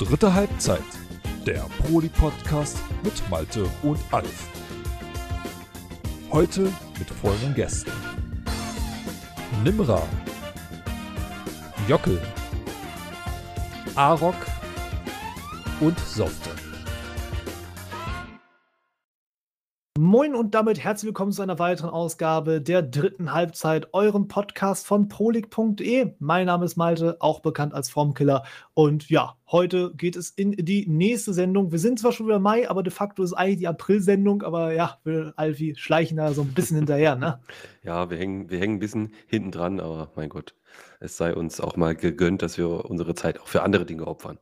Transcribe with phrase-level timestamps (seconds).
[0.00, 0.80] Dritte Halbzeit,
[1.44, 4.48] der Proli-Podcast mit Malte und Alf.
[6.32, 7.92] Heute mit folgenden Gästen.
[9.62, 10.02] Nimra,
[11.86, 12.18] Jockel,
[13.94, 14.36] Arok
[15.80, 16.49] und Softe.
[20.20, 25.08] Moin und damit herzlich willkommen zu einer weiteren Ausgabe der dritten Halbzeit, eurem Podcast von
[25.08, 26.12] prolig.de.
[26.18, 28.42] Mein Name ist Malte, auch bekannt als Formkiller.
[28.74, 31.72] Und ja, heute geht es in die nächste Sendung.
[31.72, 34.42] Wir sind zwar schon wieder Mai, aber de facto ist eigentlich die April-Sendung.
[34.42, 37.40] Aber ja, wir Alfie schleichen da so ein bisschen hinterher, ne?
[37.82, 40.54] Ja, wir hängen, wir hängen ein bisschen hinten dran, aber mein Gott,
[40.98, 44.38] es sei uns auch mal gegönnt, dass wir unsere Zeit auch für andere Dinge opfern.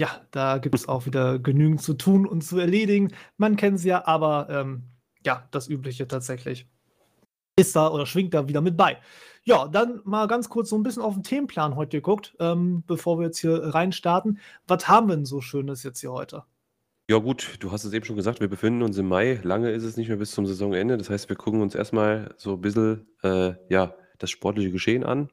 [0.00, 3.08] Ja, da gibt es auch wieder genügend zu tun und zu erledigen.
[3.36, 4.84] Man kennt es ja, aber ähm,
[5.28, 6.66] ja, das Übliche tatsächlich
[7.54, 8.96] ist da oder schwingt da wieder mit bei.
[9.44, 13.18] Ja, dann mal ganz kurz so ein bisschen auf den Themenplan heute geguckt, ähm, bevor
[13.18, 14.38] wir jetzt hier reinstarten.
[14.66, 16.44] Was haben wir denn so Schönes jetzt hier heute?
[17.10, 19.38] Ja gut, du hast es eben schon gesagt, wir befinden uns im Mai.
[19.42, 20.96] Lange ist es nicht mehr bis zum Saisonende.
[20.96, 25.28] Das heißt, wir gucken uns erstmal so ein bisschen äh, ja, das sportliche Geschehen an.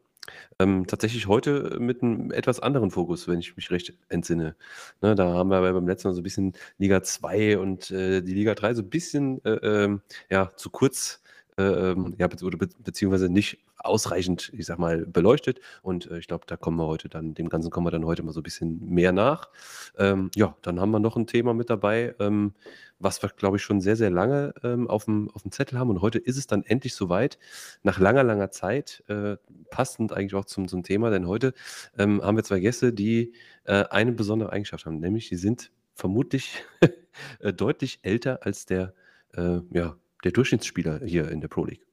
[0.60, 4.56] Ähm, tatsächlich heute mit einem etwas anderen Fokus, wenn ich mich recht entsinne.
[5.02, 8.34] Ne, da haben wir beim letzten Mal so ein bisschen Liga 2 und äh, die
[8.34, 11.22] Liga 3 so ein bisschen äh, ähm, ja, zu kurz
[11.58, 15.60] äh, ähm, ja, be oder be beziehungsweise nicht ausreichend, ich sag mal, beleuchtet.
[15.82, 18.24] Und äh, ich glaube, da kommen wir heute dann, dem Ganzen kommen wir dann heute
[18.24, 19.50] mal so ein bisschen mehr nach.
[19.98, 22.54] Ähm, ja, dann haben wir noch ein Thema mit dabei, ähm,
[23.00, 25.90] was wir, glaube ich, schon sehr, sehr lange ähm, auf, dem, auf dem Zettel haben.
[25.90, 27.38] Und heute ist es dann endlich soweit,
[27.84, 29.38] nach langer, langer Zeit, äh,
[29.70, 31.54] passend eigentlich auch zum, zum Thema, denn heute
[31.98, 33.34] ähm, haben wir zwei Gäste, die
[33.66, 36.64] äh, eine besondere Eigenschaft haben, nämlich die sind vermutlich
[37.40, 38.94] äh, deutlich älter als der,
[39.34, 41.86] äh, ja, der Durchschnittsspieler hier in der Pro League.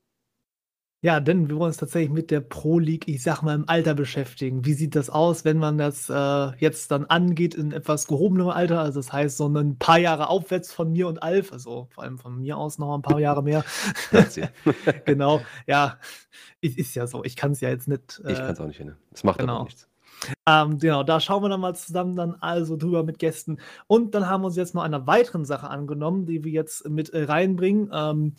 [1.05, 3.93] Ja, denn wir wollen uns tatsächlich mit der Pro League, ich sag mal, im Alter
[3.93, 4.65] beschäftigen.
[4.65, 8.79] Wie sieht das aus, wenn man das äh, jetzt dann angeht in etwas gehobenem Alter?
[8.79, 12.19] Also das heißt, so ein paar Jahre aufwärts von mir und Alf, also vor allem
[12.19, 13.65] von mir aus noch ein paar Jahre mehr.
[15.05, 15.99] genau, ja,
[16.61, 17.25] ist, ist, ja so.
[17.25, 18.23] Ich kann es ja jetzt nicht.
[18.25, 18.95] Äh, ich kann es auch nicht hin.
[19.13, 19.57] Es macht genau.
[19.57, 19.89] aber nichts.
[20.47, 23.59] Ähm, genau, da schauen wir dann mal zusammen dann also drüber mit Gästen.
[23.89, 27.11] Und dann haben wir uns jetzt noch einer weiteren Sache angenommen, die wir jetzt mit
[27.11, 27.91] äh, reinbringen.
[27.93, 28.35] Ähm,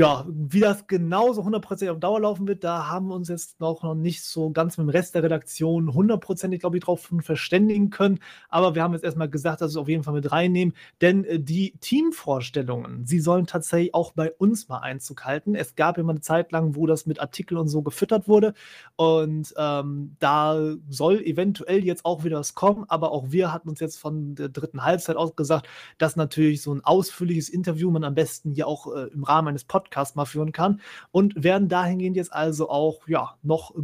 [0.00, 3.94] ja, wie das genauso hundertprozentig auf Dauer laufen wird, da haben wir uns jetzt noch,
[3.94, 8.18] nicht so ganz mit dem Rest der Redaktion hundertprozentig, glaube ich, drauf verständigen können.
[8.48, 11.24] Aber wir haben jetzt erstmal gesagt, dass wir es auf jeden Fall mit reinnehmen, denn
[11.24, 15.54] äh, die Teamvorstellungen, sie sollen tatsächlich auch bei uns mal Einzug halten.
[15.54, 18.54] Es gab immer eine Zeit lang, wo das mit Artikeln und so gefüttert wurde.
[18.96, 22.86] Und ähm, da soll eventuell jetzt auch wieder was kommen.
[22.88, 26.74] Aber auch wir hatten uns jetzt von der dritten Halbzeit aus gesagt, dass natürlich so
[26.74, 30.24] ein ausführliches Interview man am besten hier auch äh, im Rahmen eines Podcasts Podcast mal
[30.24, 33.74] führen kann und werden dahingehend jetzt also auch ja noch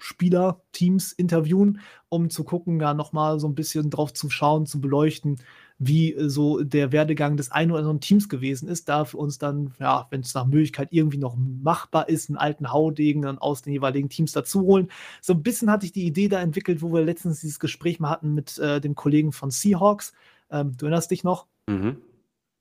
[0.00, 4.80] Spieler, Teams interviewen, um zu gucken, ja nochmal so ein bisschen drauf zu schauen, zu
[4.80, 5.38] beleuchten,
[5.78, 9.74] wie so der Werdegang des einen oder anderen Teams gewesen ist, da für uns dann,
[9.78, 13.72] ja, wenn es nach Möglichkeit irgendwie noch machbar ist, einen alten Haudegen dann aus den
[13.72, 14.88] jeweiligen Teams dazu holen.
[15.20, 18.10] So ein bisschen hatte ich die Idee da entwickelt, wo wir letztens dieses Gespräch mal
[18.10, 20.12] hatten mit äh, dem Kollegen von Seahawks.
[20.50, 21.46] Ähm, du erinnerst dich noch?
[21.68, 21.96] Mhm.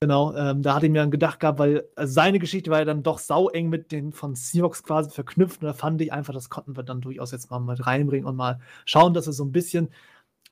[0.03, 2.83] Genau, ähm, da hatte ich mir dann gedacht gehabt, weil also seine Geschichte war ja
[2.83, 5.61] dann doch saueng mit den von Seahawks quasi verknüpft.
[5.61, 8.35] Und da fand ich einfach, das konnten wir dann durchaus jetzt mal mit reinbringen und
[8.35, 9.87] mal schauen, dass wir so ein bisschen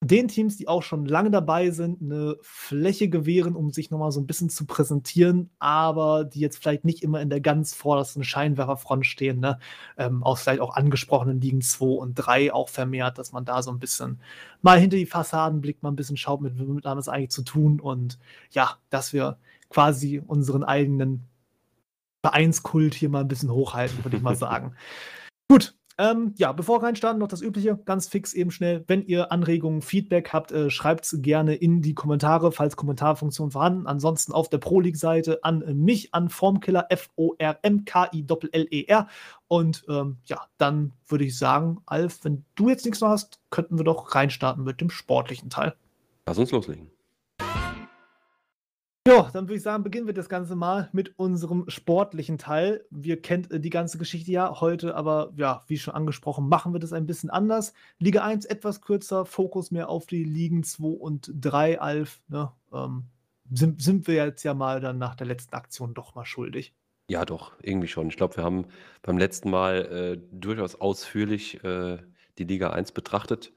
[0.04, 4.20] den Teams, die auch schon lange dabei sind, eine Fläche gewähren, um sich nochmal so
[4.20, 9.06] ein bisschen zu präsentieren, aber die jetzt vielleicht nicht immer in der ganz vordersten Scheinwerferfront
[9.06, 9.60] stehen, ne?
[9.98, 13.70] Ähm, aus vielleicht auch angesprochenen Ligen 2 und 3 auch vermehrt, dass man da so
[13.70, 14.20] ein bisschen
[14.64, 17.44] mal hinter die Fassaden blickt, mal ein bisschen schaut, mit wem haben es eigentlich zu
[17.44, 18.18] tun und
[18.50, 19.38] ja, dass wir
[19.70, 21.28] quasi unseren eigenen
[22.26, 24.76] Vereinskult hier mal ein bisschen hochhalten, würde ich mal sagen.
[25.48, 28.84] Gut, ähm, ja, bevor wir reinstarten, noch das Übliche, ganz fix eben schnell.
[28.88, 33.88] Wenn ihr Anregungen, Feedback habt, äh, schreibt es gerne in die Kommentare, falls Kommentarfunktion vorhanden.
[33.88, 37.38] Ansonsten auf der Pro League-Seite an mich, an Formkiller, F-O-R-M-K-I-L-L-E-R.
[39.48, 43.78] Und ähm, ja, dann würde ich sagen, Alf, wenn du jetzt nichts mehr hast, könnten
[43.78, 45.76] wir doch reinstarten mit dem sportlichen Teil.
[46.26, 46.90] Lass uns loslegen.
[49.08, 52.86] Ja, dann würde ich sagen, beginnen wir das Ganze mal mit unserem sportlichen Teil.
[52.92, 56.80] Wir kennt äh, die ganze Geschichte ja heute, aber ja, wie schon angesprochen, machen wir
[56.80, 57.74] das ein bisschen anders.
[57.98, 62.22] Liga 1 etwas kürzer, Fokus mehr auf die Ligen 2 und 3, Alf.
[62.28, 62.52] Ne?
[62.72, 63.06] Ähm,
[63.52, 66.76] sind, sind wir jetzt ja mal dann nach der letzten Aktion doch mal schuldig.
[67.10, 68.08] Ja, doch, irgendwie schon.
[68.08, 68.68] Ich glaube, wir haben
[69.02, 71.98] beim letzten Mal äh, durchaus ausführlich äh,
[72.38, 73.52] die Liga 1 betrachtet.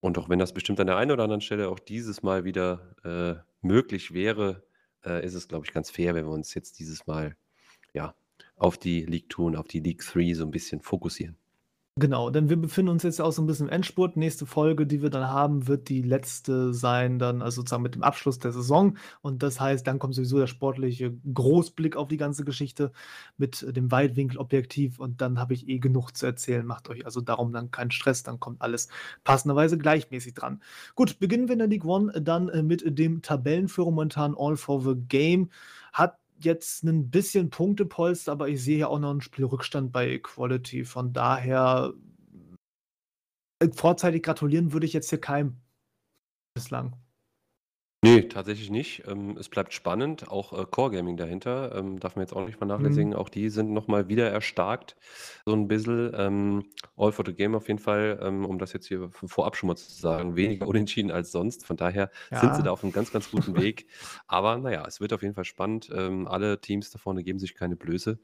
[0.00, 2.96] Und auch wenn das bestimmt an der einen oder anderen Stelle auch dieses Mal wieder
[3.04, 4.65] äh, möglich wäre,
[5.06, 7.36] äh, ist es, glaube ich, ganz fair, wenn wir uns jetzt dieses Mal
[7.94, 8.14] ja,
[8.56, 11.36] auf die League 2 und auf die League 3 so ein bisschen fokussieren.
[11.98, 14.18] Genau, denn wir befinden uns jetzt auch so 'n bisschen im Endspurt.
[14.18, 18.02] Nächste Folge, die wir dann haben, wird die letzte sein dann also sozusagen mit dem
[18.02, 18.98] Abschluss der Saison.
[19.22, 22.92] Und das heißt, dann kommt sowieso der sportliche Großblick auf die ganze Geschichte
[23.38, 26.66] mit dem Weitwinkelobjektiv und dann habe ich eh genug zu erzählen.
[26.66, 28.88] Macht euch also darum dann keinen Stress, dann kommt alles
[29.24, 30.60] passenderweise gleichmäßig dran.
[30.96, 34.82] Gut, beginnen wir in der League One dann, äh, mit dem Tabellenführer momentan All for
[34.82, 35.48] the Game.
[35.94, 40.84] Hat jetzt ein bisschen Punktepolster, aber ich sehe ja auch noch einen Spielrückstand bei Equality.
[40.84, 41.94] Von daher
[43.60, 45.60] äh, vorzeitig gratulieren würde ich jetzt hier keinem
[46.54, 46.96] bislang.
[48.04, 49.02] Nee, tatsächlich nicht.
[49.08, 52.58] Ähm, es bleibt spannend, auch, äh, Core Gaming dahinter, ähm, darf man jetzt auch nicht
[52.58, 53.10] vernachlässigen.
[53.10, 53.16] Mhm.
[53.16, 54.96] Auch die sind noch mal wieder erstarkt,
[55.44, 56.12] so ein bisschen.
[56.14, 56.64] Ähm,
[56.96, 59.66] All for the Game auf jeden Fall, ähm, um das jetzt hier v vorab schon
[59.68, 61.66] mal zu sagen, weniger unentschieden als sonst.
[61.66, 63.86] Von daher sind sie da auf einem ganz, ganz guten Weg.
[64.28, 65.90] Aber na ja, es wird auf jeden Fall spannend.
[65.92, 68.18] Ähm, alle Teams da vorne geben sich keine Blöße.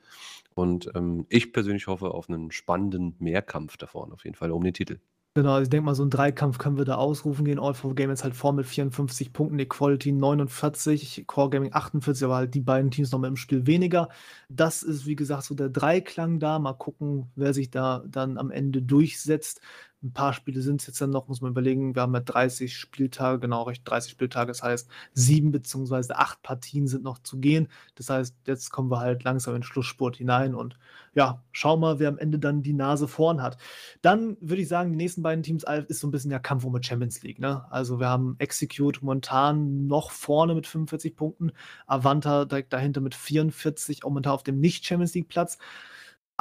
[0.54, 4.62] Und, ähm, ich persönlich hoffe auf einen spannenden Mehrkampf da vorne auf jeden Fall um
[4.64, 5.00] den Titel.
[5.36, 8.10] Genau, ich denke mal, so 'n Dreikampf können wir da ausrufen gegen All for Game
[8.10, 12.90] ist halt vorne mit 54 Punkten, Equality 49, Core Gaming 48, aber halt die beiden
[12.90, 14.10] Teams noch mal im Spiel weniger.
[14.50, 16.58] Das ist, wie gesagt, so der Dreiklang da.
[16.58, 19.62] Mal gucken, wer sich da dann am Ende durchsetzt.
[20.02, 21.94] 'N paar Spiele sind's jetzt dann noch, muss man überlegen.
[21.94, 24.48] Wir haben ja 30 Spieltage, genau, recht 30 Spieltage.
[24.48, 27.68] Das heißt, 7 beziehungsweise 8 Partien sind noch zu gehen.
[27.94, 30.76] Das heißt, jetzt kommen wir halt langsam in den Schlussspurt hinein und
[31.14, 33.58] ja, schauen wir, wer am Ende dann die Nase vorn hat.
[34.00, 36.74] Dann würde ich sagen, die nächsten beiden Teams ist so 'n bisschen ja Kampf um
[36.80, 37.64] die Champions League, ne?
[37.70, 41.52] Also, wir haben Execute momentan noch vorne mit 45 Punkten,
[41.86, 45.58] Avanta direkt dahinter mit 44, auch momentan auf dem Nicht-Champions-League-Platz,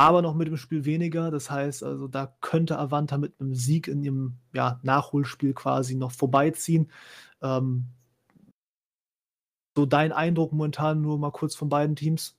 [0.07, 1.31] aber noch mit dem Spiel weniger.
[1.31, 6.11] Das heißt also, da könnte Avanta mit 'nem Sieg in ihrem, ja, Nachholspiel quasi noch
[6.11, 6.91] vorbeiziehen.
[7.41, 7.87] Ähm
[9.77, 12.35] so dein Eindruck momentan nur mal kurz von beiden Teams?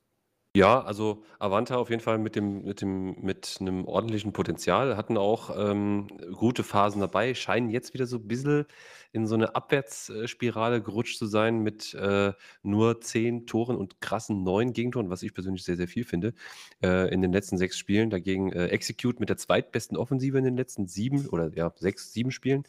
[0.57, 5.17] Ja, also Avanta auf jeden Fall mit dem mit dem mit 'nem ordentlichen Potenzial, hatten
[5.17, 8.67] auch, ähm, gute Phasen dabei, scheinen jetzt wieder so 'n bisschen
[9.13, 14.03] in so 'ne Abwärts äh, Spirale gerutscht zu sein mit, äh, nur 10 Toren und
[14.03, 16.35] krassen 9 Gegentoren, was ich persönlich sehr, sehr viel finde,
[16.83, 18.11] äh, in den letzten 6 Spielen.
[18.11, 22.31] Dagegen, äh, Execute mit der zweitbesten Offensive in den letzten 7 oder ja, 6, 7
[22.31, 22.65] Spielen.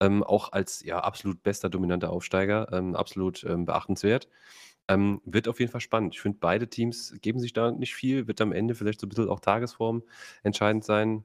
[0.00, 4.28] Ähm, auch als, ja, absolut bester dominanter Aufsteiger, ähm, absolut, ähm, beachtenswert.
[4.88, 6.14] Ähm, wird auf jeden Fall spannend.
[6.14, 9.10] Ich finde, beide Teams geben sich da nicht viel, wird am Ende vielleicht so 'n
[9.10, 10.02] bisschen auch Tagesform
[10.44, 11.24] entscheidend sein.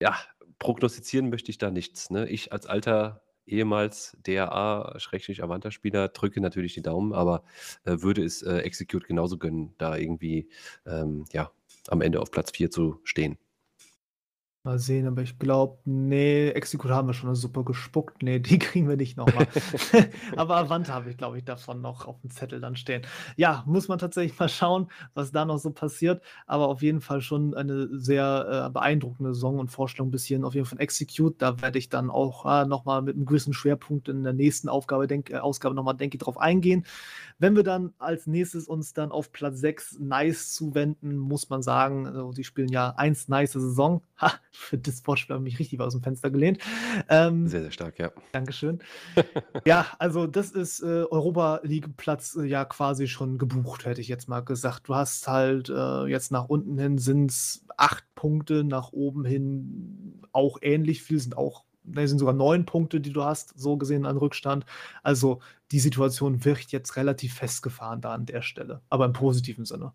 [0.00, 0.16] Ja,
[0.58, 2.28] prognostizieren möchte ich da nichts, ne?
[2.28, 7.44] Ich als alter ehemals DRA/Avanta-Spieler drücke natürlich die Daumen, aber,
[7.84, 10.48] äh, würde es, äh, Execute genauso gönnen, da irgendwie,
[10.86, 11.52] ähm, ja,
[11.88, 13.38] am Ende auf Platz 4 zu stehen.
[14.66, 18.22] Mal sehen, aber ich glaube, ne, Execute haben wir schon 'ne Suppe gespuckt.
[18.22, 19.48] Ne, die kriegen wir nicht noch mal.
[20.36, 23.02] Aber Avanta habe ich, glaube ich, davon noch aufm Zettel dann stehen.
[23.36, 27.20] Ja, muss man tatsächlich mal schauen, was da noch so passiert, aber auf jeden Fall
[27.22, 31.34] schon eine sehr, äh, beeindruckende Saison und Vorstellung bis hierhin auf jeden Fall von Execute.
[31.42, 34.68] Da werde ich dann auch, ah, noch mal mit 'nem gewissen Schwerpunkt in der nächsten
[34.68, 36.84] Aufgabe denk äh, Ausgabe noch mal, denke ich, drauf eingehen.
[37.38, 42.06] Wenn wir dann als Nächstes uns dann auf Platz 6 NiCE zuwenden, muss man sagen,
[42.08, 44.02] also, die spielen ja 1 nice Saison.
[44.22, 46.58] Ha, für das Wortspiel habe ich mich richtig weit aus'm Fenster gelehnt.
[47.08, 48.10] Ähm Sehr, sehr stark, ja.
[48.32, 48.80] Dankeschön.
[49.66, 54.28] Ja, also, das ist, äh, Europa League-Platz, äh, ja quasi schon gebucht, hätte ich jetzt
[54.28, 54.88] mal gesagt.
[54.88, 60.58] Du hast halt, äh, jetzt nach unten hin sind's 8 Punkte, nach oben hin auch
[60.62, 64.16] ähnlich viel, sind auch ne, sind sogar 9 Punkte, die du hast, so gesehen an
[64.16, 64.64] Rückstand.
[65.02, 69.92] Also, die Situation wird jetzt relativ festgefahren da an der Stelle, aber im positiven Sinne.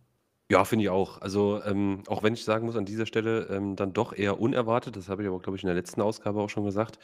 [0.51, 1.20] Ja, finde ich auch.
[1.22, 4.96] Also, ähm, auch wenn ich sagen muss an dieser Stelle, ähm, dann doch eher unerwartet,
[4.96, 7.00] das habe ich aber, glaube ich, in der letzten Ausgabe auch schon gesagt.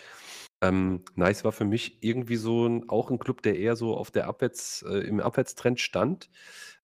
[0.62, 4.12] Ähm, NiCE war für mich irgendwie so 'n auch 'n Club, der eher so auf
[4.12, 6.30] der Abwärts äh, im Abwärtstrend stand,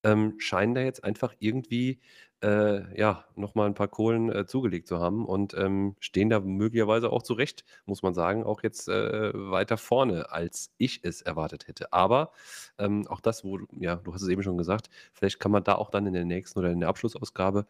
[0.04, 2.02] ähm, scheinen da jetzt einfach irgendwie,
[2.44, 6.40] äh, ja, noch mal 'n paar Kohlen, äh, zugelegt zu haben und, ähm, stehen da
[6.40, 11.22] möglicherweise auch zu Recht, muss man sagen, auch jetzt, äh, weiter vorne, als ich es
[11.22, 11.94] erwartet hätte.
[11.94, 12.32] Aber,
[12.78, 15.76] ähm, auch das, wo ja, du hast es eben schon gesagt, vielleicht kann man da
[15.76, 17.66] auch dann in der nächsten oder in der Abschlussausgabe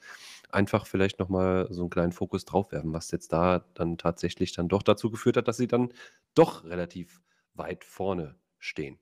[0.52, 4.54] einfach vielleicht noch mal so 'n kleinen Fokus drauf werfen, was jetzt da dann tatsächlich
[4.54, 5.94] dann doch dazu geführt hat, dass sie dann
[6.36, 7.22] doch relativ
[7.56, 9.00] weit vorne stehen.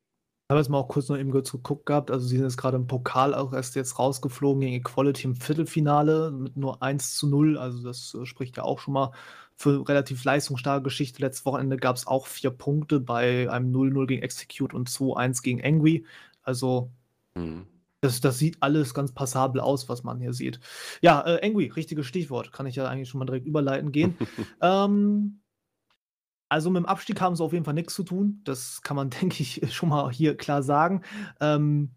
[0.50, 2.10] Habe jetzt mal auch kurz noch eben kurz geguckt gehabt.
[2.10, 6.32] Also, sie sind jetzt grade im Pokal auch erst jetzt rausgeflogen gegen Equality im Viertelfinale
[6.32, 7.58] mit nur 1:0.
[7.58, 9.12] Also, das, äh, spricht ja auch schon mal
[9.58, 11.22] für relativ leistungsstarke Geschichte.
[11.22, 16.06] Letztes Wochenende gab's auch 4 Punkte bei einem 0:0 gegen Execute und 2:1 gegen Engwy.
[16.44, 16.92] Also
[17.36, 17.68] Mhm.
[18.04, 20.60] das das sieht alles ganz passabel aus, was man hier sieht.
[21.02, 22.52] Ja, äh, Engwy, richtiges Stichwort.
[22.52, 24.18] Kann ich ja eigentlich schon mal direkt überleitend gehen.
[24.62, 25.40] Ähm
[26.50, 28.42] also, mit'm Abstieg haben sie auf jeden Fall nix zu tun.
[28.44, 31.04] Das kann man, denke ich, schon mal hier klar sagen.
[31.40, 31.92] Ähm,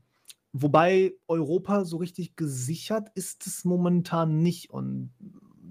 [0.53, 5.13] wobei Europa so richtig gesichert ist es momentan nicht und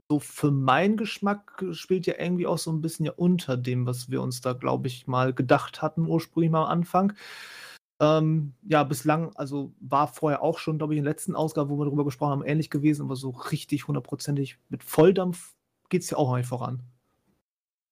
[0.09, 4.09] so für meinen Geschmack spielt ja irgendwie auch so ein bisschen ja unter dem, was
[4.09, 7.13] wir uns da, glaube ich, mal gedacht hatten, ursprünglich mal am Anfang.
[8.01, 11.77] Ähm, ja, bislang, also war vorher auch schon, glaube ich, in der letzten Ausgabe, wo
[11.77, 15.53] wir darüber gesprochen haben, ähnlich gewesen, aber so richtig hundertprozentig mit Volldampf
[15.89, 16.81] geht es ja auch noch nicht voran.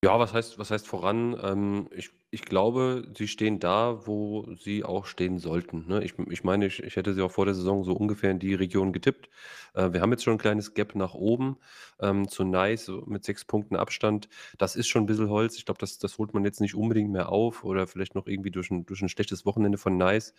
[0.04, 1.36] Ja, was heißt was heißt voran?
[1.42, 6.04] Ähm, ich ich glaube, sie stehen da, wo sie auch stehen sollten, ne?
[6.04, 8.54] Ich ich meine, ich ich hätte sie auch vor der Saison so ungefähr in die
[8.54, 9.28] Region getippt.
[9.74, 11.56] Äh, wir haben jetzt schon ein kleines Gap nach oben,
[12.00, 14.28] ähm, zu Nice mit sechs Punkten Abstand.
[14.56, 15.56] Das ist schon ein bisschen Holz.
[15.56, 18.52] Ich glaube, das das holt man jetzt nicht unbedingt mehr auf oder vielleicht noch irgendwie
[18.52, 20.32] durch ein durch 'n schlechtes Wochenende von Nice.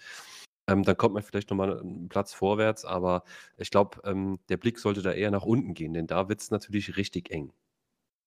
[0.70, 3.24] Ähm, dann kommt man vielleicht noch mal 'n Platz vorwärts, aber
[3.58, 6.50] ich glaube, ähm, der Blick sollte da eher nach unten gehen, denn da wird es
[6.52, 7.52] natürlich richtig eng.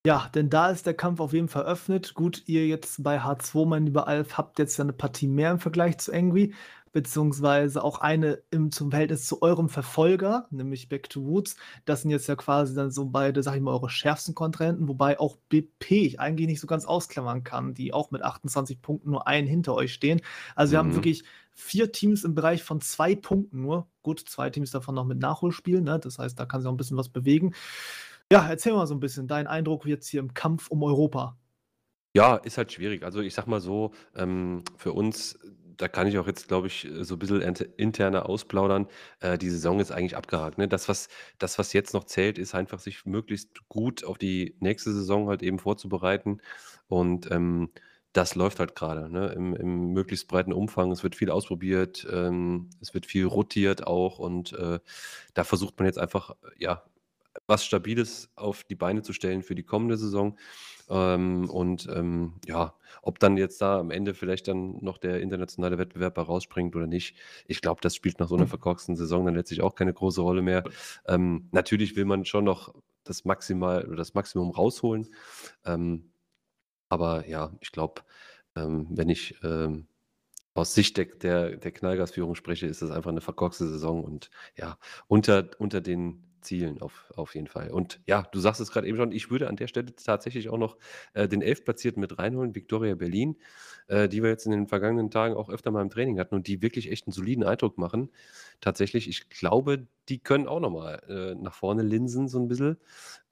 [0.07, 2.15] Ja, denn da ist der Kampf auf jeden Fall eröffnet.
[2.15, 5.61] Gut, ihr jetzt bei H2, mein lieber Alf, habt jetzt ja 'ne Partie mehr im
[5.61, 6.55] Vergleich zu Angry,
[6.91, 11.55] beziehungsweise auch eine im zum Verhältnis zu eurem Verfolger, nämlich Back to Roots.
[11.85, 15.21] Das sind jetzt ja quasi dann so beide, sage ich mal, eure schärfsten Kontrahenten, wobei
[15.21, 19.29] auch BP ich eigentlich nicht so ganz ausklammern kann, die auch mit 28 Punkten nur
[19.29, 20.21] einen hinter euch stehen.
[20.57, 20.97] Also, wir haben Mhm.
[20.97, 21.23] wirklich
[21.55, 23.87] 4 Teams im Bereich von 2 Punkten nur.
[24.03, 26.01] Gut, 2 Teams davon noch mit Nachholspielen, ne?
[26.01, 27.55] Das heißt, da kann sich auch 'n bisschen was bewegen.
[28.33, 31.37] Ja, erzähl mal so 'n bisschen deinen Eindruck jetzt hier im Kampf um Europa.
[32.17, 33.05] Ja, ist halt schwierig.
[33.05, 35.39] Also, ich sage mal so, ähm, für uns
[35.79, 37.41] da kann ich auch jetzt, glaube ich, äh, so 'n bisschen
[37.79, 38.87] interner ausplaudern.
[39.21, 40.69] Äh, die Saison ist eigentlich abgehakt, ne?
[40.69, 41.09] Das, was
[41.39, 45.43] das, was jetzt noch zählt, ist einfach, sich möglichst gut auf die nächste Saison halt
[45.43, 46.41] eben vorzubereiten.
[46.87, 47.71] Und, ähm,
[48.13, 50.93] das läuft halt grade, ne, im im möglichst breiten Umfang.
[50.93, 54.81] Es wird viel ausprobiert, ähm, es wird viel rotiert auch und, äh,
[55.35, 56.83] da versucht man jetzt einfach, ja,
[57.47, 60.39] was Stabiles auf die Beine zu stellen für die kommende Saison.
[60.91, 65.79] Ähm, und, ähm, ja, ob dann jetzt da am Ende vielleicht dann noch der internationale
[65.79, 69.63] Wettbewerb rausspringt oder nicht, ich glaube, das spielt nach so 'ner verkorksten Saison dann letztlich
[69.63, 70.67] auch keine große Rolle mehr.
[71.07, 75.09] Ähm, natürlich will man schon noch das maximal oder das Maximum rausholen.
[75.65, 76.13] Ähm,
[76.91, 78.03] aber ja, ich glaube,
[78.57, 79.89] ähm, wenn ich, ähm,
[80.55, 84.79] aus Sicht der der der Knallgas-Führung spreche, ist das einfach 'ne verkorkste Saison und ja,
[85.09, 87.71] unter unter den Zielen auf auf jeden Fall.
[87.71, 90.59] Und ja, du sagst es grad eben schon, ich würde an der Stelle tatsächlich auch
[90.59, 90.77] noch,
[91.15, 93.37] äh, den Elftplatzierten mit reinholen, Viktoria Berlin,
[93.89, 96.47] äh, die wir jetzt in den vergangenen Tagen auch öfter mal im Training hatten und
[96.49, 98.11] die wirklich echt 'n soliden Eindruck machen.
[98.61, 102.79] Tatsächlich, ich glaube, die können auch noch mal, äh, nach vorne linsen so 'n bisschen.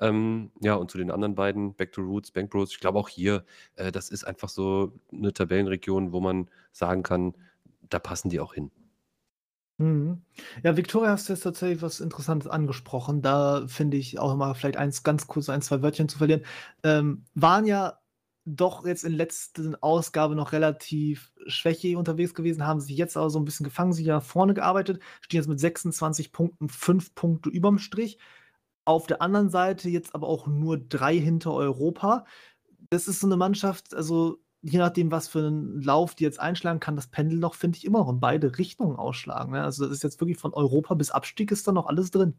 [0.01, 3.09] Ähm, ja, und zu den anderen beiden, Back to Roots, Bang Bros, ich glaube auch
[3.09, 3.45] hier,
[3.77, 7.35] äh, das ist einfach so 'ne Tabellenregion, wo man sagen kann,
[7.91, 8.71] da passen die auch hin.
[9.81, 10.23] Mhm.
[10.63, 13.23] Ja, Viktoria hast du jetzt tatsächlich was Interessantes angesprochen.
[13.23, 16.43] Da finde ich auch mal vielleicht eins ganz kurz 1, 2 Wörtchen zu verlieren.
[16.85, 17.99] Ähm, waren ja
[18.45, 23.39] doch jetzt in letzten Ausgabe noch relativ schwächig unterwegs gewesen, haben sich jetzt aber so
[23.39, 27.79] 'n bisschen gefangen, sich nach vorne gearbeitet, stehen jetzt mit 26 Punkten 5 Punkte überm
[27.79, 28.19] Strich.
[28.85, 32.25] Auf der anderen Seite jetzt aber auch nur 3 hinter Europa.
[32.91, 36.81] Das ist so 'ne Mannschaft, also je nachdem, was für 'n Lauf die jetzt einschlagen,
[36.81, 39.63] kann das Pendel noch, finde ich, immer noch in beide Richtungen ausschlagen, ne?
[39.65, 42.35] Also, das ist jetzt wirklich von Europa bis Abstieg ist da noch alles drin.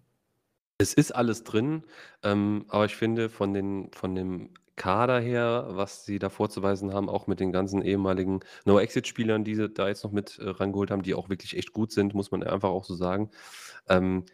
[0.80, 1.84] Es ist alles drin,
[2.24, 7.08] ähm, aber ich finde von den von dem Kader her, was sie da vorzuweisen haben,
[7.10, 11.04] auch mit den ganzen ehemaligen No-Exit-Spielern, die sie da jetzt noch mit, äh, rangeholt haben,
[11.04, 13.30] die auch wirklich echt gut sind, muss man einfach auch so sagen,
[13.90, 14.26] ähm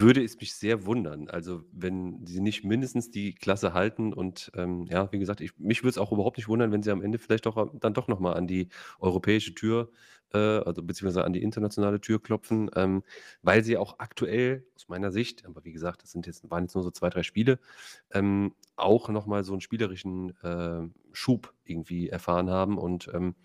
[0.00, 4.86] würde es mich sehr wundern, also, wenn sie nicht mindestens die Klasse halten und, ähm,
[4.90, 7.18] ja, wie gesagt, ich mich würde es auch überhaupt nicht wundern, wenn sie am Ende
[7.18, 8.68] vielleicht auch dann doch noch mal an die
[9.00, 9.90] europäische Tür,
[10.32, 13.04] äh, also beziehungsweise an die internationale Tür klopfen, ähm,
[13.42, 16.74] weil sie auch aktuell aus meiner Sicht, aber wie gesagt, das sind jetzt waren jetzt
[16.74, 17.58] nur so 2, 3 Spiele,
[18.12, 23.36] ähm, auch noch mal so 'n spielerischen, äh, Schub irgendwie erfahren haben und, ähm,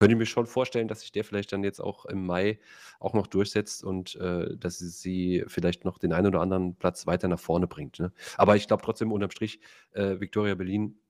[0.00, 2.60] könnte mir schon vorstellen, dass sich der vielleicht dann jetzt auch im Mai
[3.00, 7.28] auch noch durchsetzt und, äh, dass sie vielleicht noch den einen oder anderen Platz weiter
[7.28, 8.12] nach vorne bringt, ne?
[8.36, 9.60] Aber ich glaube trotzdem unterm Strich,
[9.92, 11.00] äh, Viktoria Berlin,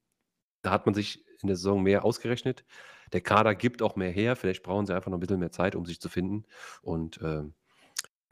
[0.63, 2.65] da hat man sich in der Saison mehr ausgerechnet.
[3.13, 4.37] Der Kader gibt auch mehr her.
[4.37, 6.45] Vielleicht brauchen sie einfach noch 'n bisschen mehr Zeit, um sich zu finden
[6.83, 7.55] und, ähm,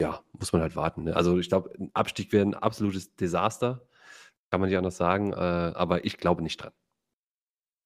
[0.01, 1.15] ja, muss man halt warten, ne?
[1.17, 3.87] Also, ich glaube, 'n Abstieg wäre 'n absolutes Desaster,
[4.51, 6.73] kann man nicht anders sagen, äh, aber ich glaube nicht dran.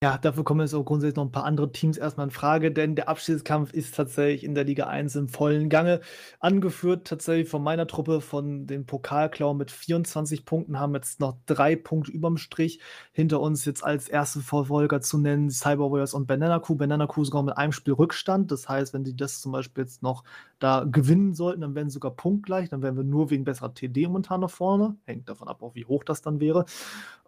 [0.02, 2.96] Ja, dafür kommen jetzt auch grundsätzlich noch 'n paar andere Teams erst mal infrage, denn
[2.96, 6.00] der Abstiegskampf ist tatsächlich in der Liga 1 im vollen Gange.
[6.40, 11.76] Angeführt tatsächlich von meiner Truppe, von den Pokalklauen mit 24 Punkten, haben jetzt noch 3
[11.76, 12.80] Punkte überm Strich.
[13.12, 14.42] Hinter uns jetzt als 1.
[14.42, 16.74] Verfolger zu nennen Cyber Warriors und Banana Crew.
[16.74, 18.50] Banana Crew sogar mit einem Spiel Rückstand.
[18.50, 20.24] Das heißt, wenn die das zum Beispiel jetzt noch
[20.58, 22.68] da gewinnen sollten, dann wären sie sogar punktgleich.
[22.70, 24.96] Dann wären wir nur wegen besserer TD momentan nach vorne.
[25.04, 26.64] Hängt davon ab, auch wie hoch das dann wäre.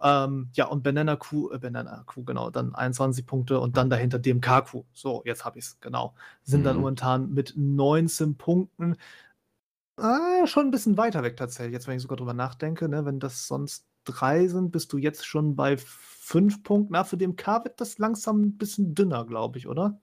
[0.02, 4.18] Ähm, ja, und Banana Crew äh, Banana Crew, genau, dann 21 Punkte und dann dahinter
[4.18, 4.84] DMK Crew.
[4.92, 6.14] So, jetzt habe ich's, genau.
[6.44, 6.82] Sind dann Mhm.
[6.82, 8.96] momentan mit 19 Punkten.
[9.96, 13.04] Ah, schon ein bisschen weiter weg tatsächlich, jetzt wenn ich sogar drüber nachdenke, ne?
[13.04, 16.92] Wenn das sonst drei sind, bist du jetzt schon bei fünf Punkten.
[16.94, 20.00] Na, für DMK wird das langsam ein bisschen dünner, glaube ich, oder?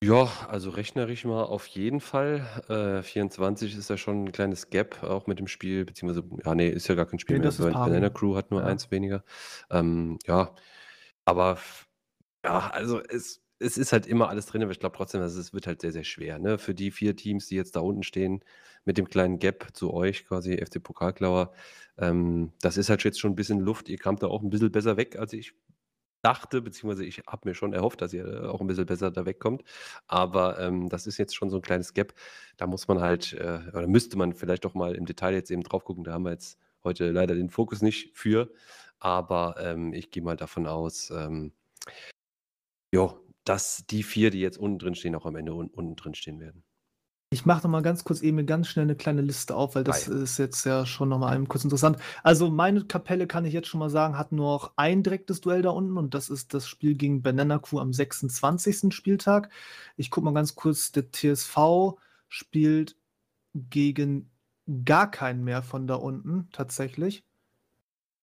[0.00, 2.46] Ja, also rechnerisch mal auf jeden Fall.
[2.68, 6.68] Äh, 24 ist ja schon ein kleines Gap, auch mit dem Spiel, beziehungsweise, ja, nee,
[6.68, 7.50] ist ja gar kein Spiel Nee, mehr.
[7.58, 8.08] Banana.
[8.10, 8.66] Crew hat nur Ja.
[8.68, 9.24] eins weniger.
[9.70, 10.54] Ähm, ja,
[11.28, 11.58] aber
[12.44, 15.52] ja, also es es ist halt immer alles drin, aber ich glaube trotzdem, dass es
[15.52, 16.58] wird halt sehr, sehr schwer, ne?
[16.58, 18.44] Für die 4 Teams, die jetzt da unten stehen,
[18.84, 21.52] mit dem kleinen Gap zu euch quasi, FC Pokalklauer.
[21.98, 23.88] Ähm, das ist halt jetzt schon ein bisschen Luft.
[23.88, 25.54] Ihr kamt da auch ein bisschen besser weg, als ich
[26.22, 29.62] dachte, beziehungsweise ich habe mir schon erhofft, dass ihr auch ein bisschen besser da wegkommt.
[30.06, 32.14] Aber ähm, das ist jetzt schon so ein kleines Gap.
[32.56, 35.62] Da muss man halt, äh, oder müsste man vielleicht doch mal im Detail jetzt eben
[35.62, 36.04] drauf gucken.
[36.04, 38.50] Da haben wir jetzt heute leider den Fokus nicht für.
[39.00, 41.52] Aber ähm, ich gehe mal davon aus, ähm,
[42.92, 46.14] jo, dass die vier, die jetzt unten drin stehen, auch am Ende un unten drin
[46.14, 46.64] stehen werden.
[47.30, 50.06] Ich mache noch mal ganz kurz eben ganz schnell eine kleine Liste auf, weil das
[50.06, 50.22] Geil.
[50.22, 51.98] ist jetzt ja schon noch mal eben kurz interessant.
[52.22, 55.60] Also, meine Kapelle, kann ich jetzt schon mal sagen, hat nur noch ein direktes Duell
[55.60, 58.94] da unten und das ist das Spiel gegen Banana Crew am 26.
[58.94, 59.50] Spieltag.
[59.96, 62.96] Ich gucke mal ganz kurz, der TSV spielt
[63.52, 64.30] gegen
[64.86, 67.27] gar keinen mehr von da unten tatsächlich.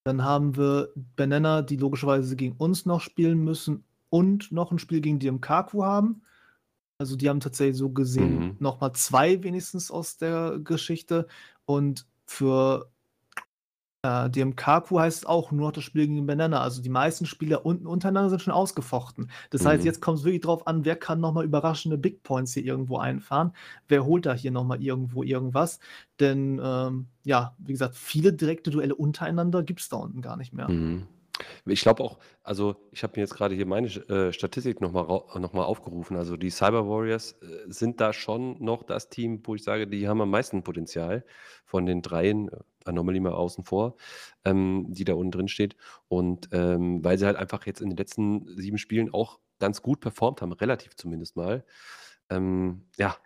[0.06, 5.02] Dann haben wir Banana, die logischerweise gegen uns noch spielen müssen und noch ein Spiel
[5.02, 6.22] gegen DMK Crew haben.
[7.00, 8.58] Also, die haben tatsächlich so gesehen Mhm.
[8.60, 11.28] noch mal 2 wenigstens aus der Geschichte
[11.66, 12.92] und für
[14.06, 16.62] äh, DMK Crew heißt es auch nur noch das Spiel gegen Banana.
[16.62, 19.30] Also, die meisten Spieler unten untereinander sind schon ausgefochten.
[19.50, 19.88] Das heißt, Mhm.
[19.88, 23.52] jetzt kommt's wirklich drauf an, wer kann noch mal überraschende Big Points hier irgendwo einfahren?
[23.88, 25.80] Wer holt da hier noch mal irgendwo irgendwas?
[26.20, 30.70] Denn, ähm, ja, wie gesagt, viele direkte Duelle untereinander gibt's da unten gar nicht mehr.
[30.70, 31.08] Mhm.
[31.66, 35.02] Ich glaube auch also, ich habe mir jetzt gerade hier meine äh, Statistik noch mal
[35.02, 36.16] rau noch mal aufgerufen.
[36.16, 40.08] Also, die Cyber Warriors, äh, sind da schon noch das Team, wo ich sage, die
[40.08, 41.26] haben am meisten Potenzial
[41.66, 43.96] von den dreien, äh, Anomaly mal außen vor,
[44.46, 45.76] ähm, die da unten drin steht.
[46.08, 50.02] Und, ähm, weil sie halt einfach jetzt in den letzten 7 Spielen auch ganz gut
[50.02, 51.66] performt haben, relativ zumindest mal.
[52.30, 53.18] Ähm, ja,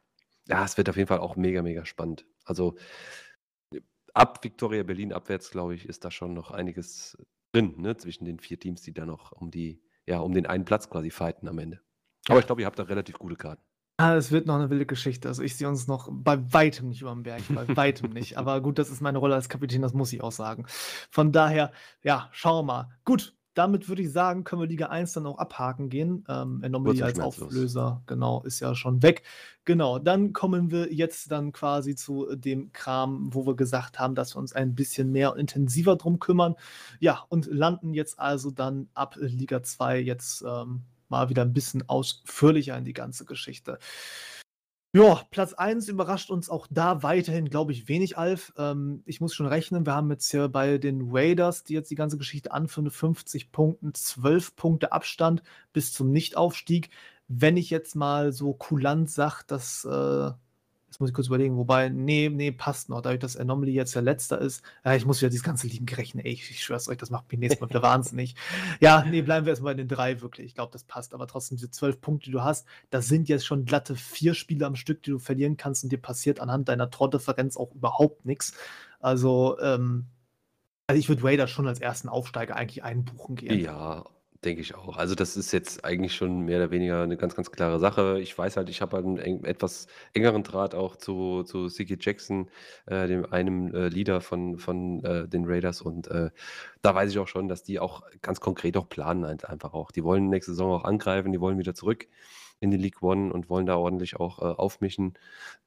[0.47, 2.25] ja, es wird auf jeden Fall auch mega, mega spannend.
[2.45, 2.75] Also,
[4.13, 7.17] ab Viktoria Berlin abwärts, glaube ich, ist da schon noch einiges
[7.51, 10.65] drin, ne, zwischen den 4 Teams, die da noch um die ja, um den einen
[10.65, 11.81] Platz quasi fighten am Ende.
[12.27, 12.39] Aber Ja.
[12.39, 13.61] ich glaube, ihr habt da relativ gute Karten.
[13.97, 15.27] Ah, es wird noch 'ne wilde Geschichte.
[15.27, 18.37] Also, ich sehe uns noch bei weitem nicht überm Berg, bei weitem nicht.
[18.37, 20.65] Aber gut, das ist meine Rolle als Kapitän, das muss ich auch sagen.
[21.11, 22.89] Von daher, ja, schauen wir mal.
[23.05, 26.23] Gut, damit würde ich sagen, können wir Liga 1 dann auch abhaken gehen.
[26.29, 27.19] Ähm, Anomaly als.
[27.19, 29.23] Auflöser, genau, ist ja schon weg.
[29.65, 34.33] Genau, dann kommen wir jetzt dann quasi zu dem Kram, wo wir gesagt haben, dass
[34.35, 36.55] wir uns ein bisschen mehr und intensiver drum kümmern.
[37.01, 41.83] Ja, und landen jetzt also dann ab Liga 2 jetzt, ähm, mal wieder 'n bisschen
[41.89, 43.77] ausführlicher in die ganze Geschichte.
[44.93, 48.51] Ja, Platz 1 überrascht uns auch da weiterhin, glaube ich, wenig, Alf.
[48.57, 51.95] Ähm, ich muss schon rechnen, wir haben jetzt hier bei den Raiders, die jetzt die
[51.95, 56.89] ganze Geschichte anführen, mit 50 Punkten, 12 Punkte Abstand bis zum Nichtaufstieg.
[57.27, 60.31] Wenn ich jetzt mal so kulant sage, dass, äh
[60.89, 64.01] jetzt muss ich kurz überlegen, wobei, ne, ne, passt noch, dadurch, dass Anomaly jetzt der
[64.01, 64.63] Letzter ist.
[64.83, 67.11] Ja, ich muss wieder dieses ganze Ligen rechnen, ey, ich ich schwöre es euch, das
[67.11, 68.33] macht mich nächstes Mal wieder wahnsinnig.
[68.79, 70.47] Ja, ne, bleiben wir erst mal bei den 3 wirklich.
[70.47, 73.45] Ich glaube, das passt, aber trotzdem diese 12 Punkte, die du hast, das sind jetzt
[73.45, 76.89] schon glatte 4 Spiele am Stück, die du verlieren kannst und dir passiert anhand deiner
[76.89, 78.53] Tordifferenz auch überhaupt nix.
[78.99, 80.07] Also, ähm
[80.87, 83.59] also, ich würde Raiders schon als ersten Aufsteiger eigentlich einbuchen gehen.
[83.59, 84.05] Ja,
[84.45, 84.95] denke ich auch.
[84.97, 88.19] Also, das ist jetzt eigentlich schon mehr oder weniger 'ne ganz, ganz klare Sache.
[88.21, 91.97] Ich weiß halt, ich habe halt 'n eng etwas engeren Draht auch zu zu Siggy
[91.99, 92.49] Jackson,
[92.85, 96.29] äh, dem einem, äh, Leader von von, äh, den Raiders und, äh,
[96.81, 99.91] da weiß ich auch schon, dass die auch ganz konkret auch planen halt einfach auch.
[99.91, 102.07] Die wollen nächste Saison auch angreifen, die wollen wieder zurück
[102.61, 105.13] in die League One und wollen da ordentlich auch, äh, aufmischen.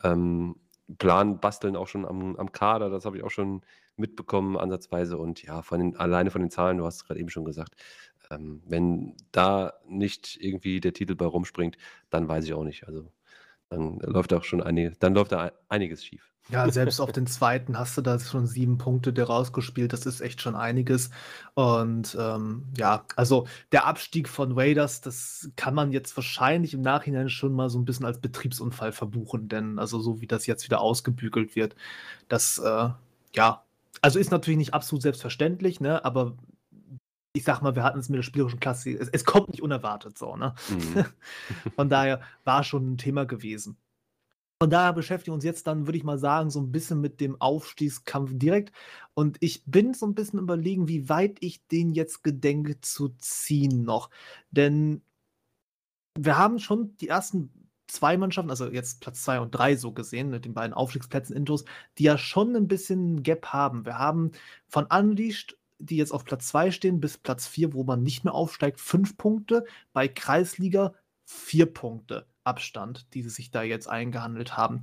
[0.04, 0.56] Ähm,
[0.98, 3.62] planen, basteln auch schon am am Kader, das habe ich auch schon
[3.96, 7.28] mitbekommen ansatzweise und ja, von den alleine von den Zahlen, du hast es grad eben
[7.30, 7.74] schon gesagt,
[8.30, 11.76] ähm, wenn da nicht irgendwie der Titel bei rumspringt,
[12.10, 12.86] dann weiß ich auch nicht.
[12.88, 13.12] Also,
[13.70, 16.32] dann läuft auch schon einige dann läuft da ei einiges schief.
[16.50, 17.76] Ja, selbst auf den 2.
[17.76, 19.92] hast du da schon 7 Punkte dir rausgespielt.
[19.92, 21.10] Das ist echt schon einiges.
[21.54, 27.28] Und, ähm, ja, also, der Abstieg von Raiders, das kann man jetzt wahrscheinlich im Nachhinein
[27.30, 30.80] schon mal so 'n bisschen als Betriebsunfall verbuchen, denn also, so wie das jetzt wieder
[30.80, 31.76] ausgebügelt wird,
[32.28, 32.90] das, äh,
[33.34, 33.64] ja
[34.02, 36.36] also, ist natürlich nicht absolut selbstverständlich, ne, aber
[37.34, 40.36] ich sage mal, wir hatten's mit der spielerischen Klasse es es kommt nicht unerwartet so,
[40.36, 40.54] ne?
[40.68, 41.06] Mhm.
[41.76, 43.78] Von daher war schon 'n Thema gewesen.
[44.62, 47.20] Von daher beschäftigen wir uns jetzt dann, würde ich mal sagen, so 'n bisschen mit
[47.20, 48.72] dem Aufstiegskampf direkt.
[49.14, 53.84] Und ich bin so 'n bisschen Überlegen, wie weit ich den jetzt gedenke zu ziehen
[53.84, 54.10] noch.
[54.52, 55.02] Denn
[56.18, 57.61] wir haben schon die ersten
[57.92, 61.64] zwei Mannschaften, also jetzt Platz 2 und 3 so gesehen, mit den beiden Aufstiegsplätzen Intos,
[61.98, 63.84] die ja schon ein bisschen Gap haben.
[63.84, 64.32] Wir haben
[64.68, 68.34] von Unleashed, die jetzt auf Platz 2 stehen, bis Platz 4, wo man nicht mehr
[68.34, 69.64] aufsteigt, fünf Punkte.
[69.92, 74.82] Bei Kreisliga vier Punkte Abstand, die sie sich da jetzt eingehandelt haben.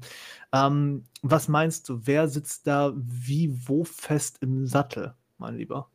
[0.53, 5.89] Ähm, was meinst du, wer sitzt da wie wo fest im Sattel, mein Lieber?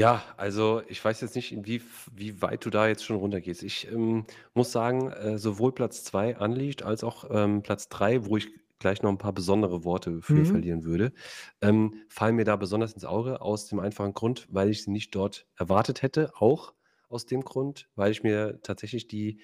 [0.00, 3.62] Ja, also ich weiß jetzt nicht, wie, wie weit du da jetzt schon runtergehst.
[3.62, 8.38] Ich ähm, muss sagen, äh, sowohl Platz 2 Unleashed als auch ähm, Platz 3, wo
[8.38, 10.46] ich gleich noch ein paar besondere Worte für Mhm.
[10.46, 11.12] verlieren würde,
[11.60, 15.14] ähm, fallen mir da besonders ins Auge aus dem einfachen Grund, weil ich sie nicht
[15.14, 16.32] dort erwartet hätte.
[16.36, 16.72] Auch
[17.10, 19.42] aus dem Grund, weil ich mir tatsächlich die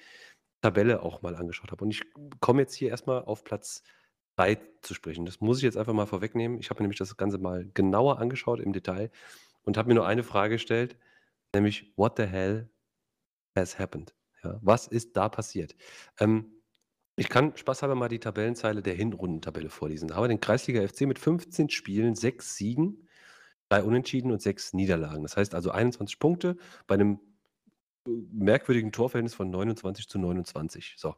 [0.61, 1.83] Tabelle auch mal angeschaut habe.
[1.85, 2.01] Und ich
[2.39, 3.83] komme jetzt hier erstmal auf Platz
[4.37, 5.25] 3 zu sprechen.
[5.25, 6.59] Das muss ich jetzt einfach mal vorwegnehmen.
[6.59, 9.11] Ich habe mir nämlich das Ganze mal genauer angeschaut im Detail
[9.67, 10.97] und habe mir nur eine Frage gestellt,
[11.53, 12.69] nämlich what the hell
[13.53, 14.15] has happened?
[14.43, 15.75] Ja, was ist da passiert?
[16.19, 16.53] Ähm,
[17.17, 20.07] ich kann spaßhalber mal die Tabellenzeile der Hinrundentabelle vorlesen.
[20.07, 23.09] Da haben wir den Kreisliga FC mit 15 Spielen, 6 Siegen,
[23.69, 25.23] 3 Unentschieden und 6 Niederlagen.
[25.23, 27.19] Das heißt also 21 Punkte bei einem
[28.31, 30.95] merkwürdigen Torverhältnis von 29 zu 29.
[30.97, 31.15] So.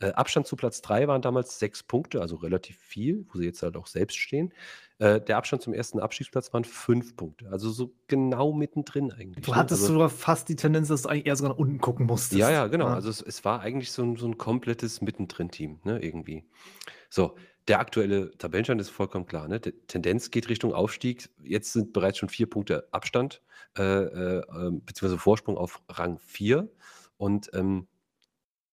[0.00, 3.62] Äh, Abstand zu Platz 3 waren damals 6 Punkte, also relativ viel, wo sie jetzt
[3.62, 4.52] halt auch selbst stehen.
[4.98, 9.44] Äh, der Abstand zum ersten Abstiegsplatz waren 5 Punkte, also so genau mittendrin eigentlich.
[9.44, 9.56] Du ne?
[9.56, 12.38] hattest Also, sogar fast die Tendenz, dass du eigentlich eher sogar nach unten gucken musstest.
[12.38, 12.86] ja, ja, genau.
[12.86, 12.94] Ja.
[12.94, 16.44] Also es, es war eigentlich so ein, so ein komplettes Mittendrin-Team, ne, irgendwie.
[17.10, 17.34] So,
[17.68, 19.46] der aktuelle Tabellenstand ist vollkommen klar.
[19.46, 19.60] Ne?
[19.60, 21.28] Die Tendenz geht Richtung Aufstieg.
[21.42, 23.42] Jetzt sind bereits schon vier Punkte Abstand,
[23.76, 26.68] äh, äh, ähm, beziehungsweise Vorsprung auf Rang 4.
[27.18, 27.86] Und ähm,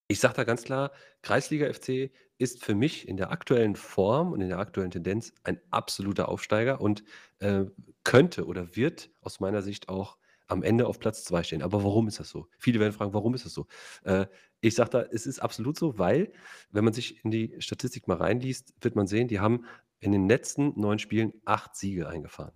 [0.07, 4.41] ich sage da ganz klar, Kreisliga FC ist für mich in der aktuellen Form und
[4.41, 7.03] in der aktuellen Tendenz ein absoluter Aufsteiger und
[7.39, 7.65] äh,
[8.03, 11.61] könnte oder wird aus meiner Sicht auch am Ende auf Platz 2 stehen.
[11.61, 12.47] Aber warum ist das so?
[12.57, 13.67] Viele werden fragen, warum ist das so?
[14.03, 14.27] Äh,
[14.61, 16.31] ich sage da, es ist absolut so, weil,
[16.71, 19.65] wenn man sich in die Statistik mal reinliest, wird man sehen, die haben
[19.99, 22.53] in den letzten neun Spielen acht Siege eingefahren.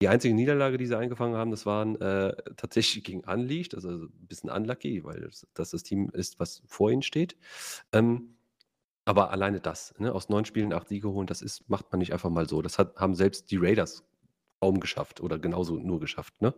[0.00, 4.26] Die einzige Niederlage, die sie eingefangen haben, das waren äh, tatsächlich gegen Unleashed, also ein
[4.28, 7.36] bisschen unlucky, weil das das, das Team ist, was vor ihnen steht.
[7.92, 8.36] Ähm,
[9.04, 12.12] aber alleine das, ne, aus neun Spielen acht Siege holen, das ist, macht man nicht
[12.12, 12.62] einfach mal so.
[12.62, 14.04] Das hat, haben selbst die Raiders
[14.60, 16.40] kaum geschafft oder genauso nur geschafft.
[16.40, 16.54] Ne?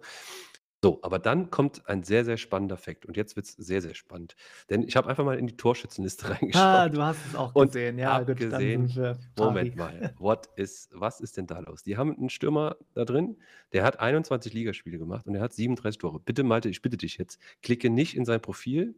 [0.82, 3.04] So, aber dann kommt ein sehr, sehr spannender Fakt.
[3.04, 4.34] Und jetzt wird es sehr, sehr spannend.
[4.70, 6.96] Denn ich habe einfach mal in die Torschützenliste Ah, reingeschaut.
[6.96, 7.98] du hast es auch gesehen.
[7.98, 8.90] Ja, gut, gesehen,
[9.36, 11.82] Moment mal, what is, was ist denn da los?
[11.82, 13.36] Die haben einen Stürmer da drin,
[13.74, 16.18] der hat 21 Ligaspiele gemacht und er hat 37 Tore.
[16.18, 18.94] Bitte, Malte, ich bitte dich jetzt, klicke nicht in sein Profil,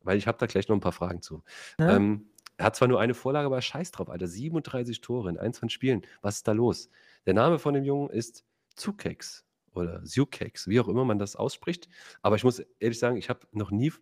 [0.00, 1.42] weil ich habe da gleich noch ein paar Fragen zu.
[1.78, 1.96] Ja?
[1.96, 4.26] Ähm, er hat zwar nur eine Vorlage, aber scheiß drauf, Alter.
[4.26, 6.02] 37 Tore in 21 Spielen.
[6.22, 6.88] Was ist da los?
[7.26, 8.44] Der Name von dem Jungen ist
[8.76, 11.88] Zukex oder Zukex, wie auch immer man das ausspricht.
[12.22, 13.92] Aber ich muss ehrlich sagen, ich habe noch nie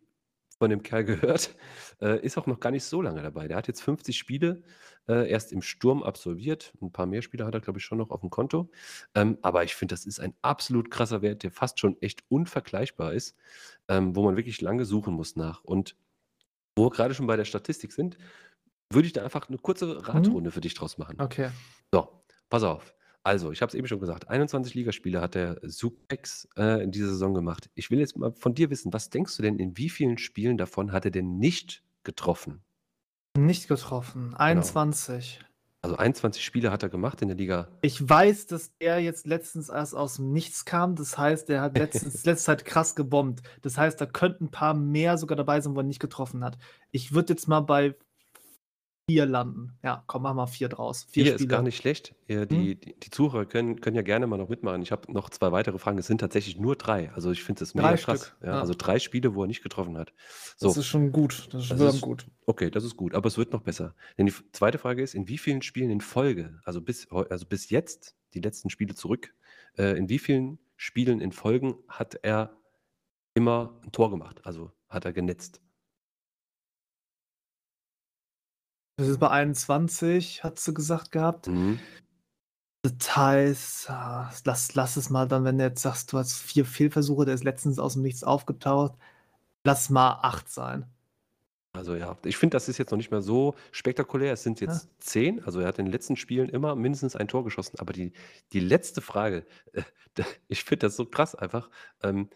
[0.59, 1.55] von dem Kerl gehört.
[2.01, 3.47] Äh, ist auch noch gar nicht so lange dabei.
[3.47, 4.63] Der hat jetzt 50 Spiele
[5.09, 6.73] äh, erst im Sturm absolviert.
[6.83, 8.69] Ein paar mehr Spiele hat er, glaube ich, schon noch auf dem Konto.
[9.15, 13.13] Ähm, aber ich finde, das ist ein absolut krasser Wert, der fast schon echt unvergleichbar
[13.15, 13.37] ist,
[13.87, 15.63] ähm, wo man wirklich lange suchen muss nach.
[15.63, 15.97] Und
[16.75, 18.19] wo wir gerade schon bei der Statistik sind,
[18.91, 19.99] würde ich da einfach eine kurze Mhm.
[20.01, 21.21] Radrunde für dich draus machen.
[21.21, 21.51] Okay.
[21.93, 22.93] So, pass auf.
[23.27, 27.09] Also, ich habe es eben schon gesagt, 21 Ligaspiele hat der Supex äh, in dieser
[27.09, 27.71] Saison gemacht.
[27.75, 30.59] Ich will jetzt mal von dir wissen, was denkst du denn, in wie vielen Spielen
[30.59, 32.63] davon hat er denn nicht getroffen?
[33.39, 34.29] Nicht getroffen.
[34.29, 34.39] Genau.
[34.39, 35.41] 21.
[35.81, 37.69] Also 21 Spiele hat er gemacht in der Liga.
[37.81, 40.95] Ich weiß, dass er jetzt letztens erst aus dem Nichts kam.
[40.95, 43.43] Das heißt, er hat letztens, letzte Zeit krass gebombt.
[43.63, 46.59] Das heißt, da könnten ein paar mehr sogar dabei sein, wo er nicht getroffen hat.
[46.91, 47.95] Ich würde jetzt mal bei
[49.09, 49.77] vier landen.
[49.83, 51.07] Ja, komm, mach mal vier draus.
[51.11, 52.15] Vier Hier ist gar nicht schlecht.
[52.27, 52.49] Ja, Hm?
[52.49, 54.81] die, die, die Zuhörer können, können ja gerne mal noch mitmachen.
[54.83, 55.99] Ich habe noch zwei weitere Fragen.
[55.99, 57.11] Es sind tatsächlich nur drei.
[57.13, 58.35] Also ich finde das mega Drei krass.
[58.43, 58.61] Ja, Ja.
[58.61, 60.13] Also drei Spiele, wo er nicht getroffen hat.
[60.59, 61.49] Das So, ist schon gut.
[61.53, 62.27] Das ist das verdammt ist gut.
[62.47, 63.95] okay, das ist gut, aber es wird noch besser.
[64.17, 67.69] Denn die zweite Frage ist, in wie vielen Spielen in Folge, also bis, also bis
[67.71, 69.35] jetzt, die letzten Spiele zurück,
[69.77, 72.57] äh, in wie vielen Spielen in Folgen hat er
[73.35, 74.41] immer ein Tor gemacht?
[74.45, 75.61] Also hat er genetzt?
[78.97, 81.49] Das ist bei 21, hat sie gesagt gehabt.
[81.49, 81.81] Mhm.
[83.89, 87.35] Ah, lass, lass es mal dann, wenn du jetzt sagst, du hast vier Fehlversuche, der
[87.35, 88.95] ist letztens aus dem Nichts aufgetaucht.
[89.65, 90.87] Lass mal acht sein.
[91.73, 94.33] Also ja, ich finde, das ist jetzt noch nicht mehr so spektakulär.
[94.33, 94.69] Es sind Ja.
[94.69, 95.43] jetzt zehn.
[95.45, 97.79] Also er hat in den letzten Spielen immer mindestens ein Tor geschossen.
[97.81, 98.13] Aber die,
[98.53, 99.83] die letzte Frage, äh,
[100.49, 101.71] ich finde das so krass einfach.
[102.03, 102.31] Ähm,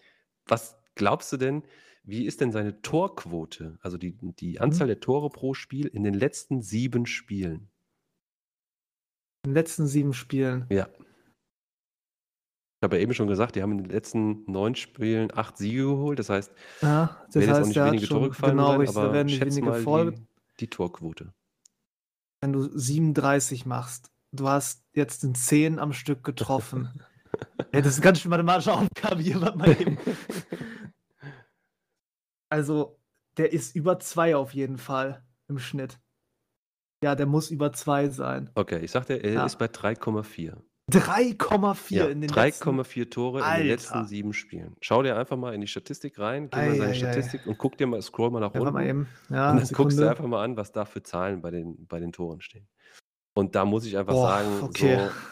[0.47, 1.63] was glaubst du denn,
[2.09, 3.79] wie ist denn seine Torquote?
[3.83, 4.89] Also die, die Anzahl Mhm.
[4.89, 7.69] der Tore pro Spiel in den letzten sieben Spielen?
[9.45, 10.67] In den letzten sieben Spielen.
[10.71, 10.89] Ja.
[12.81, 15.83] Ich habe ja eben schon gesagt, die haben in den letzten neun Spielen acht Siege
[15.83, 16.19] geholt.
[16.19, 19.13] Das heißt, Ja, das werden jetzt auch heißt, nicht wenige Tore gefallen genau sein, aber
[19.13, 20.13] werden schätz mal Folge.
[20.13, 20.27] die,
[20.61, 21.33] die Torquote.
[22.41, 27.03] Wenn du 37 machst, du hast jetzt in 10 am Stück getroffen.
[27.75, 29.99] ja, das ist eine ganz schön mathematische Aufgabe hier, mal eben.
[32.51, 33.01] Also,
[33.37, 36.01] der ist über 2 auf jeden Fall im Schnitt.
[37.03, 38.51] Ja, der muss über 2 sein.
[38.55, 39.47] Okay, ich sagte, er Ja.
[39.47, 40.63] ist bei 3,4.
[40.91, 43.67] 3,4 Ja, in den letzten 3,4 Tore in den Alter.
[43.67, 44.77] letzten sieben Spielen.
[44.81, 47.33] Schau dir einfach mal in die Statistik rein, geh mal in seine Ei, ei, ei.
[47.33, 48.87] Statistik und guck dir mal, scroll mal nach Ja, warte mal unten.
[48.87, 49.19] eben.
[49.31, 52.01] Ja, Und dann guckst du einfach mal an, was da für Zahlen bei den, bei
[52.01, 52.69] den Toren stehen.
[53.35, 54.73] Und da muss ich einfach Boah, sagen, okay.
[54.73, 55.23] so,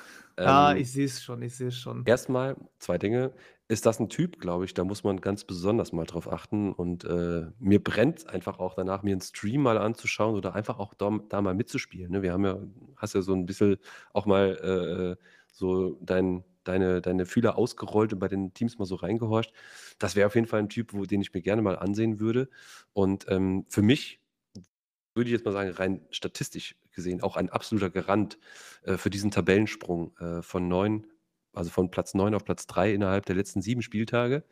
[0.44, 2.06] Ja, ähm, ich sehe es schon, ich sehe es schon.
[2.06, 3.34] erstmal zwei Dinge.
[3.68, 6.72] Ist das ein Typ, glaube ich, da muss man ganz besonders mal drauf achten.
[6.72, 10.94] Und äh, mir brennt einfach auch danach, mir einen Stream mal anzuschauen oder einfach auch
[10.94, 12.12] da, da mal mitzuspielen.
[12.12, 12.22] Ne?
[12.22, 12.58] Wir haben ja,
[12.96, 13.78] hast ja so ein bisschen
[14.12, 18.94] auch mal äh, so dein, deine, deine Fühler ausgerollt und bei den Teams mal so
[18.94, 19.52] reingehorcht.
[19.98, 22.48] Das wäre auf jeden Fall ein Typ, wo, den ich mir gerne mal ansehen würde.
[22.92, 24.20] Und ähm, für mich
[25.16, 28.38] würde ich jetzt mal sagen, rein statistisch gesehen auch ein absoluter Garant
[28.82, 31.06] äh, für diesen Tabellensprung äh, von neun,
[31.56, 34.44] also von Platz 9 auf Platz 3 innerhalb der letzten sieben Spieltage.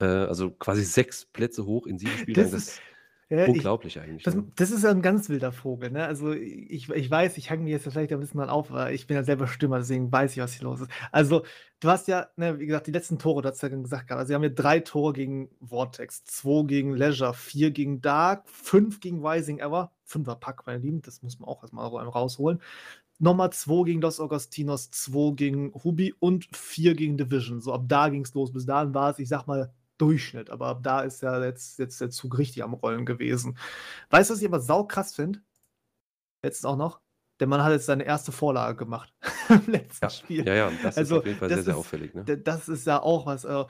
[0.00, 2.50] Äh, also quasi sechs Plätze hoch in sieben Spieltagen.
[2.50, 2.82] Das, ist- ist
[3.30, 4.22] Ja, ich, unglaublich eigentlich.
[4.24, 4.44] das, ne?
[4.56, 6.04] das ist ja ein ganz wilder Vogel, ne?
[6.06, 9.06] Also ich, ich weiß, ich hange mir jetzt vielleicht ein bisschen dran auf, aber ich
[9.06, 10.90] bin ja selber Stürmer, deswegen weiß ich, was hier los ist.
[11.10, 11.44] Also,
[11.80, 14.34] du hast ja, ne, wie gesagt, die letzten Tore, du hast ja gesagt, also sie
[14.34, 19.58] haben ja drei Tore gegen Vortex, zwei gegen Leisure, vier gegen Dark, fünf gegen Rising
[19.58, 22.60] Ever, fünfer Pack, meine Lieben, das muss man auch erstmal rausholen.
[23.18, 27.60] Nochmal zwei gegen Los Augustinos, zwei gegen Ruby und vier gegen Division.
[27.60, 28.52] So ab da ging es los.
[28.52, 30.50] Bis dahin war es, ich sag mal, Durchschnitt.
[30.50, 33.56] Aber ab da ist ja jetzt, jetzt der Zug richtig am Rollen gewesen.
[34.10, 35.40] Weißt du, was ich aber saukrass finde?
[36.42, 37.00] Jetzt auch noch.
[37.40, 39.12] Der Mann hat jetzt seine erste Vorlage gemacht
[39.48, 40.46] im letzten Ja, Spiel.
[40.46, 42.14] ja, ja, das Also, ist auf jeden Fall sehr, sehr auffällig.
[42.14, 42.24] Ne?
[42.24, 43.44] Das ist ja auch was.
[43.44, 43.64] Äh,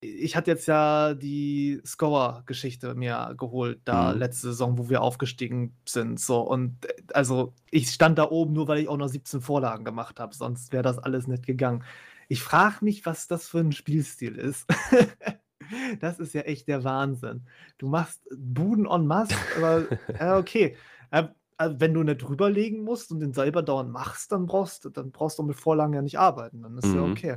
[0.00, 4.18] ich hatte jetzt ja die Scorer-Geschichte mir geholt, da Mhm.
[4.18, 6.20] letzte Saison, wo wir aufgestiegen sind.
[6.20, 9.84] So, und äh, also ich stand da oben nur, weil ich auch noch 17 Vorlagen
[9.84, 11.82] gemacht habe, sonst wäre das alles nicht gegangen.
[12.28, 14.66] Ich frage mich, was das für ein Spielstil ist.
[16.00, 17.46] das ist ja echt der Wahnsinn.
[17.78, 19.84] Du machst Buden en masse, aber
[20.20, 20.76] ja, okay.
[21.10, 24.90] Äh, also wenn du nicht drüberlegen musst und den selber dauernd machst, dann brauchst, du-
[24.90, 26.62] dann brauchst du mit Vorlagen ja nicht arbeiten.
[26.62, 27.12] Dann ist ja Mhm.
[27.12, 27.36] okay.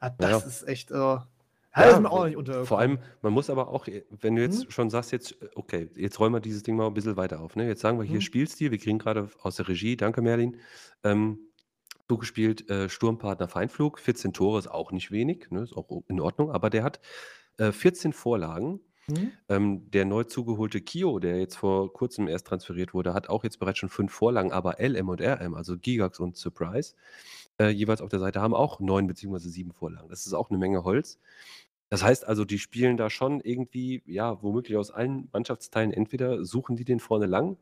[0.00, 0.14] Ah, Ja.
[0.18, 0.92] das ist echt.
[1.74, 2.66] Äh, ja, auch nicht untergekommen.
[2.66, 3.86] vor allem, man muss aber auch,
[4.20, 4.70] wenn du jetzt Mhm.
[4.70, 7.56] schon sagst, jetzt, okay, jetzt räumen wir dieses Ding mal ein bisschen weiter auf.
[7.56, 7.66] Ne?
[7.68, 8.22] Jetzt sagen wir hier Mhm.
[8.22, 10.56] Spielstil, wir kriegen gerade aus der Regie, danke Merlin,
[11.04, 11.38] ähm,
[12.08, 15.62] zugespielt äh, Sturmpartner Feinflug, 14 Tore ist auch nicht wenig, ne?
[15.62, 17.00] ist auch in Ordnung, aber der hat
[17.58, 18.80] äh, 14 Vorlagen.
[19.10, 19.32] Mhm.
[19.48, 23.58] Ähm, der neu zugeholte Kio, der jetzt vor kurzem erst transferiert wurde, hat auch jetzt
[23.58, 26.94] bereits schon fünf Vorlagen, aber LM und RM, also Gigax und Surprise,
[27.58, 30.08] äh, jeweils auf der Seite haben auch neun beziehungsweise sieben Vorlagen.
[30.08, 31.18] Das ist auch eine Menge Holz.
[31.90, 36.76] Das heißt also, die spielen da schon irgendwie, ja, womöglich aus allen Mannschaftsteilen, entweder suchen
[36.76, 37.56] die den vorne lang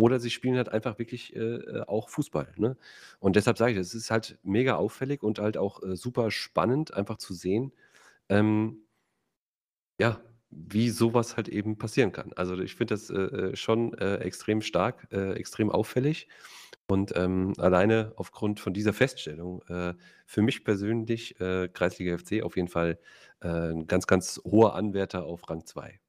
[0.00, 2.52] oder sie spielen halt einfach wirklich äh, äh, auch Fußball.
[2.56, 2.76] Ne?
[3.20, 6.94] Und deshalb sage ich, es ist halt mega auffällig und halt auch äh, super spannend,
[6.94, 7.72] einfach zu sehen,
[8.28, 8.82] ähm,
[10.00, 12.32] ja, wie sowas halt eben passieren kann.
[12.34, 16.28] Also ich finde das äh, äh, schon äh, extrem stark, äh, extrem auffällig.
[16.86, 22.56] Und ähm, alleine aufgrund von dieser Feststellung, äh, für mich persönlich, äh, Kreisliga FC auf
[22.56, 22.98] jeden Fall
[23.40, 26.00] ein ganz, ganz hoher Anwärter auf Rang 2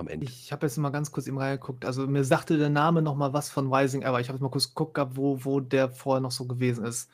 [0.00, 0.24] am Ende.
[0.26, 1.84] Ich habe jetzt mal ganz kurz eben reingeguckt.
[1.84, 4.18] Also mir sagte der Name noch mal was von Rising Ever.
[4.18, 7.10] Ich habe jetzt mal kurz geguckt, gehabt, wo, wo der vorher noch so gewesen ist.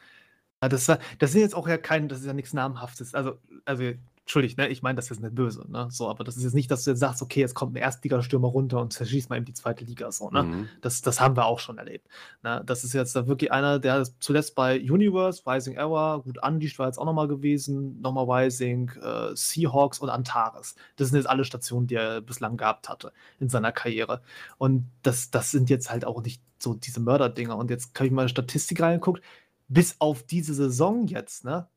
[0.60, 3.14] Das, das sind jetzt auch ja kein, das ist ja nichts Namhaftes.
[3.14, 3.92] Also, also
[4.26, 4.66] entschuldigt, ne?
[4.68, 5.86] Ich meine, das ist nicht böse, ne?
[5.88, 8.48] So, aber das ist jetzt nicht, dass du jetzt sagst, okay, jetzt kommt ein Erstligastürmer
[8.48, 10.42] runter und zerschießt mal eben die zweite Liga so, ne?
[10.42, 10.68] Mhm.
[10.80, 12.08] Das, das haben wir auch schon erlebt.
[12.42, 12.60] Ne?
[12.66, 16.88] Das ist jetzt da wirklich einer, der zuletzt bei Universe, Rising Hour, gut, Unleashed war
[16.88, 20.74] jetzt auch nochmal gewesen, nochmal Rising, äh, Seahawks und Antares.
[20.96, 24.22] Das sind jetzt alle Stationen, die er bislang gehabt hatte in seiner Karriere.
[24.58, 27.56] Und das, das sind jetzt halt auch nicht so diese Mörderdinger.
[27.56, 29.22] Und jetzt habe ich mal eine Statistik reingeguckt.
[29.68, 31.68] Bis auf diese Saison jetzt, ne,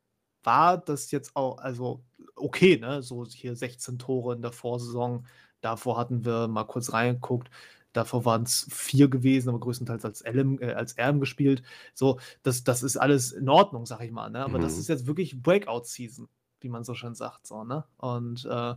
[0.43, 2.03] war das jetzt auch, also
[2.39, 5.25] okay, ne, so hier 16 Tore in der Vorsaison.
[5.61, 7.49] Davor hatten wir mal kurz reingeguckt.
[7.93, 11.63] Davor waren es vier gewesen, aber größtenteils als LM, äh, als RM gespielt.
[11.93, 14.29] So, das, das ist alles in Ordnung, sag ich mal.
[14.29, 14.39] Ne?
[14.43, 14.79] Aber das Mhm.
[14.81, 16.27] ist jetzt wirklich Breakout-Season,
[16.61, 17.47] wie man so schön sagt.
[17.47, 17.85] So, ne?
[17.97, 18.75] Und äh,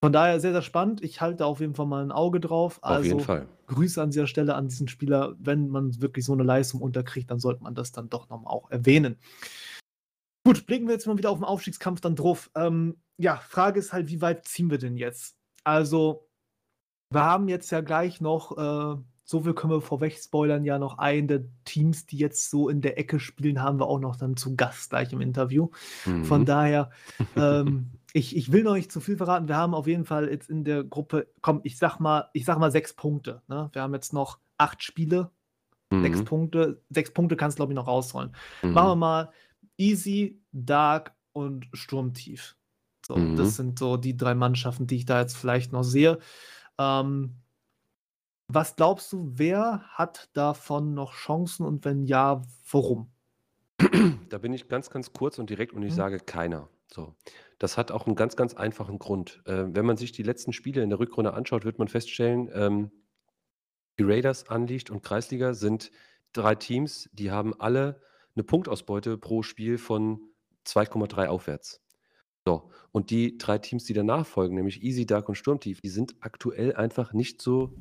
[0.00, 1.02] von daher sehr, sehr spannend.
[1.04, 2.78] Ich halte auf jeden Fall mal ein Auge drauf.
[2.82, 3.46] Auf Also jeden Fall.
[3.68, 5.36] Grüße an dieser Stelle an diesen Spieler.
[5.38, 8.70] Wenn man wirklich so eine Leistung unterkriegt, dann sollte man das dann doch nochmal auch
[8.72, 9.16] erwähnen.
[10.44, 12.50] Gut, blicken wir jetzt mal wieder auf den Aufstiegskampf dann drauf.
[12.54, 15.36] Ähm, ja, Frage ist halt, wie weit ziehen wir denn jetzt?
[15.64, 16.28] Also,
[17.10, 20.98] wir haben jetzt ja gleich noch, äh, so viel können wir vorweg spoilern, ja noch
[20.98, 24.36] einen der Teams, die jetzt so in der Ecke spielen, haben wir auch noch dann
[24.36, 25.68] zu Gast gleich im Interview.
[26.24, 26.44] Von Mhm.
[26.44, 26.90] daher,
[27.36, 29.46] ähm, ich, ich will noch nicht zu viel verraten.
[29.46, 32.58] Wir haben auf jeden Fall jetzt in der Gruppe, komm, ich sag mal, ich sag
[32.58, 33.42] mal sechs Punkte.
[33.46, 33.70] Ne?
[33.72, 35.30] Wir haben jetzt noch acht Spiele,
[35.90, 36.02] mhm.
[36.02, 36.82] sechs Punkte.
[36.90, 38.34] Sechs Punkte kannst du, glaube ich, noch rausholen.
[38.62, 38.72] Mhm.
[38.72, 39.32] Machen wir mal
[39.76, 42.56] Easy, Dark und Sturmtief.
[43.04, 43.36] So, mhm.
[43.36, 46.18] das sind so die drei Mannschaften, die ich da jetzt vielleicht noch sehe.
[46.78, 47.36] Ähm,
[48.48, 53.10] was glaubst du, wer hat davon noch Chancen und wenn ja, warum?
[54.28, 55.96] Da bin ich ganz, ganz kurz und direkt und ich mhm.
[55.96, 56.68] sage keiner.
[56.92, 57.14] So.
[57.58, 59.42] Das hat auch einen ganz, ganz einfachen Grund.
[59.46, 62.90] Äh, wenn man sich die letzten Spiele in der Rückrunde anschaut, wird man feststellen, ähm,
[63.98, 65.90] die Raiders, Anlicht und Kreisliga sind
[66.32, 68.00] drei Teams, die haben alle
[68.34, 70.20] eine Punktausbeute pro Spiel von
[70.66, 71.80] 2,3 aufwärts.
[72.44, 76.16] So, und die drei Teams, die danach folgen, nämlich Easy, Dark und Sturmtief, die sind
[76.20, 77.72] aktuell einfach nicht so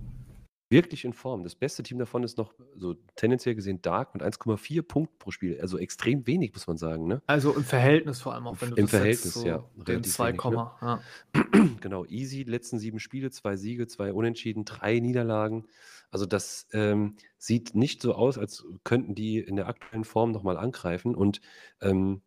[0.71, 1.43] wirklich in Form.
[1.43, 5.60] Das beste Team davon ist noch so tendenziell gesehen Dark mit 1,4 Punkten pro Spiel.
[5.62, 7.07] Also extrem wenig, muss man sagen.
[7.07, 7.21] Ne?
[7.27, 9.63] Also im Verhältnis vor allem auch, wenn du Im das Verhältnis, so ja.
[9.75, 10.71] Den 2, ne?
[10.81, 11.01] ja.
[11.81, 15.67] Genau, easy, letzten sieben Spiele, zwei Siege, zwei Unentschieden, drei Niederlagen.
[16.10, 20.57] Also das ähm, sieht nicht so aus, als könnten die in der aktuellen Form nochmal
[20.57, 21.15] angreifen.
[21.15, 21.41] Und
[21.81, 22.21] ähm,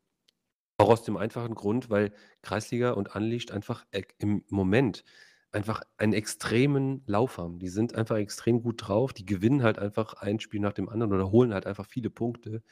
[0.77, 5.05] auch aus dem einfachen Grund, weil Kreisliga und Anlicht einfach e im Moment
[5.55, 7.59] einfach einen extremen Lauf haben.
[7.59, 9.13] Die sind einfach extrem gut drauf.
[9.13, 12.63] Die gewinnen halt einfach ein Spiel nach dem anderen oder holen halt einfach viele Punkte.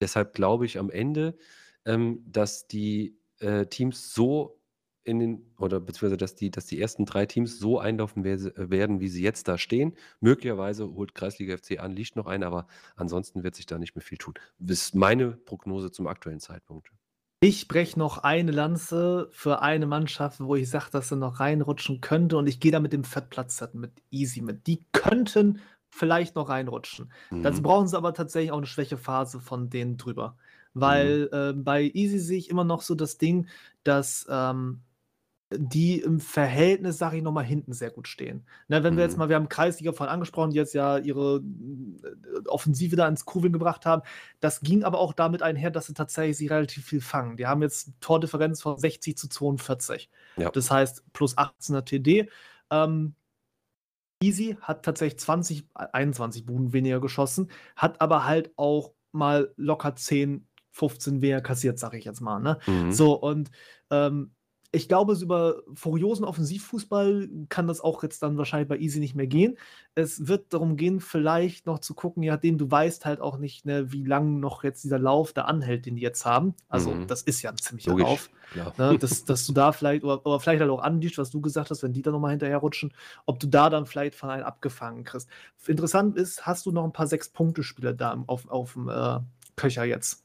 [0.00, 1.36] Deshalb glaube ich am Ende,
[1.84, 4.60] ähm, dass die äh, Teams so
[5.04, 9.08] in den, oder beziehungsweise dass die, dass die ersten drei Teams so einlaufen werden, wie
[9.08, 9.96] sie jetzt da stehen.
[10.20, 12.66] Möglicherweise holt Kreisliga FC an Licht noch ein, aber
[12.96, 14.34] ansonsten wird sich da nicht mehr viel tun.
[14.58, 16.92] Das ist meine Prognose zum aktuellen Zeitpunkt.
[17.42, 22.02] Ich breche noch eine Lanze für eine Mannschaft, wo ich sage, dass sie noch reinrutschen
[22.02, 24.66] könnte und ich gehe da mit dem Fettplatz mit Easy mit.
[24.66, 27.10] Die könnten vielleicht noch reinrutschen.
[27.30, 27.42] Mhm.
[27.42, 30.36] Dazu brauchen sie aber tatsächlich auch eine Schwächephase von denen drüber.
[30.74, 31.38] Weil mhm.
[31.38, 33.48] äh, bei Easy sehe ich immer noch so das Ding,
[33.84, 34.82] dass ähm,
[35.52, 38.44] die im Verhältnis, sage ich nochmal, hinten sehr gut stehen.
[38.68, 39.18] Ne, wenn wir jetzt mhm.
[39.18, 43.52] mal, wir haben Kreisliga vorhin angesprochen, die jetzt ja ihre äh, Offensive da ins Kugeln
[43.52, 44.02] gebracht haben.
[44.38, 47.36] Das ging aber auch damit einher, dass sie tatsächlich relativ viel fangen.
[47.36, 50.08] Die haben jetzt Tordifferenz von 60 zu 42.
[50.36, 50.50] Ja.
[50.50, 52.30] Das heißt, plus 18er TD.
[52.70, 53.14] Ähm,
[54.22, 60.46] Easy hat tatsächlich 20, 21 Buden weniger geschossen, hat aber halt auch mal locker 10,
[60.72, 62.38] 15 weniger kassiert, sage ich jetzt mal.
[62.38, 62.58] Ne?
[62.66, 62.92] Mhm.
[62.92, 63.50] So, und
[63.90, 64.32] ähm,
[64.72, 69.26] ich glaube, über furiosen Offensivfußball kann das auch jetzt dann wahrscheinlich bei Easy nicht mehr
[69.26, 69.58] gehen.
[69.96, 73.66] Es wird darum gehen, vielleicht noch zu gucken, ja, dem du weißt halt auch nicht,
[73.66, 76.54] ne, wie lange noch jetzt dieser Lauf da anhält, den die jetzt haben.
[76.68, 77.08] Also, mhm.
[77.08, 78.78] das ist ja ein ziemlicher Logisch, Lauf.
[78.78, 81.70] Ne, dass, dass du da vielleicht, oder, oder vielleicht halt auch andischst, was du gesagt
[81.70, 82.94] hast, wenn die dann nochmal hinterherrutschen,
[83.26, 85.28] ob du da dann vielleicht von einem abgefangen kriegst.
[85.66, 89.18] Interessant ist, hast du noch ein paar Sechs-Punkte-Spieler da auf, auf dem äh,
[89.56, 90.24] Köcher jetzt?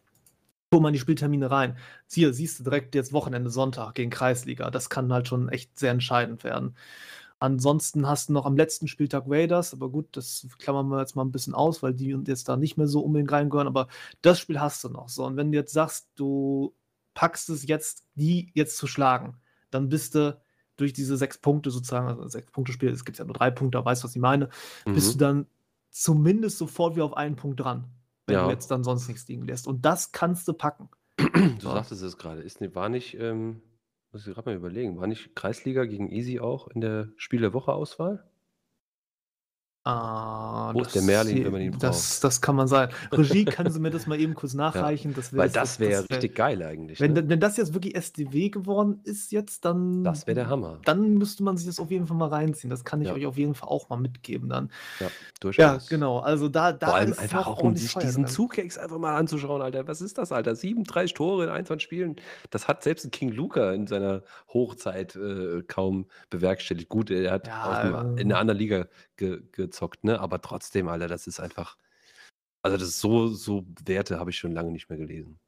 [0.76, 1.78] Guck mal die Spieltermine rein.
[2.12, 4.70] Hier siehst du direkt jetzt Wochenende Sonntag gegen Kreisliga.
[4.70, 6.76] Das kann halt schon echt sehr entscheidend werden.
[7.40, 11.24] Ansonsten hast du noch am letzten Spieltag Raiders, aber gut, das klammern wir jetzt mal
[11.24, 13.88] ein bisschen aus, weil die jetzt da nicht mehr so unbedingt reingehören, aber
[14.22, 15.08] das Spiel hast du noch.
[15.08, 16.76] So, und wenn du jetzt sagst, du
[17.14, 19.38] packst es jetzt, die jetzt zu schlagen,
[19.72, 20.38] dann bist du
[20.76, 23.86] durch diese sechs Punkte sozusagen, also sechs Punkte Spiel, es gibt ja nur drei Punkte,
[23.86, 24.50] weißt du, was ich meine,
[24.86, 24.94] mhm.
[24.94, 25.48] bist du dann
[25.90, 27.90] zumindest sofort wieder auf einen Punkt dran
[28.28, 29.68] wenn du jetzt dann sonst nichts liegen lässt.
[29.68, 30.90] Und das kannst du packen.
[31.18, 31.72] Du So.
[31.72, 32.42] sagtest es gerade.
[32.42, 33.62] Ist ne war nicht, ähm
[34.12, 37.54] muss ich gerade mal überlegen, war nicht Kreisliga gegen Easy auch in der Spiel der
[37.54, 38.24] Woche Auswahl?
[39.88, 42.12] Ah, Wo ist der Merlin, wenn man ihn braucht?
[42.12, 42.90] das, das kann man sein.
[43.16, 45.14] Regie, kann sie mir das mal eben kurz Ja, nachreichen?
[45.14, 47.24] Das weil das wäre ja wär, richtig geil eigentlich, wenn, ne?
[47.30, 50.80] wenn das jetzt wirklich SDW geworden ist jetzt, dann, Das wäre der Hammer.
[50.84, 52.70] dann müsste man sich das auf jeden Fall mal reinziehen.
[52.70, 54.72] Das kann ich Ja, euch auf jeden Fall auch mal mitgeben dann.
[55.00, 55.12] ja,
[55.58, 56.20] Ja, genau.
[56.20, 59.88] Also da, da Vor allem einfach auch, um sich diesen Zugkeks einfach mal anzuschauen, Alter.
[59.88, 60.56] Was ist das, Alter?
[60.56, 62.16] 37 Tore in 21 Spielen.
[62.50, 66.90] Das hat selbst ein King Luca in seiner Hochzeit äh, kaum bewerkstelligt.
[66.90, 69.42] Gut, er hat Ja, dem, in einer anderen Liga ge
[69.76, 70.20] gezockt, ne?
[70.20, 71.78] Aber trotzdem, Alter, das ist einfach
[72.66, 75.40] also das ist so so Werte habe ich schon lange nicht mehr gelesen.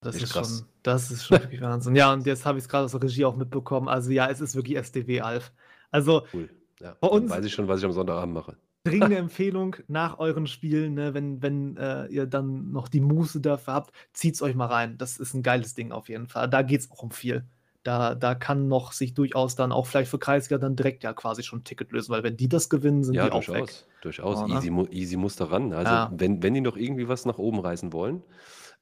[0.00, 0.58] Das ist krass.
[0.58, 1.94] schon das ist schon wirklich Wahnsinn.
[1.96, 3.88] Ja, und jetzt habe ich es gerade aus der Regie auch mitbekommen.
[3.88, 5.52] Also ja, es ist wirklich SDW Alf.
[5.90, 6.48] Also Cool.
[6.80, 8.56] Ja, bei uns weiß ich schon, was ich am Sonntagabend mache.
[8.84, 13.74] dringende Empfehlung nach euren Spielen, ne, wenn wenn, äh, ihr dann noch die Muße dafür
[13.74, 14.96] habt, zieht's euch mal rein.
[14.96, 16.48] Das ist ein geiles Ding auf jeden Fall.
[16.48, 17.44] Da geht es auch um viel
[17.84, 21.42] da, da kann noch sich durchaus dann auch vielleicht für Kreisliga dann direkt ja quasi
[21.42, 23.86] schon ein Ticket lösen, weil wenn die das gewinnen, sind ja, die auch durchaus, weg.
[24.02, 24.54] Durchaus, ne?
[24.54, 25.72] easy, easy muss da ran.
[25.72, 26.12] Also ja.
[26.14, 28.22] wenn, wenn die noch irgendwie was nach oben reißen wollen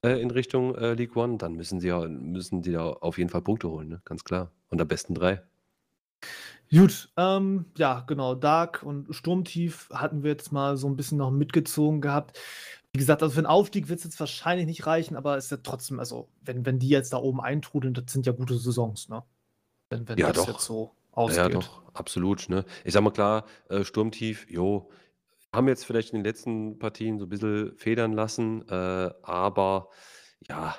[0.03, 3.29] äh, in Richtung äh, League One, dann müssen sie ja, müssen die da auf jeden
[3.29, 4.03] Fall Punkte holen, ne?
[4.05, 4.51] ganz klar.
[4.71, 5.43] Und am besten drei.
[6.71, 8.35] Gut, ähm, ja, genau.
[8.35, 12.39] Dark und Sturmtief hatten wir jetzt mal so ein bisschen noch mitgezogen gehabt.
[12.95, 15.99] Wie gesagt, also für 'n Aufstieg wird's jetzt wahrscheinlich nicht reichen, aber ist ja trotzdem
[15.99, 19.23] also, wenn wenn die jetzt da oben eintrudeln, das sind ja gute Saisons, ne?
[19.91, 20.67] Wenn wenn Ja, das jetzt doch.
[20.67, 20.97] so
[21.29, 21.51] Ja, ausgeht.
[21.51, 22.65] doch, absolut, ne?
[22.85, 24.91] Ich sage mal klar, äh, Sturmtief, jo,
[25.55, 29.91] haben jetzt vielleicht in den letzten Partien so 'n bisschen federn lassen, äh, aber
[30.49, 30.77] ja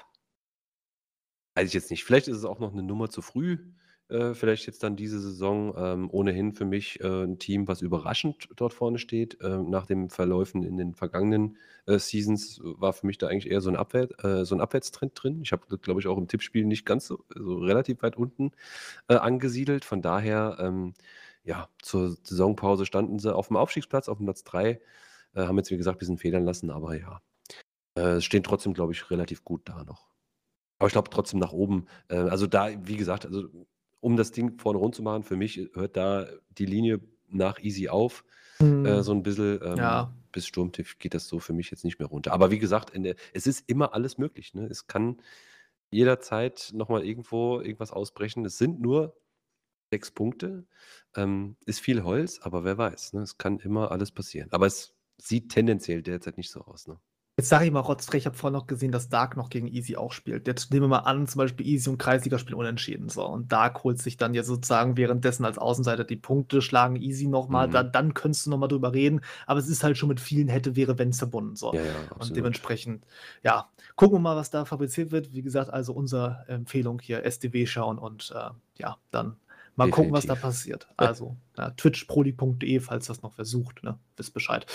[1.58, 2.04] weiß ich jetzt nicht.
[2.04, 3.74] Vielleicht ist es auch noch 'ne Nummer zu früh,
[4.14, 5.74] äh, vielleicht jetzt dann diese Saison.
[5.78, 9.38] Ähm, ohnehin für mich, äh, 'n Team, was überraschend dort vorne steht.
[9.42, 11.58] Ähm, nach den Verläufen in den vergangenen,
[11.88, 15.14] äh, Seasons war für mich da eigentlich eher so 'n Abwär äh, so 'n Abwärtstrend
[15.16, 15.42] drin.
[15.44, 18.52] Ich habe, glaube ich, auch im Tippspiel nicht ganz so so relativ weit unten,
[19.10, 19.86] äh, angesiedelt.
[19.86, 20.94] Von daher, ähm,
[21.44, 24.82] ja, zur Saisonpause standen sie aufm Aufstiegsplatz, aufm Platz 3,
[25.36, 27.22] äh, haben jetzt, wie gesagt, bisschen federn lassen, aber ja,
[27.96, 30.08] äh, stehen trotzdem, glaube ich, relativ gut da noch.
[30.80, 33.48] Aber ich glaube trotzdem nach oben äh, also da, wie gesagt, also
[34.04, 36.28] um das Ding vorne rund zu machen, für mich hört da
[36.58, 38.26] die Linie nach easy auf,
[38.84, 39.04] äh, Mhm.
[39.04, 40.14] so 'n bisschen, ähm, Ja.
[40.32, 42.34] bis Sturmtief geht das so für mich jetzt nicht mehr runter.
[42.34, 44.66] Aber wie gesagt, der es ist immer alles möglich, ne?
[44.68, 45.22] Es kann
[45.92, 48.46] jederzeit noch mal irgendwo irgendwas ausbrechen.
[48.46, 49.18] Es sind nur
[49.94, 50.68] 6 Punkte,
[51.16, 53.22] ähm, ist viel Holz, aber wer weiß, ne?
[53.24, 54.50] Es kann immer alles passieren.
[54.54, 57.00] Aber es sieht tendenziell derzeit nicht so aus, ne?
[57.36, 59.96] Jetzt sage ich mal rotzfrech, ich habe vorhin noch gesehen, dass Dark noch gegen Easy
[59.96, 60.46] auch spielt.
[60.46, 63.26] Jetzt nehmen wir mal an, zum Beispiel Easy und Kreisliga spielen unentschieden, so.
[63.26, 67.50] Und Dark holt sich dann ja sozusagen währenddessen als Außenseiter die Punkte, schlagen Easy noch
[67.50, 67.72] mal, Mhm.
[67.72, 70.48] dann dann könntest du noch mal drüber reden, aber es ist halt schon mit vielen
[70.48, 71.74] hätte, wäre, wenn verbunden, so.
[71.74, 73.04] Ja, ja, Und dementsprechend,
[73.42, 75.34] ja, gucken wir mal, was da fabriziert wird.
[75.34, 79.38] Wie gesagt, also unsere Empfehlung hier SDW schauen und, äh, ja, dann
[79.76, 80.42] mal gucken, was da Definitiv.
[80.42, 80.88] passiert.
[80.98, 84.00] Also, ja, twitchproli.de, falls das noch wer sucht, ne?
[84.18, 84.66] Wisst Bescheid.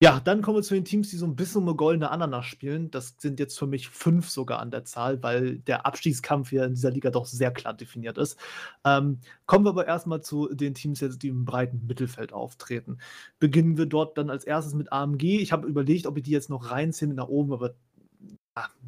[0.00, 2.46] Ja, dann kommen wir zu den Teams, die so 'n bisschen um 'ne goldene Ananas
[2.46, 2.90] spielen.
[2.90, 6.74] Das sind jetzt für mich 5 sogar an der Zahl, weil der Abstiegskampf hier in
[6.74, 8.38] dieser Liga doch sehr klar definiert ist.
[8.84, 12.98] Ähm, kommen wir aber erst mal zu den Teams jetzt, die im breiten Mittelfeld auftreten.
[13.38, 15.38] Beginnen wir dort dann als Erstes mit AMG.
[15.40, 17.74] Ich habe überlegt, ob ich die jetzt noch reinzähle mit nach oben, aber,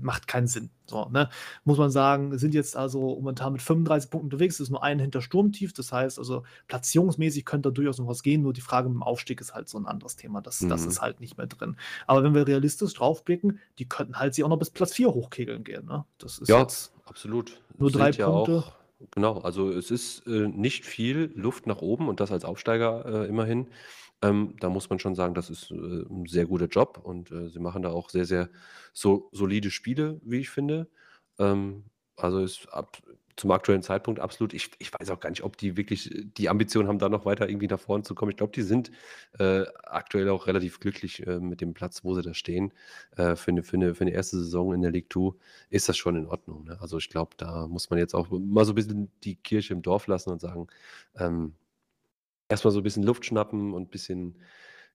[0.01, 1.31] macht keinen Sinn, so, ne?
[1.65, 5.23] Muss man sagen, sind jetzt also momentan mit 35 Punkten unterwegs, ist nur ein hinter
[5.23, 5.73] Sturmtief.
[5.73, 9.03] Das heißt also, platzierungsmäßig könnte da durchaus noch was gehen, nur die Frage mit dem
[9.03, 10.43] Aufstieg ist halt so 'n anderes Thema.
[10.43, 10.87] Das das Mhm.
[10.87, 11.77] ist halt nicht mehr drin.
[12.07, 15.09] Aber wenn wir realistisch drauf blicken, die könnten halt sich auch noch bis Platz 4
[15.15, 16.05] hochkegeln gehen, ne?
[16.19, 17.63] Das ist Ja, absolut.
[17.79, 18.65] nur Es 3 sind ja Punkte.
[18.69, 18.75] auch
[19.13, 23.29] genau, also es ist, äh, nicht viel Luft nach oben und das als Aufsteiger, äh,
[23.29, 23.69] immerhin.
[24.25, 27.49] Ähm, da muss man schon sagen, das ist, äh, 'n sehr guter Job und, äh,
[27.51, 28.51] sie machen da auch sehr, sehr
[28.95, 30.89] so solide Spiele, wie ich finde.
[31.39, 31.85] Ähm,
[32.17, 32.99] also ist ab
[33.37, 36.89] zum aktuellen Zeitpunkt absolut ich ich weiß auch gar nicht, ob die wirklich die Ambition
[36.89, 38.31] haben, da noch weiter irgendwie nach vorne zu kommen.
[38.33, 38.93] Ich glaube, die sind,
[39.41, 42.73] äh, aktuell auch relativ glücklich, äh, mit dem Platz, wo sie da stehen.
[43.17, 44.39] Äh, für 'ne für 'ne für 'ne 1.
[44.39, 45.35] Saison in der League Two
[45.71, 46.79] ist das schon in Ordnung, ne?
[46.81, 49.83] Also, ich glaube, da muss man jetzt auch mal so 'n bisschen die Kirche im
[49.83, 50.69] Dorf lassen und sagen,
[51.19, 51.55] ähm,
[52.49, 54.43] erst mal so 'n bisschen Luft schnappen und bisschen,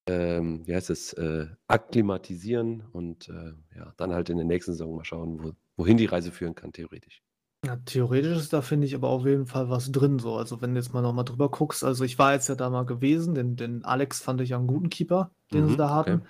[0.07, 4.95] ähm, wie heißt es, äh, akklimatisieren und, äh, ja, dann halt in der nächsten Saison
[4.95, 7.21] mal schauen, wo wohin die Reise führen kann, theoretisch.
[7.65, 10.37] Ja, theoretisch ist da, finde ich, aber auf jeden Fall was drin so.
[10.37, 12.69] Also, wenn du jetzt mal noch mal drüber guckst also, ich war jetzt ja da
[12.69, 15.93] mal gewesen, den den Alex fand ich ja 'n guten Keeper, den sie Mhm, da
[15.93, 16.19] okay.
[16.19, 16.23] hatten.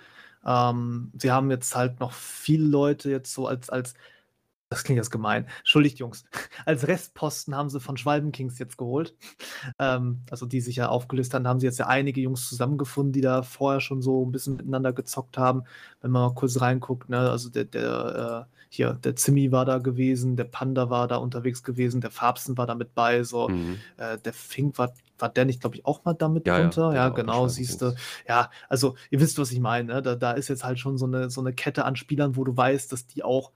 [0.44, 3.94] Ähm, sie haben jetzt halt noch viele Leute jetzt so als als
[4.70, 5.46] das klingt jetzt gemein.
[5.58, 6.24] Entschuldigt, Jungs.
[6.66, 9.14] Als Restposten haben sie von Schwalben-Kings jetzt geholt.
[9.78, 13.20] Ähm, also, die sich ja aufgelöst haben, haben sie jetzt ja einige Jungs zusammengefunden, die
[13.22, 15.64] da vorher schon so 'n bisschen miteinander gezockt haben.
[16.02, 19.78] Wenn man mal kurz reinguckt, ne, also der der, äh hier, der Zimmi war da
[19.78, 23.48] gewesen, der Panda war da unterwegs gewesen, der Farbsen war da mit bei, so.
[23.48, 23.84] Mhm.
[23.98, 26.74] Äh, der Fink war war der nicht, glaube ich, auch mal da mit Ja, ja,
[26.74, 26.94] drunter?
[26.94, 27.94] Ja, bei genau, siehst du.
[28.28, 30.02] Ja, also, ihr wisst, was ich meine, ne?
[30.02, 32.56] Da da ist jetzt halt schon so 'ne so 'ne Kette an Spielern, wo du
[32.56, 33.52] weißt, dass die auch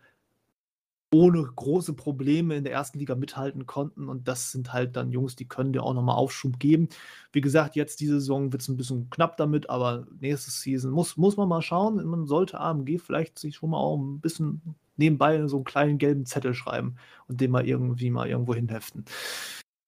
[1.14, 2.98] ohne große Probleme in der 1.
[2.98, 6.14] Liga mithalten konnten und das sind halt dann Jungs, die können dir auch noch mal
[6.14, 6.88] Aufschub geben.
[7.32, 11.36] Wie gesagt, jetzt diese Saison wird's 'n bisschen knapp damit, aber nächste Season muss muss
[11.36, 12.04] man mal schauen.
[12.06, 14.62] Man sollte AMG vielleicht sich schon mal auch 'n bisschen
[14.96, 16.96] nebenbei so 'n kleinen gelben Zettel schreiben
[17.28, 19.04] und den mal irgendwie mal irgendwo hinheften,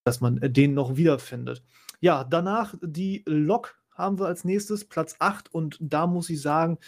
[0.05, 1.63] dass man, den noch wiederfindet.
[2.01, 6.79] Ja, danach die Lok haben wir als Nächstes, Platz 8 und da muss ich sagen,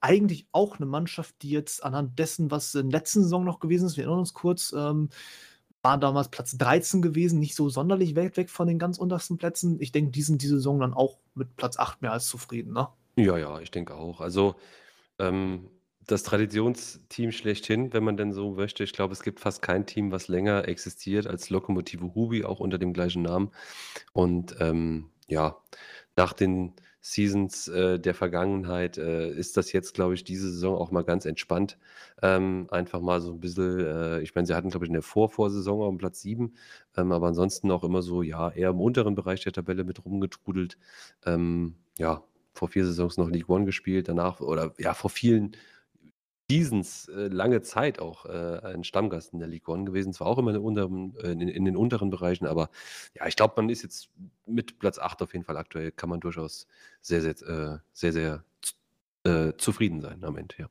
[0.00, 3.96] eigentlich auch 'ne Mannschaft, die jetzt anhand dessen, was in letzten Saison noch gewesen ist
[3.96, 5.10] wir erinnern uns kurz, ähm,
[5.82, 9.78] waren damals Platz 13 gewesen, nicht so sonderlich weit weg von den ganz untersten Plätzen.
[9.80, 12.88] Ich denke, die sind diese Saison dann auch mit Platz 8 mehr als zufrieden, ne?
[13.16, 14.20] Ja, ja, ich denke auch.
[14.20, 14.56] Also,
[15.18, 15.70] ähm,
[16.06, 18.84] das Traditionsteam schlechthin, wenn man denn so möchte.
[18.84, 22.78] Ich glaube, es gibt fast kein Team, was länger existiert als Lokomotive Hubi, auch unter
[22.78, 23.52] dem gleichen Namen.
[24.12, 25.58] Und, ähm, ja,
[26.16, 26.74] nach den
[27.12, 31.24] Seasons, äh, der Vergangenheit, äh, ist das jetzt, glaube ich, diese Saison auch mal ganz
[31.26, 31.78] entspannt.
[32.22, 35.02] Ähm, einfach mal so 'n bisschen äh, ich meine, sie hatten, glaube ich, in der
[35.02, 36.54] Vorvorsaison aufm Platz 7,
[36.96, 40.76] ähm, aber ansonsten auch immer so, ja, eher im unteren Bereich der Tabelle mit rumgetrudelt.
[41.26, 42.22] Ähm, ja,
[42.54, 45.52] vor 4 Saisons noch League One gespielt, danach oder ja, vor vielen
[46.50, 50.12] Seasons äh, lange Zeit auch äh, ein Stammgast in der League One gewesen.
[50.14, 52.70] Zwar auch immer in, den unteren, äh, in, in den unteren Bereichen, aber
[53.14, 54.08] ja, ich glaube, man ist jetzt
[54.46, 56.66] mit Platz 8 auf jeden Fall aktuell, kann man durchaus
[57.02, 58.44] sehr, sehr, äh, sehr, sehr
[59.24, 60.68] äh, zufrieden sein am Ende, ja.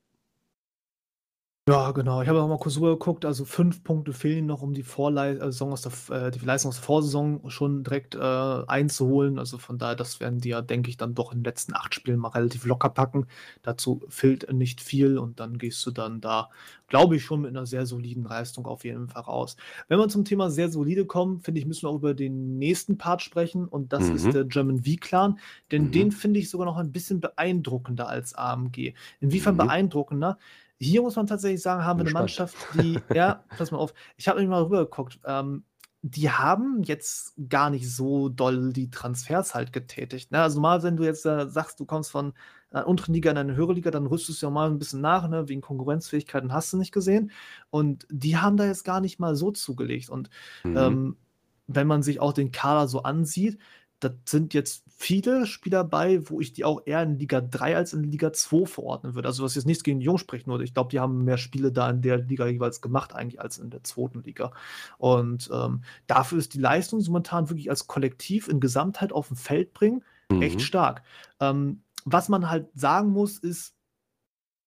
[1.70, 2.22] Ja, genau.
[2.22, 3.26] Ich habe auch mal kurz rübergeguckt.
[3.26, 5.92] Also fünf Punkte fehlen noch, um die Vorlei äh, aus der,
[6.28, 9.38] äh, die Leistung aus der Vorsaison schon direkt äh, einzuholen.
[9.38, 11.94] Also von daher, das werden die ja, denke ich, dann doch in den letzten acht
[11.94, 13.28] Spielen mal relativ locker packen.
[13.64, 16.50] Dazu fehlt nicht viel und dann gehst du dann da,
[16.88, 19.58] glaube ich, schon mit einer sehr soliden Leistung auf jeden Fall raus.
[19.90, 22.98] Wenn wir zum Thema sehr solide kommen, finde ich, müssen wir auch über den nächsten
[22.98, 24.32] Part sprechen und das ist Mhm.
[24.32, 25.38] der German V-Clan,
[25.74, 25.92] denn Mhm.
[25.92, 28.94] den finde ich sogar noch ein bisschen beeindruckender als AMG.
[29.20, 29.58] Inwiefern Mhm.
[29.58, 30.38] beeindruckender?
[30.80, 32.14] Hier muss man tatsächlich sagen, haben wir eine.
[32.14, 35.64] Mannschaft, die, ja, pass mal auf, ich habe nämlich mal rübergeguckt, ähm,
[36.04, 40.32] die haben jetzt gar nicht so doll die Transfers halt getätigt.
[40.32, 40.42] Ne?
[40.42, 42.34] Also mal, wenn du jetzt äh, sagst, du kommst von
[42.70, 45.28] einer unteren Liga in eine höhere Liga, dann rüstest du ja mal ein bisschen nach,
[45.28, 45.50] ne?
[45.50, 47.32] wegen Konkurrenzfähigkeiten hast du nicht gesehen.
[47.72, 50.10] Und die haben da jetzt gar nicht mal so zugelegt.
[50.10, 50.30] Und
[50.64, 50.78] Mhm.
[50.78, 51.18] ähm,
[51.66, 53.58] wenn man sich auch den Kader so ansieht,
[54.00, 57.94] da sind jetzt viele Spieler bei, wo ich die auch eher in Liga 3 als
[57.94, 59.28] in Liga 2 verordnen würde.
[59.28, 61.72] Also was jetzt nichts gegen die Jungs spricht, nur ich glaube, die haben mehr Spiele
[61.72, 64.52] da in der Liga jeweils gemacht eigentlich als in der zweiten Liga.
[64.98, 69.74] Und ähm, dafür ist die Leistung momentan wirklich als Kollektiv in Gesamtheit auf dem Feld
[69.74, 70.04] bringen
[70.42, 70.60] echt Mhm.
[70.60, 71.04] stark.
[71.40, 73.76] Ähm, was man halt sagen muss, ist,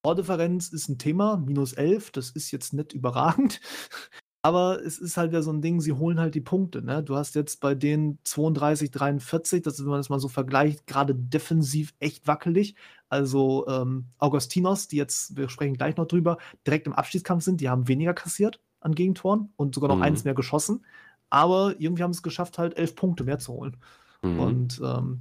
[0.02, 3.60] Tordifferenz ist ein Thema, minus 11, das ist jetzt nicht überragend.
[4.43, 6.82] Aber es ist halt ja so ein Ding, sie holen halt die Punkte.
[6.82, 7.03] Ne?
[7.03, 10.86] Du hast jetzt bei denen 32, 43, das ist, wenn man das mal so vergleicht,
[10.86, 12.74] gerade defensiv echt wackelig.
[13.11, 17.68] Also ähm, Augustinos, die jetzt, wir sprechen gleich noch drüber, direkt im Abstiegskampf sind, die
[17.68, 20.03] haben weniger kassiert an Gegentoren und sogar noch Mhm.
[20.03, 20.86] eins mehr geschossen.
[21.28, 23.76] Aber irgendwie haben es geschafft, halt elf Punkte mehr zu holen.
[24.22, 24.41] Mhm.
[24.41, 25.20] Und ähm,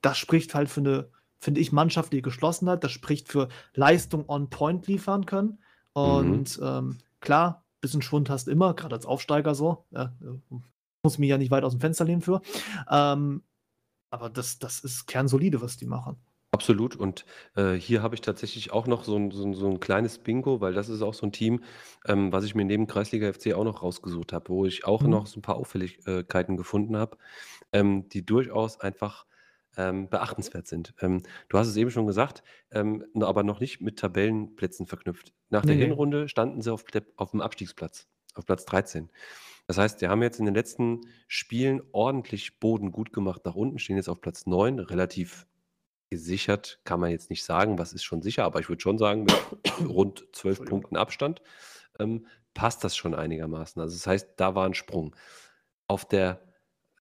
[0.00, 1.08] das spricht halt für eine,
[1.40, 2.84] finde ich, mannschaftliche Geschlossenheit.
[2.84, 5.58] Das spricht für Leistung on point liefern können.
[5.92, 9.84] Und ähm, klar, bisschen Schwund hast du immer, gerade als Aufsteiger so.
[9.90, 10.54] Ja, äh,
[11.02, 12.42] muss mich ja nicht weit aus dem Fenster lehnen für.
[12.90, 13.42] Ähm,
[14.10, 16.16] aber das, das ist kernsolide, was die machen.
[16.52, 16.96] Absolut.
[16.96, 17.24] Und
[17.54, 20.60] äh, hier habe ich tatsächlich auch noch so ein, so, ein, so ein kleines Bingo,
[20.60, 21.62] weil das ist auch so ein Team,
[22.06, 25.10] ähm, was ich mir neben Kreisliga FC auch noch rausgesucht habe, wo ich auch Mhm.
[25.10, 27.16] noch so ein paar Auffälligkeiten gefunden habe,
[27.72, 29.26] ähm, die durchaus einfach
[29.76, 30.94] ähm, beachtenswert sind.
[31.00, 35.32] Ähm, du hast es eben schon gesagt, ähm, aber noch nicht mit Tabellenplätzen verknüpft.
[35.48, 35.82] Nach der Nee.
[35.82, 36.84] Hinrunde standen sie auf,
[37.16, 39.10] auf dem Abstiegsplatz, auf Platz 13.
[39.66, 43.78] Das heißt, die haben jetzt in den letzten Spielen ordentlich Boden gut gemacht nach unten,
[43.78, 45.46] stehen jetzt auf Platz 9, relativ
[46.10, 49.22] gesichert, kann man jetzt nicht sagen, was ist schon sicher, aber ich würde schon sagen,
[49.24, 49.32] mit
[49.88, 50.66] rund 12 Entschuldigung.
[50.66, 51.40] Punkten Abstand
[52.00, 53.80] ähm, passt das schon einigermaßen.
[53.80, 55.14] Also das heißt, da war ein Sprung.
[55.86, 56.40] Auf, der,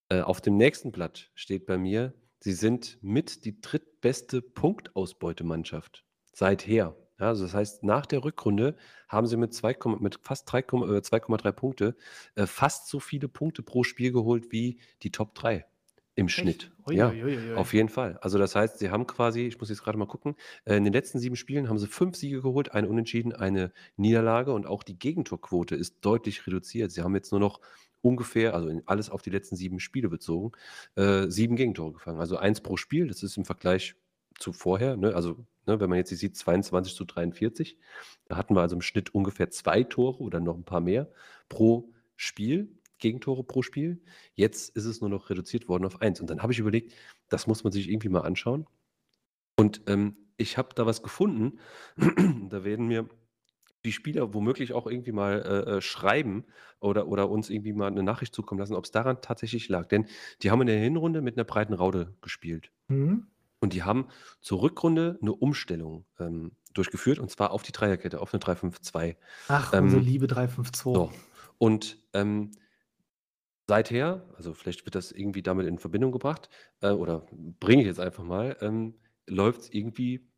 [0.09, 6.95] äh, auf dem nächsten Blatt steht bei mir, sie sind mit die drittbeste Punktausbeutemannschaft seither.
[7.19, 8.77] Ja, also das heißt, nach der Rückrunde
[9.09, 11.95] haben sie mit, 2, mit fast 3, äh, 2,3 Punkte
[12.35, 15.65] äh, fast so viele Punkte pro Spiel geholt wie die Top 3
[16.15, 16.71] im Schnitt.
[16.87, 17.55] Ui, Ja, ui, ui, ui.
[17.55, 18.17] auf jeden Fall.
[18.21, 20.35] Also das heißt, sie haben quasi, ich muss jetzt gerade mal gucken,
[20.65, 24.53] äh, in den letzten sieben Spielen haben sie fünf Siege geholt, eine Unentschieden, eine Niederlage
[24.53, 26.91] und auch die Gegentorquote ist deutlich reduziert.
[26.91, 27.59] Sie haben jetzt nur noch
[28.01, 30.51] ungefähr, also alles auf die letzten sieben Spiele bezogen,
[30.95, 32.19] äh, sieben Gegentore gefangen.
[32.19, 33.95] Also eins pro Spiel, das ist im Vergleich
[34.39, 35.15] zu vorher, ne?
[35.15, 37.77] also ne, wenn man jetzt hier sieht, 22 zu 43,
[38.25, 41.09] da hatten wir also im Schnitt ungefähr zwei Tore oder noch ein paar mehr
[41.47, 42.75] pro Spiel.
[42.99, 44.01] Gegentore pro Spiel.
[44.35, 46.19] Jetzt ist es nur noch reduziert worden auf eins.
[46.19, 46.93] Und dann habe ich überlegt,
[47.29, 48.67] das muss man sich irgendwie mal anschauen.
[49.55, 51.59] Und ähm, ich habe da was gefunden.
[52.49, 53.07] da werden mir
[53.85, 56.45] die Spieler womöglich auch irgendwie mal äh, äh, schreiben
[56.79, 59.87] oder, oder uns irgendwie mal eine Nachricht zukommen lassen, ob es daran tatsächlich lag.
[59.87, 60.05] Denn
[60.41, 62.71] die haben in der Hinrunde mit einer breiten Raude gespielt.
[62.87, 63.27] Mhm.
[63.61, 64.07] Und die haben
[64.41, 69.17] zur Rückrunde eine Umstellung ähm, durchgeführt und zwar auf die Dreierkette, auf eine 3-5-2.
[69.47, 70.93] Ach, Ähm, unsere liebe 352.
[70.93, 71.11] So.
[71.57, 72.51] Und ähm,
[73.67, 76.49] seither, also vielleicht wird das irgendwie damit in Verbindung gebracht,
[76.81, 77.27] äh, oder
[77.59, 78.95] bringe ich jetzt einfach mal, ähm,
[79.27, 80.28] läuft es irgendwie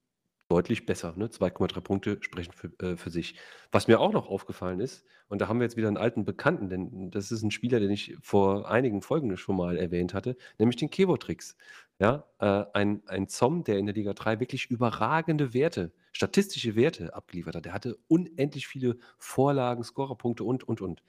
[0.52, 1.14] deutlich besser.
[1.16, 1.28] Ne?
[1.28, 3.36] 2,3 Punkte sprechen für, äh, für sich.
[3.72, 6.68] Was mir auch noch aufgefallen ist, und da haben wir jetzt wieder einen alten Bekannten,
[6.68, 10.76] denn das ist ein Spieler, den ich vor einigen Folgen schon mal erwähnt hatte, nämlich
[10.76, 11.56] den Kevo-Tricks.
[11.99, 17.16] Ja, äh, ein, ein Zom, der in der Liga 3 wirklich überragende Werte, statistische Werte
[17.16, 17.64] abgeliefert hat.
[17.64, 21.02] Der hatte unendlich viele Vorlagen, Scorerpunkte und, und, und.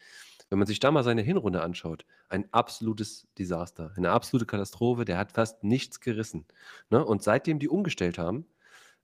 [0.51, 5.19] Wenn man sich da mal seine Hinrunde anschaut, ein absolutes Desaster, eine absolute Katastrophe, der
[5.19, 6.45] hat fast nichts gerissen.
[6.91, 7.05] Ne?
[7.05, 8.47] Und seitdem die umgestellt haben,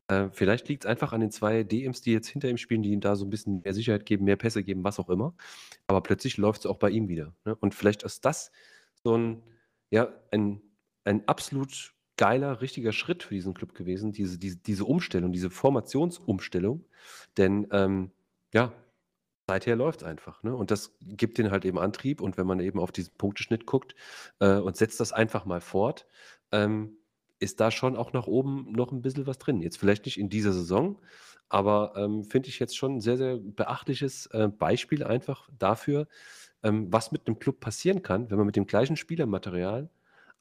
[0.08, 2.90] äh, vielleicht liegt es einfach an den zwei DMs, die jetzt hinter ihm spielen, die
[2.90, 5.34] ihm da so ein bisschen mehr Sicherheit geben, mehr Pässe geben, was auch immer.
[5.86, 7.34] Aber plötzlich läuft es auch bei ihm wieder.
[7.44, 7.54] Ne?
[7.56, 8.50] Und vielleicht ist das
[9.04, 9.42] so ein,
[9.90, 10.60] ja, ein,
[11.04, 16.84] ein absolut geiler, richtiger Schritt für diesen Club gewesen, diese diese diese Umstellung, diese Formationsumstellung.
[17.36, 18.10] Denn, ähm,
[18.52, 18.72] ja,
[19.46, 20.54] seither läuft's einfach, ne?
[20.54, 23.94] Und das gibt denen halt eben Antrieb und wenn man eben auf diesen Punkteschnitt guckt,
[24.40, 26.06] äh, und setzt das einfach mal fort,
[26.52, 26.98] ähm,
[27.40, 29.60] ist da schon auch nach oben noch ein bisschen was drin.
[29.62, 30.98] Jetzt vielleicht nicht in dieser Saison,
[31.48, 36.08] aber, ähm, finde ich jetzt schon 'n sehr, sehr beachtliches, äh, Beispiel einfach dafür,
[36.64, 39.90] ähm, was mit 'nem Club passieren kann, wenn man mit dem gleichen Spielermaterial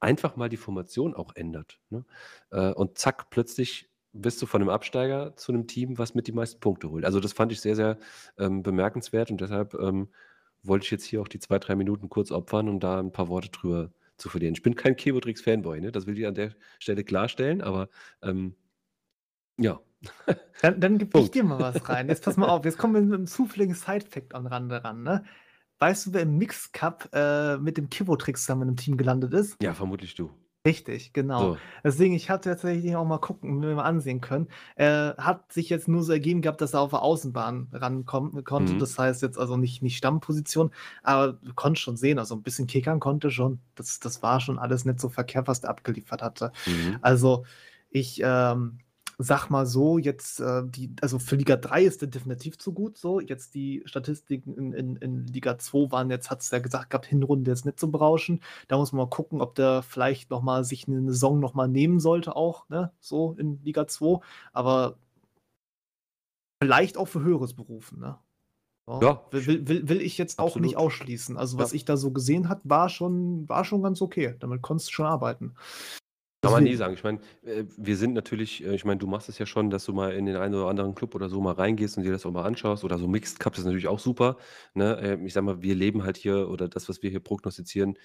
[0.01, 2.05] einfach mal die Formation auch ändert, ne?
[2.51, 6.33] Äh, und zack, plötzlich bist du von 'nem Absteiger zu 'nem Team, was mit die
[6.33, 7.05] meisten Punkte holt.
[7.05, 7.97] Also, das fand ich sehr, sehr,
[8.39, 10.09] ähm, bemerkenswert und deshalb, ähm,
[10.63, 13.29] wollte ich jetzt hier auch die 2, 3 Minuten kurz opfern, um da 'n paar
[13.29, 14.53] Worte drüber zu verlieren.
[14.55, 15.91] Ich bin kein Kevotrix Fanboy, ne?
[15.91, 17.89] Das will ich an der Stelle klarstellen, aber,
[18.21, 18.55] ähm,
[19.57, 19.79] ja.
[20.61, 22.09] Dann dann gebe ich dir mal was rein.
[22.09, 25.23] Jetzt pass mal auf, jetzt kommen wir mit 'nem zufälligen Side-Fact am Rande ran, ne?
[25.79, 29.57] Weißt du, wer im Mixed Cup, äh, mit dem Kivotrix zusammen 'nem Team gelandet ist?
[29.61, 30.31] Ja, vermutlich du.
[30.67, 31.53] Richtig, genau.
[31.53, 31.61] So.
[31.83, 34.47] Deswegen, ich hatte tatsächlich auch mal gucken mir mal ansehen können.
[34.75, 38.75] Äh, hat sich jetzt nur so ergeben gehabt, dass er auf der Außenbahn rankommen konnte.
[38.75, 38.77] Mhm.
[38.77, 40.71] Das heißt jetzt also nicht nicht Stammposition,
[41.03, 43.61] aber du konntest schon sehen, also 'n bisschen kickern konnte schon.
[43.75, 46.51] Das das war schon alles nicht so verkehrt, was der abgeliefert hatte.
[46.67, 47.01] Mhm.
[47.01, 47.45] Also,
[47.89, 48.79] ich, ähm,
[49.19, 52.97] sage mal so, jetzt, äh, die also für Liga 3 ist der definitiv zu gut
[52.97, 53.19] so.
[53.19, 57.49] Jetzt die Statistiken in in in Liga 2 waren jetzt hat's ja gesagt gehabt, Hinrunde
[57.51, 58.43] jetzt nicht so berauschend.
[58.67, 61.67] Da muss man mal gucken, ob der vielleicht noch mal sich 'ne Saison noch mal
[61.67, 64.19] nehmen sollte auch, ne, so in Liga 2.
[64.53, 64.97] Aber
[66.61, 68.17] vielleicht auch für Höheres berufen, ne?
[68.87, 70.77] Ja, Ja, will ich will will ich jetzt auch nicht absolut.
[70.77, 71.37] ausschließen.
[71.37, 71.73] Also, was Ja.
[71.73, 74.35] ich da so gesehen habe, war schon war schon ganz okay.
[74.39, 75.55] Damit konntest du schon arbeiten.
[76.47, 76.75] Kann man nie Deswegen.
[76.75, 76.93] sagen.
[76.93, 79.85] Ich meine, äh, wir sind natürlich äh, ich meine, du machst es ja schon, dass
[79.85, 82.25] du mal in den einen oder anderen Club oder so mal reingehst und dir das
[82.27, 84.37] auch mal anschaust oder so Mixed Cup, das ist natürlich auch super,
[84.75, 84.99] ne?
[85.01, 87.97] Ähm, ich sage mal, wir leben halt hier oder das, was wir hier prognostizieren,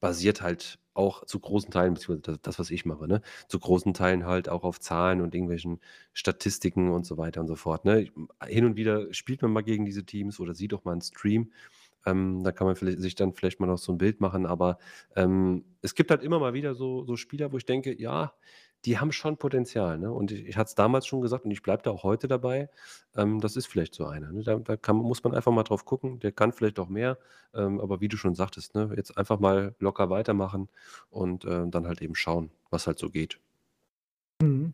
[0.00, 4.26] basiert halt auch zu großen Teilen beziehungsweise das was ich mache, ne, zu großen Teilen
[4.26, 5.80] halt auch auf Zahlen und irgendwelchen
[6.14, 8.08] Statistiken und so weiter und so fort, ne?
[8.46, 11.52] Hin und wieder spielt man mal gegen diese Teams oder sieht auch mal 'n Stream.
[12.06, 14.78] Ähm, da kann man sich dann vielleicht mal noch so 'n Bild machen, aber,
[15.16, 18.34] ähm, es gibt halt immer mal wieder so so Spieler, wo ich denke: „Ja,
[18.84, 20.12] die haben schon Potenzial“, ne?
[20.12, 22.68] Und ich ich hatte es damals schon gesagt und ich bleibe da auch heute dabei,
[23.16, 24.42] ähm, das ist vielleicht so einer, ne?
[24.42, 26.18] Da da kann muss man einfach mal drauf gucken.
[26.20, 27.18] Der kann vielleicht auch mehr,
[27.54, 30.68] ähm, aber wie du schon sagtest, ne, jetzt einfach mal locker weitermachen
[31.10, 33.38] und, äh, dann halt eben schauen, was halt so geht.
[34.42, 34.72] Mhm.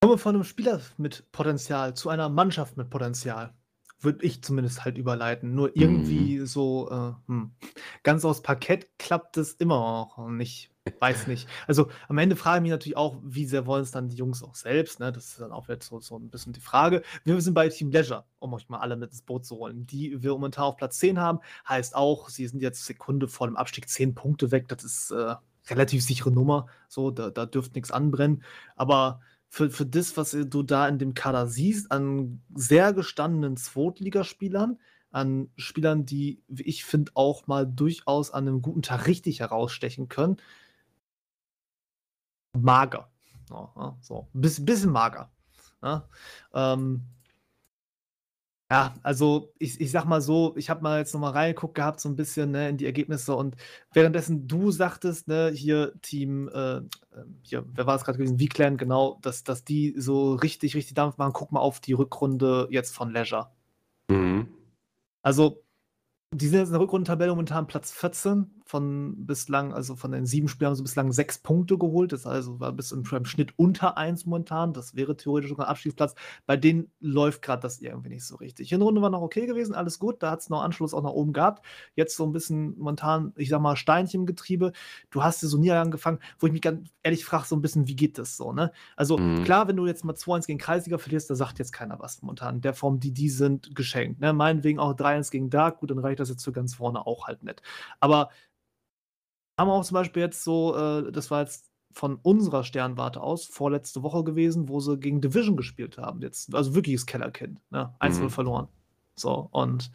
[0.00, 3.54] Kommen wir von 'nem Spieler mit Potenzial zu einer Mannschaft mit Potenzial.
[4.02, 5.54] Würde ich zumindest halt überleiten.
[5.54, 5.78] Nur Mhm.
[5.78, 7.54] irgendwie so, äh, hm,
[8.02, 10.70] ganz aufs Parkett klappt es immer noch nicht.
[10.98, 11.48] Weiß nicht.
[11.68, 14.54] Also, am Ende frage ich mich natürlich auch, wie sehr wollen's dann die Jungs auch
[14.56, 15.12] selbst, ne?
[15.12, 17.02] Das ist dann auch jetzt so so 'n bisschen die Frage.
[17.24, 20.22] Wir sind bei Team Leisure, um euch mal alle mit ins Boot zu holen, die
[20.22, 21.40] wir momentan auf Platz 10 haben.
[21.68, 24.68] Heißt auch, sie sind jetzt Sekunde vor dem Abstieg 10 Punkte weg.
[24.68, 25.34] Das ist, äh,
[25.70, 26.66] relativ sichere Nummer.
[26.88, 28.42] So, da da dürfte nix anbrennen.
[28.76, 29.20] Aber
[29.54, 34.78] für für das, was, du da in dem Kader siehst an sehr gestandenen Zweitligaspielern,
[35.10, 40.08] an Spielern, die, wie ich finde, auch mal durchaus an 'nem guten Tag richtig herausstechen
[40.08, 40.38] können
[42.58, 43.08] mager.
[43.50, 44.28] Ja, so.
[44.32, 45.30] Biss bisschen mager,
[45.82, 46.02] ne?
[46.54, 47.02] Ähm
[48.72, 52.00] ja, also, ich ich sage mal so, ich habe mal jetzt noch mal reingeguckt gehabt
[52.00, 53.56] so 'n bisschen, ne, in die Ergebnisse und
[53.92, 56.88] währenddessen du sagtest, ne, hier Team, äh, ähm,
[57.42, 58.38] hier, wer war es grad gewesen?
[58.38, 61.34] V-Clan, genau, dass dass die so richtig, richtig Dampf machen.
[61.34, 63.50] Guck mal auf die Rückrunde jetzt von Leisure.
[64.10, 64.48] Mhm.
[65.22, 65.62] Also,
[66.34, 70.48] die sind jetzt in der Rückrundentabelle momentan Platz 14 von bislang also, von den 7
[70.48, 72.12] Spielen haben sie bislang 6 Punkte geholt.
[72.12, 74.72] Das also, war bis im Schnitt unter 1 momentan.
[74.72, 76.14] Das wäre theoretisch sogar Abstiegsplatz.
[76.46, 78.68] Bei denen läuft grad das irgendwie nicht so richtig.
[78.70, 80.22] Hinrunde war noch okay gewesen, alles gut.
[80.22, 81.64] Da hat's noch Anschluss auch nach oben gehabt.
[81.96, 84.72] Jetzt so 'n bisschen momentan, ich sage mal, Steinchen im Getriebe.
[85.10, 87.88] Du hast hier so Niederlagen gefangen, wo ich mich ganz ehrlich frage so 'n bisschen,
[87.88, 88.72] wie geht das so, ne?
[88.96, 89.42] Also, Mhm.
[89.42, 92.56] klar, wenn du jetzt mal 2-1 gegen Kreisliga verlierst, da sagt jetzt keiner was momentan.
[92.56, 94.32] In der Form, die die sind, geschenkt, ne?
[94.32, 97.42] Meinetwegen auch 3-1 gegen Dark, gut, dann reicht das jetzt für ganz vorne auch halt
[97.42, 97.62] nicht.
[98.00, 98.30] Aber
[99.58, 103.46] haben wir auch zum Beispiel jetzt so, äh das war jetzt von unserer Sternwarte aus
[103.46, 106.54] vorletzte Woche gewesen, wo sie gegen Division gespielt haben jetzt.
[106.54, 107.94] Also, wirkliches Kellerkind, ne?
[107.98, 108.30] 1:0 Mhm.
[108.30, 108.68] verloren.
[109.16, 109.90] So, und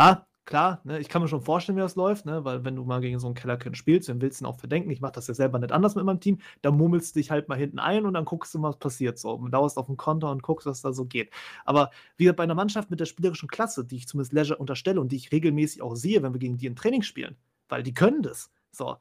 [0.00, 2.84] ja, klar, ne, ich kann mir schon vorstellen, wie das läuft, ne, weil wenn du
[2.84, 4.90] mal gegen so 'n Kellerkind spielst, wem willst du denn auch verdenken?
[4.90, 6.38] Ich mache das ja selber nicht anders mit meinem Team.
[6.62, 9.18] Da murmelst du dich halt mal hinten ein und dann guckst du mal, was passiert
[9.18, 9.32] so.
[9.34, 11.32] Und lauerst auf 'n Konter und guckst, was da so geht.
[11.66, 15.00] Aber wie gesagt, bei 'ner Mannschaft mit der spielerischen Klasse, die ich zumindest Leisure unterstelle
[15.00, 17.36] und die ich regelmäßig auch sehe, wenn wir gegen die im Training spielen,
[17.68, 18.48] weil die können das.
[18.74, 18.98] So,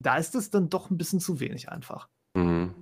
[0.00, 2.08] da ist es dann doch 'n bisschen zu wenig einfach.
[2.36, 2.74] Mhm.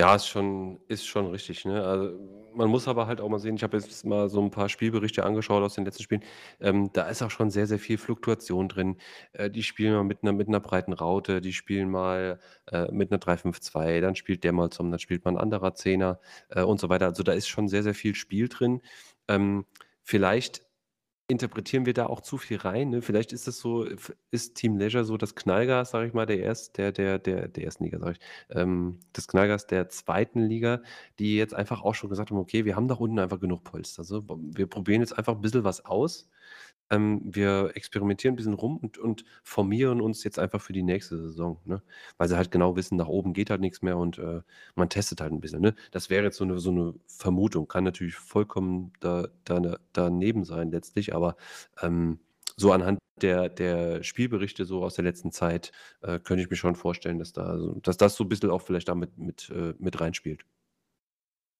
[0.00, 1.84] Ja, ist schon ist schon richtig, ne?
[1.84, 2.18] Also,
[2.54, 5.24] man muss aber halt auch mal sehen ich habe jetzt mal so 'n paar Spielberichte
[5.24, 6.24] angeschaut aus den letzten Spielen.
[6.60, 8.96] Ähm, da ist auch schon sehr, sehr viel Fluktuation drin.
[9.34, 12.40] Äh, die spielen mal mit 'ner mit 'ner breiten Raute, die spielen mal,
[12.72, 16.20] äh, mit 'ner 3-5-2, dann spielt der mal zum dann spielt mal 'n anderer Zehner,
[16.50, 17.06] äh, und so weiter.
[17.06, 18.82] Also, da ist schon sehr, sehr viel Spiel drin.
[19.28, 19.66] Ähm,
[20.02, 20.63] vielleicht
[21.28, 23.02] interpretieren wir da auch zu viel rein, ne?
[23.02, 23.86] Vielleicht ist das so
[24.30, 27.64] ist Team Leisure so das Knallgas, sage ich mal, der erst der der der der
[27.64, 27.84] 1.
[27.84, 28.18] Liga, sage ich,
[28.56, 30.40] ähm, das Knallgas der 2.
[30.42, 30.82] Liga,
[31.18, 34.04] die jetzt einfach auch schon gesagt haben: „Okay, wir haben da unten einfach genug Polster,
[34.04, 34.22] so.
[34.28, 36.28] Wir probieren jetzt einfach 'n bisschen was aus.
[36.90, 41.16] Ähm, wir experimentieren 'n bisschen rum und und formieren uns jetzt einfach für die nächste
[41.18, 41.82] Saison“, ne?
[42.18, 44.42] Weil sie halt genau wissen, nach oben geht halt nix mehr und, äh,
[44.76, 45.74] man testet halt 'n bisschen, ne?
[45.92, 50.70] Das wäre jetzt so 'ne so 'ne Vermutung, kann natürlich vollkommen da dane daneben sein
[50.70, 51.36] letztlich, aber,
[51.82, 52.20] ähm,
[52.56, 55.72] so anhand der der Spielberichte so aus der letzten Zeit,
[56.02, 58.60] äh, könnte ich mir schon vorstellen, dass da so dass das so 'n bisschen auch
[58.62, 60.44] vielleicht da mit mit äh, mit reinspielt.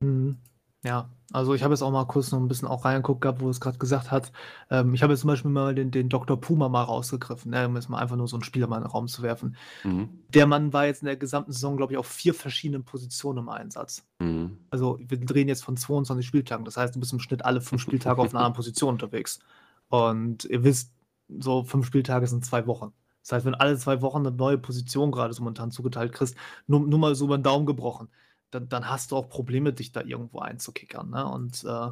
[0.02, 0.38] Mhm.
[0.84, 3.46] Ja, also ich habe jetzt auch mal kurz noch 'n bisschen auch reingeguckt gehabt, wo
[3.46, 4.32] du's grad gesagt hast.
[4.70, 6.38] Ähm, ich habe jetzt zum Beispiel mal den den Dr.
[6.38, 8.90] Puma mal rausgegriffen, ne, um jetzt mal einfach nur so 'n Spieler mal in den
[8.90, 9.56] Raum zu werfen.
[9.84, 10.24] Mhm.
[10.28, 13.48] Der Mann war jetzt in der gesamten Saison, glaube ich, auf 4 verschiedenen Positionen im
[13.50, 14.06] Einsatz.
[14.20, 14.58] Mhm.
[14.70, 16.64] Also, wir drehen jetzt von 22 Spieltagen.
[16.66, 19.40] Das heißt, du bist im Schnitt alle 5 Spieltage auf 'ner anderen Position unterwegs.
[19.88, 20.92] Und ihr wisst,
[21.40, 22.92] so 5 Spieltage sind 2 Wochen.
[23.22, 26.36] Das heißt, wenn alle 2 Wochen 'ne neue Position grade so momentan zugeteilt kriegst,
[26.68, 28.08] nur nur mal so über 'n Daumen gebrochen,
[28.54, 31.26] dann dann hast du auch Probleme, dich da irgendwo einzukickern, ne?
[31.28, 31.90] Und, äh,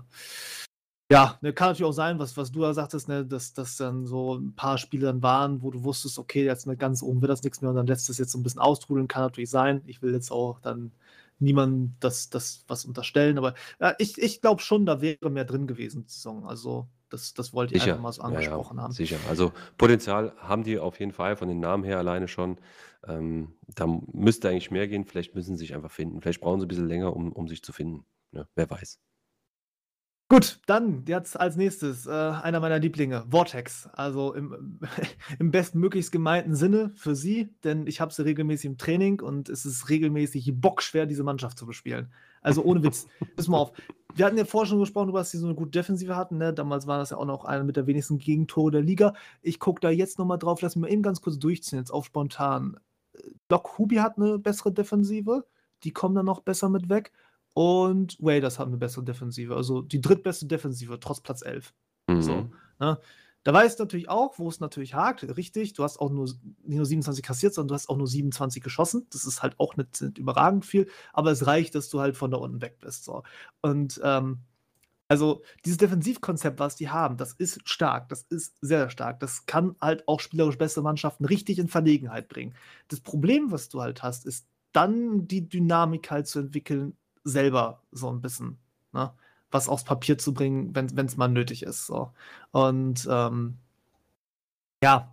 [1.12, 4.06] ja, ne, kann natürlich auch sein, was was du da sagtest, ne, dass dass dann
[4.06, 7.30] so 'n paar Spiele dann waren, wo du wusstest: „Okay, jetzt mit ganz oben wird
[7.32, 9.82] das nix mehr“, und dann lässt du's jetzt so 'n bisschen austrudeln, kann natürlich sein.
[9.86, 10.92] Ich will jetzt auch dann
[11.40, 15.66] niemandem das das was unterstellen, aber, ja, ich ich glaube schon, da wäre mehr drin
[15.66, 16.46] gewesen die Saison.
[16.48, 18.98] Also, das das wollte ich einfach Sicher, mal so ja, ja, angesprochen haben.
[18.98, 19.24] sicher.
[19.24, 22.58] Also, Potenzial haben die auf jeden Fall von den Namen her alleine schon.
[23.06, 25.04] Ähm, da müsste eigentlich mehr gehen.
[25.04, 26.20] Vielleicht müssen sie sich einfach finden.
[26.20, 28.46] Vielleicht brauchen sie 'n bisschen länger, um um sich zu finden, ne?
[28.54, 28.98] Wer weiß.
[30.28, 33.86] Gut, dann jetzt als Nächstes, äh, einer meiner Lieblinge, Vortex.
[33.92, 34.80] Also, im
[35.38, 39.66] im bestmöglichst gemeinten Sinne für sie, denn ich habe sie regelmäßig im Training und es
[39.66, 42.12] ist regelmäßig bockschwer, diese Mannschaft zu bespielen.
[42.42, 43.06] Also, ohne Witz.
[43.36, 43.72] Pass mal auf.
[44.14, 46.52] Wir hatten ja vorher schon gesprochen dass sie so 'ne gute Defensive hatten, ne?
[46.52, 49.14] Damals war das ja auch noch einer mit der wenigsten Gegentore der Liga.
[49.40, 50.60] Ich gucke da jetzt noch mal drauf.
[50.60, 52.76] Lass mich mal eben ganz kurz durchziehen, jetzt auf spontan.
[53.48, 55.46] Doc Hubi hat 'ne bessere Defensive.
[55.84, 57.12] Die kommen da noch besser mit weg.
[57.54, 59.56] Und Raiders haben 'ne bessere Defensive.
[59.56, 61.72] Also, die drittbeste Defensive trotz Platz 11.
[62.18, 62.52] So, Mhm.
[62.80, 62.98] ne?
[63.46, 65.24] Da weißt du natürlich auch, wo's natürlich hakt.
[65.36, 68.62] Richtig, du hast auch nur nicht nur 27 kassiert, sondern du hast auch nur 27
[68.62, 69.06] geschossen.
[69.10, 72.30] Das ist halt auch nicht nicht überragend viel, aber es reicht, dass du halt von
[72.30, 73.22] da unten weg bist, so.
[73.60, 74.38] Und, ähm,
[75.08, 78.08] also, dieses Defensivkonzept, was die haben, das ist stark.
[78.10, 79.20] Das ist sehr stark.
[79.20, 82.54] Das kann halt auch spielerisch bessere Mannschaften richtig in Verlegenheit bringen.
[82.88, 88.08] Das Problem, was du halt hast, ist dann die Dynamik halt zu entwickeln, selber so
[88.10, 88.58] 'n bisschen,
[88.92, 89.12] ne?
[89.52, 92.12] Was aufs Papier zu bringen, wenn wenn's mal nötig ist, so.
[92.52, 93.58] Und, ähm
[94.82, 95.12] ja,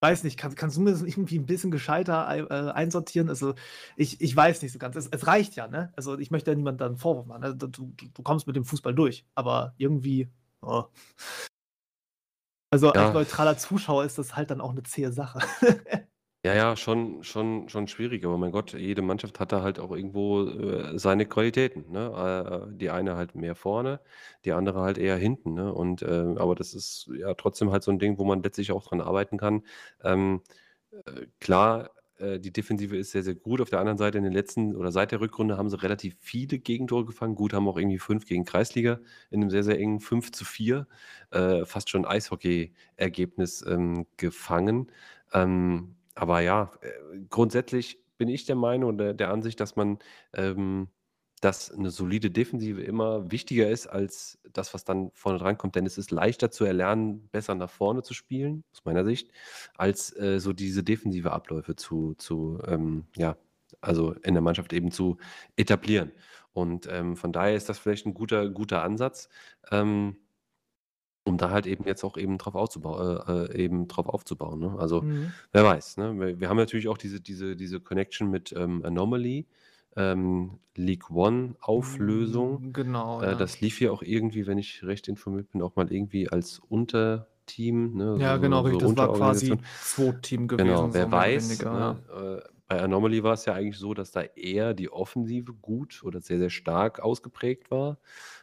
[0.00, 3.28] weiß nicht, kann kannst du mir das irgendwie 'n bisschen gescheiter ei äh, einsortieren?
[3.30, 3.54] Also,
[3.96, 4.96] ich ich weiß nicht so ganz.
[4.96, 5.92] Es es reicht ja, ne?
[5.96, 7.58] Also, ich möchte ja niemandem da 'n Vorwurf machen?
[7.58, 10.30] D du du kommst mit dem Fußball durch, aber irgendwie,
[10.62, 10.84] oh.
[12.72, 13.12] Also, als Ja.
[13.12, 15.40] neutraler Zuschauer ist das halt dann auch 'ne zähe Sache.
[16.44, 19.90] Ja, ja, schon schon schon schwierig, aber mein Gott, jede Mannschaft hat da halt auch
[19.94, 22.66] irgendwo, äh, seine Qualitäten, ne?
[22.72, 24.00] Äh, die eine halt mehr vorne,
[24.46, 25.70] die andere halt eher hinten, ne?
[25.74, 26.06] Und, äh
[26.38, 29.36] aber das ist ja trotzdem halt so 'n Ding, wo man letztlich auch dran arbeiten
[29.36, 29.64] kann.
[30.02, 30.40] Ähm,
[30.92, 33.60] äh, klar, äh, die Defensive ist sehr, sehr gut.
[33.60, 36.58] Auf der anderen Seite in den letzten oder seit der Rückrunde haben sie relativ viele
[36.58, 37.34] Gegentore gefangen.
[37.34, 40.86] Gut, haben auch irgendwie 5 gegen Kreisliga in 'nem sehr, sehr engen 5:4,
[41.32, 44.90] äh, fast schon Eishockey-Ergebnis, ähm, gefangen.
[45.34, 46.90] Ähm, aber ja, äh,
[47.30, 49.98] grundsätzlich bin ich der Meinung oder der Ansicht, dass man
[50.34, 50.88] ähm,
[51.42, 55.74] dass 'ne solide Defensive immer wichtiger ist als das, was dann vorne drankommt.
[55.76, 59.30] Denn es ist leichter zu erlernen, besser nach vorne zu spielen, aus meiner Sicht,
[59.76, 63.36] als, äh, so diese defensive Abläufe zu zu ähm, ja,
[63.80, 65.16] also in der Mannschaft eben zu
[65.56, 66.12] etablieren.
[66.52, 69.28] Und, ähm, von daher ist das vielleicht 'n guter guter Ansatz,
[69.70, 70.16] ähm,
[71.30, 74.76] um da halt eben jetzt auch eben drauf auszubau äh, äh, eben drauf aufzubauen, ne?
[74.78, 75.34] Also, Mhm.
[75.52, 76.18] wer weiß, ne?
[76.18, 79.46] Wir wir haben natürlich auch diese diese diese Connection mit, ähm, Anomaly,
[79.96, 82.64] ähm, League One Auflösung.
[82.64, 83.36] Hm, genau, Äh, ja.
[83.36, 87.94] das lief hier auch irgendwie, wenn ich recht informiert bin, auch mal irgendwie als Unterteam,
[87.94, 88.88] ne, Ja, so genau, so so richtig.
[88.88, 89.64] Das war quasi Unterorganisation.
[89.78, 90.48] 2.
[90.48, 91.70] gewesen, Genau, so wer oder weiß, ja.
[91.70, 92.42] ne?
[92.46, 96.38] Äh, bei Anomaly war's ja eigentlich so, dass da eher die Offensive gut oder sehr,
[96.38, 97.98] sehr stark ausgeprägt war.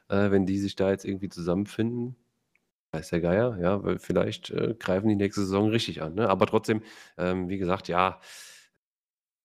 [0.09, 2.17] Äh, wenn die sich da jetzt irgendwie zusammenfinden,
[2.97, 6.29] weiß der Geier, ja, weil vielleicht, äh, greifen die nächste Saison richtig an, ne?
[6.29, 6.81] Aber trotzdem,
[7.17, 8.19] ähm, wie gesagt, ja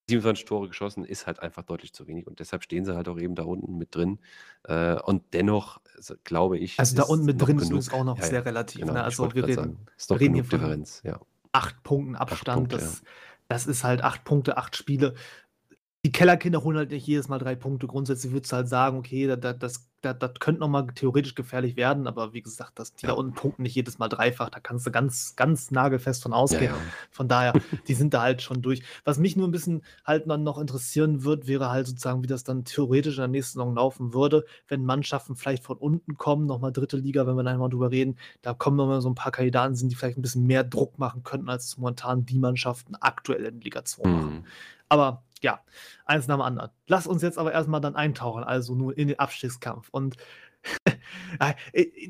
[0.09, 3.19] 27 Tore geschossen ist halt einfach deutlich zu wenig und deshalb stehen sie halt auch
[3.19, 4.19] eben da unten mit drin.
[4.65, 6.79] Äh, und dennoch also, glaube ich.
[6.79, 8.81] Also da unten mit drin ist übrigens auch noch ja, sehr relativ.
[8.81, 9.05] Genau, ne?
[9.05, 9.79] Also wir reden,
[10.09, 11.21] wir reden hier von Differenz, ja.
[11.53, 12.49] acht Punkten Abstand.
[12.49, 13.09] Acht Punkte, das, ja.
[13.49, 15.15] das ist halt acht Punkte, acht Spiele
[16.05, 17.87] die Kellerkinder holen halt nicht jedes Mal drei Punkte.
[17.87, 21.77] Grundsätzlich würdest du halt sagen, okay, da, da, das, da, das könnte nochmal theoretisch gefährlich
[21.77, 23.13] werden, aber wie gesagt, das, die ja.
[23.13, 26.73] da unten punkten nicht jedes Mal dreifach, da kannst du ganz, ganz nagelfest von ausgehen.
[26.73, 26.83] Ja, ja.
[27.13, 27.53] Von daher,
[27.87, 28.83] die sind da halt schon durch.
[29.05, 32.65] Was mich nur ein bisschen halt noch interessieren wird, wäre halt sozusagen, wie das dann
[32.65, 36.97] theoretisch in der nächsten Saison laufen würde, wenn Mannschaften vielleicht von unten kommen, nochmal dritte
[36.97, 39.93] Liga, wenn wir da mal drüber reden, da kommen nochmal so ein paar Kandidaten sind,
[39.93, 43.85] die vielleicht ein bisschen mehr Druck machen könnten, als momentan die Mannschaften aktuell in Liga
[43.85, 44.35] 2 machen.
[44.35, 44.45] Mhm.
[44.89, 45.61] Aber ja,
[46.05, 46.71] eins nach dem anderen.
[46.87, 49.89] Lass uns jetzt aber erstmal dann eintauchen, also nur in den Abstiegskampf.
[49.91, 50.17] Und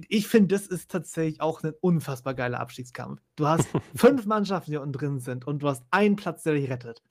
[0.08, 3.20] ich finde, das ist tatsächlich auch ein unfassbar geiler Abstiegskampf.
[3.36, 6.68] Du hast fünf Mannschaften, die unten drin sind und du hast einen Platz, der dich
[6.68, 7.02] rettet.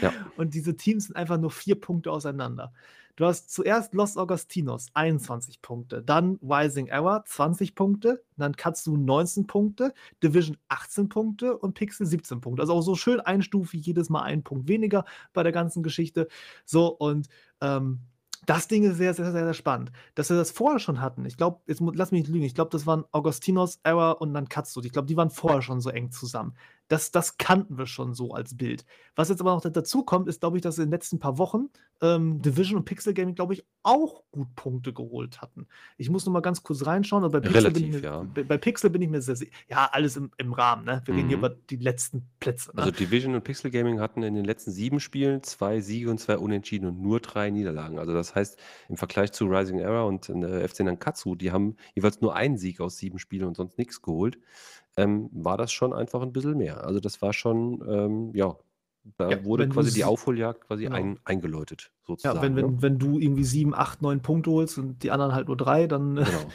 [0.00, 0.12] ja.
[0.36, 2.72] Und diese Teams sind einfach nur vier Punkte auseinander.
[3.16, 9.46] Du hast zuerst Los Augustinos 21 Punkte, dann Rising Error 20 Punkte, dann Katsu 19
[9.46, 9.92] Punkte,
[10.22, 12.62] Division 18 Punkte und Pixel 17 Punkte.
[12.62, 16.28] Also auch so schön einstufig, jedes Mal ein Punkt weniger bei der ganzen Geschichte.
[16.64, 17.28] So und
[17.60, 18.00] ähm,
[18.46, 19.92] das Ding ist sehr, sehr, sehr, sehr spannend.
[20.14, 22.70] Dass wir das vorher schon hatten, ich glaube, jetzt lass mich nicht lügen, ich glaube,
[22.70, 24.80] das waren Augustinos, Error und dann Katsu.
[24.82, 26.54] Ich glaube, die waren vorher schon so eng zusammen.
[26.92, 28.84] Das, das kannten wir schon so als Bild.
[29.16, 31.70] Was jetzt aber noch dazu kommt, ist, glaube ich, dass in den letzten paar Wochen
[32.02, 35.66] ähm, Division und Pixel Gaming, glaube ich, auch gut Punkte geholt hatten.
[35.96, 37.22] Ich muss noch mal ganz kurz reinschauen.
[37.30, 38.22] bei, Pixel Relativ, bin ich mir, ja.
[38.24, 40.84] bei, Pixel bin ich mir sehr, sehr ja, alles im, im Rahmen.
[40.84, 41.00] Ne?
[41.06, 41.18] Wir mhm.
[41.18, 41.44] reden hier mhm.
[41.44, 42.76] über die letzten Plätze.
[42.76, 42.82] Ne?
[42.82, 46.36] Also Division und Pixel Gaming hatten in den letzten sieben Spielen zwei Siege und zwei
[46.36, 47.98] Unentschieden und nur drei Niederlagen.
[47.98, 52.20] Also das heißt, im Vergleich zu Rising Era und äh, FC Nankatsu, die haben jeweils
[52.20, 54.36] nur einen Sieg aus sieben Spielen und sonst nichts geholt
[54.96, 56.84] ähm, war das schon einfach ein bisschen mehr.
[56.84, 58.56] Also das war schon, ähm, ja,
[59.16, 60.96] da Ja, wurde quasi die Aufholjagd quasi genau.
[60.96, 61.92] ein, eingeläutet,
[62.24, 62.60] Ja, wenn, ne?
[62.62, 65.86] wenn, wenn du irgendwie sieben, acht, neun Punkte holst und die anderen halt nur drei,
[65.88, 66.48] dann äh, Genau.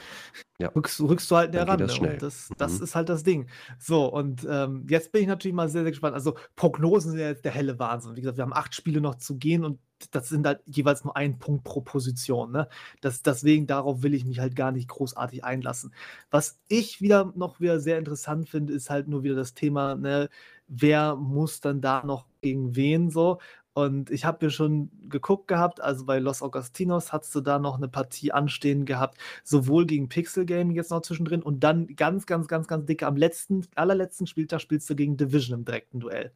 [0.60, 1.80] Ja, rückst, rückst du halt näher ran.
[1.80, 2.18] das Ne?
[2.18, 2.84] Das, das Mhm.
[2.84, 3.50] ist halt das Ding.
[3.80, 6.16] So, und ähm, jetzt bin ich natürlich mal sehr, sehr gespannt.
[6.16, 8.16] Also, Prognosen sind ja jetzt der helle Wahnsinn.
[8.16, 9.80] Wie gesagt, wir haben acht Spiele noch zu gehen und
[10.12, 12.52] das sind halt jeweils nur ein Punkt pro Position.
[12.52, 12.68] Ne?
[13.02, 15.94] Das, deswegen darauf will ich mich halt gar nicht großartig einlassen.
[16.32, 20.30] Was ich wieder noch wieder sehr interessant finde, ist halt nur wieder das Thema, ne,
[20.68, 23.40] wer muss dann da noch gegen wen so.
[23.74, 27.78] Und ich habe mir schon geguckt gehabt, also bei Los Augustinos hast du da noch
[27.78, 32.48] eine Partie anstehen gehabt, sowohl gegen Pixel Gaming jetzt noch zwischendrin und dann ganz, ganz,
[32.48, 36.32] ganz, ganz dicke am letzten, allerletzten Spieltag spielst du gegen Division im direkten Duell.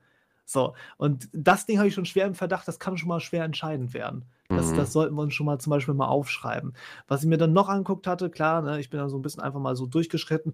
[0.45, 3.43] So, und das Ding habe ich schon schwer im Verdacht, das kann schon mal schwer
[3.43, 4.25] entscheidend werden.
[4.49, 4.77] Das, mhm.
[4.77, 6.73] das sollten wir uns schon mal zum Beispiel mal aufschreiben.
[7.07, 9.41] Was ich mir dann noch angeguckt hatte, klar, ne, ich bin dann so ein bisschen
[9.41, 10.53] einfach mal so durchgeschritten.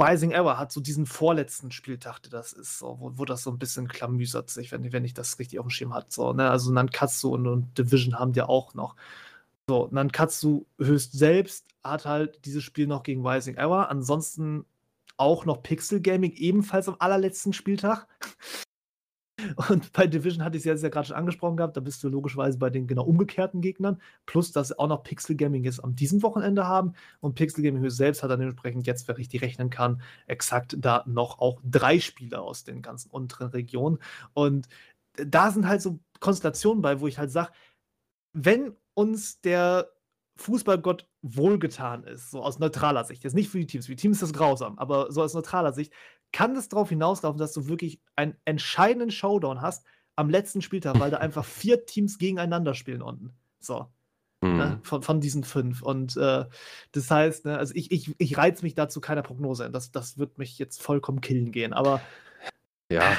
[0.00, 3.50] Rising Ever hat so diesen vorletzten Spieltag, der das ist, so, wo, wo das so
[3.50, 6.12] ein bisschen klamüsert sich, wenn, wenn ich das richtig auf dem Schirm hat.
[6.12, 6.50] So, ne?
[6.50, 8.94] Also Nankatsu und, und Division haben die auch noch.
[9.68, 13.90] So, Nankatsu höchst selbst hat halt dieses Spiel noch gegen Rising Ever.
[13.90, 14.64] Ansonsten
[15.18, 18.06] auch noch Pixel Gaming, ebenfalls am allerletzten Spieltag.
[19.68, 22.08] Und bei Division hatte ich es ja, ja gerade schon angesprochen gehabt, da bist du
[22.08, 24.00] logischerweise bei den genau umgekehrten Gegnern.
[24.26, 26.94] Plus, dass auch noch Pixel Gaming jetzt am diesem Wochenende haben.
[27.20, 31.38] Und Pixel Gaming selbst hat dann entsprechend jetzt, wer richtig rechnen kann, exakt da noch
[31.38, 33.98] auch drei Spieler aus den ganzen unteren Regionen.
[34.34, 34.68] Und
[35.14, 37.52] da sind halt so Konstellationen bei, wo ich halt sage,
[38.32, 39.88] wenn uns der
[40.38, 44.16] Fußballgott wohlgetan ist, so aus neutraler Sicht, jetzt nicht für die Teams, für die Teams
[44.18, 45.92] ist das grausam, aber so aus neutraler Sicht,
[46.32, 49.84] kann es darauf hinauslaufen, dass du wirklich einen entscheidenden Showdown hast
[50.16, 53.34] am letzten Spieltag, weil da einfach vier Teams gegeneinander spielen unten.
[53.60, 53.86] So.
[54.40, 54.56] Ne, mhm.
[54.56, 55.82] Ne, von, von diesen fünf.
[55.82, 56.44] Und äh,
[56.92, 59.70] das heißt, ne, also ich, ich, ich reiz mich dazu keiner Prognose.
[59.70, 61.72] Das, das wird mich jetzt vollkommen killen gehen.
[61.72, 62.00] Aber
[62.90, 63.16] ja.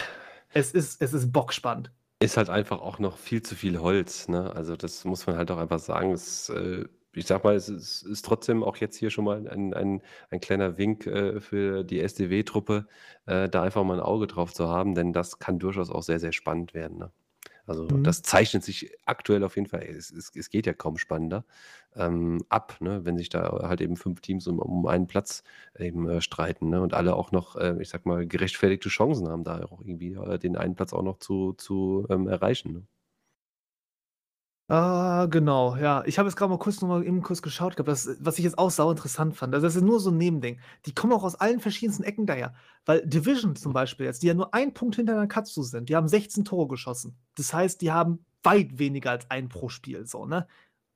[0.53, 1.91] es ist, es ist bockspannend.
[2.22, 4.28] Ist halt einfach auch noch viel zu viel Holz.
[4.28, 4.53] Ne?
[4.55, 6.11] Also das muss man halt auch einfach sagen.
[6.11, 9.74] Es äh, ich sag mal, es ist, ist, trotzdem auch jetzt hier schon mal ein,
[9.74, 12.88] ein, ein kleiner Wink äh, für die SDW-Truppe,
[13.26, 16.20] äh, da einfach mal ein Auge drauf zu haben, denn das kann durchaus auch sehr,
[16.20, 16.99] sehr spannend werden.
[16.99, 17.12] Ne?
[17.70, 18.03] Also mhm.
[18.03, 21.45] das zeichnet sich aktuell auf jeden Fall, es, es, es geht ja kaum spannender,
[21.95, 23.05] ähm, ab, ne?
[23.05, 25.43] wenn sich da halt eben fünf Teams um, um einen Platz
[25.78, 26.82] eben äh, streiten ne?
[26.82, 30.39] und alle auch noch, äh, ich sag mal, gerechtfertigte Chancen haben, da auch irgendwie äh,
[30.39, 32.88] den einen Platz auch noch zu, zu ähm, erreichen.
[34.72, 36.03] Ah, genau, ja.
[36.05, 38.43] Ich habe jetzt gerade mal kurz noch mal eben kurz geschaut gehabt, das was ich
[38.43, 39.51] jetzt auch sau interessant fand.
[39.55, 40.59] Also, das ist nur so 'n Nebending.
[40.86, 42.53] Die kommen auch aus allen verschiedensten Ecken daher.
[42.86, 46.07] Weil Division zum Beispiel jetzt, die ja nur ein Punkt hinter Nankatsu sind, die haben
[46.07, 47.17] 16 Tore geschossen.
[47.36, 50.45] Das heißt, die haben weit weniger als ein pro Spiel so, ne?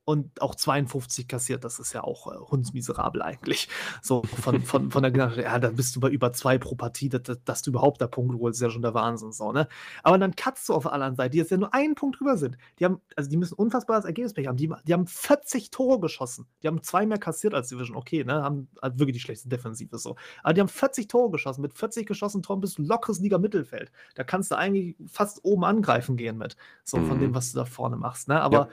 [0.05, 1.63] Und auch 52 kassiert.
[1.63, 3.69] Das ist ja auch äh, hundsmiserabel eigentlich.
[4.01, 7.09] So von, von, von der Gnade, ja, da bist du bei über zwei pro Partie,
[7.09, 9.31] dass, dass du überhaupt da Punkte holst, ist ja schon der Wahnsinn.
[9.31, 9.67] So, ne?
[10.03, 12.37] Aber dann katzt du auf der anderen Seite, die jetzt ja nur einen Punkt drüber
[12.37, 12.57] sind.
[12.79, 14.57] Die haben, also die müssen unfassbares Ergebnispech haben.
[14.57, 16.47] Die, die haben 40 Tore geschossen.
[16.61, 17.95] Die haben zwei mehr kassiert als Division.
[17.95, 18.43] Okay, ne?
[18.43, 20.15] Haben halt wirklich die schlechteste Defensive so.
[20.43, 21.61] Aber die haben 40 Tore geschossen.
[21.61, 23.91] Mit 40 geschossenen Toren bist du lockeres Liga-Mittelfeld.
[24.15, 26.57] Da kannst du eigentlich fast oben angreifen gehen mit.
[26.83, 27.07] So mhm.
[27.07, 28.27] von dem, was du da vorne machst.
[28.27, 28.41] Ne?
[28.41, 28.69] Aber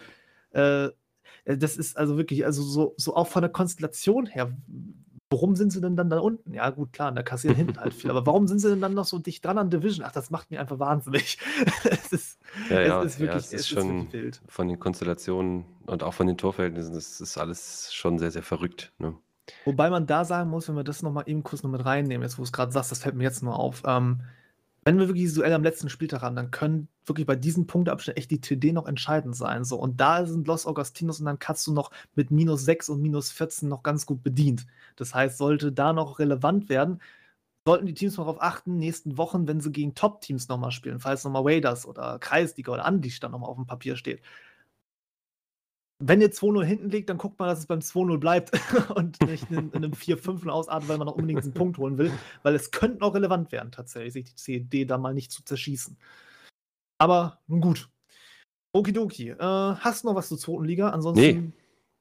[0.55, 0.87] ja.
[0.87, 0.93] äh,
[1.57, 4.57] das ist also wirklich, also so, so auch von der Konstellation her,
[5.31, 6.53] warum sind sie denn dann da unten?
[6.53, 9.05] Ja, gut, klar, da kassieren hinten halt viel, aber warum sind sie denn dann noch
[9.05, 10.05] so dicht dran an Division?
[10.07, 11.39] Ach, das macht mich einfach wahnsinnig.
[11.85, 14.43] es ist, ja, ja, es ist wirklich, ja, es ist, es schon ist wild.
[14.49, 18.93] Von den Konstellationen und auch von den Torverhältnissen, das ist alles schon sehr, sehr verrückt.
[18.99, 19.17] Ne?
[19.65, 22.39] Wobei man da sagen muss, wenn wir das nochmal eben kurz noch mit reinnehmen, jetzt
[22.39, 24.23] wo du es gerade sagst, das fällt mir jetzt nur auf, ähm,
[24.85, 28.17] wenn wir wirklich dieses Duell am letzten Spieltag haben, dann können wirklich bei diesem Punktabschnitt
[28.17, 29.65] echt die TD noch entscheidend sein.
[29.65, 29.77] So.
[29.77, 33.31] Und da sind Los Augustinos und dann kannst du noch mit minus 6 und minus
[33.31, 34.67] 14 noch ganz gut bedient.
[34.97, 37.01] Das heißt, sollte da noch relevant werden,
[37.67, 41.43] sollten die Teams darauf achten, nächsten Wochen, wenn sie gegen Top-Teams nochmal spielen, falls nochmal
[41.45, 44.23] Raiders oder Kreisliga oder Andisch dann nochmal auf dem Papier steht,
[46.01, 48.51] wenn ihr 2-0 hinten liegt, dann guckt mal, dass es beim 2-0 bleibt
[48.95, 52.11] und nicht in, in einem 4-5 ausartet, weil man noch unbedingt einen Punkt holen will,
[52.43, 55.99] weil es könnte noch relevant werden, tatsächlich, sich die CD da mal nicht zu zerschießen.
[57.01, 57.89] Aber nun gut.
[58.73, 59.31] Okidoki.
[59.31, 60.91] Äh, hast du noch was zur zweiten Liga?
[60.91, 61.53] Ansonsten nee.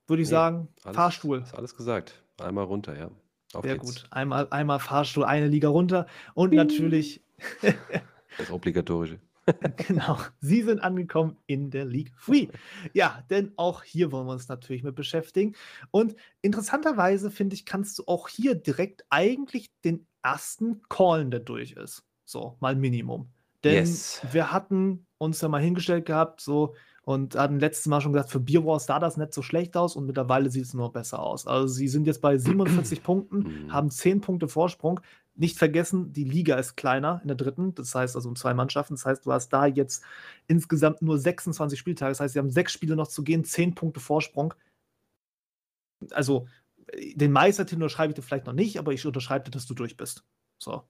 [0.07, 0.31] würde ich nee.
[0.31, 1.41] sagen, alles, Fahrstuhl.
[1.41, 2.21] Ist alles gesagt.
[2.37, 3.09] Einmal runter, ja.
[3.53, 4.01] Auf Sehr geht's.
[4.01, 4.07] gut.
[4.11, 6.57] Einmal, einmal Fahrstuhl, eine Liga runter und Bing.
[6.57, 7.23] natürlich.
[8.37, 9.19] das Obligatorische.
[9.87, 12.49] genau, Sie sind angekommen in der League Free.
[12.93, 15.55] Ja, denn auch hier wollen wir uns natürlich mit beschäftigen.
[15.91, 21.71] Und interessanterweise, finde ich, kannst du auch hier direkt eigentlich den ersten callen, der durch
[21.71, 22.03] ist.
[22.25, 23.31] So, mal Minimum.
[23.63, 24.21] Denn yes.
[24.31, 26.75] wir hatten uns ja mal hingestellt gehabt, so,
[27.09, 29.95] und hatten letztes Mal schon gesagt, für Beer Wars sah das nicht so schlecht aus
[29.95, 31.47] und mittlerweile sieht es nur besser aus.
[31.47, 33.73] Also sie sind jetzt bei 47 Punkten, mhm.
[33.73, 34.99] haben 10 Punkte Vorsprung.
[35.33, 38.93] Nicht vergessen, die Liga ist kleiner in der dritten, das heißt also um zwei Mannschaften.
[38.93, 40.03] Das heißt, du hast da jetzt
[40.47, 42.11] insgesamt nur 26 Spieltage.
[42.11, 44.53] Das heißt, sie haben sechs Spiele noch zu gehen, zehn Punkte Vorsprung.
[46.11, 46.47] Also
[47.15, 49.97] den Meistertitel unterschreibe ich dir vielleicht noch nicht, aber ich unterschreibe dir, dass du durch
[49.97, 50.25] bist.
[50.61, 50.83] So.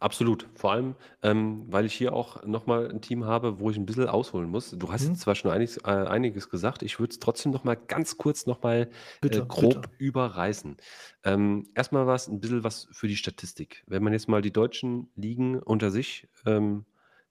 [0.00, 0.48] Absolut.
[0.54, 4.08] Vor allem, ähm, weil ich hier auch nochmal ein Team habe, wo ich ein bisschen
[4.08, 4.70] ausholen muss.
[4.70, 5.16] Du hast Mhm.
[5.16, 8.90] zwar schon einiges, äh, einiges gesagt, ich würde es trotzdem nochmal ganz kurz nochmal
[9.26, 9.90] äh, grob bitte.
[9.98, 10.78] überreißen.
[11.24, 13.84] Ähm, erst mal was, ein bisschen was für die Statistik.
[13.86, 16.86] Wenn man jetzt mal die deutschen Ligen unter sich ähm,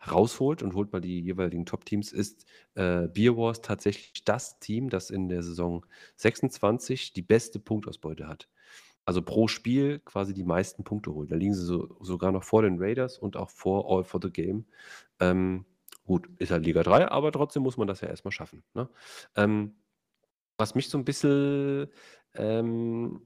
[0.09, 2.45] rausholt und holt mal die jeweiligen Top-Teams, ist
[2.75, 5.85] äh, Beer Wars tatsächlich das Team, das in der Saison
[6.15, 8.47] 26 die beste Punktausbeute hat
[9.05, 11.31] also pro Spiel quasi die meisten Punkte holt.
[11.31, 14.29] Da liegen sie so, sogar noch vor den Raiders und auch vor All for the
[14.29, 14.65] Game.
[15.19, 15.65] Ähm,
[16.05, 18.63] gut, ist halt Liga 3, aber trotzdem muss man das ja erstmal schaffen.
[18.73, 18.89] Ne?
[19.35, 19.75] Ähm,
[20.57, 21.87] was mich so ein bisschen
[22.35, 23.21] ähm,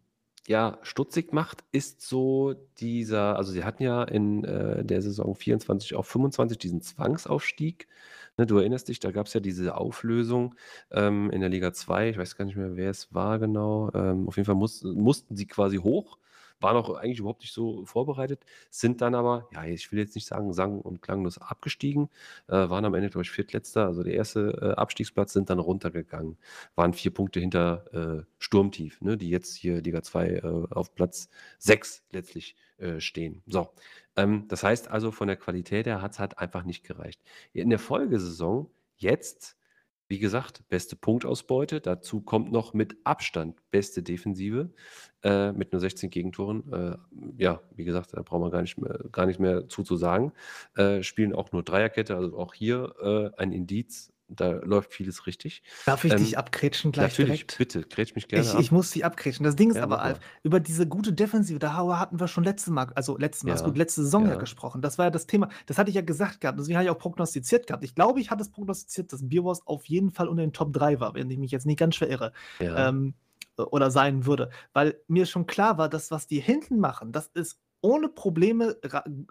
[0.48, 5.96] ja, stutzig macht, ist so dieser, also sie hatten ja in äh, der Saison 24
[5.96, 7.88] auf 25 diesen Zwangsaufstieg.
[8.38, 10.56] Ne, du erinnerst dich, da gab es ja diese Auflösung
[10.92, 12.10] ähm, in der Liga 2.
[12.10, 13.92] Ich weiß gar nicht mehr, wer es war genau.
[13.94, 16.18] Ähm, auf jeden Fall muss, mussten sie quasi hoch
[16.60, 20.28] waren auch eigentlich überhaupt nicht so vorbereitet, sind dann aber, ja, ich will jetzt nicht
[20.28, 22.10] sagen, sang- und klanglos abgestiegen,
[22.48, 26.38] äh, waren am Ende, glaube ich, Viertletzter, also der erste äh, Abstiegsplatz, sind dann runtergegangen,
[26.76, 30.42] waren vier Punkte hinter äh, Sturmtief, ne, die jetzt hier Liga 2 äh,
[30.72, 31.30] auf Platz
[31.60, 33.42] 6 letztlich äh, stehen.
[33.46, 33.74] So,
[34.16, 37.22] ähm, das heißt also, von der Qualität her hat es halt einfach nicht gereicht.
[37.54, 39.58] In der Folgesaison jetzt
[40.08, 41.82] wie gesagt, beste Punktausbeute.
[41.82, 44.70] Dazu kommt noch mit Abstand beste Defensive
[45.24, 46.72] äh, mit nur 16 Gegentoren.
[46.72, 46.98] Äh,
[47.38, 50.32] ja, wie gesagt, da brauchen wir gar nicht mehr, gar nicht mehr zu, zu sagen.
[50.76, 55.64] Äh, spielen auch nur Dreierkette, also auch hier äh, ein Indiz da läuft vieles richtig.
[55.86, 57.58] Darf ich ähm, dich abkretschen gleich natürlich, direkt?
[57.58, 58.60] bitte, kretsch mich gerne ich, ab.
[58.60, 59.44] Ich muss dich abkretschen.
[59.44, 62.72] Das Ding ist ja, aber, Alf, über diese gute Defensive, da hatten wir schon letztes
[62.72, 63.62] Mal, also letztes Mal, ja.
[63.64, 64.32] gut, letzte Saison ja.
[64.32, 64.36] ja.
[64.38, 64.82] gesprochen.
[64.82, 66.98] Das war ja das Thema, das hatte ich ja gesagt gehabt, deswegen habe ich auch
[66.98, 67.84] prognostiziert gehabt.
[67.84, 71.00] Ich glaube, ich hatte es prognostiziert, dass Bierwurst auf jeden Fall unter den Top 3
[71.00, 72.34] war, wenn ich mich jetzt nicht ganz schwer irre.
[72.60, 72.90] Ja.
[72.90, 73.14] Ähm,
[73.58, 74.50] oder sein würde.
[74.74, 78.78] Weil mir schon klar war, dass was die hinten machen, das ist ohne Probleme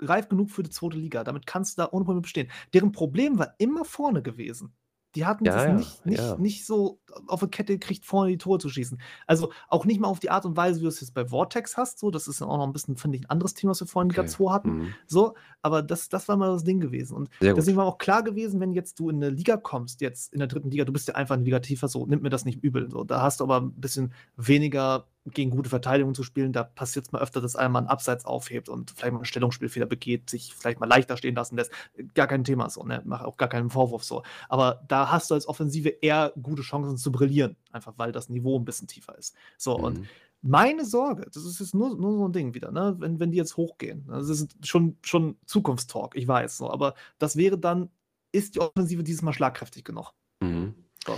[0.00, 1.24] reif genug für die zweite Liga.
[1.24, 2.50] Damit kannst du da ohne Probleme bestehen.
[2.72, 4.72] Deren Problem war immer vorne gewesen.
[5.14, 6.38] Die hatten Ja, das ja, nicht nicht ja.
[6.38, 9.00] nicht so auf die Kette gekriegt, vorne die Tore zu schießen.
[9.26, 11.76] Also, auch nicht mal auf die Art und Weise, wie du es jetzt bei Vortex
[11.76, 12.10] hast, so.
[12.10, 14.14] Das ist auch noch ein bisschen, finde ich, ein anderes Thema, was wir vorhin in
[14.14, 14.94] Liga 2 hatten, Mhm.
[15.06, 15.34] so.
[15.62, 17.14] Aber das das war mal das Ding gewesen.
[17.16, 17.76] Und Sehr deswegen gut.
[17.76, 20.70] war auch klar gewesen, wenn jetzt du in 'ne Liga kommst, jetzt in der dritten
[20.70, 23.04] Liga, du bist ja einfach 'ne Liga tiefer, so, nimm mir das nicht übel, so.
[23.04, 26.52] Da hast du aber ein bisschen weniger gegen gute Verteidigung zu spielen.
[26.52, 29.86] Da passiert es mal öfter, dass einmal ein Abseits aufhebt und vielleicht mal ein Stellungsspielfehler
[29.86, 31.72] begeht, sich vielleicht mal leichter stehen lassen lässt.
[32.14, 33.02] Gar kein Thema so, ne?
[33.04, 34.22] Mach auch gar keinen Vorwurf so.
[34.48, 38.58] Aber da hast du als Offensive eher gute Chancen zu brillieren, einfach weil das Niveau
[38.58, 39.34] ein bisschen tiefer ist.
[39.56, 39.84] So, mhm.
[39.84, 40.06] und
[40.46, 42.94] meine Sorge, das ist jetzt nur, nur so ein Ding wieder, ne?
[42.98, 44.04] wenn, wenn die jetzt hochgehen.
[44.08, 46.70] Das ist schon, schon Zukunftstalk, ich weiß so.
[46.70, 47.88] Aber das wäre dann,
[48.30, 50.12] ist die Offensive dieses Mal schlagkräftig genug?
[50.40, 50.74] Mhm.
[51.06, 51.16] So.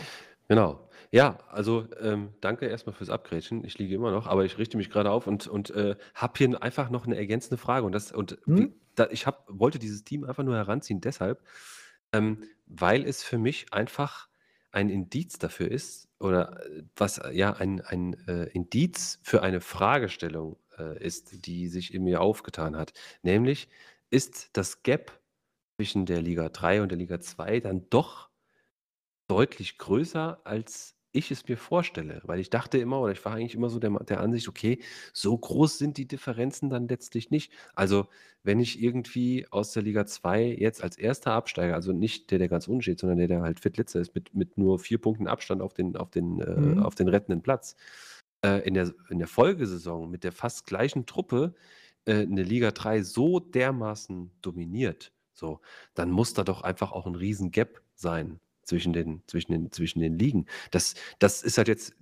[0.49, 0.86] Genau.
[1.11, 3.65] Ja, also ähm, danke erstmal fürs Abgrätschen.
[3.65, 6.63] Ich liege immer noch, aber ich richte mich gerade auf und, und äh, habe hier
[6.63, 7.87] einfach noch eine ergänzende Frage.
[7.87, 8.59] Und, das, und hm?
[8.59, 11.43] wie, da, ich hab, wollte dieses Team einfach nur heranziehen, deshalb,
[12.13, 14.29] ähm, weil es für mich einfach
[14.73, 20.59] ein Indiz dafür ist, oder äh, was ja ein, ein äh, Indiz für eine Fragestellung
[20.79, 22.93] äh, ist, die sich in mir aufgetan hat.
[23.23, 23.69] Nämlich,
[24.11, 25.21] ist das Gap
[25.77, 28.31] zwischen der Liga 3 und der Liga 2 dann doch
[29.29, 32.21] deutlich größer, als ich es mir vorstelle.
[32.25, 34.81] Weil ich dachte immer, oder ich war eigentlich immer so der, der Ansicht, okay,
[35.13, 37.53] so groß sind die Differenzen dann letztlich nicht.
[37.75, 38.07] Also,
[38.43, 42.49] wenn ich irgendwie aus der Liga 2 jetzt als erster absteige, also nicht der, der
[42.49, 45.63] ganz unten steht, sondern der, der halt Viertletzter ist, mit, mit nur vier Punkten Abstand
[45.63, 46.83] auf den, auf den, äh, mhm.
[46.83, 47.77] auf den rettenden Platz,
[48.45, 51.55] äh, in, der, in der Folgesaison mit der fast gleichen Truppe
[52.05, 55.61] äh, eine Liga 3 so dermaßen dominiert, so,
[55.95, 60.01] dann muss da doch einfach auch ein riesen Gap sein zwischen den, zwischen den, zwischen
[60.01, 60.47] den Ligen.
[60.71, 61.95] Das, das ist halt jetzt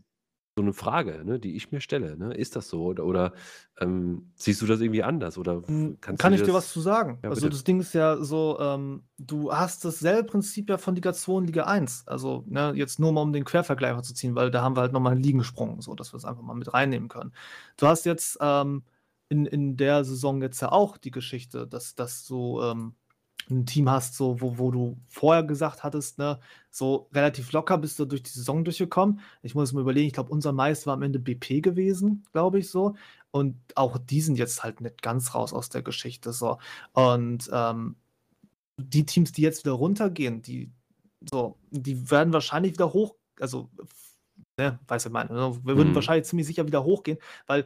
[0.57, 2.17] so eine Frage, ne, die ich mir stelle.
[2.17, 2.33] Ne?
[2.33, 2.85] Ist das so?
[2.85, 3.33] Oder, oder
[3.81, 5.37] ähm, siehst du das irgendwie anders?
[5.37, 7.19] Oder hm, Kann ich dir was zu sagen?
[7.25, 11.13] Ja, also das Ding ist ja so, ähm, du hast dasselbe Prinzip ja von Liga
[11.13, 12.07] 2 und Liga 1.
[12.07, 14.93] Also ne, jetzt nur mal um den Quervergleicher zu ziehen, weil da haben wir halt
[14.93, 17.33] nochmal in Ligen gesprungen, so dass wir es einfach mal mit reinnehmen können.
[17.77, 18.85] Du hast jetzt ähm,
[19.29, 22.95] in, in der Saison jetzt ja auch die Geschichte, dass, dass so ähm,
[23.51, 26.39] ein Team hast, so, wo, wo du vorher gesagt hattest, ne,
[26.71, 29.21] so relativ locker bist du durch die Saison durchgekommen.
[29.43, 32.71] Ich muss mir überlegen, ich glaube, unser Meister war am Ende BP gewesen, glaube ich
[32.71, 32.95] so.
[33.31, 36.33] Und auch die sind jetzt halt nicht ganz raus aus der Geschichte.
[36.33, 36.59] So.
[36.93, 37.97] Und ähm,
[38.77, 40.71] die Teams, die jetzt wieder runtergehen, die,
[41.31, 43.71] so, die werden wahrscheinlich wieder hoch, also
[44.59, 45.95] ne, weiß ich meine, ne, wir würden mhm.
[45.95, 47.65] wahrscheinlich ziemlich sicher wieder hochgehen, weil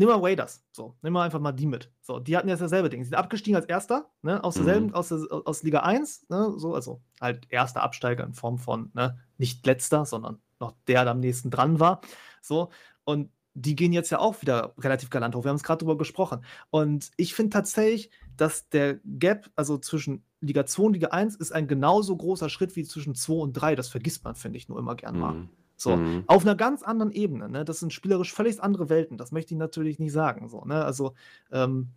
[0.00, 0.64] Nimm mal Raiders.
[0.72, 1.92] So, nimm mal einfach mal die mit.
[2.00, 3.02] So, die hatten jetzt dasselbe Ding.
[3.02, 4.94] Sie sind abgestiegen als Erster, ne, aus derselben, mhm.
[4.94, 9.18] aus, der, aus Liga 1, ne, so, also halt erster Absteiger in Form von, ne,
[9.36, 12.00] nicht letzter, sondern noch der, der am nächsten dran war.
[12.40, 12.70] So,
[13.04, 15.44] und die gehen jetzt ja auch wieder relativ galant hoch.
[15.44, 16.46] Wir haben es gerade drüber gesprochen.
[16.70, 21.52] Und ich finde tatsächlich, dass der Gap, also zwischen Liga 2 und Liga 1, ist
[21.52, 23.76] ein genauso großer Schritt wie zwischen 2 und 3.
[23.76, 25.34] Das vergisst man, finde ich, nur immer gern mal.
[25.34, 25.48] Mhm.
[25.80, 26.24] So, mhm.
[26.26, 27.48] auf einer ganz anderen Ebene.
[27.48, 27.64] Ne?
[27.64, 29.16] Das sind spielerisch völlig andere Welten.
[29.16, 30.48] Das möchte ich natürlich nicht sagen.
[30.48, 30.84] So, ne?
[30.84, 31.14] Also,
[31.50, 31.88] ähm,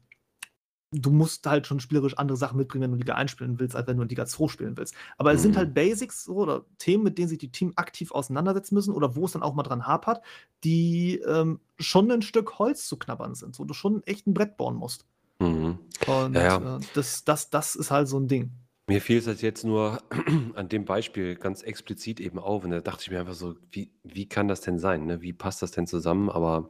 [0.92, 3.88] du musst halt schon spielerisch andere Sachen mitbringen, wenn du Liga 1 spielen willst, als
[3.88, 4.96] wenn du in Liga 2 spielen willst.
[5.18, 5.36] Aber mhm.
[5.36, 5.74] es sind halt mhm.
[5.74, 9.34] Basics so, oder Themen, mit denen sich die Teams aktiv auseinandersetzen müssen oder wo es
[9.34, 10.24] dann auch mal dran hapert,
[10.64, 14.56] die ähm, schon ein Stück Holz zu knabbern sind, wo du schon echt ein Brett
[14.56, 15.06] bauen musst.
[15.40, 15.80] Mhm.
[16.08, 16.78] Und ja, ja.
[16.78, 18.52] Äh, das, das, das ist halt so ein Ding.
[18.90, 20.02] Mir fiel es jetzt nur
[20.56, 23.92] an dem Beispiel ganz explizit eben auf und da dachte ich mir einfach so: „Wie
[24.04, 25.22] wie kann das denn sein, ne?
[25.22, 26.70] Wie passt das denn zusammen?“ Aber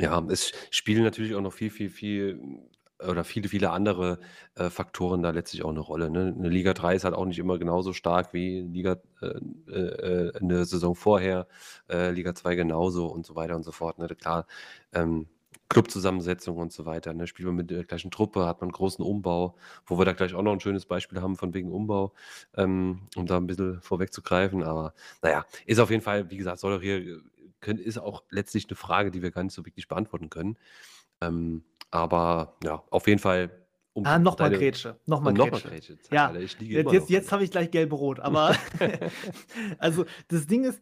[0.00, 2.40] ja, es spielen natürlich auch noch viel, viel, viel
[3.06, 4.20] oder viele, viele andere,
[4.56, 6.32] äh, Faktoren da letztlich auch eine Rolle, ne?
[6.32, 9.26] 'Ne Liga 3 ist halt auch nicht immer genauso stark wie Liga äh,
[9.72, 11.48] äh, 'ne Saison vorher,
[11.90, 14.08] äh, Liga 2 genauso und so weiter und so fort, ne?
[14.08, 14.46] Klar,
[14.92, 15.28] ähm
[15.68, 17.26] Clubzusammensetzung und so weiter, ne?
[17.26, 20.34] Spielt man mit der gleichen Truppe, hat man 'n großen Umbau, wo wir da gleich
[20.34, 22.12] auch noch ein schönes Beispiel haben von wegen Umbau,
[22.56, 24.62] ähm, um da ein bisschen vorwegzugreifen.
[24.64, 27.20] Aber naja, ist auf jeden Fall, wie gesagt, soll doch hier
[27.60, 30.56] können ist auch letztlich eine Frage, die wir gar nicht so wirklich beantworten können.
[31.20, 35.60] Ähm, aber ja, auf jeden Fall um Ah, noch mal Grätsche, noch mal noch mal
[35.60, 35.98] Grätsche.
[36.10, 38.56] Ja, jetzt jetzt jetzt habe ich gleich gelb-rot, aber
[39.78, 40.80] also, das Ding ist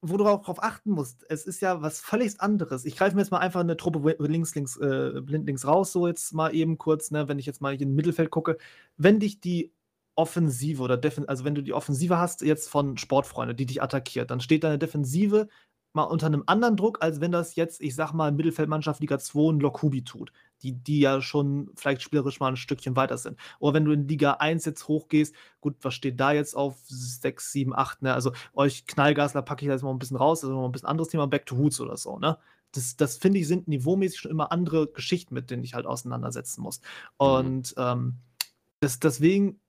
[0.00, 2.84] wo du auch drauf achten musst, es ist ja was völlig anderes.
[2.84, 6.06] Ich greife mir jetzt mal einfach eine Truppe links, links, äh, blind links raus, so
[6.06, 8.56] jetzt mal eben kurz, ne, wenn ich jetzt mal in Mittelfeld gucke.
[8.96, 9.72] Wenn dich die
[10.16, 14.30] Offensive oder Defen also wenn du die Offensive hast jetzt von Sportfreunde, die dich attackiert,
[14.30, 15.48] dann steht deine Defensive
[15.92, 19.52] mal unter einem anderen Druck, als wenn das jetzt, ich sag mal, Mittelfeldmannschaft Liga 2
[19.52, 20.32] ein Lokubi tut,
[20.62, 23.38] die, die ja schon vielleicht spielerisch mal ein Stückchen weiter sind.
[23.58, 27.52] Oder wenn du in Liga 1 jetzt hochgehst, gut, was steht da jetzt auf 6,
[27.52, 28.14] 7, 8, ne?
[28.14, 30.88] Also euch Knallgasler packe ich da jetzt mal ein bisschen raus, also noch ein bisschen
[30.88, 32.38] anderes Thema, Back to Hoots oder so, ne?
[32.72, 36.62] Das, das finde ich, sind niveaumäßig schon immer andere Geschichten, mit denen ich halt auseinandersetzen
[36.62, 36.80] muss.
[37.18, 37.26] Mhm.
[37.26, 38.14] Und ähm,
[38.78, 39.60] das, deswegen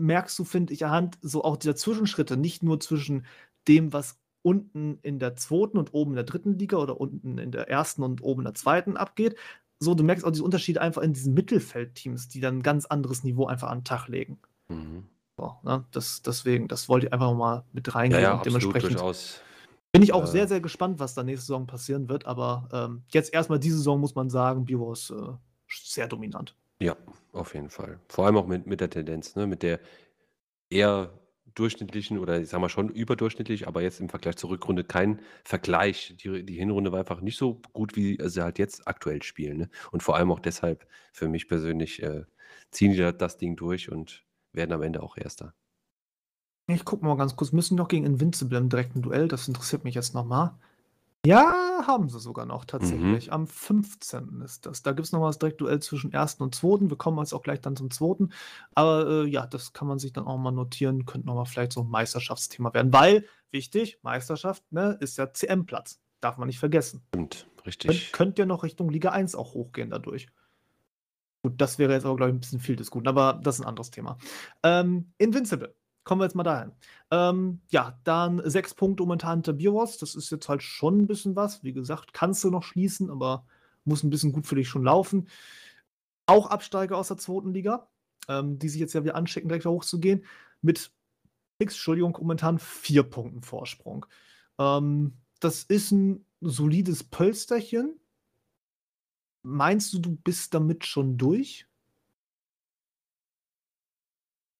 [0.00, 3.26] merkst du, finde ich, anhand so auch dieser Zwischenschritte, nicht nur zwischen
[3.68, 7.52] dem, was unten in der zweiten und oben in der dritten Liga oder unten in
[7.52, 9.36] der ersten und oben in der zweiten abgeht.
[9.78, 13.24] So, du merkst auch diese Unterschiede einfach in diesen Mittelfeldteams, die dann ein ganz anderes
[13.24, 14.38] Niveau einfach an den Tag legen.
[14.68, 15.04] Mhm.
[15.36, 15.84] So, ne?
[15.90, 18.22] das, deswegen, das wollte ich einfach mal mit reingehen.
[18.22, 19.40] Ja, ja, absolut, durchaus.
[19.92, 23.02] Bin ich auch sehr, Äh, sehr gespannt, was da nächste Saison passieren wird, aber ähm,
[23.08, 25.32] jetzt erstmal diese Saison muss man sagen, Biro ist äh,
[25.68, 26.56] sehr dominant.
[26.80, 26.96] ja,
[27.32, 27.98] auf jeden Fall.
[28.08, 29.46] Vor allem auch mit, mit der Tendenz, ne?
[29.46, 29.80] mit der
[30.70, 31.10] eher
[31.54, 36.14] durchschnittlichen oder ich sag mal schon überdurchschnittlich, aber jetzt im Vergleich zur Rückrunde kein Vergleich.
[36.22, 39.58] Die, die Hinrunde war einfach nicht so gut, wie sie halt jetzt aktuell spielen.
[39.58, 39.70] Ne?
[39.90, 42.24] Und vor allem auch deshalb für mich persönlich äh,
[42.70, 45.54] ziehen die da das Ding durch und werden am Ende auch Erster.
[46.68, 49.94] Ich gucke mal ganz kurz, müssen noch gegen Invincible im direkten Duell, das interessiert mich
[49.94, 50.52] jetzt nochmal.
[51.24, 53.32] Ja, haben sie sogar noch tatsächlich.
[53.32, 54.40] Am 15.
[54.44, 54.82] ist das.
[54.82, 56.34] Da gibt es nochmal das Direktduell zwischen 1.
[56.40, 56.90] und 2.
[56.90, 58.26] Wir kommen jetzt auch gleich dann zum 2.
[58.74, 61.04] Aber äh, ja, das kann man sich dann auch mal notieren.
[61.04, 62.92] Könnte nochmal vielleicht so ein Meisterschaftsthema werden.
[62.92, 66.00] Weil, wichtig, Meisterschaft ne, ist ja CM-Platz.
[66.20, 67.02] Darf man nicht vergessen.
[67.10, 68.12] Stimmt, Könnt, richtig.
[68.12, 70.26] könnt ihr noch Richtung Liga 1 auch hochgehen dadurch.
[71.44, 73.60] Gut, das wäre jetzt aber, glaube ich, ein bisschen viel des Guten, aber das ist
[73.62, 74.18] ein anderes Thema.
[74.64, 75.74] Ähm, Invincible.
[76.04, 76.72] Kommen wir jetzt mal dahin.
[77.10, 80.02] Ähm, ja, dann sechs Punkte momentan hinter Bierwurst.
[80.02, 81.62] Das ist jetzt halt schon ein bisschen was.
[81.62, 83.46] Wie gesagt, kannst du noch schließen, aber
[83.84, 85.28] muss ein bisschen gut für dich schon laufen.
[86.26, 87.88] Auch Absteiger aus der zweiten Liga,
[88.28, 90.24] ähm, die sich jetzt ja wieder anschicken, direkt hochzugehen.
[90.60, 90.92] Mit
[91.58, 94.06] X, Entschuldigung, momentan vier Punkten Vorsprung.
[94.58, 97.98] Ähm, das ist ein solides Pölsterchen.
[99.42, 101.66] Meinst du, du bist damit schon durch?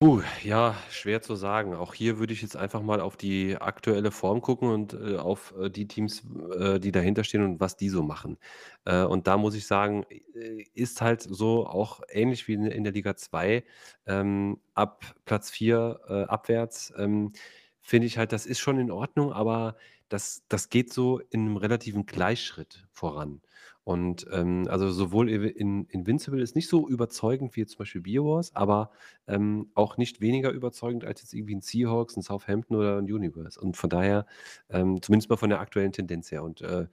[0.02, 1.74] Uh, ja, schwer zu sagen.
[1.76, 5.54] Auch hier würde ich jetzt einfach mal auf die aktuelle Form gucken und äh, auf
[5.56, 6.24] äh, die Teams,
[6.58, 8.36] äh, die dahinter stehen und was die so machen.
[8.84, 10.04] Äh, und da muss ich sagen,
[10.34, 13.62] äh, ist halt so auch ähnlich wie in, in der Liga 2,
[14.06, 17.32] ähm, ab Platz 4 äh, abwärts, ähm,
[17.80, 19.76] finde ich halt, das ist schon in Ordnung, aber
[20.08, 23.40] das, das geht so in einem relativen Gleichschritt voran.
[23.84, 28.54] Und ähm, also sowohl in Invincible ist nicht so überzeugend wie jetzt zum Beispiel BioWars,
[28.54, 28.92] aber
[29.26, 33.60] ähm, auch nicht weniger überzeugend als jetzt irgendwie ein Seahawks, ein Southampton oder ein Universe.
[33.60, 34.26] Und von daher,
[34.70, 36.44] ähm, zumindest mal von der aktuellen Tendenz her.
[36.44, 36.86] Und äh,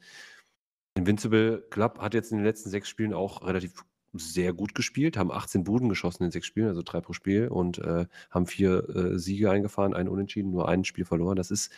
[0.96, 5.32] Invincible Club hat jetzt in den letzten sechs Spielen auch relativ sehr gut gespielt, haben
[5.32, 9.20] 18 Buden geschossen in sechs Spielen, also drei pro Spiel und äh, haben vier äh,
[9.20, 11.36] Siege eingefahren, einen Unentschieden, nur ein Spiel verloren.
[11.36, 11.72] Das ist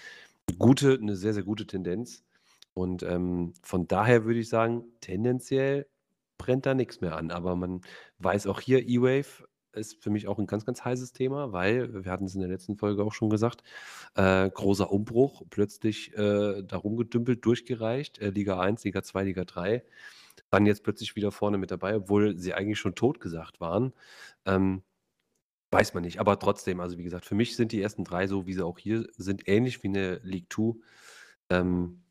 [0.47, 2.23] eine gute, eine sehr, sehr gute Tendenz.
[2.73, 5.87] Und ähm, von daher würde ich sagen, tendenziell
[6.37, 7.31] brennt da nichts mehr an.
[7.31, 7.81] Aber man
[8.19, 12.11] weiß auch hier, E-Wave ist für mich auch ein ganz, ganz heißes Thema, weil, wir
[12.11, 13.63] hatten es in der letzten Folge auch schon gesagt,
[14.15, 19.83] äh, großer Umbruch, plötzlich äh, da rumgedümpelt, durchgereicht, äh, Liga 1, Liga 2, Liga 3,
[20.49, 23.93] dann jetzt plötzlich wieder vorne mit dabei, obwohl sie eigentlich schon tot gesagt waren.
[24.45, 24.83] Ähm,
[25.71, 28.45] weiß man nicht, aber trotzdem, also wie gesagt, für mich sind die ersten drei so,
[28.47, 30.75] wie sie auch hier sind, ähnlich wie eine League 2.
[31.49, 32.03] Ähm,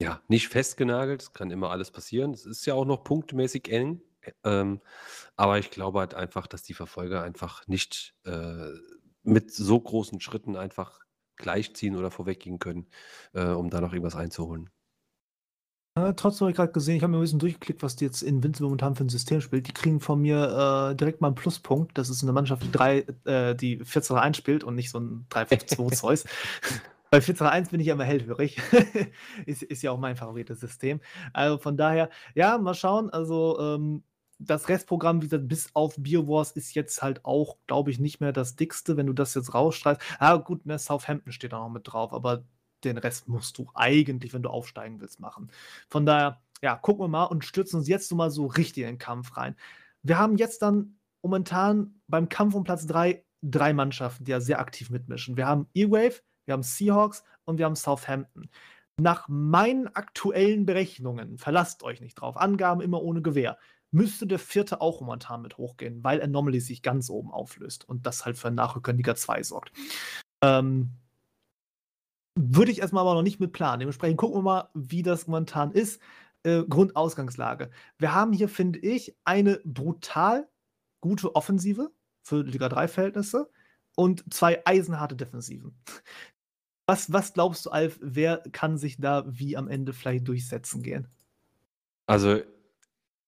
[0.00, 2.32] ja, nicht festgenagelt, es kann immer alles passieren.
[2.32, 4.02] Es ist ja auch noch punktmäßig eng.
[4.44, 4.80] Ähm,
[5.36, 8.72] aber ich glaube halt einfach, dass die Verfolger einfach nicht äh,
[9.22, 11.00] mit so großen Schritten einfach
[11.36, 12.88] gleichziehen oder vorweggehen können,
[13.34, 14.70] äh, um da noch irgendwas einzuholen.
[15.96, 18.22] Äh, trotzdem habe ich gerade gesehen, ich habe mir ein bisschen durchgeklickt, was die jetzt
[18.22, 19.66] in Invincible momentan für ein System spielt.
[19.66, 21.96] Die kriegen von mir äh, direkt mal einen Pluspunkt.
[21.96, 25.92] Das ist eine Mannschaft, die, drei, äh, die 14 spielt und nicht so ein 3-5-2
[25.94, 26.24] Zeus.
[27.10, 28.60] Bei 4-3-1 bin ich ja immer hellhörig.
[29.46, 31.00] ist, ist ja auch mein favorites System.
[31.32, 33.10] Also von daher, ja, mal schauen.
[33.10, 34.02] Also ähm,
[34.38, 38.32] das Restprogramm, wie gesagt, bis auf BioWars ist jetzt halt auch, glaube ich, nicht mehr
[38.32, 40.02] das dickste, wenn du das jetzt rausstreifst.
[40.18, 42.44] Ah, gut, ne, Southampton steht da noch mit drauf, aber
[42.84, 45.50] den Rest musst du eigentlich, wenn du aufsteigen willst, machen.
[45.88, 48.98] Von daher, ja, gucken wir mal und stürzen uns jetzt mal so richtig in den
[48.98, 49.56] Kampf rein.
[50.02, 54.60] Wir haben jetzt dann momentan beim Kampf um Platz 3 drei Mannschaften, die ja sehr
[54.60, 55.36] aktiv mitmischen.
[55.36, 58.48] Wir haben E-Wave, wir haben Seahawks und wir haben Southampton.
[58.98, 63.58] Nach meinen aktuellen Berechnungen, verlasst euch nicht drauf, Angaben immer ohne Gewehr,
[63.90, 68.24] müsste der vierte auch momentan mit hochgehen, weil Anomaly sich ganz oben auflöst und das
[68.24, 69.72] halt für Nachrücker Liga 2 sorgt.
[70.42, 70.92] Ähm,
[72.38, 73.80] würde ich erstmal aber noch nicht mit planen.
[73.80, 76.00] Dementsprechend gucken wir mal, wie das momentan ist.
[76.42, 77.70] Äh, Grundausgangslage.
[77.98, 80.48] Wir haben hier, finde ich, eine brutal
[81.00, 81.90] gute Offensive
[82.22, 83.50] für Liga 3-Verhältnisse
[83.96, 85.76] und zwei eisenharte Defensiven.
[86.86, 91.08] Was, was glaubst du, Alf, wer kann sich da wie am Ende vielleicht durchsetzen gehen?
[92.06, 92.40] Also,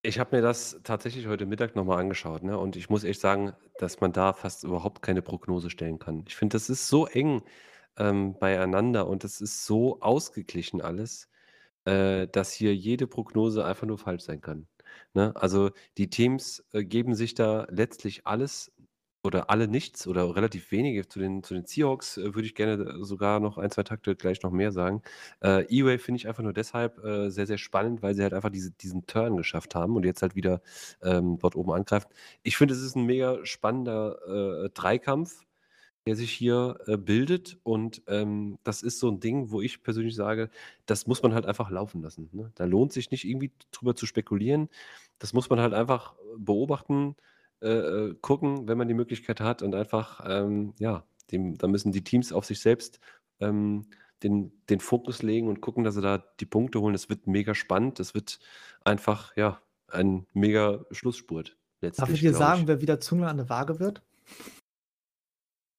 [0.02, 2.56] ich habe mir das tatsächlich heute Mittag nochmal angeschaut, ne?
[2.56, 6.24] Und ich muss echt sagen, dass man da fast überhaupt keine Prognose stellen kann.
[6.28, 7.42] Ich finde, das ist so eng
[7.96, 11.28] ähm, beieinander und es ist so ausgeglichen alles,
[11.84, 14.68] äh, dass hier jede Prognose einfach nur falsch sein kann.
[15.14, 15.34] Ne?
[15.36, 18.72] Also die Teams äh, geben sich da letztlich alles
[19.22, 21.06] oder alle nichts oder relativ wenige.
[21.08, 24.42] Zu den, zu den Seahawks äh, würde ich gerne sogar noch ein, zwei Takte gleich
[24.42, 25.02] noch mehr sagen.
[25.42, 28.50] Äh, E-Way finde ich einfach nur deshalb äh, sehr, sehr spannend, weil sie halt einfach
[28.50, 30.62] diese, diesen Turn geschafft haben und jetzt halt wieder
[31.02, 32.08] ähm, dort oben angreifen.
[32.42, 35.44] Ich finde, es ist ein mega spannender äh, Dreikampf,
[36.06, 37.58] der sich hier äh, bildet.
[37.64, 40.50] Und ähm, das ist so ein Ding, wo ich persönlich sage,
[40.86, 42.30] das muss man halt einfach laufen lassen.
[42.32, 42.50] Ne?
[42.54, 44.68] Da lohnt sich nicht irgendwie drüber zu spekulieren.
[45.18, 47.16] Das muss man halt einfach beobachten,
[47.62, 51.92] äh, äh gucken, wenn man die Möglichkeit hat und einfach, ähm, ja, dem, da müssen
[51.92, 53.00] die Teams auf sich selbst
[53.40, 53.86] ähm,
[54.22, 56.94] den, den Fokus legen und gucken, dass sie da die Punkte holen.
[56.94, 58.00] Es wird mega spannend.
[58.00, 58.40] Es wird
[58.84, 61.56] einfach, ja, ein mega Schlussspurt.
[61.80, 62.68] Darf ich dir sagen, ich.
[62.68, 64.02] wer wieder Zunge an der Waage wird?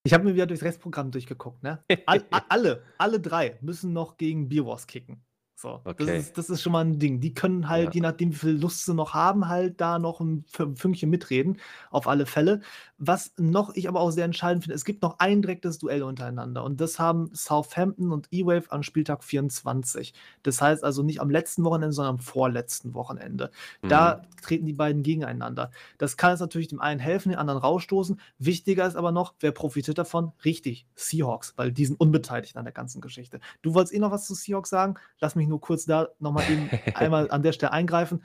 [0.04, 1.84] Ich habe mir wieder durchs Restprogramm durchgeguckt, ne?
[2.06, 5.22] All, alle, alle drei müssen noch gegen Beerwars kicken.
[5.62, 6.06] So, okay.
[6.06, 7.20] das, ist, das ist schon mal ein Ding.
[7.20, 7.92] Die können halt, ja.
[7.96, 11.58] je nachdem, wie viel Lust sie noch haben, halt da noch ein Fünkchen mitreden,
[11.92, 12.62] auf alle Fälle.
[12.98, 16.64] Was noch ich aber auch sehr entscheidend finde, es gibt noch ein direktes Duell untereinander
[16.64, 20.14] und das haben Southampton und E-Wave am Spieltag 24.
[20.44, 23.52] Das heißt also nicht am letzten Wochenende, sondern am vorletzten Wochenende.
[23.82, 23.90] Mhm.
[23.90, 25.72] Da treten die beiden gegeneinander.
[25.98, 28.18] Das kann jetzt natürlich dem einen helfen, den anderen rausstoßen.
[28.38, 30.32] Wichtiger ist aber noch, wer profitiert davon?
[30.46, 33.42] Richtig, Seahawks, weil die sind unbeteiligt an der ganzen Geschichte.
[33.62, 34.96] Du wolltest eh noch was zu Seahawks sagen?
[35.20, 38.24] Lass mich nur kurz da nochmal eben einmal an der Stelle eingreifen.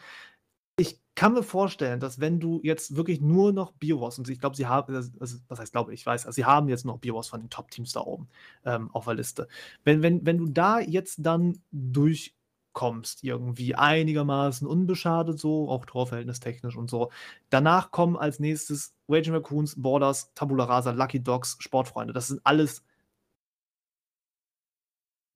[0.77, 4.57] Ich kann mir vorstellen, dass wenn du jetzt wirklich nur noch Biowars, und ich glaube,
[4.57, 7.41] sie haben, also, was heißt glaube ich, weiß, also sie haben jetzt noch Biowars von
[7.41, 8.29] den Top-Teams da oben
[8.65, 9.49] ähm, auf der Liste.
[9.85, 16.91] Wenn, wenn, wenn du da jetzt dann durchkommst, irgendwie einigermaßen unbeschadet, so, auch torverhältnistechnisch und
[16.91, 17.11] so,
[17.51, 22.13] danach kommen als nächstes Raging Raccoons, Borders, Tabula Rasa, Lucky Dogs, Sportfreunde.
[22.13, 22.83] Das sind alles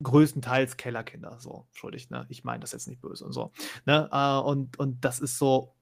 [0.03, 2.27] größtenteils Kellerkinder, so, entschuldigt, ne?
[2.29, 3.53] Ich meine das jetzt nicht böse und so.
[3.87, 4.09] Ne?
[4.13, 5.75] Äh, und, und das ist so,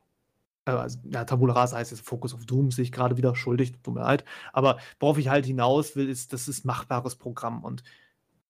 [0.67, 3.73] äh, also, ja, Tabula Rasa heißt jetzt Focus of Doom, sehe ich gerade wieder, schuldig,
[3.83, 4.25] tut mir leid.
[4.53, 7.65] Aber worauf ich halt hinaus will, ist, das ist machbares Programm.
[7.65, 7.83] Und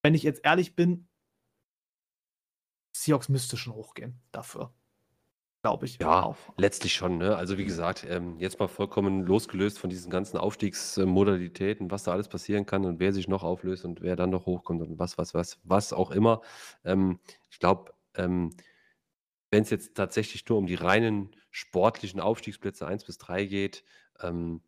[0.02, 1.08] wenn ich jetzt ehrlich bin,
[2.92, 4.72] Seahawks müsste schon hochgehen dafür
[5.66, 5.98] glaube ich.
[6.00, 6.36] Ja, auch.
[6.56, 7.18] letztlich schon.
[7.18, 7.36] Ne?
[7.36, 12.28] Also wie gesagt, ähm, jetzt mal vollkommen losgelöst von diesen ganzen Aufstiegsmodalitäten, was da alles
[12.28, 15.34] passieren kann und wer sich noch auflöst und wer dann noch hochkommt und was, was,
[15.34, 16.40] was, was auch immer.
[16.84, 17.18] Ähm,
[17.50, 18.54] ich glaube, ähm,
[19.50, 23.82] wenn es jetzt tatsächlich nur um die reinen sportlichen Aufstiegsplätze 1 bis 3 geht,
[24.20, 24.60] ähm,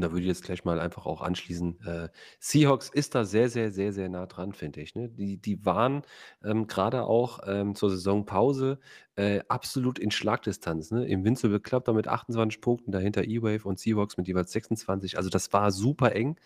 [0.00, 1.78] und da würde ich jetzt gleich mal einfach auch anschließen.
[1.86, 2.08] Äh,
[2.38, 4.94] Seahawks ist da sehr, sehr, sehr, sehr nah dran, finde ich.
[4.94, 5.10] Ne?
[5.10, 6.04] Die, die waren
[6.42, 8.78] ähm, gerade auch ähm, zur Saisonpause
[9.16, 10.90] äh, absolut in Schlagdistanz.
[10.90, 11.04] Ne?
[11.04, 15.18] Invincible Club da mit 28 Punkten, dahinter E-Wave und Seahawks mit jeweils 26.
[15.18, 16.40] Also das war super eng,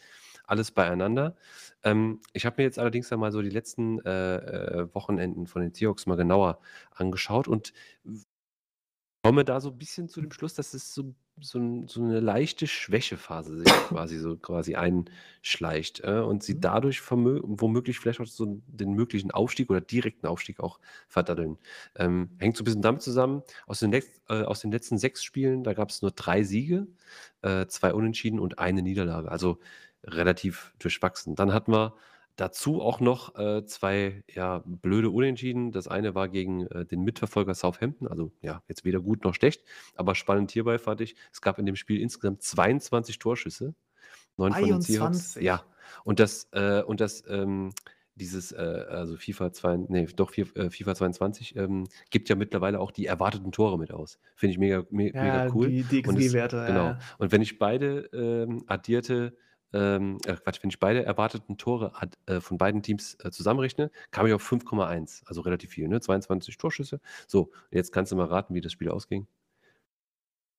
[0.44, 1.36] alles beieinander.
[1.84, 5.72] Ähm, ich habe mir jetzt allerdings einmal so die letzten äh, äh, Wochenenden von den
[5.72, 6.58] Seahawks mal genauer
[6.90, 7.72] angeschaut und
[9.24, 12.66] komme da so ein bisschen zu dem Schluss, dass es so so so 'ne leichte
[12.68, 16.60] Schwächephase sich quasi so quasi einschleicht, äh, und sie Mhm.
[16.60, 21.58] dadurch womöglich vielleicht auch so den möglichen Aufstieg oder direkten Aufstieg auch verdatteln.
[21.96, 25.24] Ähm, hängt so 'n bisschen damit zusammen, aus den letz äh, aus den letzten 6
[25.24, 26.86] Spielen, da gab es nur 3 Siege,
[27.42, 29.58] äh, 2 Unentschieden und eine Niederlage, also
[30.04, 31.34] relativ durchwachsen.
[31.34, 31.94] Dann hatten wir
[32.36, 35.70] Dazu auch noch äh, zwei ja, blöde Unentschieden.
[35.70, 39.62] Das eine war gegen äh, den Mitverfolger Southampton, also ja, jetzt weder gut noch schlecht,
[39.94, 43.74] aber spannend hierbei fand ich, es gab in dem Spiel insgesamt 22 Torschüsse.
[44.36, 45.36] Neun von den Seahawks.
[45.40, 45.64] Ja,
[46.02, 47.70] und das, äh, und das, ähm,
[48.16, 52.90] dieses, äh, also FIFA 2, nee, doch äh, FIFA 22 ähm, gibt ja mittlerweile auch
[52.90, 54.18] die erwarteten Tore mit aus.
[54.36, 55.68] Finde ich mega, me ja, mega cool.
[55.68, 56.64] Die, die XG-Werte.
[56.66, 56.84] Genau.
[56.84, 56.98] Ja.
[57.18, 59.36] Und wenn ich beide ähm, addierte
[59.74, 63.90] ähm, äh, Quatsch, wenn ich beide erwarteten Tore hat, äh, von beiden Teams äh, zusammenrechne,
[64.12, 65.22] kam ich auf 5,1.
[65.26, 66.00] Also relativ viel, ne?
[66.00, 67.00] 22 Torschüsse.
[67.26, 69.26] So, jetzt kannst du mal raten, wie das Spiel ausging.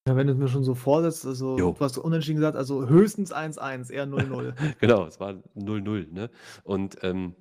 [0.08, 1.72] Ja, wenn du es mir schon so vorsetzt, also jo.
[1.72, 4.54] du hast unentschieden gesagt, also höchstens 1-1, eher 0-0.
[4.80, 6.30] genau, es war 0-0, ne?
[6.64, 7.36] Und ähm,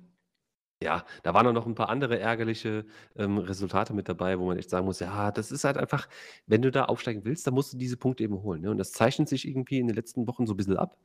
[0.85, 2.85] ja, da waren auch noch ein paar andere ärgerliche,
[3.17, 6.07] ähm, Resultate mit dabei, wo man echt sagen muss: „Ja, das ist halt einfach
[6.47, 8.71] wenn du da aufsteigen willst, dann musst du diese Punkte eben holen“, ne?
[8.71, 10.97] Und das zeichnet sich irgendwie in den letzten Wochen so ein bisschen ab.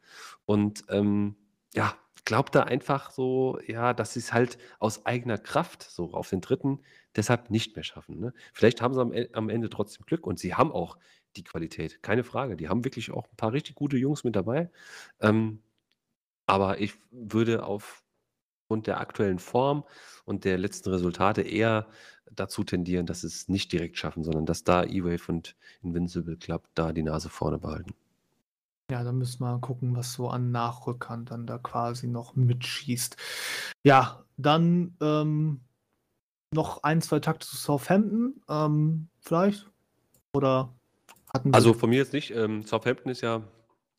[0.44, 1.36] Und, ähm,
[1.74, 1.94] ja,
[2.24, 6.40] glaube da einfach so, ja, dass sie es halt aus eigener Kraft so auf den
[6.40, 6.80] dritten
[7.16, 8.32] deshalb nicht mehr schaffen, ne?
[8.52, 10.98] Vielleicht haben sie am am Ende trotzdem Glück und sie haben auch
[11.36, 12.56] die Qualität, keine Frage.
[12.56, 14.70] Die haben wirklich auch ein paar richtig gute Jungs mit dabei.
[15.20, 15.62] Ähm,
[16.46, 18.02] aber ich würde auf
[18.70, 19.82] aufgrund der aktuellen Form
[20.24, 21.88] und der letzten Resultate eher
[22.30, 26.92] dazu tendieren, dass es nicht direkt schaffen, sondern dass da E-Wave und Invincible Club da
[26.92, 27.94] die Nase vorne behalten.
[28.88, 33.16] Ja, da müssen wir gucken, was so an Nachrückern dann da quasi noch mitschießt.
[33.82, 35.62] Ja, dann ähm,
[36.54, 39.68] noch ein, zwei Takte zu Southampton, ähm, vielleicht?
[40.32, 40.72] Oder
[41.34, 41.54] hatten wir.
[41.56, 42.30] Also von mir jetzt nicht.
[42.30, 43.42] Ähm, Southampton ist ja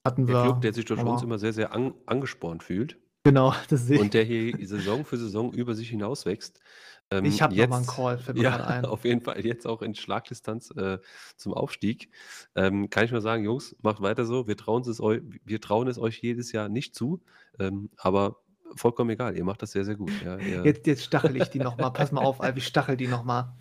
[0.06, 3.01] hatten der wir, Club, der sich durch uns immer sehr, sehr an, angespornt fühlt.
[3.26, 4.14] Genau, das sehe Und ich.
[4.14, 6.62] der hier Saison für Saison über sich hinaus wächst.
[7.10, 8.94] Ähm, Ich habe noch mal 'n jetzt Call, fällt mir ja, ein.
[8.94, 11.00] auf jeden Fall jetzt auch in Schlagdistanz, äh,
[11.36, 12.10] zum Aufstieg.
[12.56, 14.48] Ähm, kann ich nur sagen: „Jungs, macht weiter so.
[14.48, 17.22] Wir trauen's es eu wir trauen es euch jedes Jahr nicht zu,
[17.60, 18.38] ähm, aber
[18.76, 19.36] vollkommen egal.
[19.38, 20.40] Ihr macht das sehr, sehr gut, ja.
[20.40, 21.90] Ihr“ Jetzt jetzt stachele ich die noch mal.
[21.92, 23.56] Pass mal auf, Alter, ich stachele die noch mal.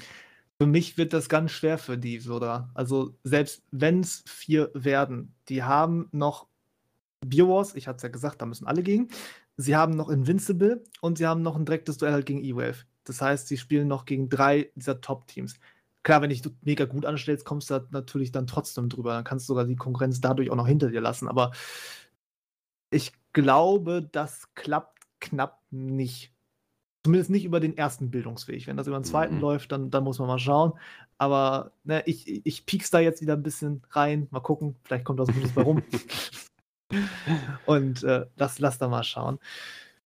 [0.60, 2.70] Für mich wird das ganz schwer für die sogar.
[2.74, 6.48] Also, selbst wenn's 4 werden, die haben noch
[7.26, 9.08] Beer Wars, ich hatte es ja gesagt, da müssen alle gegen.
[9.58, 12.84] Sie haben noch Invincible und sie haben noch 'n direktes Duell halt gegen E-Wave.
[13.04, 15.54] Das heißt, sie spielen noch gegen 3 dieser Top-Teams.
[16.02, 19.12] Klar, wenn dich du mega gut anstellst, kommst du da natürlich dann trotzdem drüber.
[19.12, 21.28] Dann kannst du sogar die Konkurrenz dadurch auch noch hinter dir lassen.
[21.28, 21.50] Aber
[22.92, 26.34] ich glaube, das klappt knapp nicht.
[27.04, 28.66] Zumindest nicht über den ersten Bildungsweg.
[28.66, 29.40] Wenn das über 'n zweiten Mhm.
[29.40, 30.74] läuft, dann dann muss man mal schauen.
[31.18, 34.28] Aber, ne, ich ich piekse da jetzt wieder 'n bisschen rein.
[34.30, 35.84] Mal gucken, vielleicht kommt da was Gutes bei rum.
[37.66, 39.38] Und, äh, lass lass da mal schauen.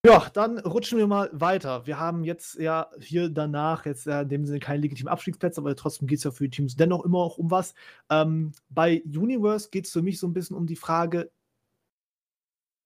[0.06, 1.86] Ja, dann rutschen wir mal weiter.
[1.86, 5.76] Wir haben jetzt ja hier danach jetzt ja in dem Sinne keine legitimen Abstiegsplätze, aber
[5.76, 7.74] trotzdem geht's ja für die Teams dennoch immer auch um was.
[8.10, 11.30] Ähm, bei Universe geht's für mich so 'n bisschen um die Frage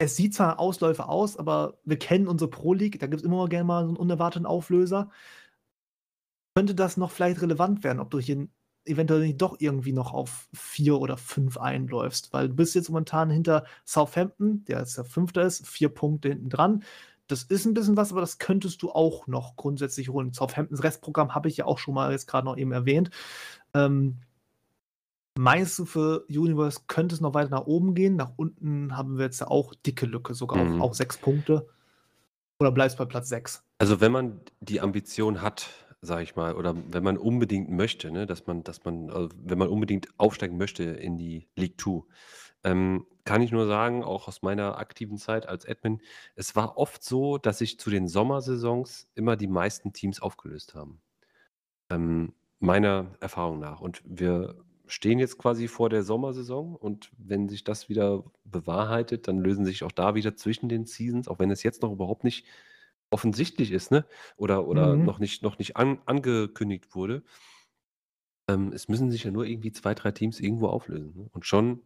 [0.01, 3.49] es sieht zwar Ausläufer aus, aber wir kennen unsere Pro League, da gibt's immer mal
[3.49, 5.11] gerne mal so 'n unerwarteten Auflöser.
[6.57, 8.49] Könnte das noch vielleicht relevant werden, ob du hier
[8.89, 12.33] eventuell nicht doch irgendwie noch auf 4 oder 5 einläufst?
[12.33, 16.49] Weil du bist jetzt momentan hinter Southampton, der jetzt der Fünfter ist, 4 Punkte hinten
[16.49, 16.83] dran.
[17.27, 20.33] Das ist 'n bisschen was, aber das könntest du auch noch grundsätzlich holen.
[20.33, 23.11] Southamptons Restprogramm habe ich ja auch schon mal jetzt grad noch eben erwähnt.
[23.75, 24.19] Ähm
[25.39, 28.17] meinst du, für Universe könnte es noch weiter nach oben gehen?
[28.17, 30.83] Nach unten haben wir jetzt ja auch dicke Lücke, sogar auch Mhm.
[30.83, 31.69] auch 6 Punkte.
[32.61, 33.63] Oder bleibst bei Platz 6?
[33.79, 35.69] Also, wenn man die Ambition hat,
[36.01, 39.59] sage ich mal, oder wenn man unbedingt möchte, ne, dass man dass man äh, wenn
[39.59, 42.07] man unbedingt aufsteigen möchte in die League Two,
[42.65, 46.01] ähm, kann ich nur sagen, auch aus meiner aktiven Zeit als Admin,
[46.35, 51.03] es war oft so, dass sich zu den Sommersaisons immer die meisten Teams aufgelöst haben.
[51.91, 53.81] Ähm, meiner Erfahrung nach.
[53.81, 59.39] Und wir stehen jetzt quasi vor der Sommersaison und wenn sich das wieder bewahrheitet, dann
[59.39, 62.47] lösen sich auch da wieder zwischen den Seasons, auch wenn es jetzt noch überhaupt nicht
[63.11, 64.07] offensichtlich ist, ne,
[64.37, 64.99] oder oder Mhm.
[64.99, 67.23] noch nicht noch nicht an angekündigt wurde.
[68.49, 71.29] Ähm, es müssen sich ja nur irgendwie 2, 3 Teams irgendwo auflösen, ne?
[71.33, 71.83] Und schon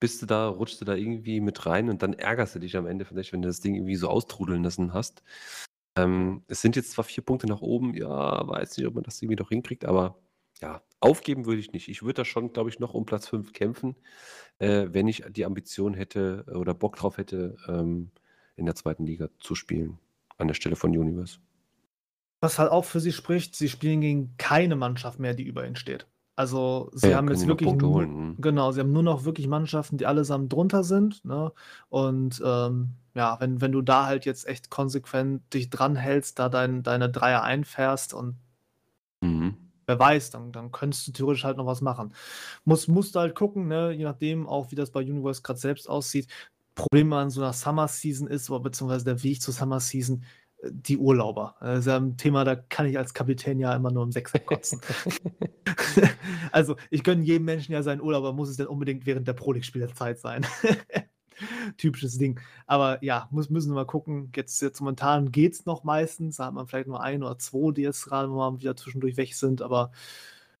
[0.00, 2.86] bist du da rutschst du da irgendwie mit rein und dann ärgerst du dich am
[2.86, 5.22] Ende vielleicht, wenn du das Ding irgendwie so austrudeln lassen hast.
[5.96, 9.22] Ähm, es sind jetzt zwar 4 Punkte nach oben, ja, weiß nicht, ob man das
[9.22, 10.18] irgendwie noch hinkriegt, aber
[10.62, 11.88] ja, aufgeben würde ich nicht.
[11.88, 13.96] Ich würde da schon, glaube ich, noch um Platz 5 kämpfen,
[14.58, 18.12] äh, wenn ich die Ambition hätte oder Bock drauf hätte, ähm,
[18.56, 19.06] in der 2.
[19.06, 19.98] Liga zu spielen,
[20.38, 21.38] an der Stelle von Universe.
[22.40, 25.76] Was halt auch für sie spricht, sie spielen gegen keine Mannschaft mehr, die über ihnen
[25.76, 26.08] steht.
[26.36, 28.38] Also, sie Ja, haben jetzt wirklich Punkte nur holen, mhm.
[28.38, 31.52] genau, sie haben nur noch wirklich Mannschaften, die allesamt drunter sind, ne?
[31.88, 36.82] Und, ähm, ja, wenn wenn du da halt jetzt echt konsequent dich dranhältst, da dein
[36.82, 38.38] deine Dreier einfährst und
[39.22, 39.56] Mhm.
[39.86, 42.14] wer weiß, dann dann könntest du theoretisch halt noch was machen.
[42.64, 45.88] Musst musst du halt gucken, ne, je nachdem auch, wie das bei Universe grad selbst
[45.88, 46.28] aussieht.
[46.76, 50.24] Problem an so 'ner Summer Season ist oder beziehungsweise der Weg zur Summer Season,
[50.62, 51.56] äh, die Urlauber.
[51.60, 54.38] Das ist ja 'n Thema, da kann ich als Kapitän ja immer nur im Sechser
[54.40, 54.80] kotzen.
[56.52, 59.32] Also, ich gönne jedem Menschen ja seinen Urlaub, aber muss es denn unbedingt während der
[59.34, 60.46] Pro League Spielerzeit sein?
[61.78, 62.40] Typisches Ding.
[62.66, 64.32] Aber ja, muss müssen wir mal gucken.
[64.36, 66.36] Jetzt jetzt momentan geht's noch meistens.
[66.36, 69.34] Da hat man vielleicht nur 1 oder 2, die jetzt grade mal wieder zwischendurch weg
[69.34, 69.62] sind.
[69.62, 69.92] Aber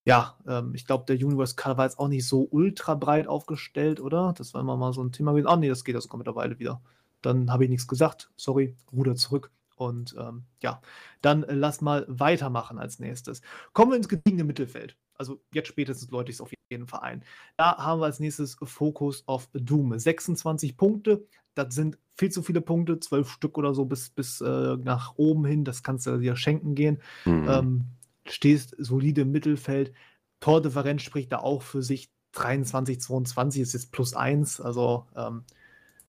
[0.04, 4.34] ja, ähm, ich glaube, der Universe-Kader war jetzt auch nicht so ultra breit aufgestellt, oder?
[4.36, 5.46] Das war immer mal so 'n Thema gewesen.
[5.48, 6.80] Ah ne, das geht ja sogar mittlerweile wieder.
[7.22, 8.30] Dann habe ich nix gesagt.
[8.36, 9.50] Sorry, Ruder zurück.
[9.76, 10.80] Und, ähm, ja,
[11.22, 13.42] dann lass mal weitermachen als Nächstes.
[13.72, 14.96] Kommen wir ins gediegene Mittelfeld.
[15.14, 17.24] Also, jetzt spätestens läute ich's auf jeden Fall ein.
[17.56, 19.98] Da haben wir als Nächstes Focus of Doom.
[19.98, 24.76] 26 Punkte, das sind viel zu viele Punkte, 12 Stück oder so bis bis, äh,
[24.76, 25.64] nach oben hin.
[25.64, 27.00] Das kannst du dir schenken gehen.
[27.24, 27.48] Mhm.
[27.48, 27.84] Ähm,
[28.28, 29.92] stehst solide im Mittelfeld.
[30.40, 32.10] Tordifferenz spricht da auch für sich.
[32.34, 34.60] 23, 22 ist jetzt +1.
[34.60, 35.44] Also, ähm,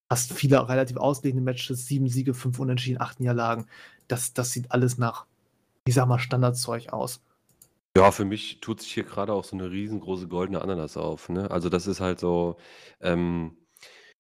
[0.10, 3.68] hast viele relativ ausgeglichene Matches, 7 Siege, 5 Unentschieden, 8 Niederlagen.
[4.10, 5.26] Das das sieht alles nach,
[5.88, 7.22] ich sage mal, Standardzeug aus.
[7.96, 11.52] Ja, für mich tut sich hier grade auch so 'ne riesengroße goldene Ananas auf, ne?
[11.52, 12.58] Also, das ist halt so,
[13.02, 13.58] ähm,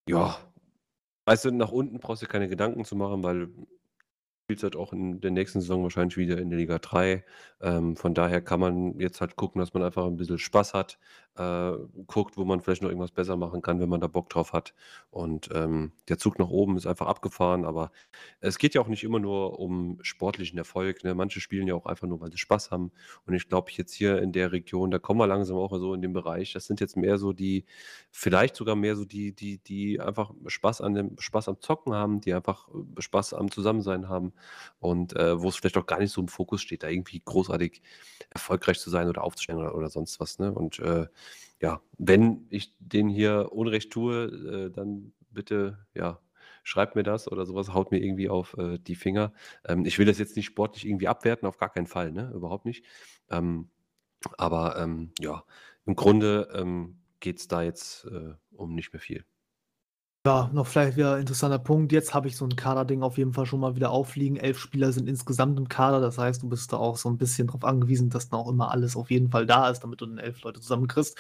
[0.07, 0.37] ja
[1.27, 3.49] weißt du, nach unten brauchst du keine Gedanken zu machen, weil
[4.43, 7.23] spielt halt auch in der nächsten Saison wahrscheinlich wieder in der Liga 3.
[7.61, 10.99] Ähm, von daher kann man jetzt halt gucken, dass man einfach ein bisschen Spaß hat,
[11.37, 11.71] äh,
[12.07, 14.73] guckt, wo man vielleicht noch irgendwas besser machen kann, wenn man da Bock drauf hat.
[15.11, 17.91] Und ähm, der Zug nach oben ist einfach abgefahren, aber
[18.41, 21.05] es geht ja auch nicht immer nur um sportlichen Erfolg.
[21.05, 21.15] Ne?
[21.15, 22.91] Manche spielen ja auch einfach nur, weil sie Spaß haben.
[23.25, 26.01] Und ich glaube, jetzt hier in der Region, da kommen wir langsam auch so in
[26.01, 26.51] den Bereich.
[26.51, 27.65] Das sind jetzt mehr so die,
[28.11, 32.19] vielleicht sogar mehr so die, die, die einfach Spaß an dem Spaß am Zocken haben,
[32.19, 32.67] die einfach
[32.99, 34.32] Spaß am Zusammensein haben
[34.79, 37.81] und äh, wo es vielleicht auch gar nicht so im Fokus steht, da irgendwie großartig
[38.29, 40.39] erfolgreich zu sein oder aufzustellen oder, oder sonst was.
[40.39, 40.51] Ne?
[40.51, 41.07] Und äh,
[41.61, 46.19] ja, wenn ich den hier Unrecht tue, äh, dann bitte, ja,
[46.63, 49.33] schreibt mir das oder sowas, haut mir irgendwie auf äh, die Finger.
[49.65, 52.31] Ähm, ich will das jetzt nicht sportlich irgendwie abwerten, auf gar keinen Fall, ne?
[52.33, 52.85] Überhaupt nicht.
[53.29, 53.69] Ähm,
[54.37, 55.43] aber ähm, ja,
[55.85, 59.25] im Grunde ähm, geht es da jetzt äh, um nicht mehr viel.
[60.25, 61.91] Ja, noch vielleicht wieder ein interessanter Punkt.
[61.91, 64.37] Jetzt habe ich so ein Kaderding auf jeden Fall schon mal wieder aufliegen.
[64.37, 65.99] Elf Spieler sind insgesamt im Kader.
[65.99, 68.71] Das heißt, du bist da auch so ein bisschen drauf angewiesen, dass da auch immer
[68.71, 71.17] alles auf jeden Fall da ist, damit du dann elf Leute zusammenkriegst.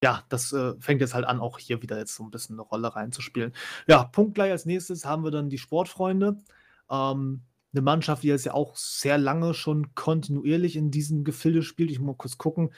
[0.00, 2.62] Ja, das äh, fängt jetzt halt an, auch hier wieder jetzt so ein bisschen eine
[2.62, 3.52] Rolle reinzuspielen.
[3.88, 6.36] Ja, punktgleich als nächstes haben wir dann die Sportfreunde.
[6.88, 7.42] Ähm,
[7.72, 11.90] eine Mannschaft, die jetzt ja auch sehr lange schon kontinuierlich in diesem Gefilde spielt.
[11.90, 12.70] Ich muss mal kurz gucken.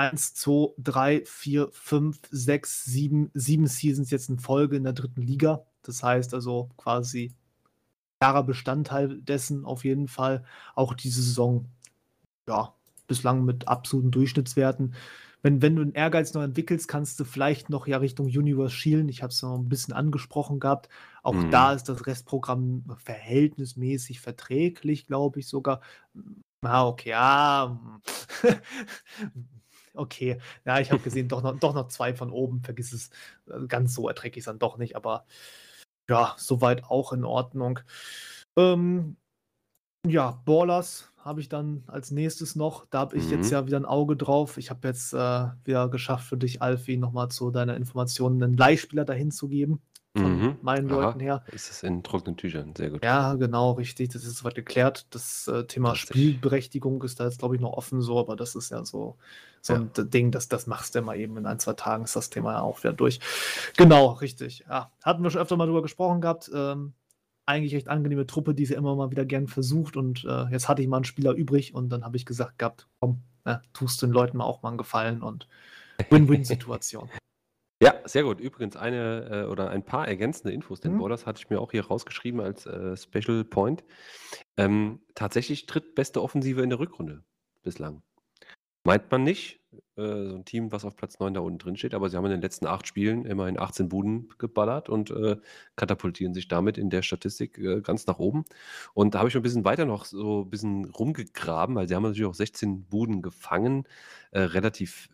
[0.00, 5.22] 1, 2, 3, 4, 5, 6, 7, 7 Seasons jetzt in Folge in der dritten
[5.22, 5.64] Liga.
[5.82, 7.34] Das heißt also quasi
[8.20, 10.44] klarer Bestandteil dessen auf jeden Fall.
[10.74, 11.66] Auch diese Saison,
[12.48, 12.74] ja,
[13.06, 14.94] bislang mit absoluten Durchschnittswerten.
[15.42, 19.08] Wenn, wenn du den Ehrgeiz noch entwickelst, kannst du vielleicht noch ja Richtung Universe schielen.
[19.08, 20.88] Ich habe es noch ein bisschen angesprochen gehabt.
[21.22, 21.50] Auch mhm.
[21.50, 25.80] da ist das Restprogramm verhältnismäßig verträglich, glaube ich sogar.
[26.62, 27.80] Ah, okay, ja.
[29.94, 33.10] Okay, ja, ich habe gesehen, doch noch, doch noch zwei von oben, vergiss es,
[33.48, 35.24] äh, ganz so erträge ich es dann doch nicht, aber
[36.08, 37.80] ja, soweit auch in Ordnung.
[38.56, 39.16] Ähm,
[40.06, 42.86] ja, Ballers habe ich dann als nächstes noch.
[42.86, 43.32] Da habe ich mhm.
[43.32, 44.56] jetzt ja wieder ein Auge drauf.
[44.56, 49.04] Ich habe jetzt äh, wieder geschafft für dich, Alfie, nochmal zu deiner Information einen Leihspieler
[49.04, 49.82] dahin zu geben
[50.16, 50.58] von mhm.
[50.62, 51.00] meinen Aha.
[51.00, 51.44] Leuten her.
[51.52, 53.04] Ist es in trockenen Tüchern, sehr gut.
[53.04, 54.08] Ja, genau, richtig.
[54.08, 55.06] Das ist soweit geklärt.
[55.10, 58.70] Das äh, Thema Spielberechtigung ist da jetzt, glaube ich, noch offen so, aber das ist
[58.70, 59.16] ja so,
[59.60, 59.80] so ja.
[59.80, 62.54] ein Ding, das, das machst du mal eben in ein, zwei Tagen, ist das Thema
[62.54, 63.20] ja auch wieder durch.
[63.76, 64.64] Genau, richtig.
[64.68, 66.50] Ja, hatten wir schon öfter mal drüber gesprochen gehabt.
[66.52, 66.94] Ähm,
[67.46, 70.82] eigentlich echt angenehme Truppe, die sie immer mal wieder gern versucht und äh, jetzt hatte
[70.82, 74.10] ich mal einen Spieler übrig und dann habe ich gesagt gehabt, komm, ne, tust den
[74.10, 75.48] Leuten mal auch mal einen Gefallen und
[76.10, 77.10] Win-Win-Situation.
[77.82, 78.40] Ja, sehr gut.
[78.40, 80.98] Übrigens eine äh, oder ein paar ergänzende Infos, denn Mhm.
[80.98, 83.84] Borders hatte ich mir auch hier rausgeschrieben als äh, Special Point.
[84.58, 87.24] Ähm, tatsächlich drittbeste Offensive in der Rückrunde
[87.62, 88.02] bislang.
[88.84, 89.60] Meint man nicht,
[89.96, 92.24] äh, so ein Team, was auf Platz 9 da unten drin steht, aber sie haben
[92.26, 95.36] in den letzten acht Spielen immerhin 18 Buden geballert und äh,
[95.76, 98.44] katapultieren sich damit in der Statistik äh, ganz nach oben.
[98.94, 102.02] Und da habe ich ein bisschen weiter noch so ein bisschen rumgegraben, weil sie haben
[102.04, 103.84] natürlich auch 16 Buden gefangen,
[104.32, 105.08] äh, relativ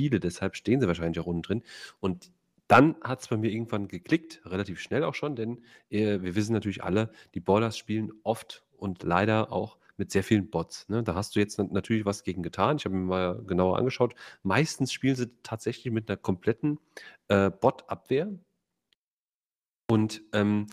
[0.00, 1.62] viele, deshalb stehen sie wahrscheinlich auch unten drin.
[2.00, 2.32] Und
[2.66, 6.52] dann hat es bei mir irgendwann geklickt, relativ schnell auch schon, denn äh, wir wissen
[6.52, 10.88] natürlich alle, die Ballers spielen oft und leider auch mit sehr vielen Bots.
[10.88, 11.02] Ne?
[11.02, 12.78] Da hast du jetzt natürlich was gegen getan.
[12.78, 14.14] Ich habe mir mal genauer angeschaut.
[14.42, 16.80] Meistens spielen sie tatsächlich mit einer kompletten
[17.28, 18.32] äh, Bot-Abwehr.
[19.88, 20.66] Und ähm,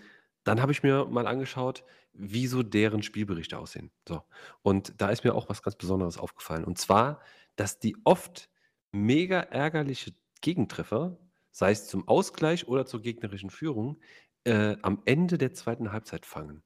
[0.43, 1.84] dann habe ich mir mal angeschaut,
[2.14, 3.91] wie so deren Spielberichte aussehen.
[4.07, 4.23] So.
[4.64, 6.64] Und da ist mir auch was ganz Besonderes aufgefallen.
[6.64, 7.22] Und zwar,
[7.56, 8.49] dass die oft
[8.91, 11.18] mega ärgerliche Gegentreffer,
[11.51, 13.99] sei es zum Ausgleich oder zur gegnerischen Führung,
[14.43, 16.63] äh, am Ende der zweiten Halbzeit fangen.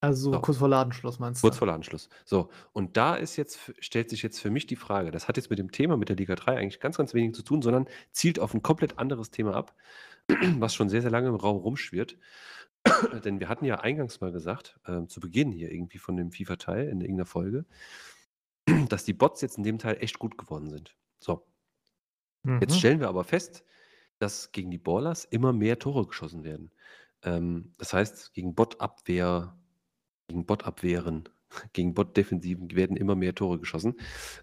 [0.00, 0.40] Also So.
[0.40, 2.10] kurz vor Ladenschluss meinst Kurz vor Ladenschluss.
[2.26, 5.48] So, und da ist jetzt stellt sich jetzt für mich die Frage, das hat jetzt
[5.48, 8.38] mit dem Thema mit der Liga 3 eigentlich ganz, ganz wenig zu tun, sondern zielt
[8.38, 9.74] auf ein komplett anderes Thema ab,
[10.58, 12.18] was schon sehr, sehr lange im Raum rumschwirrt.
[13.24, 16.88] Denn wir hatten ja eingangs mal gesagt, äh, zu Beginn hier irgendwie von dem FIFA-Teil
[16.88, 17.64] in irgendeiner Folge,
[18.90, 20.94] dass die Bots jetzt in dem Teil echt gut geworden sind.
[21.18, 21.46] So.
[22.44, 22.78] Jetzt mhm.
[22.78, 23.64] stellen wir aber fest,
[24.18, 26.70] dass gegen die Ballers immer mehr Tore geschossen werden.
[27.22, 29.56] Ähm, das heißt, gegen Bot-Abwehr,
[30.28, 31.28] gegen Bot-Abwehren,
[31.72, 33.94] gegen Bot-Defensiven werden immer mehr Tore geschossen.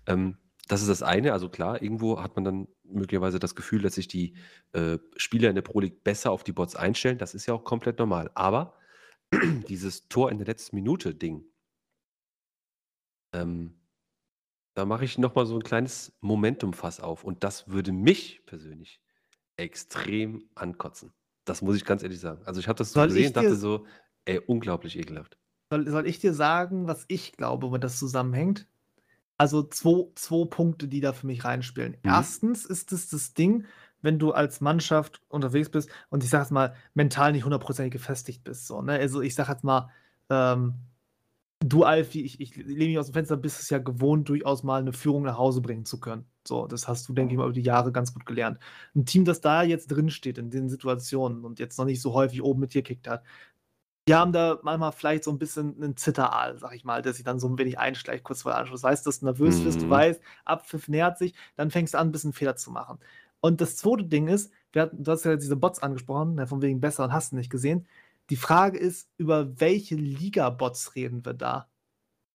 [0.08, 0.38] Ähm,
[0.68, 1.34] das ist das eine.
[1.34, 4.36] Also klar, irgendwo hat man dann möglicherweise das Gefühl, dass sich die
[4.74, 7.18] äh, Spieler in der Pro League besser auf die Bots einstellen.
[7.18, 8.32] Das ist ja auch komplett normal.
[8.36, 8.78] Aber
[9.68, 11.46] dieses Tor in der letzten Minute Ding,
[13.34, 13.81] ähm,
[14.74, 19.02] da mache ich noch mal so ein kleines Momentum-Fass auf und das würde mich persönlich
[19.58, 21.14] extrem ankotzen.
[21.46, 22.44] Das muss ich ganz ehrlich sagen.
[22.46, 23.86] Also, ich habe das so gesehen und dachte so:
[24.26, 25.38] „Ey, unglaublich ekelhaft.“
[25.72, 28.68] soll soll ich dir sagen, was ich glaube, womit das zusammenhängt?
[29.38, 31.98] Also, zwei, zwei Punkte, die da für mich reinspielen.
[32.04, 32.22] Mhm.
[32.22, 33.66] Erstens ist es das Ding,
[34.02, 38.44] wenn du als Mannschaft unterwegs bist und ich sage jetzt mal, mental nicht hundertprozentig gefestigt
[38.46, 38.94] bist so, ne?
[38.94, 39.90] Also, ich sage jetzt mal,
[40.30, 40.76] ähm
[41.64, 44.82] du, Alfie, ich, ich lehne mich aus dem Fenster, bist es ja gewohnt, durchaus mal
[44.82, 46.26] eine Führung nach Hause bringen zu können.
[46.48, 48.60] So, das hast du, denke ich mal, über die Jahre ganz gut gelernt.
[48.96, 52.14] Ein Team, das da jetzt drin steht in den Situationen und jetzt noch nicht so
[52.14, 53.24] häufig oben mit dir kickt hat,
[54.08, 57.24] die haben da manchmal vielleicht so ein bisschen einen Zitteraal, sag ich mal, der sich
[57.24, 58.84] dann so ein wenig einschleicht kurz vor der Anschluss.
[58.84, 59.92] Weißt, dass du nervös wirst, du Mhm.
[59.92, 63.00] weißt, Abpfiff nähert sich, dann fängst du an, ein bisschen Fehler zu machen.
[63.42, 66.62] Und das zweite Ding ist, wir hatten, du hast ja diese Bots angesprochen, ne, von
[66.62, 67.88] wegen besser und hast du nicht gesehen.
[68.30, 71.70] Die Frage ist, über welche Liga-Bots reden wir da?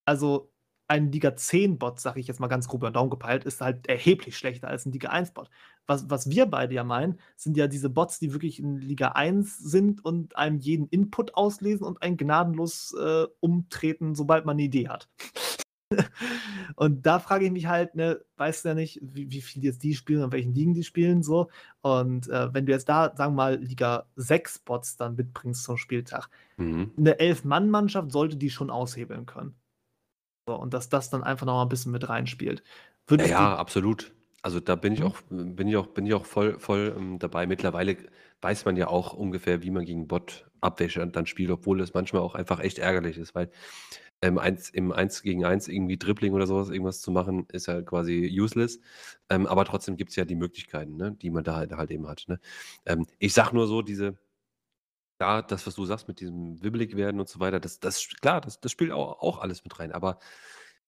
[0.05, 0.51] Also
[0.87, 3.87] ein Liga 10-Bot, sage ich jetzt mal ganz grob über den Daumen gepeilt, ist halt
[3.87, 5.49] erheblich schlechter als ein Liga 1-Bot.
[5.85, 9.57] Was, was wir beide ja meinen, sind ja diese Bots, die wirklich in Liga 1
[9.57, 14.87] sind und einem jeden Input auslesen und ein gnadenlos äh, umtreten, sobald man eine Idee
[14.87, 15.09] hat.
[16.75, 19.83] Und da frage ich mich halt, ne, weißt du ja nicht, wie, wie viel jetzt
[19.83, 21.49] die spielen und welchen Ligen die spielen, so.
[21.81, 25.77] Und äh, wenn du jetzt da, sagen wir mal, Liga 6 Bots dann mitbringst zum
[25.77, 26.91] Spieltag, Mhm.
[26.97, 29.55] eine Elf-Mann-Mannschaft sollte die schon aushebeln können.
[30.47, 32.63] So, und dass das dann einfach noch mal ein bisschen mit reinspielt.
[33.19, 34.13] Ja, Würdest ja, du, absolut.
[34.43, 35.03] Also da bin ich Mhm.
[35.03, 37.47] auch, bin ich auch, bin ich auch voll, voll ähm, dabei.
[37.47, 37.97] Mittlerweile
[38.41, 42.35] weiß man ja auch ungefähr, wie man gegen Bot-Abwehr dann spielt, obwohl es manchmal auch
[42.35, 43.49] einfach echt ärgerlich ist, weil
[44.21, 47.81] ähm, eins, im 1 gegen 1 irgendwie Dribbling oder sowas, irgendwas zu machen, ist ja
[47.81, 48.79] quasi useless.
[49.29, 52.07] Ähm, aber trotzdem gibt es ja die Möglichkeiten, ne, die man da halt, halt eben
[52.07, 52.25] hat.
[52.27, 52.39] Ne?
[52.85, 54.17] Ähm, ich sag nur so, diese,
[55.19, 58.41] ja, das, was du sagst mit diesem wibbelig werden und so weiter, das, das klar,
[58.41, 59.91] das, das spielt auch, auch alles mit rein.
[59.91, 60.19] Aber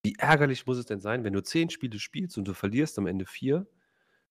[0.03, 3.07] wie ärgerlich muss es denn sein, wenn du zehn Spiele spielst und du verlierst am
[3.07, 3.68] Ende vier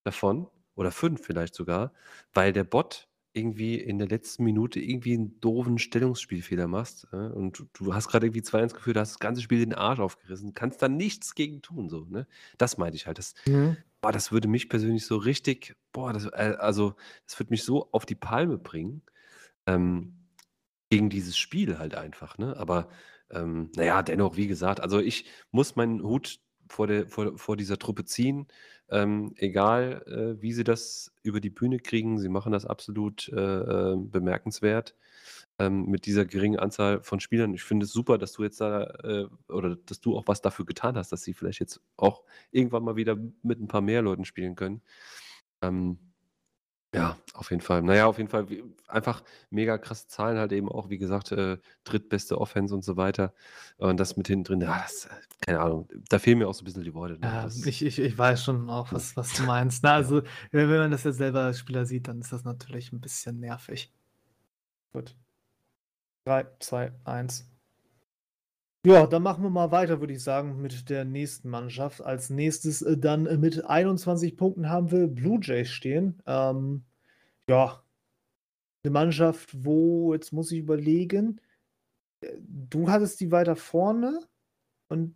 [0.04, 1.92] davon oder fünf vielleicht sogar,
[2.34, 3.07] weil der Bot
[3.38, 8.08] irgendwie in der letzten Minute irgendwie einen doofen Stellungsspielfehler machst äh, und du, du hast
[8.08, 11.62] gerade irgendwie 2-1 geführt, hast das ganze Spiel den Arsch aufgerissen, kannst da nichts gegen
[11.62, 12.26] tun, so, ne?
[12.58, 13.18] Das meinte ich halt.
[13.18, 13.78] Das, Mhm.
[14.00, 16.94] boah, das würde mich persönlich so richtig, boah, das, äh, also,
[17.26, 19.02] das würde mich so auf die Palme bringen,
[19.66, 20.14] ähm,
[20.90, 22.56] gegen dieses Spiel halt einfach, ne?
[22.56, 22.88] Aber
[23.30, 27.78] ähm, naja, dennoch, wie gesagt, also ich muss meinen Hut vor, der, vor, vor dieser
[27.78, 28.46] Truppe ziehen.
[28.90, 33.34] Ähm, egal, äh, wie sie das über die Bühne kriegen, sie machen das absolut äh,
[33.36, 34.94] äh, bemerkenswert
[35.58, 37.52] ähm, mit dieser geringen Anzahl von Spielern.
[37.54, 40.64] Ich finde es super, dass du jetzt da äh, oder dass du auch was dafür
[40.64, 44.24] getan hast, dass sie vielleicht jetzt auch irgendwann mal wieder mit ein paar mehr Leuten
[44.24, 44.82] spielen können.
[45.62, 45.98] Ähm,
[46.94, 47.82] ja, auf jeden Fall.
[47.82, 48.46] Naja, auf jeden Fall
[48.86, 53.34] einfach mega krasse Zahlen halt eben auch, wie gesagt, äh, drittbeste Offense und so weiter.
[53.76, 55.08] Und das mit hinten drin, ja, das, äh,
[55.40, 57.14] keine Ahnung, da fehlen mir auch so ein bisschen die Worte.
[57.14, 57.26] Ne?
[57.26, 59.82] Ja, Das, ich, ich, ich weiß schon auch, was, was du meinst.
[59.82, 62.92] Na, also, wenn wenn man das jetzt selber als Spieler sieht, dann ist das natürlich
[62.92, 63.92] ein bisschen nervig.
[64.92, 65.14] Gut.
[66.24, 67.46] 3, 2, 1.
[68.86, 72.00] Ja, dann machen wir mal weiter, würde ich sagen, mit der nächsten Mannschaft.
[72.00, 76.22] Als nächstes äh, dann äh, mit 21 Punkten haben wir Blue Jays stehen.
[76.26, 76.84] Ähm,
[77.50, 77.82] ja,
[78.84, 81.40] eine Mannschaft, wo, jetzt muss ich überlegen,
[82.20, 84.20] äh, du hattest die weiter vorne
[84.88, 85.14] und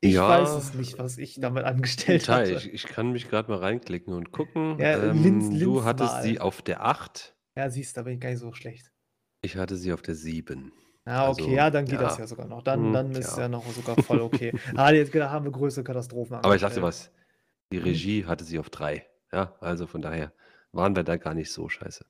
[0.00, 2.52] ich Ja, weiß es nicht, was ich damit angestellt hatte.
[2.52, 4.78] ich, ich kann mich gerade mal reinklicken und gucken.
[4.78, 6.22] Ja, ähm, Linz- du Linz hattest mal.
[6.22, 8.92] sie auf der 8, Ja, siehst du, da bin ich gar nicht so schlecht.
[9.42, 10.72] ich hatte sie auf der 7.
[11.08, 12.24] Ja, okay, Also, ja, dann geht das ja.
[12.24, 12.62] ja sogar noch.
[12.62, 13.44] Dann, Hm, dann ist ja.
[13.44, 14.52] ja noch sogar voll okay.
[14.76, 16.84] ah, jetzt da haben wir größere Katastrophen Aber ich angestellt.
[16.84, 17.10] was,
[17.72, 19.06] die Regie hatte sie auf 3.
[19.32, 20.32] Ja, also von daher
[20.72, 22.04] waren wir da gar nicht so scheiße.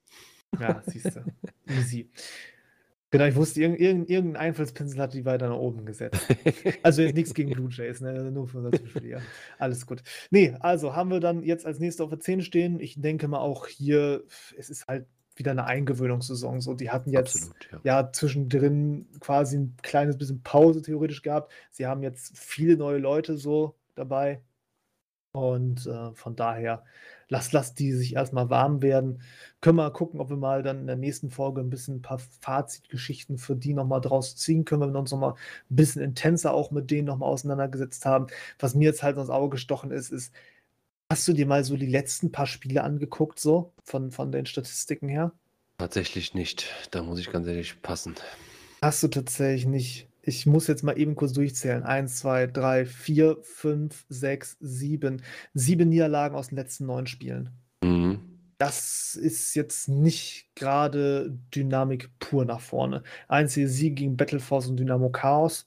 [0.59, 1.25] Ja, siehst du.
[1.69, 2.11] Easy.
[3.11, 6.27] Genau, ich wusste, irgend, irgend, irgendein Einflusspinsel hat die weiter nach oben gesetzt.
[6.83, 8.31] Also jetzt nichts gegen Blue Jays, ne?
[8.31, 9.07] nur für unser Tischspiel.
[9.07, 9.19] Ja.
[9.59, 10.03] Alles gut.
[10.31, 12.81] Nee, also haben wir dann jetzt als nächste auf der 10 stehen.
[12.81, 14.25] Ich denke mal auch hier,
[14.59, 15.07] es ist halt
[15.39, 16.61] wieder eine Eingewöhnungssaison.
[16.61, 18.01] So, die hatten jetzt Absolut, ja.
[18.03, 21.53] ja zwischendrin quasi ein kleines bisschen Pause theoretisch gehabt.
[21.71, 24.43] Sie haben jetzt viele neue Leute so dabei.
[25.33, 26.85] Und äh, von daher,
[27.29, 29.23] lass, lass die sich erstmal warm werden.
[29.61, 32.03] Können wir mal gucken, ob wir mal dann in der nächsten Folge ein bisschen ein
[32.03, 35.35] paar Fazitgeschichten für die nochmal draus ziehen können, wenn wir uns nochmal
[35.71, 38.29] ein bisschen intenser auch mit denen nochmal auseinandergesetzt haben.
[38.59, 40.33] Was mir jetzt halt ins Auge gestochen ist, ist,
[41.11, 45.09] hast du dir mal so die letzten paar Spiele angeguckt, so von, von den Statistiken
[45.09, 45.33] her?
[45.79, 46.67] Tatsächlich nicht.
[46.91, 48.15] Da muss ich ganz ehrlich passen.
[48.83, 50.09] Hast du tatsächlich nicht.
[50.23, 51.85] Ich muss jetzt mal eben kurz durchzählen.
[51.85, 55.23] Eins, zwei, drei, vier, fünf, sechs, sieben.
[55.55, 57.51] Sieben Niederlagen aus den letzten neun Spielen.
[57.83, 58.21] Mhm.
[58.59, 63.05] Das ist jetzt nicht gerade Dynamik pur nach vorne.
[63.29, 65.65] Einzige Sieg gegen Battleforce und Dynamo Chaos.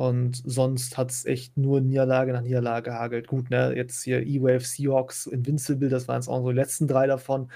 [0.00, 3.26] Und sonst hat es echt nur Niederlage nach Niederlage gehagelt.
[3.26, 7.06] Gut, ne, jetzt hier E-Wave, Seahawks, Invincible, das waren jetzt auch so die letzten drei
[7.06, 7.50] davon.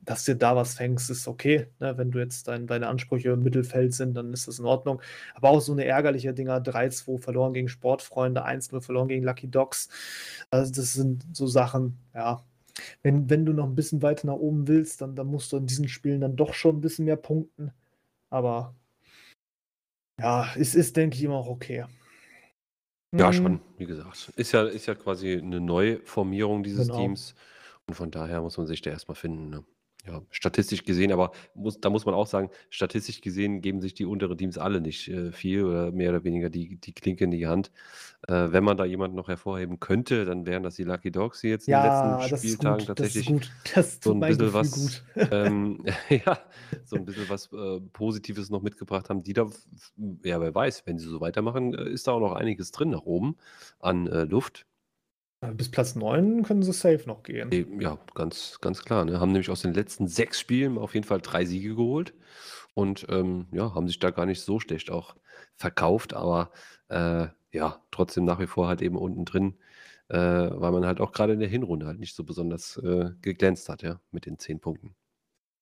[0.00, 1.66] Dass du da was fängst, ist okay.
[1.78, 1.98] Ne?
[1.98, 5.02] Wenn du jetzt dein, deine Ansprüche im Mittelfeld sind, dann ist das in Ordnung.
[5.34, 9.90] Aber auch so eine ärgerliche Dinger: 3-2 verloren gegen Sportfreunde, 1-0 verloren gegen Lucky Dogs.
[10.50, 12.42] Also, das sind so Sachen, ja.
[13.02, 15.66] Wenn, wenn du noch ein bisschen weiter nach oben willst, dann, dann musst du in
[15.66, 17.72] diesen Spielen dann doch schon ein bisschen mehr punkten.
[18.30, 18.74] Aber
[20.20, 21.86] Ja, es ist, denke ich, immer auch okay.
[23.12, 24.32] Ja, Hm, schon, wie gesagt.
[24.36, 26.98] Ist ja, ist ja quasi eine Neuformierung dieses genau.
[26.98, 27.34] Teams.
[27.86, 29.50] Und von daher muss man sich da erstmal finden.
[29.50, 29.64] Ne?
[30.10, 34.06] Ja, statistisch gesehen, aber muss, da muss man auch sagen, statistisch gesehen geben sich die
[34.06, 37.46] unteren Teams alle nicht äh, viel oder mehr oder weniger die, die Klinke in die
[37.46, 37.70] Hand.
[38.28, 41.48] Äh, wenn man da jemanden noch hervorheben könnte, dann wären das die Lucky Dogs, die
[41.48, 42.86] jetzt in den Ja, letzten Spieltagen gut.
[42.86, 43.36] Tatsächlich
[43.98, 46.38] so ein bisschen was, ähm, ja,
[46.84, 49.46] so ein bisschen was äh, Positives noch mitgebracht haben, die da,
[50.24, 53.02] ja, wer weiß, wenn sie so weitermachen, äh, ist da auch noch einiges drin nach
[53.02, 53.36] oben
[53.80, 54.66] an äh, Luft.
[55.42, 57.50] Äh, Bis Platz 9 können sie safe noch gehen.
[57.52, 59.04] Eh, Ja, ganz, ganz klar.
[59.04, 59.20] Ne?
[59.20, 62.14] Haben nämlich aus den letzten sechs Spielen auf jeden Fall drei Siege geholt
[62.74, 65.14] und ähm, ja, haben sich da gar nicht so schlecht auch
[65.56, 66.50] verkauft, aber
[66.88, 69.54] äh, ja, trotzdem nach wie vor halt eben unten drin,
[70.08, 73.68] äh, weil man halt auch gerade in der Hinrunde halt nicht so besonders äh, geglänzt
[73.68, 74.94] hat, ja, mit den zehn Punkten.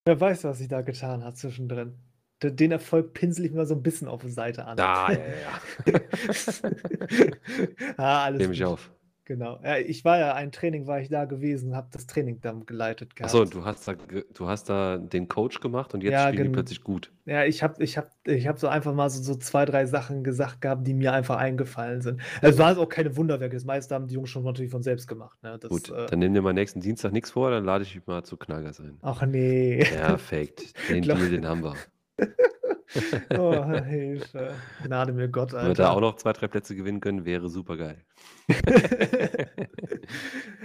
[0.05, 1.95] Wer weiß, was sich da getan hat zwischendrin.
[2.43, 4.79] D- Den Erfolg pinsel ich mal so ein bisschen auf die Seite an.
[4.79, 5.61] Ah, ja, ja, ja.
[7.97, 8.65] ah, alles Nehme ich gut.
[8.65, 8.91] auf.
[9.29, 9.61] Genau.
[9.63, 13.13] Ja, ich war ja, ein Training war ich da gewesen, habe das Training dann geleitet
[13.21, 13.55] Achso, gehabt.
[13.55, 16.49] du hast da, ge- du hast da den Coach gemacht und jetzt Ja, spielen die
[16.49, 17.13] plötzlich gut.
[17.27, 20.25] ja, ich habe ich hab, ich hab so einfach mal so, so zwei, drei Sachen
[20.25, 22.23] gesagt gehabt, die mir einfach eingefallen sind.
[22.41, 25.37] Es waren auch keine Wunderwerke, das meiste haben die Jungs schon natürlich von selbst gemacht.
[25.43, 25.59] Ne?
[25.61, 28.07] Das, Gut, äh, dann nimm dir mal nächsten Dienstag nichts vor, dann lade ich dich
[28.07, 28.99] mal zu Knallgas ein.
[29.03, 29.85] ach nee.
[29.85, 30.89] Perfekt.
[30.89, 31.75] Den Deal, den haben wir.
[33.39, 34.55] oh, Hilfe.
[34.83, 36.01] Gnade mir Gott, Wenn wir da auch Alter.
[36.01, 38.05] noch zwei, drei Plätze gewinnen können, wäre super geil.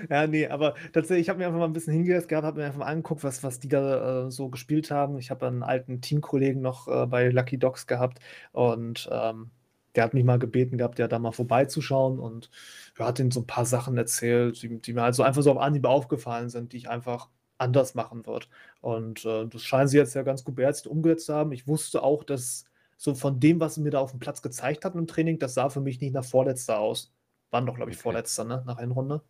[0.10, 2.66] ja, nee, aber tatsächlich, ich habe mir einfach mal ein bisschen hingesetzt gehabt, habe mir
[2.66, 5.18] einfach mal angeguckt, was, was die da äh, so gespielt haben.
[5.18, 8.20] Ich habe einen alten Teamkollegen noch äh, bei Lucky Dogs gehabt
[8.52, 9.52] und ähm,
[9.96, 12.50] der hat mich mal gebeten gehabt, ja da mal vorbeizuschauen und
[12.98, 15.52] er hat ihnen so ein paar Sachen erzählt, die, die mir halt so einfach so
[15.52, 17.30] auf Anhieb aufgefallen sind, die ich einfach
[17.64, 18.48] anders machen würde.
[18.82, 21.52] Und äh, das scheinen sie jetzt ja ganz gut beherzigt umgesetzt zu haben.
[21.52, 22.66] Ich wusste auch, dass
[22.98, 25.56] so von dem, was sie mir da auf dem Platz gezeigt hatten im Training, das
[25.56, 27.14] sah für mich nicht nach Vorletzter aus.
[27.52, 28.04] Waren doch, glaube ich, Okay.
[28.04, 28.64] Vorletzter, ne?
[28.66, 29.22] Nach Hinrunde.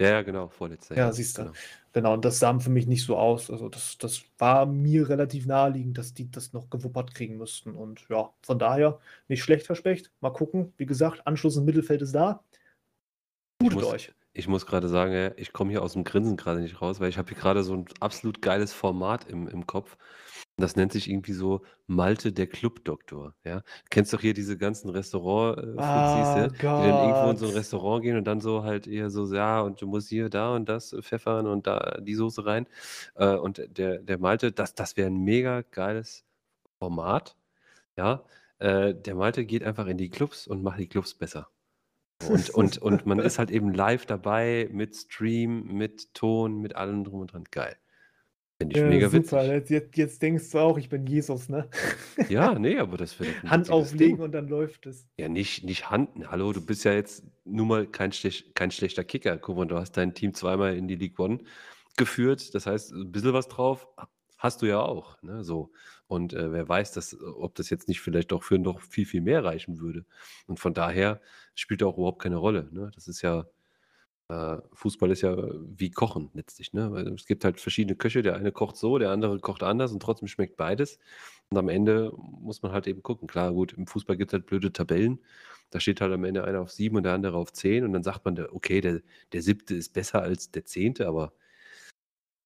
[0.00, 0.96] Ja, ja, genau, vorletzter.
[0.96, 1.42] Ja, siehst du.
[1.42, 1.54] Genau.
[1.92, 3.50] Genau, und das sah für mich nicht so aus.
[3.50, 7.74] Also das, das war mir relativ naheliegend, dass die das noch gewuppert kriegen müssten.
[7.76, 8.98] Und ja, von daher
[9.28, 10.10] nicht schlecht verspecht.
[10.20, 10.72] Mal gucken.
[10.76, 12.42] Wie gesagt, Anschluss im Mittelfeld ist da.
[13.60, 14.12] Muss, euch.
[14.32, 17.18] Ich muss gerade sagen, ich komme hier aus dem Grinsen gerade nicht raus, weil ich
[17.18, 19.96] habe hier gerade so ein absolut geiles Format im, im Kopf.
[20.56, 23.34] Das nennt sich irgendwie so Malte der Clubdoktor.
[23.44, 23.62] Ja?
[23.90, 26.48] Kennst doch hier diese ganzen Restaurant-Fuzis, Ah, ja?
[26.48, 27.58] die dann irgendwo in so ein Gott.
[27.58, 30.68] Restaurant gehen und dann so halt eher so, ja, und du musst hier, da und
[30.68, 32.66] das pfeffern und da die Soße rein.
[33.14, 36.24] Äh, und der, der Malte, das, das wäre ein mega geiles
[36.78, 37.36] Format.
[37.96, 38.24] Ja,
[38.58, 41.48] äh, der Malte geht einfach in die Clubs und macht die Clubs besser.
[42.28, 47.04] Und, und, und man ist halt eben live dabei mit Stream, mit Ton, mit allem
[47.04, 47.44] drum und dran.
[47.50, 47.76] Geil.
[48.58, 49.42] Finde ich Ja, mega super.
[49.48, 49.70] witzig.
[49.70, 51.68] Jetzt, jetzt, denkst du auch, ich bin Jesus, ne?
[52.28, 54.24] Ja, nee, aber das ein Hand auflegen Ding.
[54.24, 55.08] und dann läuft es.
[55.18, 56.10] Ja, nicht, nicht Hand.
[56.30, 59.36] Hallo, du bist ja jetzt nun mal kein, schlech, kein schlechter Kicker.
[59.38, 61.40] Guck mal, du hast dein Team zweimal in die League One
[61.96, 62.54] geführt.
[62.54, 63.88] Das heißt, ein bisschen was drauf
[64.38, 65.20] hast du ja auch.
[65.22, 65.42] Ne?
[65.44, 65.72] So.
[66.12, 69.22] Und äh, wer weiß, dass, ob das jetzt nicht vielleicht doch für noch viel, viel
[69.22, 70.04] mehr reichen würde.
[70.46, 71.22] Und von daher
[71.54, 72.68] spielt auch überhaupt keine Rolle.
[72.70, 72.90] Ne?
[72.94, 73.46] Das ist ja,
[74.28, 76.74] äh, Fußball ist ja wie Kochen letztlich.
[76.74, 76.92] Ne?
[76.92, 78.20] Weil es gibt halt verschiedene Köche.
[78.20, 80.98] Der eine kocht so, der andere kocht anders und trotzdem schmeckt beides.
[81.48, 83.26] Und am Ende muss man halt eben gucken.
[83.26, 85.18] Klar, gut, im Fußball gibt es halt blöde Tabellen.
[85.70, 87.84] Da steht halt am Ende einer auf sieben und der andere auf zehn.
[87.86, 89.00] Und dann sagt man, okay, der,
[89.32, 91.32] der siebte ist besser als der zehnte, aber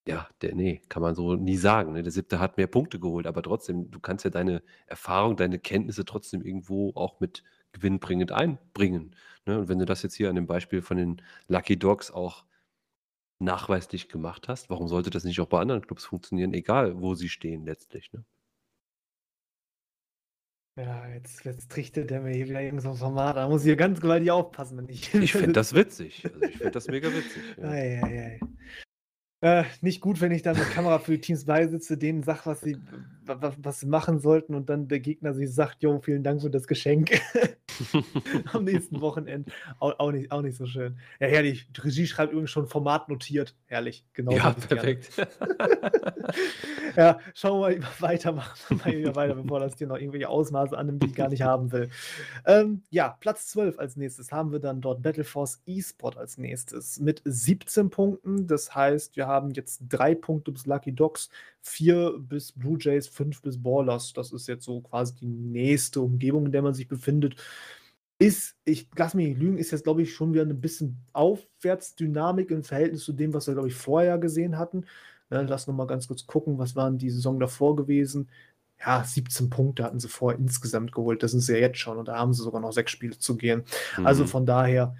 [0.07, 1.93] ja, der, nee, kann man so nie sagen.
[1.93, 2.03] Ne?
[2.03, 6.05] Der siebte hat mehr Punkte geholt, aber trotzdem, du kannst ja deine Erfahrung, deine Kenntnisse
[6.05, 7.43] trotzdem irgendwo auch mit
[7.73, 9.16] gewinnbringend einbringen.
[9.47, 9.59] Ne?
[9.59, 12.45] Und wenn du das jetzt hier an dem Beispiel von den Lucky Dogs auch
[13.39, 17.28] nachweislich gemacht hast, warum sollte das nicht auch bei anderen Clubs funktionieren, egal wo sie
[17.28, 18.12] stehen letztlich?
[18.12, 18.24] Ne?
[20.78, 23.37] Ja, jetzt, jetzt trichtet der mir hier wieder irgend so ein Format.
[23.37, 25.12] Da muss ich hier ganz gewaltig aufpassen, wenn ich.
[25.15, 26.24] Ich finde das witzig.
[26.24, 27.43] Also ich finde das mega witzig.
[27.57, 27.65] Ja.
[27.65, 28.41] Ei, ei, ei.
[29.43, 32.63] Äh, nicht gut, wenn ich dann mit Kamera für die Teams beisitze, denen sag, was
[32.63, 32.79] sie,
[33.25, 36.67] was, sie machen sollten und dann der Gegner sich sagt, jo, vielen Dank für das
[36.67, 37.11] Geschenk
[38.53, 39.51] am nächsten Wochenende.
[39.78, 40.98] Auch, auch, nicht, auch nicht so schön.
[41.20, 41.69] Ja, herrlich.
[41.73, 43.55] Die Regie schreibt übrigens schon Format notiert.
[43.66, 44.05] Herrlich.
[44.12, 44.32] Genau.
[44.32, 45.11] ja, perfekt.
[46.97, 50.77] Ja, schauen wir mal weiter, machen wir mal weiter, bevor das hier noch irgendwelche Ausmaße
[50.77, 51.90] annimmt, die ich gar nicht haben will.
[52.47, 57.20] Ähm, ja, Platz 12 als nächstes haben wir dann dort Battleforce eSport als nächstes mit
[57.24, 58.47] 17 Punkten.
[58.47, 61.28] Das heißt, wir haben jetzt drei Punkte bis Lucky Dogs,
[61.61, 64.15] vier bis Blue Jays, fünf bis Ballers.
[64.15, 67.36] Das ist jetzt so quasi die nächste Umgebung, in der man sich befindet.
[68.19, 72.51] Ist, ich lass mich nicht lügen, ist jetzt, glaube ich, schon wieder ein bisschen Aufwärtsdynamik
[72.51, 74.87] im Verhältnis zu dem, was wir, glaube ich, vorher gesehen hatten.
[75.29, 78.29] Ne, lass noch mal ganz kurz gucken, was waren die Saison davor gewesen.
[78.79, 81.23] ja, 17 Punkte hatten sie vorher insgesamt geholt.
[81.23, 83.37] Das sind sie ja jetzt schon und da haben sie sogar noch sechs Spiele zu
[83.37, 83.65] gehen.
[84.05, 84.29] Also Mhm.
[84.29, 84.95] von daher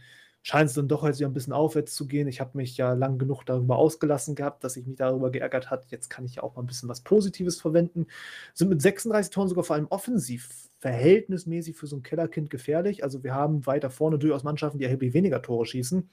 [0.47, 2.29] scheint es dann doch jetzt wieder ein bisschen aufwärts zu gehen.
[2.29, 5.87] Ich habe mich ja lang genug darüber ausgelassen gehabt, dass ich mich darüber geärgert hat.
[5.91, 8.07] Jetzt kann ich ja auch mal ein bisschen was Positives verwenden.
[8.55, 10.49] Sind mit 36 Toren sogar vor allem offensiv
[10.79, 13.03] verhältnismäßig für so ein Kellerkind gefährlich.
[13.03, 16.09] Also wir haben weiter vorne durchaus Mannschaften, die erheblich weniger Tore schießen.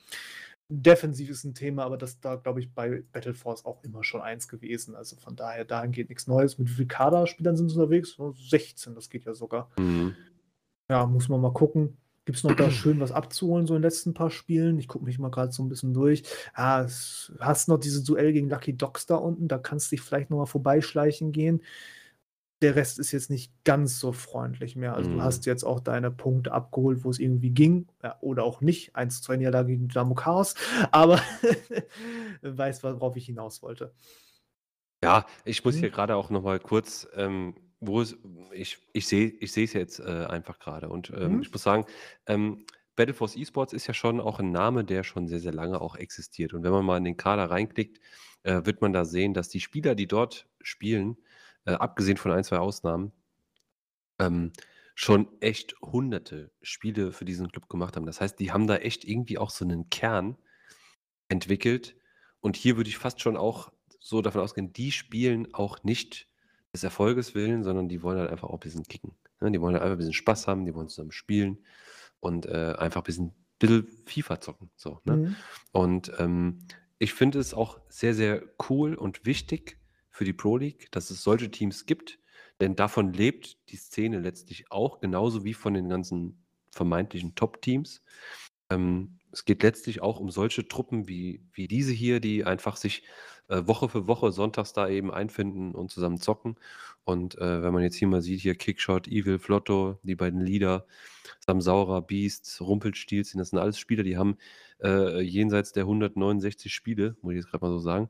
[0.67, 4.21] Defensiv ist ein Thema, aber das da, glaube ich, bei Battle Force auch immer schon
[4.21, 4.95] eins gewesen.
[4.95, 6.57] Also von daher, dahin geht nichts Neues.
[6.57, 8.17] Mit wie vielen Kaderspielern sind sie unterwegs?
[8.17, 9.69] Oh, 16, das geht ja sogar.
[9.77, 10.15] Mhm.
[10.89, 11.97] Ja, muss man mal gucken.
[12.25, 14.79] Gibt es noch da schön was abzuholen, so in den letzten paar Spielen?
[14.79, 16.23] Ich gucke mich mal gerade so ein bisschen durch.
[16.53, 16.85] Ah,
[17.39, 20.37] hast noch dieses Duell gegen Lucky Dogs da unten, da kannst du dich vielleicht noch
[20.37, 21.61] mal vorbeischleichen gehen.
[22.61, 24.95] Der Rest ist jetzt nicht ganz so freundlich mehr.
[24.95, 25.21] Also du Mhm.
[25.21, 27.87] hast jetzt auch deine Punkte abgeholt, wo es irgendwie ging.
[28.01, 28.95] Ja, oder auch nicht.
[28.95, 30.55] 1 zu 2 Niederlage gegen Dynamo Chaos.
[30.91, 31.19] Aber
[32.41, 33.93] weißt, worauf ich hinaus wollte.
[35.03, 37.55] Ja, ich muss hier gerade auch noch mal kurz, ähm,
[37.87, 38.17] wo es
[38.53, 41.43] ich ich sehe ich sehe es jetzt, äh, einfach gerade und, ähm, Mhm.
[41.43, 41.85] ich muss sagen,
[42.27, 42.65] ähm,
[42.95, 45.95] Battle Force Esports ist ja schon auch ein Name, der schon sehr, sehr lange auch
[45.95, 46.53] existiert.
[46.53, 47.99] Und wenn man mal in den Kader reinklickt,
[48.43, 51.17] äh, wird man da sehen, dass die Spieler, die dort spielen,
[51.65, 53.11] äh, abgesehen von ein, 2 Ausnahmen
[54.19, 54.51] ähm,
[54.95, 58.05] schon echt Hunderte Spiele für diesen Club gemacht haben.
[58.05, 60.37] Das heißt, die haben da echt irgendwie auch so 'nen Kern
[61.29, 61.97] entwickelt.
[62.41, 66.29] Und hier würde ich fast schon auch so davon ausgehen, die spielen auch nicht
[66.73, 69.51] des Erfolges willen, sondern die wollen halt einfach auch 'n bisschen kicken, ne?
[69.51, 71.59] Die wollen halt einfach 'n bisschen Spaß haben, die wollen zusammen spielen
[72.19, 75.21] und, äh, einfach bisschen bisschen FIFA zocken, so, ne?
[75.21, 75.43] Mhm.
[75.73, 76.59] Und, ähm,
[76.99, 79.79] ich finde es auch sehr, sehr cool und wichtig
[80.11, 82.19] für die Pro League, dass es solche Teams gibt,
[82.61, 88.03] denn davon lebt die Szene letztlich auch, genauso wie von den ganzen vermeintlichen Top-Teams.
[88.71, 93.03] Ähm, es geht letztlich auch um solche Truppen wie wie diese hier, die einfach sich,
[93.53, 96.55] äh, Woche für Woche sonntags da eben einfinden und zusammen zocken.
[97.05, 100.85] Und, äh, wenn man jetzt hier mal sieht, hier Kickshot, Evil, Flotto, die beiden Leader,
[101.45, 104.37] Samsaurer, Beast, Rumpelstilzchen, das sind alles Spieler, die haben,
[104.83, 108.09] äh, jenseits der 169 Spiele, muss ich jetzt grad mal so sagen,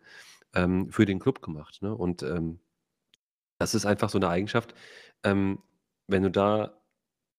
[0.55, 1.95] ähm, für den Club gemacht, ne?
[1.95, 2.59] Und, ähm,
[3.59, 4.73] das ist einfach so 'ne Eigenschaft,
[5.23, 5.59] ähm,
[6.07, 6.79] wenn du da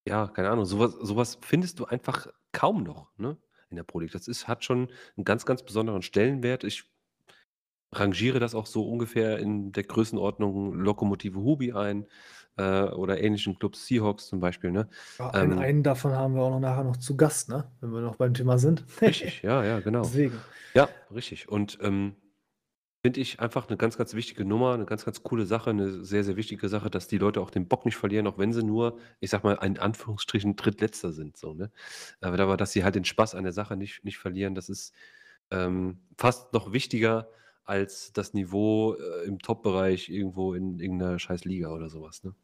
[0.07, 3.37] ja, keine Ahnung, so was so was findest du einfach kaum noch, ne,
[3.69, 4.11] in der Pro League.
[4.13, 6.63] Das ist hat schon 'n ganz, ganz besonderen Stellenwert.
[6.65, 6.85] Ich
[7.93, 12.07] rangiere das auch so ungefähr in der Größenordnung Lokomotive Hubi ein,
[12.57, 14.89] äh, oder ähnlichen Clubs, Seahawks zum Beispiel, ne?
[15.19, 17.91] Ja, einen Ähm einen davon haben wir auch noch nachher noch zu Gast, ne, wenn
[17.91, 18.85] wir noch beim Thema sind.
[19.05, 20.13] Richtig, ja, ja, genau.
[20.15, 20.45] Deswegen.
[20.75, 21.49] Ja, richtig.
[21.49, 22.17] Und, ähm,
[23.05, 26.23] finde ich einfach 'ne ganz, ganz wichtige Nummer, 'ne ganz, ganz coole Sache, 'ne sehr,
[26.25, 28.99] sehr wichtige Sache, dass die Leute auch den Bock nicht verlieren, auch wenn sie nur,
[29.21, 31.71] ich sage mal, in Anführungsstrichen Drittletzter sind, so, ne?
[32.21, 34.93] Aber aber dass sie halt den Spaß an der Sache nicht nicht verlieren, das ist,
[35.51, 37.29] ähm, fast noch wichtiger
[37.65, 42.23] als das Niveau, äh, im Top-Bereich irgendwo in irgend 'ner scheiß Liga oder so was,
[42.23, 42.35] ne?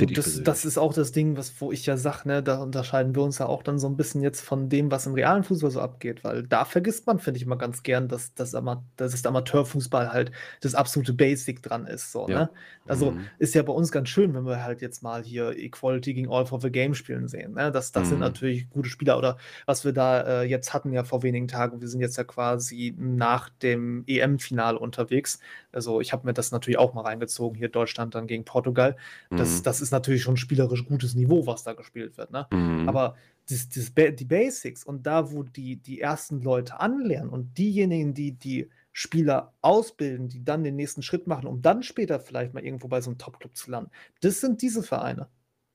[0.00, 3.16] Ich Das das ist auch das Ding, was wo ich ja sage, ne, da unterscheiden
[3.16, 5.72] wir uns ja auch dann so 'n bisschen jetzt von dem, was im realen Fußball
[5.72, 9.10] so abgeht, weil da vergisst man, finde ich immer ganz gern, dass dass Ama dass
[9.10, 10.30] das Amateurfußball halt
[10.60, 12.28] das absolute Basic dran ist, so, Ja.
[12.28, 12.52] ne?
[12.86, 13.30] Also, Mhm.
[13.38, 16.46] ist ja bei uns ganz schön, wenn wir halt jetzt mal hier Equality gegen All
[16.46, 17.72] for the Game spielen sehen, ne?
[17.72, 18.20] Das das sind Mhm.
[18.20, 21.88] natürlich gute Spieler oder was wir da, äh, jetzt hatten ja vor wenigen Tagen, wir
[21.88, 25.40] sind jetzt ja quasi nach dem EM-Finale unterwegs.
[25.72, 28.96] Also, ich habe mir das natürlich auch mal reingezogen, hier Deutschland dann gegen Portugal.
[29.34, 29.62] Das Mhm.
[29.62, 32.48] das ist natürlich schon spielerisch gutes Niveau, was da gespielt wird, ne?
[32.52, 32.78] Mhm.
[32.84, 33.16] Aber
[33.48, 38.32] das das die Basics und da, wo die die ersten Leute anlernen und diejenigen, die
[38.32, 42.88] die Spieler ausbilden, die dann den nächsten Schritt machen, um dann später vielleicht mal irgendwo
[42.88, 43.90] bei so 'nem Topclub zu landen,
[44.20, 45.28] das sind diese Vereine.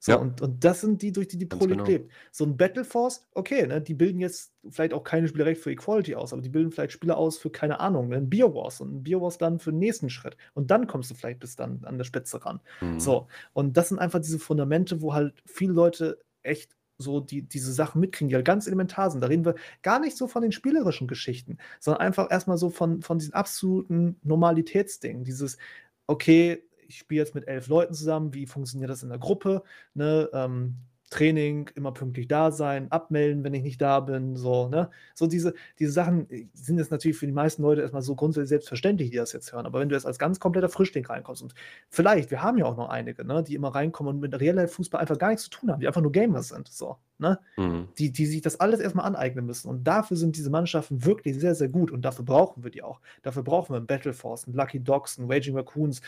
[0.06, 0.18] So, Ja.
[0.18, 1.88] und und das sind die, durch die die Pro League genau.
[1.88, 2.12] lebt.
[2.30, 5.70] So 'n Battle Force, okay, ne, die bilden jetzt vielleicht auch keine Spieler direkt für
[5.72, 9.02] Equality aus, aber die bilden vielleicht Spieler aus für, keine Ahnung, 'nen Bio-Wars und 'n
[9.02, 10.36] Bio-Wars dann für 'n nächsten Schritt.
[10.52, 12.60] Und dann kommst du vielleicht bis dann an der Spitze ran.
[12.82, 13.24] Mhm.
[13.24, 17.72] So, und das sind einfach diese Fundamente, wo halt viele Leute echt so die diese
[17.72, 19.22] Sachen mitkriegen, die halt ganz elementar sind.
[19.22, 22.68] Da reden wir gar nicht so von den spielerischen Geschichten, sondern einfach erst mal so
[22.70, 25.24] von von diesen absoluten Normalitätsdingen.
[25.24, 25.56] Dieses:
[26.06, 29.62] „Okay, ich spiele jetzt mit 11 Leuten zusammen, wie funktioniert das in der Gruppe?“
[29.94, 30.76] Ne, ähm,
[31.10, 34.90] Training, immer pünktlich da sein, abmelden, wenn ich nicht da bin, so, ne?
[35.14, 38.16] So diese diese Sachen, äh, sind jetzt natürlich für die meisten Leute erst mal so
[38.16, 39.66] grundsätzlich selbstverständlich, die das jetzt hören.
[39.66, 41.54] Aber wenn du jetzt als ganz kompletter Frischling reinkommst und
[41.90, 45.18] vielleicht wir haben ja auch noch einige, ne, die immer reinkommen und mit Real-Life-Fußball einfach
[45.18, 47.38] gar nichts zu tun haben, die einfach nur Gamer sind, so, ne?
[47.58, 47.94] Mhm.
[47.98, 49.68] Die die sich das alles erst mal aneignen müssen.
[49.68, 53.00] Und dafür sind diese Mannschaften wirklich sehr, sehr gut und dafür brauchen wir die auch.
[53.22, 56.00] Dafür brauchen wir 'n Battle Force, 'n Lucky Dogs, 'n Raging Raccoons,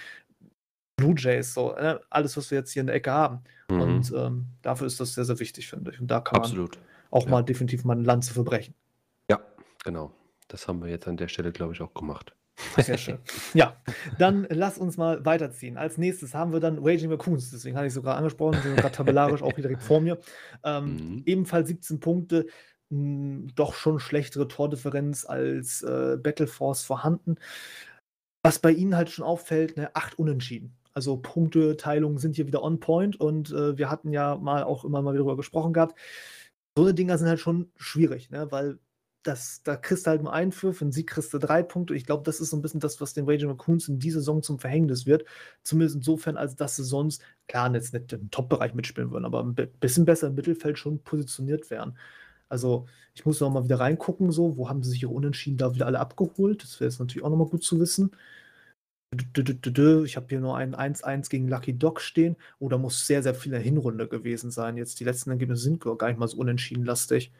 [0.96, 2.00] Blue Jays, so, ne?
[2.08, 3.40] Alles, was wir jetzt hier in der Ecke haben.
[3.70, 3.80] Mhm.
[3.80, 6.00] Und, ähm, dafür ist das sehr, sehr wichtig, finde ich.
[6.00, 6.78] Und da kann man Absolut.
[7.10, 7.30] auch Ja.
[7.30, 8.74] mal definitiv mal 'ne Lanze für brechen.
[9.30, 9.40] Ja,
[9.84, 10.12] genau.
[10.48, 12.34] Das haben wir jetzt an der Stelle, glaube ich, auch gemacht.
[12.78, 13.18] Sehr schön.
[13.52, 13.76] Ja,
[14.18, 15.76] dann lass uns mal weiterziehen.
[15.76, 19.42] Als nächstes haben wir dann Raging Raccoons, deswegen hatte ich sogar angesprochen, sind gerade tabellarisch
[19.42, 20.18] auch direkt vor mir.
[20.64, 21.22] Ähm, Mhm.
[21.26, 22.46] ebenfalls 17 Punkte,
[22.90, 27.34] hm, doch schon schlechtere Tordifferenz als äh, Battle Force vorhanden.
[28.42, 30.76] Was bei ihnen halt schon auffällt, ne, acht Unentschieden.
[30.96, 35.02] Also Punkteteilungen sind hier wieder on point und äh, wir hatten ja mal auch immer
[35.02, 35.94] mal wieder darüber gesprochen gehabt.
[36.74, 38.78] So eine Dinger sind halt schon schwierig, ne, weil
[39.22, 41.94] das, da kriegst du halt nur einen für, für einen Sieg kriegst du drei Punkte.
[41.94, 44.42] Ich glaube, das ist so ein bisschen das, was den Raging Raccoons in dieser Saison
[44.42, 45.26] zum Verhängnis wird.
[45.64, 49.54] Zumindest insofern, als dass sie sonst, klar, jetzt nicht im Top-Bereich mitspielen würden, aber ein
[49.54, 51.98] bi- bisschen besser im Mittelfeld schon positioniert wären.
[52.48, 55.74] Also, ich muss noch mal wieder reingucken, so, wo haben sie sich ihre Unentschieden da
[55.74, 56.62] wieder alle abgeholt?
[56.62, 58.12] Das wäre jetzt natürlich auch noch mal gut zu wissen.
[60.04, 62.36] Ich habe hier nur ein 1-1 gegen Lucky Dog stehen.
[62.58, 64.76] Oh, da muss sehr, sehr viel in der Hinrunde gewesen sein.
[64.76, 67.32] Jetzt die letzten Ergebnisse sind gar nicht mal so unentschieden lastig.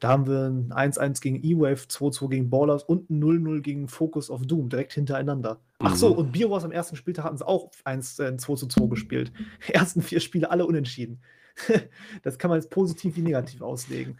[0.00, 4.28] Da haben wir ein 1-1 gegen E-Wave, 2-2 gegen Ballers und ein 0-0 gegen Focus
[4.28, 5.60] of Doom, direkt hintereinander.
[5.78, 6.16] Ach so, Mhm.
[6.18, 9.32] und BioWars am ersten Spieltag hatten sie auch 1, äh, 2-2 gespielt.
[9.68, 11.22] Die ersten vier Spiele alle unentschieden.
[12.22, 14.18] das kann man jetzt positiv wie negativ auslegen.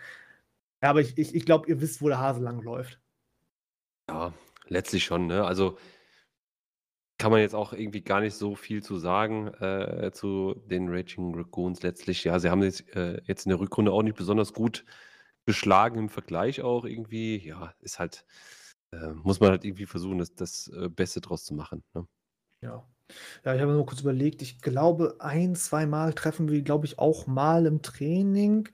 [0.83, 3.01] Ja, aber ich, ich, ich glaube, ihr wisst, wo der Hase lang läuft.
[4.09, 4.33] Ja,
[4.69, 5.45] letztlich schon, ne?
[5.45, 5.77] Also
[7.25, 11.35] kann man jetzt auch irgendwie gar nicht so viel zu sagen äh, zu den Raging
[11.35, 12.23] Raccoons letztlich.
[12.23, 14.85] Ja, sie haben jetzt, äh, jetzt in der Rückrunde auch nicht besonders gut
[15.47, 17.39] geschlagen im Vergleich auch irgendwie.
[17.39, 18.27] Ja, ist halt,
[18.93, 21.83] äh, muss man halt irgendwie versuchen, das, das äh, Beste draus zu machen.
[21.95, 22.07] Ne?
[22.61, 22.87] Ja.
[23.45, 26.99] Ja, ich habe nur kurz überlegt, ich glaube, ein, zwei Mal treffen wir, glaube ich,
[26.99, 28.69] auch mal im Training.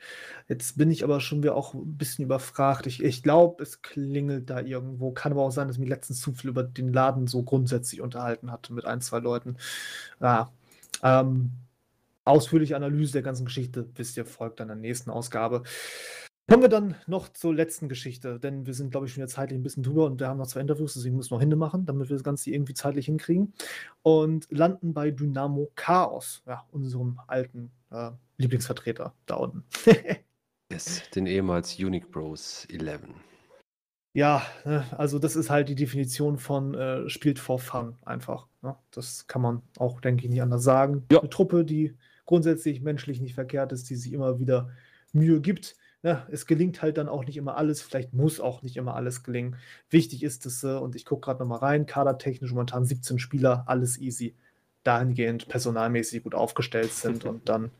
[0.48, 2.86] Jetzt bin ich aber schon wieder auch ein bisschen überfragt.
[2.86, 5.11] Ich, ich glaube, es klingelt da irgendwo.
[5.12, 8.01] Kann aber auch sein, dass ich mich letztens zu viel über den Laden so grundsätzlich
[8.01, 9.57] unterhalten hatte mit ein, zwei Leuten.
[10.20, 10.52] Ja.
[11.02, 11.51] Ähm,
[12.24, 15.65] ausführliche Analyse der ganzen Geschichte, wisst ihr, folgt dann der nächsten Ausgabe.
[16.51, 19.56] Kommen wir dann noch zur letzten Geschichte, denn wir sind, glaube ich, schon jetzt zeitlich
[19.56, 21.86] ein bisschen drüber und wir haben noch zwei Interviews, deswegen müssen wir noch Hände machen,
[21.86, 23.52] damit wir das Ganze irgendwie zeitlich hinkriegen.
[24.02, 29.62] Und landen bei Dynamo Chaos, ja, unserem alten äh, Lieblingsvertreter da unten.
[30.72, 33.01] Yes, den ehemals Unique Bros 11.
[34.12, 38.47] ja, ne, also das ist halt die Definition von äh, spielt for fun einfach.
[38.62, 38.77] Ne?
[38.93, 41.06] Das kann man auch, denke ich, nicht anders sagen.
[41.10, 41.20] Ja.
[41.20, 44.70] Eine Truppe, die grundsätzlich menschlich nicht verkehrt ist, die sich immer wieder
[45.12, 45.77] Mühe gibt.
[46.02, 49.22] Ja, es gelingt halt dann auch nicht immer alles, vielleicht muss auch nicht immer alles
[49.22, 49.56] gelingen.
[49.90, 53.98] Wichtig ist es, äh, und ich gucke gerade nochmal rein, kadertechnisch momentan 17 Spieler, alles
[53.98, 54.35] easy.
[54.82, 57.70] Dahingehend personalmäßig gut aufgestellt sind und dann,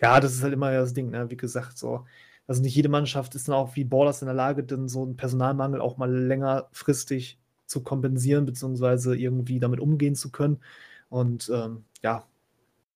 [0.00, 1.30] ja, das ist halt immer das Ding, ne?
[1.30, 2.06] wie gesagt, so.
[2.46, 5.16] Also nicht jede Mannschaft ist dann auch wie Ballers in der Lage, dann so einen
[5.16, 10.60] Personalmangel auch mal längerfristig zu kompensieren, beziehungsweise irgendwie damit umgehen zu können.
[11.08, 12.26] Und ähm, ja,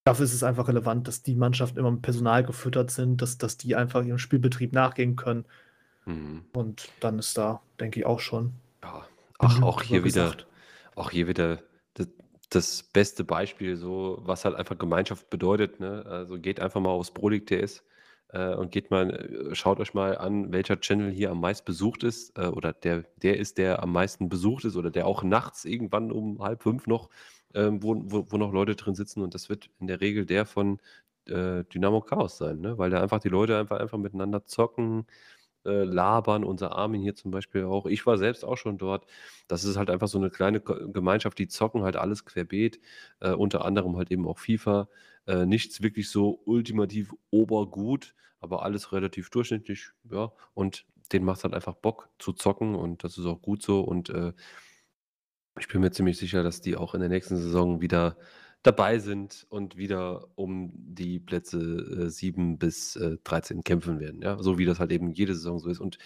[0.08, 3.58] dafür ist es einfach relevant, dass die Mannschaften immer mit Personal gefüttert sind, dass, dass
[3.58, 5.44] die einfach ihrem Spielbetrieb nachgehen können.
[6.06, 6.44] Mhm.
[6.54, 8.54] Und dann ist da, denke ich, auch schon.
[8.82, 9.04] Ja.
[9.38, 10.34] Ach, auch hier wieder,
[10.96, 11.60] auch hier wieder
[11.92, 12.08] das,
[12.48, 15.78] das beste Beispiel, so was halt einfach Gemeinschaft bedeutet.
[15.78, 16.04] Ne?
[16.08, 17.84] Also geht einfach mal aufs Prolig TS
[18.30, 22.02] äh, und geht mal, äh, schaut euch mal an, welcher Channel hier am meisten besucht
[22.02, 25.66] ist äh, oder der, der ist, der am meisten besucht ist oder der auch nachts
[25.66, 27.10] irgendwann um halb fünf noch,
[27.54, 30.46] ähm, wo, wo, wo noch Leute drin sitzen und das wird in der Regel der
[30.46, 30.80] von
[31.26, 32.78] äh, Dynamo Chaos sein, ne?
[32.78, 35.06] weil da einfach die Leute einfach, einfach miteinander zocken,
[35.64, 37.86] äh, labern, unser Armin hier zum Beispiel auch.
[37.86, 39.06] Ich war selbst auch schon dort.
[39.48, 42.80] Das ist halt einfach so eine kleine Gemeinschaft, die zocken halt alles querbeet,
[43.20, 44.88] äh, unter anderem halt eben auch FIFA.
[45.26, 50.32] Äh, nichts wirklich so ultimativ obergut, aber alles relativ durchschnittlich, ja.
[50.54, 53.80] Und denen macht es halt einfach Bock zu zocken und das ist auch gut so.
[53.80, 54.32] Und äh,
[55.60, 58.16] ich bin mir ziemlich sicher, dass die auch in der nächsten Saison wieder
[58.62, 61.58] dabei sind und wieder um die Plätze
[62.06, 64.20] äh, 7 bis äh, 13 kämpfen werden.
[64.22, 64.42] Ja?
[64.42, 65.80] So wie das halt eben jede Saison so ist.
[65.80, 65.98] Und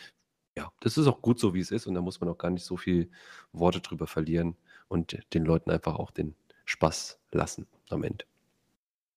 [0.56, 1.86] ja, das ist auch gut so, wie es ist.
[1.86, 3.10] Und da muss man auch gar nicht so viel
[3.52, 4.56] Worte drüber verlieren
[4.88, 6.34] und den Leuten einfach auch den
[6.66, 8.24] Spaß lassen am Ende.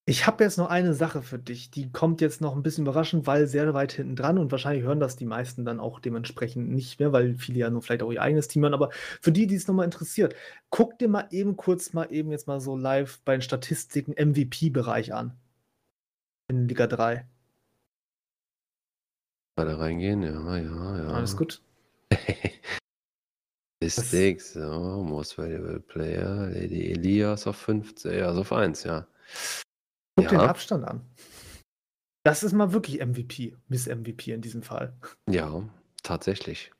[0.07, 3.25] Ich habe jetzt noch eine Sache für dich, die kommt jetzt noch ein bisschen überraschend,
[3.25, 6.99] weil sehr weit hinten dran und wahrscheinlich hören das die meisten dann auch dementsprechend nicht
[6.99, 8.75] mehr, weil viele ja nur vielleicht auch ihr eigenes Team hören.
[8.75, 10.35] Aber für die, die es nochmal interessiert,
[10.69, 15.11] guck dir mal eben kurz mal eben jetzt mal so live bei den Statistiken MVP-Bereich
[15.11, 15.33] an.
[16.49, 17.25] In Liga 3.
[19.57, 21.07] Mal da reingehen, ja, ja, ja.
[21.07, 21.63] Alles gut.
[23.83, 29.07] Statistics, so, Most Valuable Player, Lady Elias auf 15, ja, also auf 1, ja.
[30.15, 30.47] Guck den Ja.
[30.47, 31.01] Abstand an.
[32.23, 34.97] Das ist mal wirklich MVP, Miss MVP in diesem Fall.
[35.29, 35.61] Ja,
[36.03, 36.71] tatsächlich.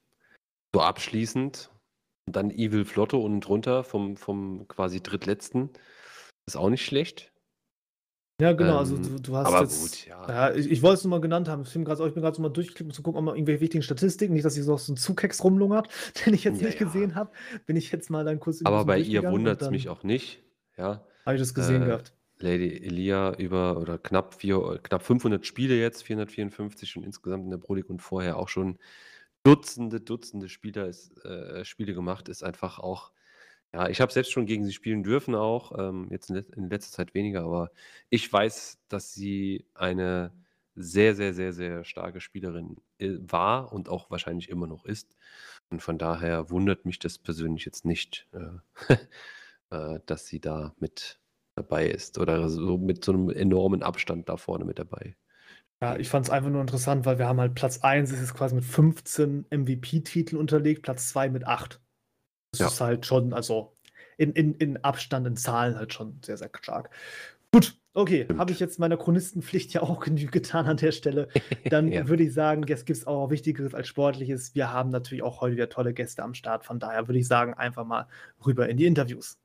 [0.74, 1.70] So abschließend,
[2.28, 5.70] und dann Evil Flotte unten drunter vom, vom quasi drittletzten.
[6.48, 7.32] Ist auch nicht schlecht.
[8.41, 9.82] Ja, genau, also Ähm, du, du hast aber jetzt.
[9.82, 10.28] gut, ja.
[10.28, 11.62] Ja, ich, ich wollte es nur mal genannt haben.
[11.62, 14.44] Ich bin gerade so mal durchklicken, um zu gucken, ob man irgendwelche wichtigen Statistiken, nicht,
[14.44, 15.88] dass hier so ein Zukex rumlungert,
[16.26, 16.86] den ich jetzt Ja, nicht ja.
[16.88, 17.32] gesehen habe.
[17.68, 20.41] Bin ich jetzt mal dann kurz Aber bei ihr und wundert es mich auch nicht,
[20.78, 21.06] ja.
[21.26, 22.14] habe ich das gesehen Äh, gehabt.
[22.40, 27.57] Lady Elia über oder knapp, vier, knapp 500 Spiele jetzt, 454 schon insgesamt in der
[27.57, 28.78] Pro League und vorher auch schon
[29.44, 33.12] Dutzende, Dutzende Spieler ist, äh, Spiele gemacht, ist einfach auch,
[33.74, 36.98] ja, ich habe selbst schon gegen sie spielen dürfen auch, ähm, jetzt in, in letzter
[36.98, 37.72] Zeit weniger, aber
[38.10, 40.34] ich weiß, dass sie eine
[40.76, 45.16] sehr, sehr, sehr, sehr starke Spielerin äh, war und auch wahrscheinlich immer noch ist.
[45.70, 48.95] Und von daher wundert mich das persönlich jetzt nicht, äh,
[49.70, 51.20] äh, dass sie da mit
[51.56, 55.15] dabei ist oder so mit so einem enormen Abstand da vorne mit dabei.
[55.82, 58.34] Ja, ich fand es einfach nur interessant, weil wir haben halt Platz 1 ist jetzt
[58.34, 61.82] quasi mit 15 MVP-Titeln unterlegt, Platz 2 mit 8.
[62.52, 62.68] Das Ja.
[62.68, 63.73] ist halt schon, also
[64.18, 66.90] in, in, in Abstand, in Zahlen halt schon sehr, sehr stark.
[67.52, 71.27] Gut, okay, habe ich jetzt meiner Chronistenpflicht ja auch genügend getan an der Stelle.
[71.69, 72.07] Dann Ja.
[72.07, 74.56] würde ich sagen, jetzt gibt es auch Wichtigeres als Sportliches.
[74.56, 76.65] Wir haben natürlich auch heute wieder tolle Gäste am Start.
[76.65, 78.07] Von daher würde ich sagen, einfach mal
[78.45, 79.38] rüber in die Interviews.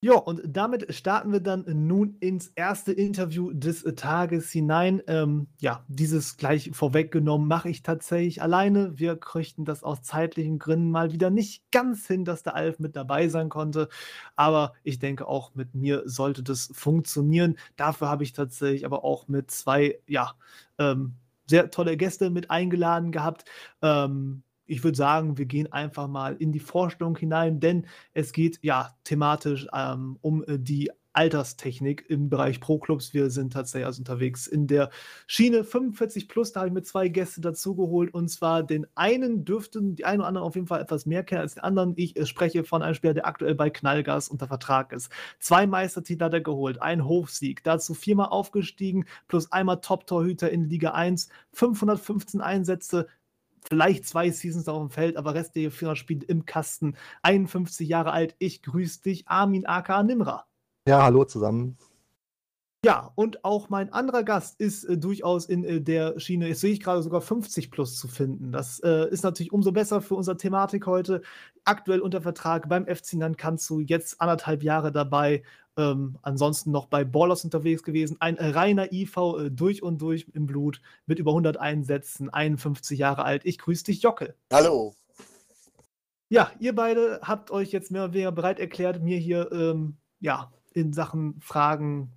[0.00, 5.02] Ja, und damit starten wir dann nun ins erste Interview des Tages hinein.
[5.08, 8.96] Ähm, ja, dieses gleich vorweggenommen mache ich tatsächlich alleine.
[8.96, 12.94] Wir kriegten das aus zeitlichen Gründen mal wieder nicht ganz hin, dass der Alf mit
[12.94, 13.88] dabei sein konnte.
[14.36, 17.56] Aber ich denke, auch mit mir sollte das funktionieren.
[17.74, 20.34] Dafür habe ich tatsächlich aber auch mit zwei, ja,
[20.78, 21.16] ähm,
[21.50, 23.46] sehr tolle Gäste mit eingeladen gehabt.
[23.82, 28.60] Ähm, ich würde sagen, wir gehen einfach mal in die Vorstellung hinein, denn es geht
[28.62, 33.12] ja thematisch ähm, um äh, die Alterstechnik im Bereich Pro-Clubs.
[33.12, 34.90] Wir sind tatsächlich also unterwegs in der
[35.26, 36.52] Schiene 45 plus.
[36.52, 40.28] Da habe ich mir zwei Gäste dazugeholt und zwar den einen dürften die einen oder
[40.28, 41.94] anderen auf jeden Fall etwas mehr kennen als den anderen.
[41.96, 45.10] Ich äh, spreche von einem Spieler, der aktuell bei Knallgas unter Vertrag ist.
[45.40, 50.92] Zwei Meistertitel hat er geholt, ein Hofsieg, dazu viermal aufgestiegen, plus einmal Top-Torhüter in Liga
[50.92, 53.08] 1, 515 Einsätze,
[53.68, 56.96] vielleicht zwei Seasons auf dem Feld, aber restliche 400 Spiele im Kasten.
[57.22, 58.36] 51 Jahre alt.
[58.38, 60.46] Ich grüße dich, Armin aka Nimra.
[60.86, 61.76] Ja, hallo zusammen.
[62.84, 66.72] Ja, und auch mein anderer Gast ist äh, durchaus in äh, der Schiene, jetzt sehe
[66.72, 68.52] ich gerade sogar 50 plus zu finden.
[68.52, 71.22] Das äh, ist natürlich umso besser für unsere Thematik heute.
[71.64, 75.42] Aktuell unter Vertrag beim FC Nankanzu, jetzt anderthalb Jahre dabei.
[75.76, 78.16] Ähm, ansonsten noch bei Ballers unterwegs gewesen.
[78.20, 82.96] Ein äh, reiner IV äh, durch und durch im Blut mit über 100 Einsätzen, 51
[82.96, 83.44] Jahre alt.
[83.44, 84.36] Ich grüße dich, Jockel.
[84.52, 84.94] Hallo.
[86.28, 90.52] Ja, ihr beide habt euch jetzt mehr oder weniger bereit erklärt, mir hier ähm, ja,
[90.74, 92.12] in Sachen Fragen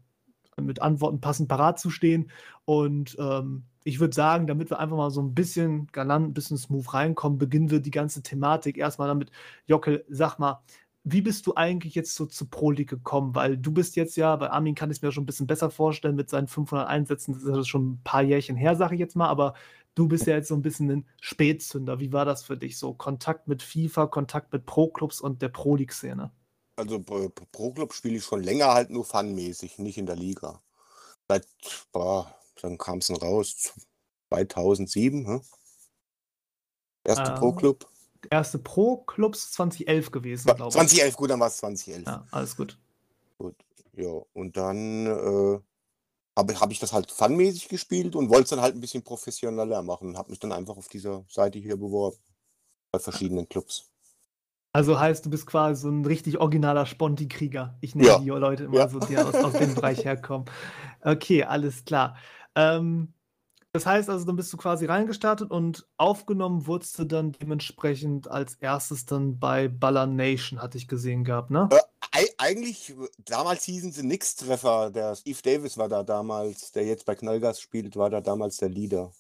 [0.60, 2.30] mit Antworten passend parat zu stehen.
[2.66, 6.58] Und ähm, ich würde sagen, damit wir einfach mal so ein bisschen galant, ein bisschen
[6.58, 9.32] smooth reinkommen, beginnen wir die ganze Thematik erstmal damit.
[9.66, 10.62] Jockel, sag mal,
[11.04, 13.34] wie bist du eigentlich jetzt so zu Pro League gekommen?
[13.34, 15.72] Weil du bist jetzt ja, bei Armin kann ich es mir schon ein bisschen besser
[15.72, 19.00] vorstellen mit seinen 500 Einsätzen, das ist ja schon ein paar Jährchen her, sage ich
[19.00, 19.56] jetzt mal, aber
[19.96, 22.00] du bist ja jetzt so ein bisschen ein Spätzünder.
[22.00, 22.94] Wie war das für dich so?
[22.94, 26.32] Kontakt mit FIFA, Kontakt mit Pro-Clubs und der Pro-League-Szene?
[26.82, 30.62] Also Pro Pro Club spiele ich schon länger halt nur fanmäßig, nicht in der Liga.
[31.28, 31.48] Seit,
[31.92, 33.72] boah, dann kam es raus,
[34.30, 35.42] 2007, hä?
[37.04, 37.88] Erste Ah, Pro Club.
[38.30, 40.74] Erste Pro-Clubs 2011 gewesen, glaube ich.
[40.74, 42.06] 2011, gut, dann war es 2011.
[42.08, 42.78] Ja, alles gut.
[43.38, 43.56] Gut,
[43.94, 44.22] ja.
[44.34, 45.60] Und dann äh,
[46.38, 49.82] habe hab ich das halt fanmäßig gespielt und wollte es dann halt ein bisschen professioneller
[49.84, 52.18] machen und habe mich dann einfach auf dieser Seite hier beworben.
[52.92, 53.91] Bei verschiedenen Clubs.
[54.74, 57.78] Also heißt, du bist quasi so ein richtig originaler Sponti-Krieger.
[57.82, 58.20] Ich nenne Ja.
[58.20, 58.88] die Leute immer Ja.
[58.88, 60.46] so, die aus, aus dem Bereich herkommen.
[61.02, 62.16] Okay, alles klar.
[62.56, 63.14] Ähm,
[63.74, 68.56] das heißt also, dann bist du quasi reingestartet und aufgenommen wurdest du dann dementsprechend als
[68.56, 71.70] erstes dann bei Baller Nation, hatte ich gesehen gehabt, ne?
[71.72, 71.80] Äh,
[72.12, 72.94] ei- eigentlich,
[73.26, 74.92] damals hießen sie Nix-Treffer.
[74.92, 78.70] Der Steve Davis war da damals, der jetzt bei Knallgas spielt, war da damals der
[78.70, 79.12] Leader.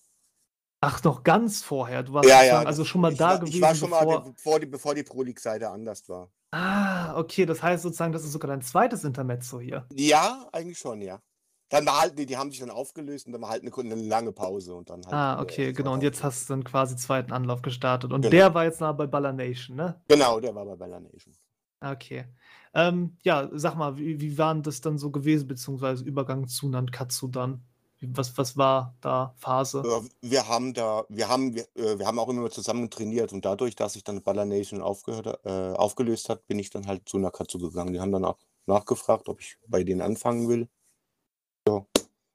[0.83, 2.01] Ach, noch ganz vorher.
[2.03, 2.63] Du warst Ja, ja.
[2.63, 4.23] also schon mal da war, gewesen, Ich war schon mal, bevor...
[4.23, 6.29] der- bevor die, bevor die Pro League-Seite anders war.
[6.51, 9.85] Ah, okay, das heißt sozusagen, das ist sogar dein zweites Intermezzo hier.
[9.93, 11.19] Ja, eigentlich schon, ja.
[11.69, 13.95] Dann war halt, nee, die haben sich dann aufgelöst und dann war halt eine, eine
[14.07, 15.13] lange Pause und dann halt.
[15.13, 15.93] Ah, äh, okay, das genau.
[15.93, 18.11] Und jetzt hast du dann quasi zweiten Anlauf gestartet.
[18.11, 18.31] Und Genau.
[18.31, 20.01] der war jetzt noch bei Baller Nation, ne?
[20.09, 21.33] Genau, der war bei Bella Nation.
[21.79, 22.25] Okay.
[22.73, 27.27] Ähm, ja, sag mal, wie, wie war das dann so gewesen, beziehungsweise Übergang zu Nankatsu
[27.29, 27.63] dann?
[28.01, 29.83] Was, was war da Phase?
[29.85, 33.45] Äh, Wir haben da, wir haben, wir, äh, wir haben auch immer zusammen trainiert und
[33.45, 37.19] dadurch, dass sich dann Baller Nation aufgehört, äh, aufgelöst hat, bin ich dann halt zu
[37.19, 37.93] Nakatsu gegangen.
[37.93, 40.67] Die haben dann auch nachgefragt, ob ich bei denen anfangen will.
[41.67, 41.85] Ja,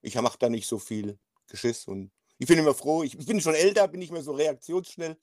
[0.02, 1.18] ich mache da nicht so viel
[1.48, 4.32] Geschiss und ich bin immer froh, ich, ich bin schon älter, bin nicht mehr so
[4.32, 5.16] reaktionsschnell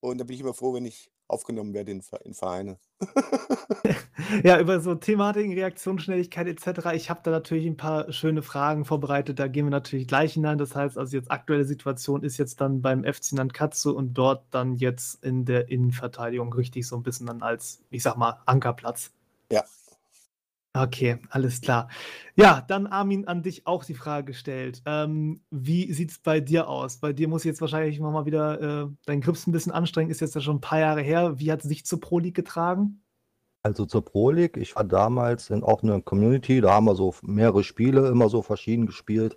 [0.00, 2.78] und da bin ich immer froh, wenn ich aufgenommen werde in, in Vereine.
[4.44, 6.92] ja, über so Thematiken, Reaktionsschnelligkeit etc.
[6.94, 9.38] Ich habe da natürlich ein paar schöne Fragen vorbereitet.
[9.38, 10.58] Da gehen wir natürlich gleich hinein.
[10.58, 14.76] Das heißt, also jetzt aktuelle Situation ist jetzt dann beim FC Nankatsu und dort dann
[14.76, 19.12] jetzt in der Innenverteidigung richtig so ein bisschen dann als, ich sag mal, Ankerplatz.
[19.50, 19.64] Ja.
[20.82, 21.88] Okay, alles klar.
[22.34, 24.82] Ja, dann Armin, an dich auch die Frage gestellt.
[24.84, 26.98] Ähm, wie sieht es bei dir aus?
[26.98, 30.34] Bei dir muss jetzt wahrscheinlich nochmal wieder äh, dein Grips ein bisschen anstrengen, ist jetzt
[30.34, 31.38] ja schon ein paar Jahre her.
[31.38, 33.02] Wie hat es dich zur Pro League getragen?
[33.62, 37.14] Also zur Pro League, ich war damals in auch einer Community, da haben wir so
[37.22, 39.36] mehrere Spiele immer so verschieden gespielt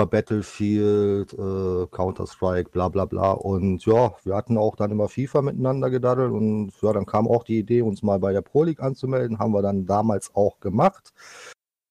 [0.00, 3.32] über Battlefield, äh, Counter-Strike, bla bla bla.
[3.32, 7.44] Und ja, wir hatten auch dann immer FIFA miteinander gedaddelt und ja, dann kam auch
[7.44, 9.38] die Idee, uns mal bei der Pro League anzumelden.
[9.38, 11.12] Haben wir dann damals auch gemacht.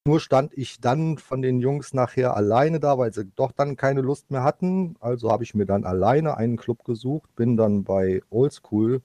[0.07, 4.01] Nur stand ich dann von den Jungs nachher alleine da, weil sie doch dann keine
[4.01, 4.95] Lust mehr hatten.
[4.99, 9.03] Also habe ich mir dann alleine einen Club gesucht, bin dann bei Oldschool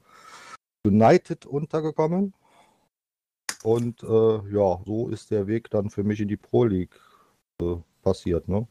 [0.86, 2.32] United untergekommen.
[3.64, 6.98] Und äh, ja, so ist der Weg dann für mich in die Pro League
[7.60, 8.48] äh, passiert.
[8.48, 8.68] Ne?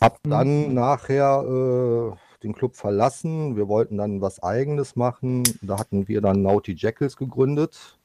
[0.00, 0.74] Hab dann mhm.
[0.74, 3.56] nachher äh, den Club verlassen.
[3.56, 5.42] Wir wollten dann was Eigenes machen.
[5.62, 7.98] Da hatten wir dann Naughty Jackals gegründet.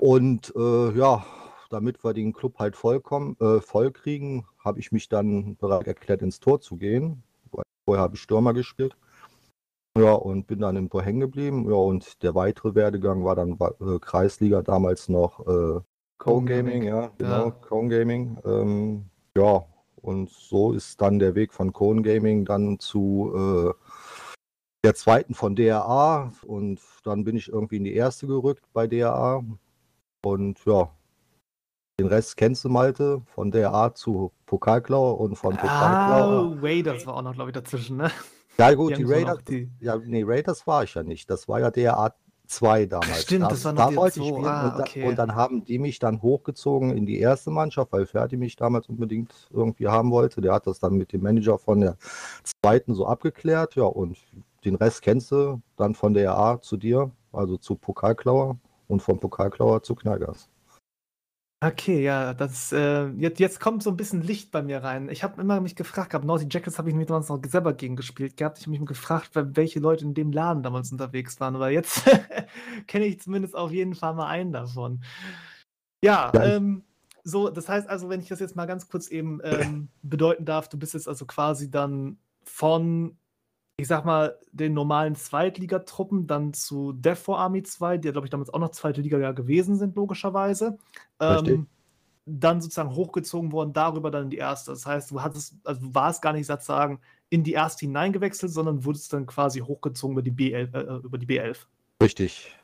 [0.00, 1.24] Und äh, ja,
[1.70, 6.22] damit wir den Club halt vollkommen äh, voll kriegen, habe ich mich dann bereit erklärt,
[6.22, 7.22] ins Tor zu gehen.
[7.84, 8.96] Vorher habe ich Stürmer gespielt.
[9.96, 11.68] Ja, und bin dann im Tor hängen geblieben.
[11.68, 15.80] Ja, und der weitere Werdegang war dann äh, Kreisliga, damals noch äh,
[16.22, 17.50] Cone Gaming, ja, genau, ja.
[17.50, 18.38] Cone Gaming.
[18.44, 19.64] Ähm, ja,
[19.96, 23.72] und so ist dann der Weg von Cone Gaming dann zu äh,
[24.84, 29.44] der zweiten von DRA und dann bin ich irgendwie in die erste gerückt bei DRA
[30.24, 30.92] und ja,
[31.98, 36.56] den Rest kennst du, Malte, von DRA zu Pokalklauer und von Pokalklauer.
[36.56, 38.12] Ah, Raiders war auch noch, glaube ich, dazwischen, ne?
[38.58, 39.70] Ja, gut, die, die Raiders, die...
[39.80, 41.28] ja, nee, Raiders war ich ja nicht.
[41.30, 42.14] Das war ja DRA
[42.52, 43.22] 2 damals.
[43.22, 45.08] Stimmt, da, das war noch da wollte ich spielen ah, und, okay.
[45.08, 48.88] und, dann haben die mich dann hochgezogen in die erste Mannschaft, weil Ferdi mich damals
[48.88, 50.40] unbedingt irgendwie haben wollte.
[50.40, 51.96] Der hat das dann mit dem Manager von der
[52.44, 53.74] zweiten so abgeklärt.
[53.74, 54.18] Ja, und
[54.64, 58.58] den Rest kennst du dann von der A zu dir, also zu Pokalklauer
[58.88, 60.48] und vom Pokalklauer zu Knallgas.
[61.64, 65.08] Okay, ja, das, äh, jetzt, jetzt kommt so ein bisschen Licht bei mir rein.
[65.08, 67.94] Ich habe immer mich gefragt gehabt, Naughty Jackets habe ich mir damals noch selber gegen
[67.94, 68.58] gespielt gehabt.
[68.58, 72.02] Ich habe mich gefragt, welche Leute in dem Laden damals unterwegs waren, aber jetzt
[72.88, 75.04] kenne ich zumindest auf jeden Fall mal einen davon.
[76.02, 76.82] Ja, Ja, ähm,
[77.22, 80.68] so, das heißt also, wenn ich das jetzt mal ganz kurz eben ähm, bedeuten darf,
[80.68, 83.16] du bist jetzt also quasi dann von
[83.82, 88.30] ich sag mal, den normalen Zweitligatruppen dann zu Death Army 2, die ja, glaube ich,
[88.30, 90.78] damals auch noch zweite Liga ja gewesen sind, logischerweise.
[91.18, 91.66] Ähm,
[92.24, 94.70] dann sozusagen hochgezogen worden, darüber dann in die erste.
[94.70, 98.84] Das heißt, du hattest, also du warst gar nicht sozusagen in die erste hineingewechselt, sondern
[98.84, 100.74] wurdest dann quasi hochgezogen über die B11.
[100.74, 101.66] Äh, äh, über die B11.
[102.00, 102.56] Richtig.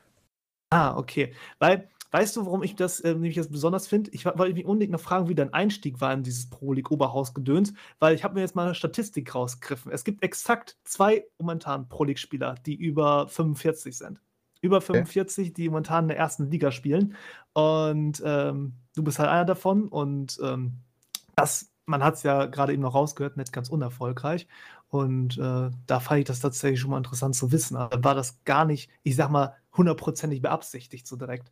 [0.69, 1.33] Ah, okay.
[1.57, 4.09] Weil Weißt du, warum ich das äh, nämlich jetzt besonders finde?
[4.11, 7.33] Ich wollte mich unbedingt noch fragen, wie dein Einstieg war in dieses Pro League Oberhaus
[7.33, 9.91] gedöns, weil ich habe mir jetzt mal eine Statistik rausgegriffen.
[9.91, 14.21] Es gibt exakt zwei momentan Pro League Spieler, die über 45 sind.
[14.61, 15.53] Über 45, okay.
[15.53, 17.15] die momentan in der ersten Liga spielen.
[17.53, 19.87] Und ähm, du bist halt einer davon.
[19.87, 20.79] Und ähm,
[21.35, 24.47] das, man hat es ja gerade eben noch rausgehört, nicht ganz unerfolgreich.
[24.89, 27.77] Und äh, da fand ich das tatsächlich schon mal interessant zu wissen.
[27.77, 31.51] Aber war das gar nicht, ich sag mal, hundertprozentig beabsichtigt so direkt.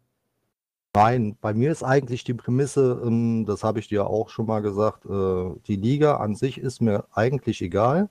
[0.97, 4.63] Nein, bei mir ist eigentlich die Prämisse, ähm, das habe ich dir auch schon mal
[4.63, 8.09] gesagt, äh, die Liga an sich ist mir eigentlich egal.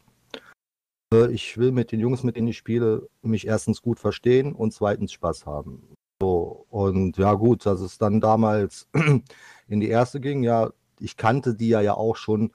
[1.13, 4.73] Äh, ich will mit den Jungs, mit denen ich spiele, mich erstens gut verstehen und
[4.73, 5.83] zweitens Spaß haben.
[6.23, 8.89] So, und ja gut, dass es dann damals
[9.67, 12.53] in die erste ging, ja, ich kannte die ja, ja auch schon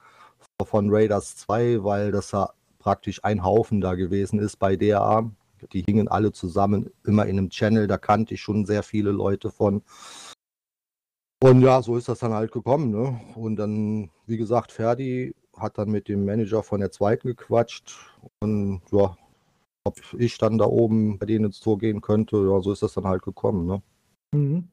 [0.64, 5.30] von Raiders 2, weil das ja praktisch ein Haufen da gewesen ist bei DRA.
[5.72, 9.50] Die hingen alle zusammen immer in einem Channel, da kannte ich schon sehr viele Leute
[9.50, 9.82] von.
[11.42, 12.90] Und ja, so ist das dann halt gekommen.
[12.90, 13.20] Ne?
[13.34, 17.94] Und dann, wie gesagt, Ferdi hat dann mit dem Manager von der zweiten gequatscht.
[18.40, 19.16] Und ja,
[19.84, 22.94] ob ich dann da oben bei denen ins Tor gehen könnte, ja, so ist das
[22.94, 23.66] dann halt gekommen.
[23.66, 23.82] Ne?
[24.32, 24.68] Mhm.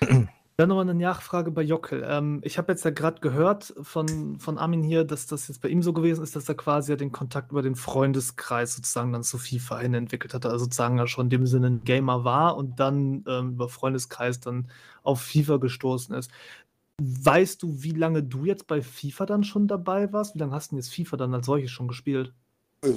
[0.62, 2.04] Dann nochmal eine Nachfrage bei Jockel.
[2.06, 5.68] Ähm, ich habe jetzt ja gerade gehört von, von Armin hier, dass das jetzt bei
[5.68, 9.24] ihm so gewesen ist, dass er quasi ja den Kontakt über den Freundeskreis sozusagen dann
[9.24, 10.50] zu FIFA hin entwickelt hatte.
[10.50, 14.38] Also sozusagen ja schon in dem Sinne ein Gamer war und dann ähm, über Freundeskreis
[14.38, 14.70] dann
[15.02, 16.30] auf FIFA gestoßen ist.
[17.00, 20.36] Weißt du, wie lange du jetzt bei FIFA dann schon dabei warst?
[20.36, 22.34] Wie lange hast du jetzt FIFA dann als solches schon gespielt?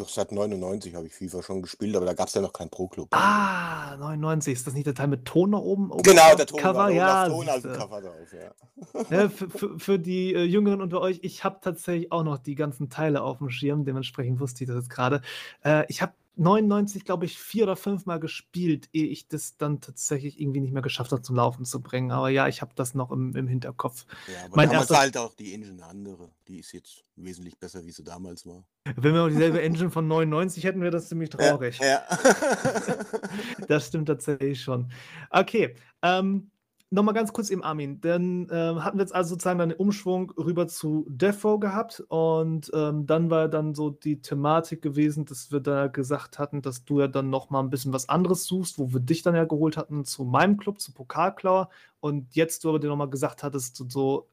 [0.07, 3.09] Seit 99 habe ich FIFA schon gespielt, aber da gab es ja noch keinen Pro-Club.
[3.11, 4.53] Ah, 99.
[4.53, 5.91] Ist das nicht der Teil mit Ton da oben?
[5.91, 6.89] oben genau, der Ton Cover?
[6.89, 9.15] Ja, Ton als Cover drauf, ja.
[9.15, 12.55] ja für, für, für, die äh, Jüngeren unter euch, ich habe tatsächlich auch noch die
[12.55, 15.21] ganzen Teile auf dem Schirm, dementsprechend wusste ich das jetzt gerade.
[15.63, 20.39] Äh, ich habe 99, glaube ich, vier oder fünfmal gespielt, ehe ich das dann tatsächlich
[20.39, 22.11] irgendwie nicht mehr geschafft habe, zum Laufen zu bringen.
[22.11, 24.05] Aber ja, ich habe das noch im, im Hinterkopf.
[24.27, 26.31] Ja, aber Mein damals erster- halt auch die Engine eine andere.
[26.47, 28.65] Die ist jetzt wesentlich besser, wie sie damals war.
[28.95, 31.79] Wenn wir noch dieselbe Engine von 99 hätten, wäre das ziemlich traurig.
[31.79, 32.03] Ja.
[33.67, 34.91] Das stimmt tatsächlich schon.
[35.29, 36.51] Okay, ähm,
[36.95, 38.01] nochmal ganz kurz im Armin.
[38.01, 41.07] Dann ähm, hatten wir jetzt also sozusagen einen Umschwung rüber zu
[41.43, 46.39] Row gehabt und ähm, dann war dann so die Thematik gewesen, dass wir da gesagt
[46.39, 49.35] hatten, dass du ja dann nochmal ein bisschen was anderes suchst, wo wir dich dann
[49.35, 51.69] ja geholt hatten zu meinem Club, zu Pokalklauer
[51.99, 54.29] und jetzt du aber dir nochmal gesagt hattest, so, so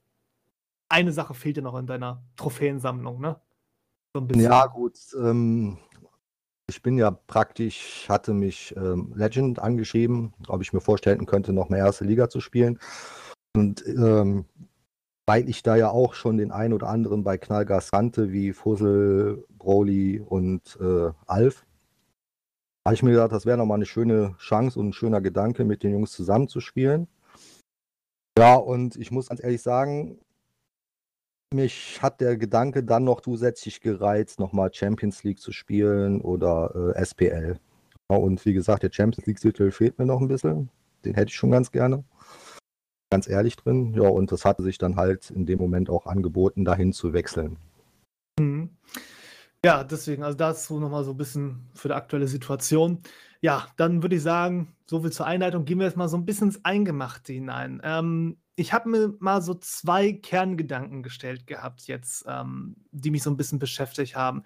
[0.89, 3.41] eine Sache fehlt dir noch in deiner Trophäensammlung, ne?
[4.15, 4.27] So.
[4.35, 4.99] Ja, gut.
[5.19, 5.79] Ähm,
[6.73, 11.69] ich bin ja praktisch, hatte mich ähm, Legend angeschrieben, ob ich mir vorstellen könnte, noch
[11.69, 12.79] mehr erste Liga zu spielen.
[13.55, 14.47] Und ähm,
[15.27, 19.45] weil ich da ja auch schon den einen oder anderen bei Knallgas kannte, wie Fussel,
[19.51, 21.67] Broly und äh, Alf,
[22.87, 25.83] habe ich mir gedacht, das wäre nochmal eine schöne Chance und ein schöner Gedanke, mit
[25.83, 27.07] den Jungs zusammenzuspielen.
[28.39, 30.19] Ja, und ich muss ganz ehrlich sagen,
[31.53, 37.05] mich hat der Gedanke dann noch zusätzlich gereizt, nochmal Champions League zu spielen oder äh,
[37.05, 37.59] SPL.
[38.09, 40.69] Und wie gesagt, der Champions League-Titel fehlt mir noch ein bisschen.
[41.05, 42.05] Den hätte ich schon ganz gerne.
[43.11, 43.95] Ganz ehrlich drin.
[43.95, 47.57] Ja, und das hatte sich dann halt in dem Moment auch angeboten, dahin zu wechseln.
[48.39, 48.71] Mhm.
[49.65, 52.99] Ja, deswegen, also dazu nochmal so ein bisschen für die aktuelle Situation.
[53.41, 55.65] Ja, dann würde ich sagen, so viel zur Einleitung.
[55.65, 57.81] Gehen wir jetzt mal so ein bisschen ins Eingemachte hinein.
[57.85, 63.31] Ähm, ich habe mir mal so zwei Kerngedanken gestellt gehabt jetzt, ähm, die mich so
[63.31, 64.45] ein bisschen beschäftigt haben.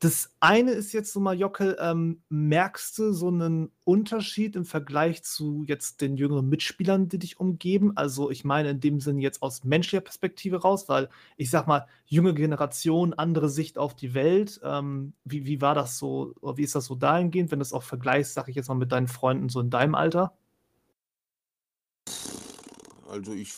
[0.00, 5.22] Das eine ist jetzt so mal, Jockel, ähm, merkst du so einen Unterschied im Vergleich
[5.22, 7.96] zu jetzt den jüngeren Mitspielern, die dich umgeben?
[7.96, 11.86] Also ich meine in dem Sinne jetzt aus menschlicher Perspektive raus, weil ich sag mal,
[12.04, 14.60] junge Generation, andere Sicht auf die Welt.
[14.64, 17.84] Ähm, wie, wie war das so, wie ist das so dahingehend, wenn du es auch
[17.84, 20.34] vergleichst, sag ich jetzt mal, mit deinen Freunden so in deinem Alter?
[23.12, 23.52] Also ich.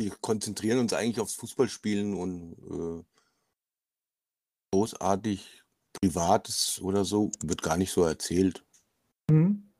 [0.00, 3.04] Wir konzentrieren uns eigentlich aufs Fußballspielen und äh,
[4.72, 5.64] großartig
[6.00, 8.64] Privates oder so wird gar nicht so erzählt.
[9.30, 9.72] Mhm.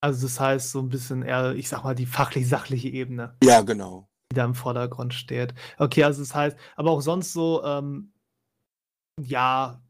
[0.00, 4.08] Also das heißt so ein bisschen eher, ich sag mal, die fachlich-sachliche Ebene, Ja, genau.
[4.32, 5.54] die da im Vordergrund steht.
[5.78, 8.14] Okay, also das heißt, aber auch sonst so, ähm,
[9.20, 9.80] ja,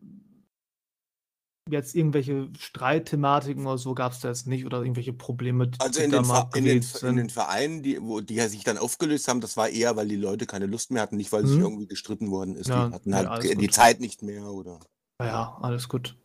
[1.73, 6.01] jetzt irgendwelche Streitthematiken oder so gab es da jetzt nicht oder irgendwelche Probleme, die, Also
[6.01, 7.31] in da den, mal in, den, in den.
[7.31, 10.47] Vereinen, die, wo, die ja sich dann aufgelöst haben, das war eher, weil die Leute
[10.47, 11.63] keine Lust mehr hatten, nicht weil sich Mhm.
[11.63, 12.69] irgendwie gestritten worden ist.
[12.69, 13.73] Ja, die hatten halt alles die gut.
[13.73, 14.81] Zeit nicht mehr oder.
[15.21, 16.17] Ja, ja, alles gut.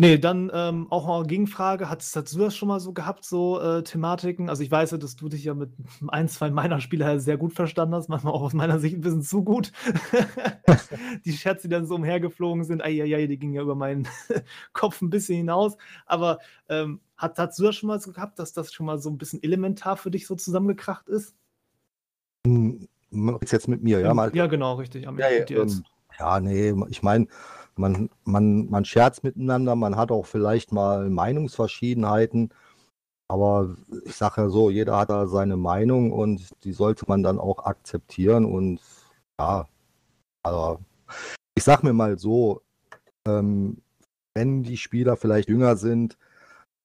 [0.00, 1.90] Nee, dann ähm, auch mal eine Gegenfrage.
[1.90, 4.48] Hattest, hattest du das schon mal so gehabt, so äh, Thematiken?
[4.48, 5.72] Also ich weiß ja, dass du dich ja mit
[6.08, 9.22] ein, zwei meiner Spieler sehr gut verstanden hast, manchmal auch aus meiner Sicht ein bisschen
[9.22, 9.72] zu gut.
[11.24, 14.06] die Scherze, die dann so umhergeflogen sind, eieiei, die gingen ja über meinen
[14.72, 15.76] Kopf ein bisschen hinaus.
[16.06, 16.38] Aber
[16.68, 19.18] ähm, hat, hast du das schon mal so gehabt, dass das schon mal so ein
[19.18, 21.34] bisschen elementar für dich so zusammengekracht ist?
[22.46, 22.86] Hm,
[23.40, 24.30] Ist jetzt mit mir, ja, mal.
[24.32, 25.08] ja genau, richtig.
[25.08, 25.78] Am Ja, ja, mit dir jetzt.
[25.78, 25.84] ähm,
[26.20, 27.26] ja, nee, ich meine,
[27.78, 32.52] man, man, man scherzt miteinander, man hat auch vielleicht mal Meinungsverschiedenheiten,
[33.28, 37.38] aber ich sage ja so, jeder hat da seine Meinung und die sollte man dann
[37.38, 38.80] auch akzeptieren und
[39.40, 39.66] ja,
[40.42, 40.80] aber
[41.56, 42.62] ich sag mir mal so,
[43.26, 43.82] ähm,
[44.34, 46.18] wenn die Spieler vielleicht jünger sind,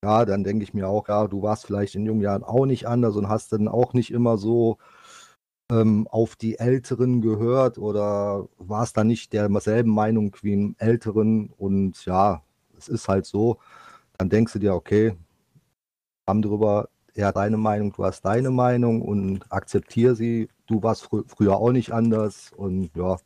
[0.03, 2.87] ja, dann denke ich mir auch, ja, du warst vielleicht in jungen Jahren auch nicht
[2.87, 4.77] anders und hast dann auch nicht immer so
[5.71, 12.05] ähm, auf die Älteren gehört oder warst da nicht derselben Meinung wie ein Älteren und
[12.05, 12.43] ja,
[12.77, 13.59] es ist halt so,
[14.17, 15.15] dann denkst du dir, okay,
[16.27, 21.03] haben drüber, er hat deine Meinung, du hast deine Meinung und akzeptiere sie, du warst
[21.03, 23.17] frü früher auch nicht anders und ja,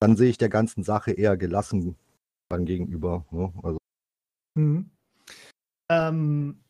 [0.00, 1.96] dann sehe ich der ganzen Sache eher gelassen
[2.48, 3.24] dann gegenüber.
[3.30, 3.52] Ne?
[3.62, 3.78] Also,
[4.56, 4.90] Mhm.
[5.90, 6.62] Ähm,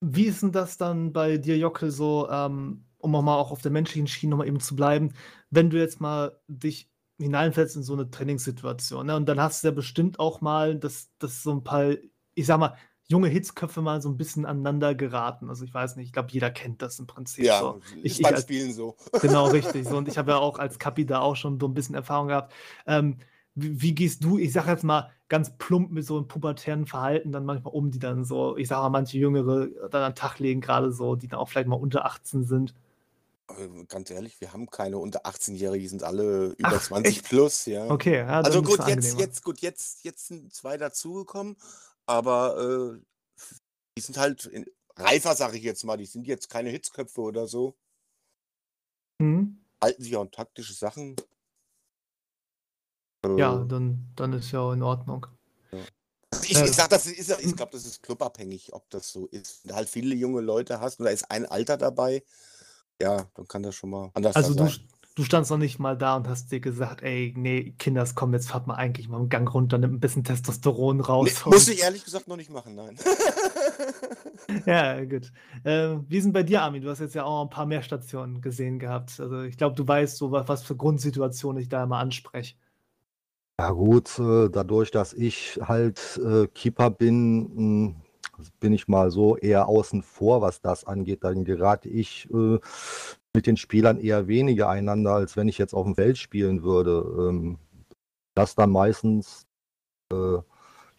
[0.00, 3.62] wie ist denn das dann bei dir, Jockel, so, ähm, um auch mal auch auf
[3.62, 5.12] der menschlichen Schiene nochmal eben zu bleiben,
[5.50, 9.16] wenn du jetzt mal dich hineinfällst in so eine Trainingssituation, ne?
[9.16, 11.92] Und dann hast du ja bestimmt auch mal, dass, dass so ein paar,
[12.34, 12.76] ich sag mal,
[13.08, 15.48] junge Hitzköpfe mal so ein bisschen aneinander geraten.
[15.48, 17.80] Also ich weiß nicht, ich glaube, jeder kennt das im Prinzip Ja, so.
[18.02, 18.96] ist Ich, ich beim als, Spielen so.
[19.20, 19.88] Genau, richtig.
[19.88, 22.28] So, und ich habe ja auch als Kapi da auch schon so ein bisschen Erfahrung
[22.28, 22.52] gehabt.
[22.86, 23.16] Ähm,
[23.54, 27.32] wie, wie gehst du, ich sage jetzt mal ganz plump mit so einem pubertären Verhalten
[27.32, 30.38] dann manchmal um, die dann so, ich sage mal, manche Jüngere dann an den Tag
[30.38, 32.74] legen, gerade so, die dann auch vielleicht mal unter 18 sind.
[33.48, 37.28] Äh, Ganz ehrlich, wir haben keine unter 18-Jährige, die sind alle über Ach, 20 echt?
[37.28, 37.90] plus, ja.
[37.90, 39.20] Okay, ja, dann Also ist gut, es jetzt, angenehmer.
[39.20, 41.56] jetzt, gut, jetzt, jetzt sind zwei dazugekommen,
[42.06, 43.00] aber äh,
[43.96, 44.66] die sind halt in,
[44.96, 45.96] reifer, sage ich jetzt mal.
[45.96, 47.76] Die sind jetzt keine Hitzköpfe oder so.
[49.20, 49.64] Mhm.
[49.82, 51.16] Halten sich auch an taktische Sachen.
[53.36, 55.26] Ja, Äh, dann, dann ist ja in Ordnung.
[56.44, 59.64] Ich, Äh, ich sag, das ist, ich glaube, das ist clubabhängig, ob das so ist.
[59.64, 62.22] Wenn du halt viele junge Leute hast und da ist ein Alter dabei,
[63.00, 64.80] ja, dann kann das schon mal anders Also du, sein.
[65.14, 68.50] du standst noch nicht mal da und hast dir gesagt, ey, nee, Kinders, komm, jetzt
[68.50, 71.42] fahrt mal eigentlich mal einen Gang runter, nimm ein bisschen Testosteron raus.
[71.44, 72.98] Nee, muss ich ehrlich gesagt noch nicht machen, nein.
[74.64, 75.30] Ja, gut.
[75.64, 76.82] Ähm, wie ist denn bei dir, Armin?
[76.82, 79.20] Du hast jetzt ja auch ein paar mehr Stationen gesehen gehabt.
[79.20, 82.54] Also ich glaube, du weißt so, was, für Grundsituationen ich da immer anspreche.
[83.60, 87.96] Ja gut, äh, dadurch, dass ich halt äh, Keeper bin,
[88.60, 91.24] bin ich mal so eher außen vor, was das angeht.
[91.24, 92.58] Dann gerate ich äh,
[93.34, 97.04] mit den Spielern eher weniger einander, als wenn ich jetzt auf dem Feld spielen würde.
[97.18, 97.58] Ähm,
[98.34, 99.46] das dann meistens
[100.12, 100.38] äh,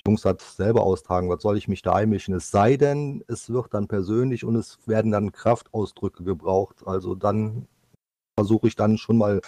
[0.05, 2.33] Jungs hat selber austragen, was soll ich mich da einmischen?
[2.33, 6.83] Es sei denn, es wird dann persönlich und es werden dann Kraftausdrücke gebraucht.
[6.85, 7.67] Also dann
[8.37, 9.41] versuche ich dann schon mal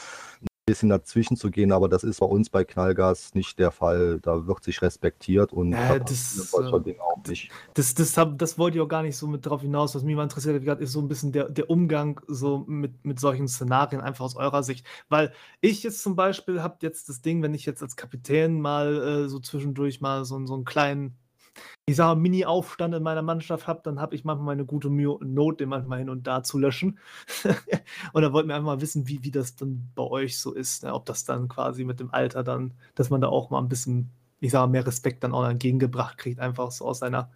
[0.66, 4.20] bisschen dazwischen zu gehen, aber das ist bei uns bei Knallgas nicht der Fall.
[4.22, 7.52] Da wird sich respektiert und da das, äh, auch nicht.
[7.74, 9.96] Das, das, hab, das wollte ich auch gar nicht so mit drauf hinaus.
[9.96, 13.20] Was mich mal interessiert hat, ist so ein bisschen der, der Umgang so mit, mit
[13.20, 14.86] solchen Szenarien, einfach aus eurer Sicht.
[15.10, 19.26] Weil ich jetzt zum Beispiel habe jetzt das Ding, wenn ich jetzt als Kapitän mal
[19.26, 21.18] äh, so zwischendurch mal so, so einen kleinen,
[21.86, 25.60] ich sage mal, Mini-Aufstand in meiner Mannschaft habe, dann habe ich manchmal eine gute Not,
[25.60, 27.00] den manchmal hin und da zu löschen.
[28.14, 30.84] und da wollten wir einfach mal wissen, wie, wie das dann bei euch so ist.
[30.84, 30.94] Ne?
[30.94, 34.10] Ob das dann quasi mit dem Alter dann, dass man da auch mal ein bisschen,
[34.40, 37.32] ich sage mehr Respekt dann auch entgegengebracht kriegt, einfach so aus seiner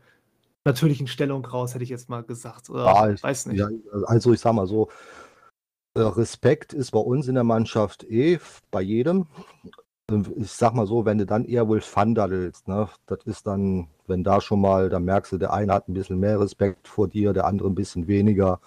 [0.64, 2.70] natürlichen Stellung raus, hätte ich jetzt mal gesagt.
[2.70, 3.60] Oder Ja, ich, weiß nicht.
[3.60, 3.70] ja,
[4.06, 4.90] also ich sag mal so,
[5.96, 8.40] äh, Respekt ist bei uns in der Mannschaft eh
[8.72, 9.28] bei jedem.
[10.38, 13.88] Ich sag mal so, wenn du dann eher wohl Fun daddelst, ne, das ist dann,
[14.06, 17.07] wenn da schon mal, da merkst du, der eine hat ein bisschen mehr Respekt vor
[17.07, 18.60] dir, der andere ein bisschen weniger.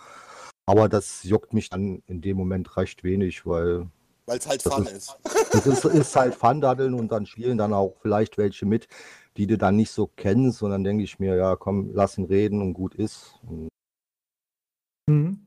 [0.66, 3.86] Aber das juckt mich dann in dem Moment recht wenig, weil
[4.26, 5.18] Weil es halt Fun ist- ist.
[5.54, 8.88] es ist, ist halt Fun-Daddeln und dann spielen dann auch vielleicht welche mit,
[9.36, 10.60] die du dann nicht so kennst.
[10.64, 13.38] Und dann denke ich mir, ja, komm, lass ihn reden und gut ist.
[15.06, 15.46] Mhm.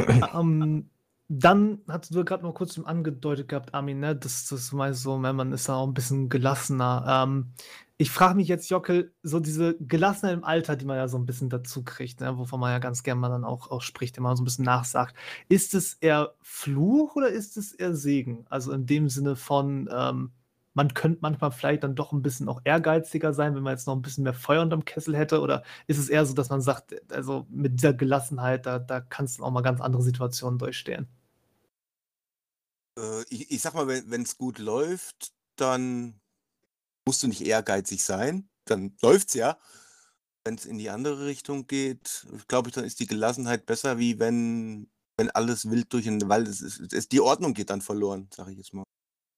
[0.34, 0.90] ähm,
[1.28, 4.16] dann hast du gerade mal kurz angedeutet gehabt, Armin, ne?
[4.16, 7.04] Das, das meinst so, ne, man ist da auch ein bisschen gelassener.
[7.06, 7.52] Ähm,
[7.98, 11.26] ich frage mich jetzt, Jockel, so diese Gelassenheit im Alter, die man ja so ein
[11.26, 14.36] bisschen dazu kriegt, ne, wovon man ja ganz gerne mal dann auch, auch spricht, man
[14.36, 15.16] so ein bisschen nachsagt.
[15.48, 18.46] Ist es eher Fluch oder ist es eher Segen?
[18.50, 20.30] Also in dem Sinne von, ähm,
[20.74, 23.96] man könnte manchmal vielleicht dann doch ein bisschen auch ehrgeiziger sein, wenn man jetzt noch
[23.96, 25.40] ein bisschen mehr Feuer unterm Kessel hätte?
[25.40, 29.40] Oder ist es eher so, dass man sagt, also mit dieser Gelassenheit, da, da kannst
[29.40, 31.08] du auch mal ganz andere Situationen durchstehen?
[32.98, 36.20] Äh, ich, ich sag mal, wenn es gut läuft, dann
[37.06, 38.48] musst du nicht ehrgeizig sein.
[38.64, 39.58] Dann läuft's ja.
[40.44, 44.18] Wenn es in die andere Richtung geht, glaube ich, dann ist die Gelassenheit besser, wie
[44.18, 46.62] wenn, wenn alles wild durch den Wald ist.
[46.62, 48.84] Es, es, die Ordnung geht dann verloren, sage ich jetzt mal.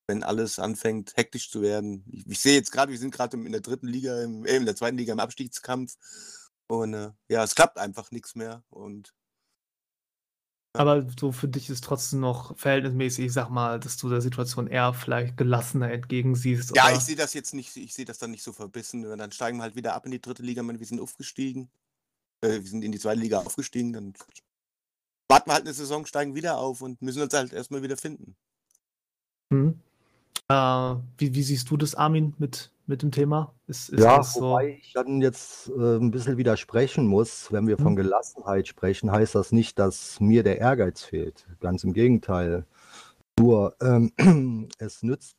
[0.08, 2.04] Wenn alles anfängt, hektisch zu werden.
[2.10, 4.66] Ich, ich sehe jetzt gerade, wir sind gerade in der dritten Liga, im, äh, in
[4.66, 5.96] der zweiten Liga im Abstiegskampf.
[6.68, 8.64] Und äh, ja, es klappt einfach nichts mehr.
[8.70, 9.14] Und
[10.72, 14.68] Aber so für dich ist trotzdem noch verhältnismäßig, ich sag mal, dass du der Situation
[14.68, 16.76] eher vielleicht gelassener entgegensiehst.
[16.76, 16.94] Ja, oder?
[16.94, 19.04] ich sehe das jetzt nicht, ich sehe das dann nicht so verbissen.
[19.04, 21.70] Und Dann steigen wir halt wieder ab in die dritte Liga, wir sind aufgestiegen.
[22.40, 24.14] Äh, wir sind in die zweite Liga aufgestiegen, dann
[25.28, 28.36] warten wir halt eine Saison, steigen wieder auf und müssen uns halt erstmal wieder finden.
[29.52, 29.80] Hm.
[30.48, 30.54] Äh,
[31.18, 33.54] wie, wie siehst du das, Armin, mit, mit dem Thema?
[33.66, 34.40] Ist, ist ja, so?
[34.40, 37.52] wobei ich dann jetzt äh, ein bisschen widersprechen muss.
[37.52, 37.96] Wenn wir von Hm.
[37.96, 41.46] Gelassenheit sprechen, heißt das nicht, dass mir der Ehrgeiz fehlt.
[41.60, 42.66] Ganz im Gegenteil.
[43.38, 44.12] Nur, ähm,
[44.78, 45.36] es nützt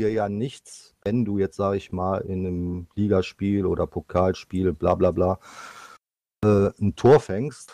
[0.00, 4.94] dir ja nichts, wenn du jetzt, sage ich mal, in einem Ligaspiel oder Pokalspiel, bla
[4.94, 5.38] bla bla,
[6.44, 7.72] äh, ein Tor fängst,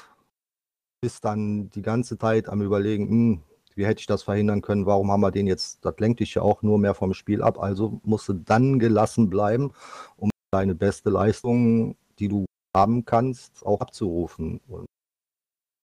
[1.00, 3.42] bist dann die ganze Zeit am Überlegen, hm,
[3.76, 6.42] wie hätte ich das verhindern können, warum haben wir den jetzt, das lenkt dich ja
[6.42, 9.72] auch nur mehr vom Spiel ab, also musst du dann gelassen bleiben,
[10.16, 14.60] um deine beste Leistung, die du haben kannst, auch abzurufen.
[14.66, 14.86] Und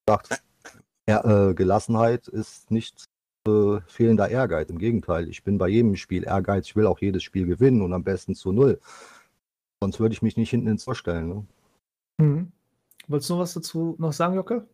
[0.06, 0.44] gesagt,
[1.07, 3.06] ja, äh, Gelassenheit ist nicht
[3.48, 7.24] äh, fehlender Ehrgeiz, im Gegenteil, ich bin bei jedem Spiel Ehrgeiz, ich will auch jedes
[7.24, 8.80] Spiel gewinnen und am besten zu null.
[9.82, 11.28] Sonst würde ich mich nicht hinten ins Tor stellen.
[11.28, 11.45] Ne?
[12.22, 12.52] Hm.
[13.07, 14.65] Wolltest du noch was dazu noch sagen, Jocke?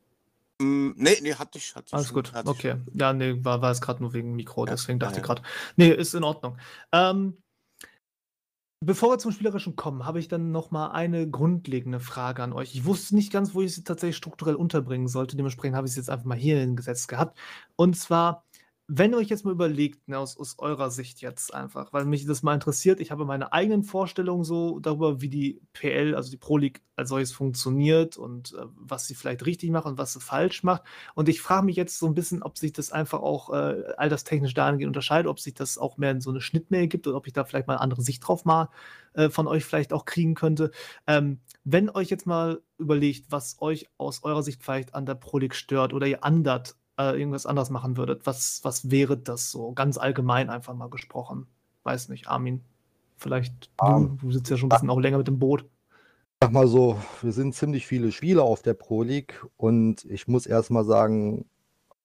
[0.61, 1.73] Mm, nee, nee, hatte ich.
[1.75, 2.71] Hatte ich Alles schon- gut, hatte ich okay.
[2.71, 2.87] schon.
[2.99, 5.33] Ja, nee, war, war es gerade nur wegen Mikro, Ja, deswegen ja, dachte ich ja.
[5.33, 5.41] gerade.
[5.77, 6.57] Nee, ist in Ordnung.
[6.91, 7.37] Ähm,
[8.85, 12.75] bevor wir zum Spielerischen kommen, habe ich dann noch mal eine grundlegende Frage an euch.
[12.75, 15.37] Ich wusste nicht ganz, wo ich sie tatsächlich strukturell unterbringen sollte.
[15.37, 17.37] Dementsprechend habe ich sie jetzt einfach mal hier hingesetzt gehabt.
[17.75, 18.45] Und zwar,
[18.91, 22.25] wenn ihr euch jetzt mal überlegt, ne, aus, aus eurer Sicht jetzt einfach, weil mich
[22.25, 26.37] das mal interessiert, ich habe meine eigenen Vorstellungen so darüber, wie die PL, also die
[26.37, 30.19] Pro League als solches funktioniert und äh, was sie vielleicht richtig macht und was sie
[30.19, 30.81] falsch macht.
[31.13, 34.55] Und ich frage mich jetzt so ein bisschen, ob sich das einfach auch äh, alterstechnisch
[34.55, 37.33] dahingehend unterscheidet, ob sich das auch mehr in so eine Schnittmenge gibt oder ob ich
[37.33, 38.69] da vielleicht mal eine andere Sicht drauf mal
[39.13, 40.71] äh, von euch vielleicht auch kriegen könnte.
[41.05, 45.37] Ähm, wenn euch jetzt mal überlegt, was euch aus eurer Sicht vielleicht an der Pro
[45.37, 49.71] League stört oder ihr andert äh, irgendwas anders machen würdet, was, was wäre das so?
[49.71, 51.47] Ganz allgemein einfach mal gesprochen.
[51.83, 52.61] Weiß nicht, Armin.
[53.17, 55.65] Vielleicht Um, du, du sitzt ja schon ein bisschen auch länger mit dem Boot.
[56.41, 60.45] Sag mal so, wir sind ziemlich viele Spieler auf der Pro League und ich muss
[60.45, 61.45] erstmal sagen,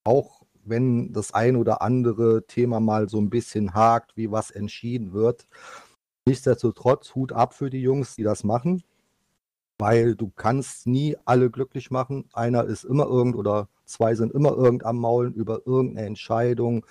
[0.03, 5.13] auch wenn das ein oder andere Thema mal so ein bisschen hakt, wie was entschieden
[5.13, 5.47] wird,
[6.27, 8.83] nichtsdestotrotz Hut ab für die Jungs, die das machen,
[9.79, 12.29] weil du kannst nie alle glücklich machen.
[12.33, 16.87] Einer ist immer irgend oder zwei sind immer irgend am Maulen über irgendeine Entscheidung,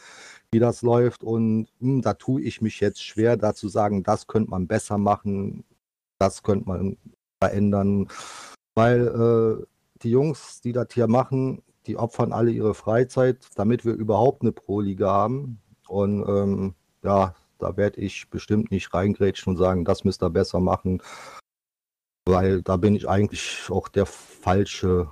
[0.52, 4.28] wie das läuft und hm, da tue ich mich jetzt schwer, da zu sagen, das
[4.28, 5.64] könnte man besser machen,
[6.20, 6.98] das könnte man
[7.42, 8.08] verändern,
[8.76, 9.66] weil äh,
[10.04, 14.52] die Jungs, die das hier machen, die opfern alle ihre Freizeit, damit wir überhaupt eine
[14.52, 15.60] Pro-Liga haben.
[15.88, 20.60] Und ähm, ja, da werde ich bestimmt nicht reingrätschen und sagen, das müsst ihr besser
[20.60, 21.02] machen,
[22.26, 25.10] weil da bin ich eigentlich auch der falsche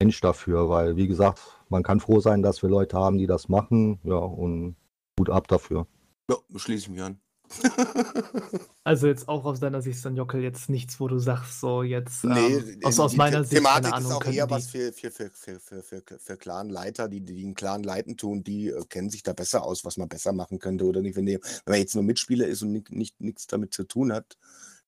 [0.00, 3.48] Mensch dafür, weil wie gesagt, man kann froh sein, dass wir Leute haben, die das
[3.48, 4.76] machen, ja, und
[5.16, 5.86] gut ab dafür.
[6.30, 7.20] Ja, schließe ich mich an.
[8.86, 12.56] Also jetzt auch aus deiner Sicht, Sanjockel, jetzt nichts, wo du sagst, so jetzt Nee,
[12.56, 15.10] ähm, aus, aus meiner The Sicht, Thematik keine Ahnung, ist auch eher was für, für,
[15.10, 19.08] für, für, für, für, für Clan-Leiter, die, die einen Clan leiten tun, die äh, kennen
[19.08, 21.16] sich da besser aus, was man besser machen könnte oder nicht.
[21.16, 24.12] Wenn, die, wenn man jetzt nur Mitspieler ist und nicht, nicht, nichts damit zu tun
[24.12, 24.36] hat,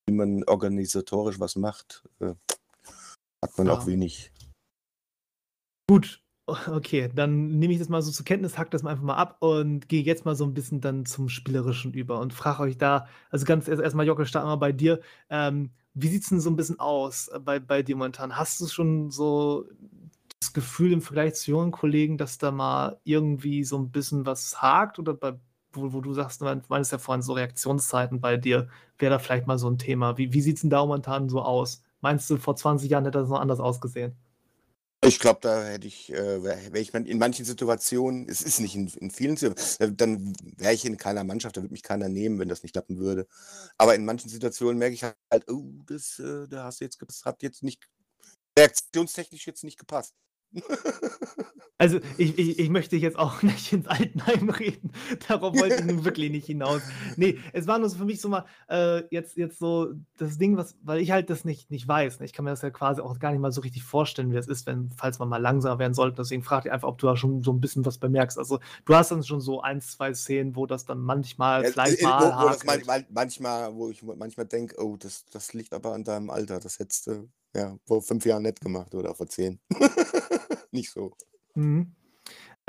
[0.07, 2.33] wie man organisatorisch was macht, äh,
[3.43, 3.73] hat man Ja.
[3.73, 4.31] auch wenig.
[5.89, 6.21] Gut,
[6.67, 9.37] okay, dann nehme ich das mal so zur Kenntnis, hack das mal einfach mal ab
[9.41, 13.07] und gehe jetzt mal so ein bisschen dann zum Spielerischen über und frage euch da,
[13.29, 15.01] also ganz erst erstmal, Jockel, starten wir bei dir.
[15.29, 18.37] Ähm, wie sieht es denn so ein bisschen aus bei, bei dir momentan?
[18.37, 19.65] Hast du schon so
[20.39, 24.61] das Gefühl im Vergleich zu jungen Kollegen, dass da mal irgendwie so ein bisschen was
[24.61, 25.33] hakt oder bei,
[25.77, 28.67] wo, wo du sagst, du meinst ja vorhin so Reaktionszeiten bei dir,
[28.97, 30.17] wäre da vielleicht mal so ein Thema.
[30.17, 31.83] Wie, wie sieht es denn da momentan so aus?
[32.01, 34.15] Meinst du, vor 20 Jahren hätte das noch anders ausgesehen?
[35.03, 38.75] Ich glaube, da hätte ich, äh, wäre wär ich in manchen Situationen, es ist nicht
[38.75, 42.39] in, in vielen Situationen, dann wäre ich in keiner Mannschaft, da würde mich keiner nehmen,
[42.39, 43.27] wenn das nicht klappen würde.
[43.77, 45.15] Aber in manchen Situationen merke ich halt,
[45.47, 47.87] oh, das, äh, da hast du jetzt, das hat jetzt nicht,
[48.57, 50.15] reaktionstechnisch jetzt nicht gepasst.
[51.79, 54.91] Also ich, ich, ich möchte jetzt auch nicht ins Altenheim reden.
[55.27, 56.81] Darauf wollte ich nun wirklich nicht hinaus.
[57.17, 60.57] Nee, es war nur so für mich so mal äh, jetzt, jetzt so das Ding,
[60.57, 62.19] was, weil ich halt das nicht, nicht weiß.
[62.19, 62.25] Ne?
[62.25, 64.47] Ich kann mir das ja quasi auch gar nicht mal so richtig vorstellen, wie das
[64.47, 66.15] ist, wenn, falls man mal langsamer werden sollte.
[66.17, 68.39] Deswegen frage ich einfach, ob du da schon so ein bisschen was bemerkst.
[68.39, 72.01] Also du hast dann schon so ein, zwei Szenen, wo das dann manchmal Ja, vielleicht
[72.01, 75.93] äh, mal wo, wo man, manchmal, wo ich manchmal denke, oh, das, das liegt aber
[75.93, 76.59] an deinem Alter.
[76.59, 79.59] Das hättest du ja vor fünf Jahren nicht gemacht oder vor zehn.
[80.71, 81.15] nicht so.
[81.55, 81.91] Mhm.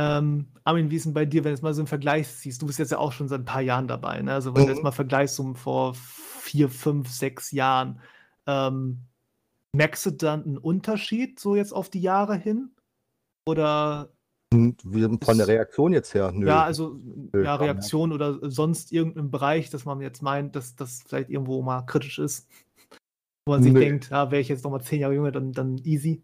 [0.00, 2.62] Ähm, Armin, wie ist denn bei dir, wenn du es mal so im Vergleich siehst?
[2.62, 4.32] Du bist jetzt ja auch schon seit ein paar Jahren dabei, ne?
[4.32, 4.84] Also wenn du jetzt Mhm.
[4.84, 8.00] mal vergleichst, so vor vier, fünf, sechs Jahren,
[8.46, 9.00] ähm,
[9.72, 12.70] merkst du dann einen Unterschied so jetzt auf die Jahre hin?
[13.46, 14.10] Oder
[14.52, 16.46] wir von der Reaktion jetzt her, nö.
[16.46, 16.98] ja, also
[17.32, 17.56] Nö, ja.
[17.56, 22.18] Reaktion oder sonst irgendein Bereich, dass man jetzt meint, dass das vielleicht irgendwo mal kritisch
[22.18, 22.48] ist,
[23.46, 23.80] wo man sich Nö.
[23.80, 26.22] denkt, ja, wäre ich jetzt noch mal zehn Jahre jünger, dann, dann easy.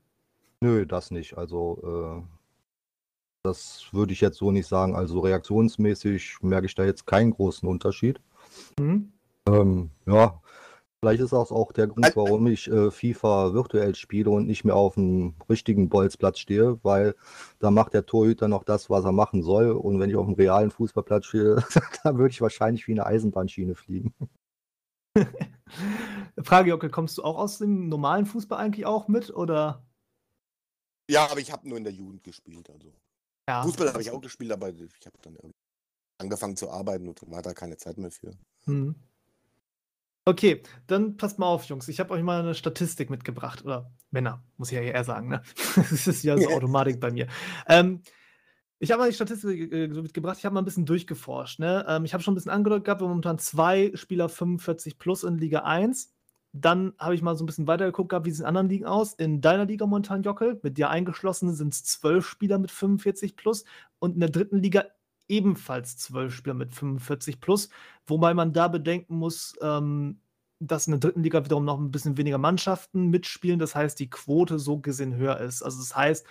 [0.65, 1.37] Nö, das nicht.
[1.37, 2.23] Also, äh,
[3.43, 4.97] das würde ich jetzt so nicht sagen.
[4.97, 8.19] Also, reaktionsmäßig merke ich da jetzt keinen großen Unterschied.
[8.81, 9.13] Mhm.
[9.47, 10.41] Ähm, ja,
[11.01, 14.75] vielleicht ist das auch der Grund, warum ich äh, FIFA virtuell spiele und nicht mehr
[14.75, 17.15] auf dem richtigen Bolzplatz stehe, weil
[17.59, 19.71] da macht der Torhüter noch das, was er machen soll.
[19.71, 21.57] Und wenn ich auf dem realen Fußballplatz stehe,
[22.05, 24.15] da würde ich wahrscheinlich wie eine Eisenbahnschiene fliegen.
[26.43, 29.29] Frage, Jockel, kommst du auch aus dem normalen Fußball eigentlich auch mit?
[29.29, 29.84] Oder
[31.11, 32.71] Ja, aber ich habe nur in der Jugend gespielt.
[32.71, 32.93] Also.
[33.49, 35.55] ja, Fußball habe ich auch gespielt, aber ich habe dann irgendwie
[36.19, 38.33] angefangen zu arbeiten und war da keine Zeit mehr für.
[38.65, 38.95] hm.
[40.27, 41.87] Okay, dann passt mal auf, Jungs.
[41.89, 43.63] Ich habe euch mal eine Statistik mitgebracht.
[43.63, 45.29] Oder Männer, muss ich ja eher sagen.
[45.29, 45.43] Ne?
[45.77, 47.27] Das ist ja so Automatik bei mir.
[47.69, 48.01] Ähm,
[48.79, 50.39] ich habe mal die Statistik äh, so mitgebracht.
[50.39, 51.59] Ich habe mal ein bisschen durchgeforscht.
[51.59, 51.85] Ne?
[51.87, 55.25] Ähm, ich habe schon ein bisschen angedeutet gehabt, wir haben momentan zwei Spieler 45 plus
[55.25, 56.15] in Liga 1.
[56.57, 59.15] Dann habe ich mal so ein bisschen weitergeguckt gehabt, wie es in anderen Ligen aus.
[59.15, 63.65] In deiner Liga momentan, Jockel, mit dir eingeschlossen sind es zwölf Spieler mit 45 plus.
[63.99, 64.85] Und in der dritten Liga
[65.27, 67.71] ebenfalls zwölf Spieler mit 45 plus.
[68.07, 70.21] Wobei man da bedenken muss, ähm,
[70.61, 73.59] dass in der dritten Liga wiederum noch ein bisschen weniger Mannschaften mitspielen.
[73.59, 75.61] Das heißt, die Quote so gesehen höher ist.
[75.61, 76.25] Also das heißt,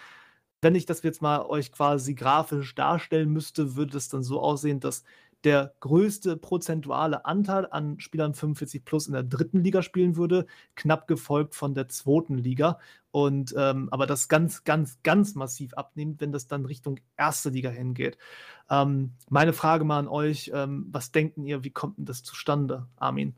[0.62, 4.80] wenn ich das jetzt mal euch quasi grafisch darstellen müsste, würde es dann so aussehen,
[4.80, 5.04] dass
[5.44, 10.46] der größte prozentuale Anteil an Spielern 45 plus in der dritten Liga spielen würde,
[10.76, 12.80] knapp gefolgt von der zweiten Liga.
[13.12, 17.70] Und ähm, aber das ganz, ganz, ganz massiv abnimmt, wenn das dann Richtung erste Liga
[17.70, 18.18] hingeht.
[18.70, 22.88] Ähm, meine Frage mal an euch: ähm, Was denken ihr, wie kommt denn das zustande,
[22.96, 23.36] Armin?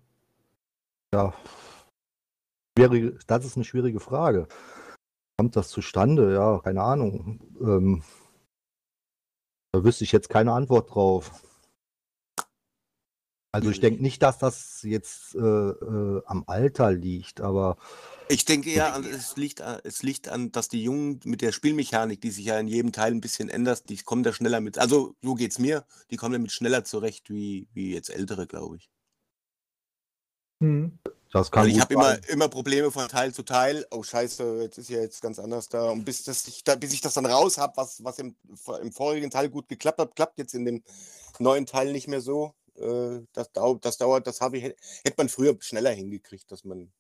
[1.14, 1.34] Ja,
[3.28, 4.48] das ist eine schwierige Frage.
[5.38, 6.34] Kommt das zustande?
[6.34, 7.40] Ja, keine Ahnung.
[7.62, 8.04] Ähm,
[9.74, 11.42] da wüsste ich jetzt keine Antwort drauf.
[13.56, 17.78] Also ich denke nicht, dass das jetzt äh, äh, am Alter liegt, aber
[18.28, 22.32] ich denke eher, es liegt, es liegt an, dass die Jungen mit der Spielmechanik, die
[22.32, 24.78] sich ja in jedem Teil ein bisschen ändert, die kommen da schneller mit.
[24.78, 28.76] Also so geht es mir, die kommen damit schneller zurecht wie, wie jetzt Ältere, glaube
[28.76, 28.90] ich.
[30.62, 31.00] Hm.
[31.32, 33.86] Das kann also ich habe immer, immer Probleme von Teil zu Teil.
[33.90, 35.92] Oh Scheiße, jetzt ist ja jetzt ganz anders da.
[35.92, 38.36] Und bis, das ich, da, bis ich das dann raus habe, was, was im,
[38.82, 40.84] im vorigen Teil gut geklappt hat, klappt jetzt in dem
[41.40, 42.54] neuen Teil nicht mehr so.
[42.78, 46.92] Äh, das, dauert, das dauert, das habe ich, hätte man früher schneller hingekriegt, dass man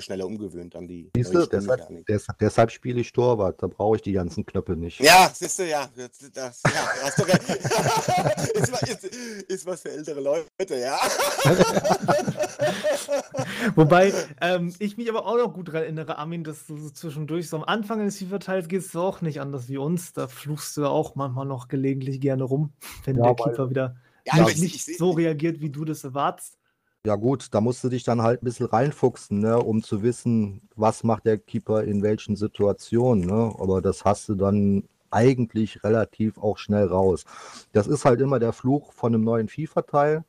[0.00, 4.12] schneller umgewöhnt an die Siehste, deshalb, deshalb, deshalb, spiele ich Torwart, da brauche ich die
[4.12, 4.98] ganzen Knöpfe nicht.
[5.00, 5.88] Ja, siehst du, ja.
[5.94, 7.48] Das, das, ja hast du recht.
[8.54, 9.04] ist, ist,
[9.48, 10.98] ist, was für ältere Leute, ja.
[13.76, 17.48] Wobei ähm, ich mich aber auch noch gut daran erinnere, Armin, dass du so zwischendurch
[17.48, 20.12] so am Anfang eines FIFA-Teils gehst du auch nicht anders wie uns.
[20.12, 22.72] Da fluchst du auch manchmal noch gelegentlich gerne rum,
[23.04, 23.94] wenn ja, der Keeper wieder
[24.26, 26.58] ja, nicht, nicht so reagiert, wie du das erwartest.
[27.06, 30.62] Ja gut, da musst du dich dann halt ein bisschen reinfuchsen, ne, um zu wissen,
[30.74, 33.26] was macht der Keeper in welchen Situationen.
[33.26, 33.54] Ne?
[33.58, 37.24] Aber das hast du dann eigentlich relativ auch schnell raus.
[37.72, 40.24] Das ist halt immer der Fluch von einem neuen FIFA-Teil.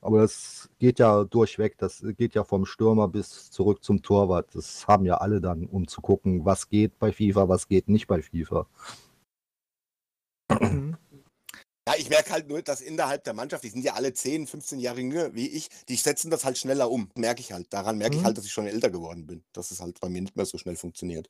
[0.00, 1.76] Aber das geht ja durchweg.
[1.78, 4.48] Das geht ja vom Stürmer bis zurück zum Torwart.
[4.54, 8.06] Das haben ja alle dann, um zu gucken, was geht bei FIFA, was geht nicht
[8.06, 8.66] bei FIFA.
[11.90, 14.78] Ja, ich merke halt nur, dass innerhalb der Mannschaft, die sind ja alle 10, 15
[14.78, 17.10] Jahre jünger wie ich, die setzen das halt schneller um.
[17.16, 17.72] Merke ich halt.
[17.72, 18.26] Daran merke ich mhm.
[18.26, 19.42] halt, dass ich schon älter geworden bin.
[19.52, 21.28] Dass es halt bei mir nicht mehr so schnell funktioniert.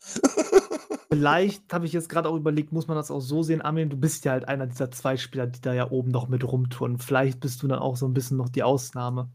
[1.10, 3.96] Vielleicht habe ich jetzt gerade auch überlegt, muss man das auch so sehen, Armin, du
[3.96, 6.98] bist ja halt einer dieser zwei Spieler, die da ja oben noch mit rumtouren.
[6.98, 9.30] Vielleicht bist du dann auch so ein bisschen noch die Ausnahme.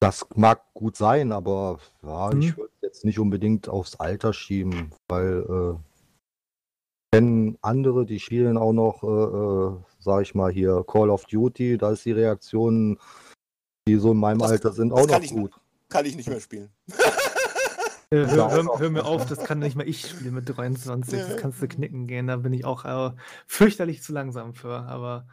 [0.00, 2.56] Das mag gut sein, aber ja, ich mhm.
[2.56, 5.78] würde jetzt nicht unbedingt aufs Alter schieben, weil äh,
[7.12, 11.78] kennen andere, die spielen auch noch, äh, äh, sag ich mal hier, Call of Duty.
[11.78, 12.98] Da ist die Reaktion,
[13.88, 15.52] die so in meinem das, Alter sind, auch noch gut.
[15.88, 16.70] kann ich nicht mehr spielen.
[18.10, 21.20] Äh, hör, hör, hör, mir auf, das kann nicht mal ich spielen mit 23.
[21.20, 22.26] Das kannst du knicken gehen.
[22.26, 23.14] Da bin ich auch äh,
[23.46, 24.80] fürchterlich zu langsam für.
[24.84, 25.26] Aber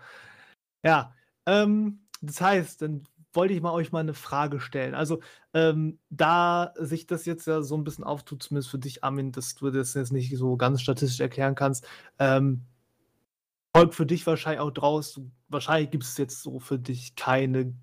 [0.84, 1.14] ja,
[1.46, 4.94] ähm, das heißt, dann wollte ich mal euch mal eine Frage stellen.
[4.94, 5.22] Also,
[5.54, 9.56] ähm, da sich das jetzt ja so ein bisschen auftut, zumindest für dich, Armin, dass
[9.56, 11.88] du das jetzt nicht so ganz statistisch erklären kannst,
[12.20, 12.66] ähm,
[13.76, 15.20] folgt für dich wahrscheinlich auch draus,
[15.50, 17.74] wahrscheinlich gibt es jetzt so für dich keine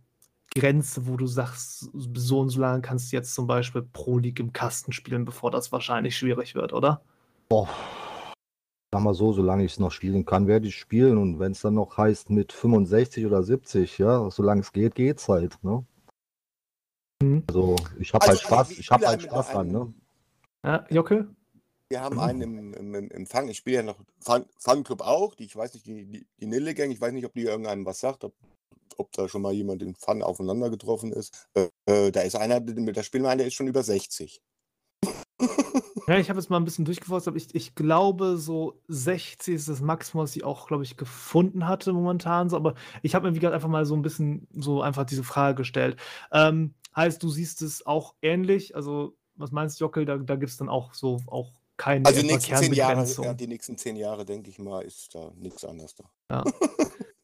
[0.55, 4.41] Grenze, wo du sagst, so und so lange kannst du jetzt zum Beispiel Pro League
[4.41, 7.03] im Kasten spielen, bevor das wahrscheinlich schwierig wird, oder?
[7.51, 7.69] Boah,
[8.91, 11.19] sag mal so, solange ich es noch spielen kann, werde ich spielen.
[11.19, 15.29] Und wenn es dann noch heißt mit 65 oder 70, ja, solange es geht, geht's
[15.29, 15.85] halt, ne?
[17.23, 17.45] Mhm.
[17.49, 19.93] Also ich habe also, halt Spaß, ich habe halt Spaß dran, ne?
[20.65, 21.29] Ja, Jocke?
[21.93, 25.45] Wir haben einen im, im, im Empfang, ich spiele ja noch Fun, Funclub auch, die,
[25.45, 28.01] ich weiß nicht, die, die, die Nille Gang, ich weiß nicht, ob die irgendeinem was
[28.01, 28.33] sagt, ob,
[28.97, 31.49] ob da schon mal jemand in Fun aufeinander getroffen ist.
[31.53, 34.41] Äh, äh da ist einer, da spielen wir einen, der ist schon über 60.
[36.09, 39.83] Ja, ich habe jetzt mal ein bisschen durchgeforstet, ich, ich glaube, so 60 ist das
[39.83, 42.49] Maximum, was ich auch, glaube ich, gefunden hatte momentan.
[42.49, 45.25] So, aber ich habe mir, wie gesagt, einfach mal so ein bisschen so einfach diese
[45.25, 46.01] Frage gestellt.
[46.33, 48.75] Ähm, heißt, du siehst es auch ähnlich?
[48.75, 50.07] Also, was meinst du, Jockel?
[50.07, 53.35] Da, da gibt es dann auch so auch keine Also die nächsten zehn Jahre, ja,
[53.35, 56.05] die nächsten zehn Jahre, denke ich mal, ist da nichts anderes da.
[56.31, 56.45] Ja.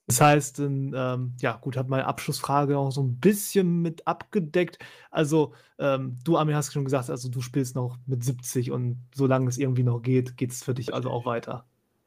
[0.09, 4.79] Das heißt, ähm, ja, gut, hat meine Abschlussfrage auch so ein bisschen mit abgedeckt.
[5.11, 9.51] Also, ähm, du, Amir, hast schon gesagt, also du spielst noch mit 70 und solange
[9.51, 11.66] es irgendwie noch geht, geht es für dich also auch weiter.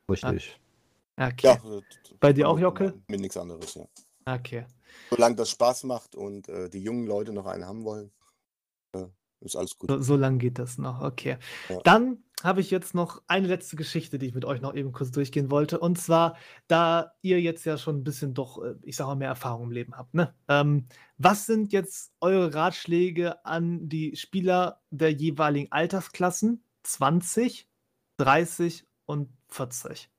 [0.09, 0.59] Richtig.
[1.19, 1.27] Ja.
[1.27, 1.47] Okay.
[1.47, 1.81] Ja,
[2.19, 2.95] Bei dir auch, Jocke?
[3.07, 3.85] Mit nichts anderes, ja.
[4.25, 4.65] Okay.
[5.11, 8.11] Solange das Spaß macht und äh, die jungen Leute noch einen haben wollen,
[8.93, 9.05] äh,
[9.41, 9.89] ist alles gut.
[9.89, 11.37] So, so lange geht das noch, okay.
[11.69, 11.79] Ja.
[11.83, 15.11] Dann habe ich jetzt noch eine letzte Geschichte, die ich mit euch noch eben kurz
[15.11, 15.79] durchgehen wollte.
[15.79, 16.37] Und zwar,
[16.67, 19.71] da ihr jetzt ja schon ein bisschen doch, äh, ich sage mal, mehr Erfahrung im
[19.71, 20.13] Leben habt.
[20.13, 20.33] Ne?
[20.47, 20.87] Ähm,
[21.17, 26.63] was sind jetzt eure Ratschläge an die Spieler der jeweiligen Altersklassen?
[26.83, 27.67] 20,
[28.17, 30.10] 30 und 40.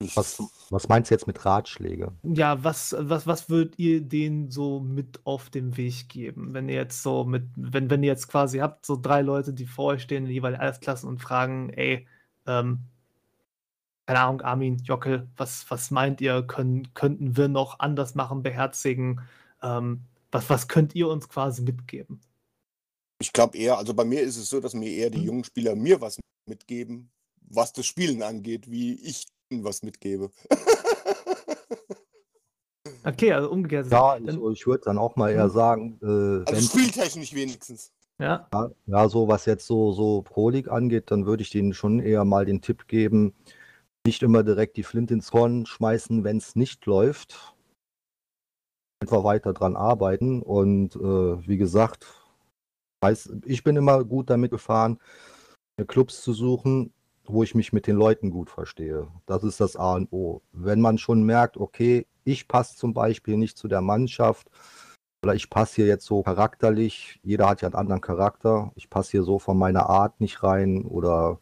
[0.00, 2.12] Was, was meinst du jetzt mit Ratschläge?
[2.22, 6.74] Ja, was, was, was würdet ihr denen so mit auf den Weg geben, wenn ihr
[6.74, 10.02] jetzt so mit, wenn, wenn ihr jetzt quasi habt, so drei Leute, die vor euch
[10.02, 12.06] stehen, jeweils Altersklassen und fragen, ey,
[12.46, 12.84] Ähm,
[14.06, 19.20] keine Ahnung, Armin, Jockel, was, was meint ihr, können, könnten wir noch anders machen, beherzigen?
[19.62, 22.20] Ähm, was, was könnt ihr uns quasi mitgeben?
[23.20, 25.24] Ich glaube eher, also bei mir ist es so, dass mir eher die Mhm.
[25.24, 26.18] jungen Spieler mir was
[26.48, 27.10] mitgeben,
[27.40, 30.30] was das Spielen angeht, wie ich was mitgebe.
[33.04, 33.90] Okay, also umgekehrt.
[33.90, 35.52] Ja, ich, ich würde dann auch mal eher Mhm.
[35.52, 37.92] sagen, äh, Also spieltechnisch wenigstens.
[38.18, 41.72] ja, Ja, ja, so was jetzt so, so Pro League angeht, dann würde ich denen
[41.74, 43.34] schon eher mal den Tipp geben,
[44.06, 47.54] nicht immer direkt die Flint ins Korn schmeißen, wenn es nicht läuft.
[49.00, 52.06] Einfach weiter dran arbeiten und äh, wie gesagt,
[53.02, 54.98] weiß, ich bin immer gut damit gefahren,
[55.86, 56.92] Clubs zu suchen,
[57.28, 59.08] wo ich mich mit den Leuten gut verstehe.
[59.26, 60.42] Das ist das A und O.
[60.52, 64.50] Wenn man schon merkt, okay, ich passe zum Beispiel nicht zu der Mannschaft,
[65.24, 69.12] oder ich passe hier jetzt so charakterlich, jeder hat ja einen anderen Charakter, ich passe
[69.12, 71.40] hier so von meiner Art nicht rein oder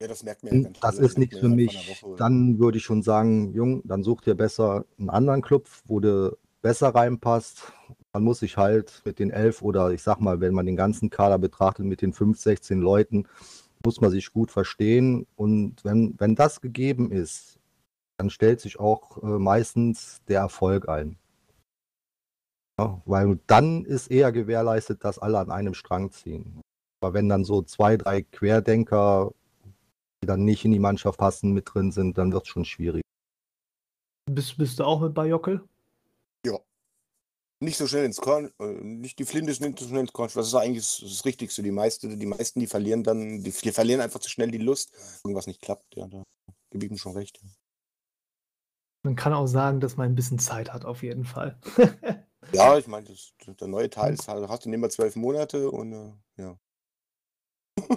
[0.00, 3.52] Ja, das merkt man ja das ist nichts für mich, dann würde ich schon sagen,
[3.52, 7.72] Jung, dann such dir besser einen anderen Club, wo du besser reinpasst.
[8.14, 11.10] Man muss sich halt mit den elf oder ich sag mal, wenn man den ganzen
[11.10, 13.28] Kader betrachtet, mit den fünf, 16 Leuten,
[13.84, 15.26] muss man sich gut verstehen.
[15.36, 17.58] Und wenn, wenn das gegeben ist,
[18.18, 21.18] dann stellt sich auch äh, meistens der Erfolg ein.
[22.78, 26.60] Ja, weil dann ist eher gewährleistet, dass alle an einem Strang ziehen.
[27.00, 29.32] Aber wenn dann so zwei, drei Querdenker,
[30.22, 33.02] die dann nicht in die Mannschaft passen, mit drin sind, dann wird es schon schwierig.
[34.30, 35.62] bist, bist du auch mit bei Jockel?
[37.64, 40.30] Nicht so schnell ins Korn, äh, nicht die Flinte nicht so schnell ins Korn.
[40.34, 41.62] Das ist eigentlich das, das Richtigste.
[41.62, 44.92] Die, meiste, die meisten, die verlieren dann, die, die verlieren einfach zu schnell die Lust.
[45.24, 46.22] Irgendwas nicht klappt, ja, da
[46.70, 47.40] gebe ich ihm schon recht.
[49.02, 51.58] Man kann auch sagen, dass man ein bisschen Zeit hat, auf jeden Fall.
[52.52, 53.08] Ja, ich meine,
[53.58, 56.12] der neue Teil ist, halt- hast du mehr zwölf Monate und äh,
[56.42, 56.58] ja.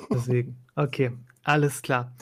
[0.10, 0.66] Deswegen.
[0.76, 1.12] Okay,
[1.44, 2.16] alles klar.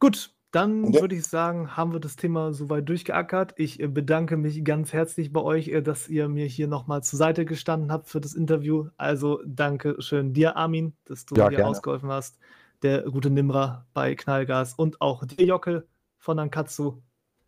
[0.00, 3.54] Gut, dann würde ich sagen, haben wir das Thema soweit durchgeackert.
[3.56, 7.18] Ich äh, bedanke mich ganz herzlich bei euch, äh, dass ihr mir hier nochmal zur
[7.18, 8.88] Seite gestanden habt für das Interview.
[8.96, 11.66] Also danke schön dir, Armin, dass du Ja, mir gerne.
[11.66, 12.38] ausgeholfen hast.
[12.82, 15.86] Der gute Nimra bei Knallgas und auch dir, Jockel
[16.16, 17.02] von Ankatsu.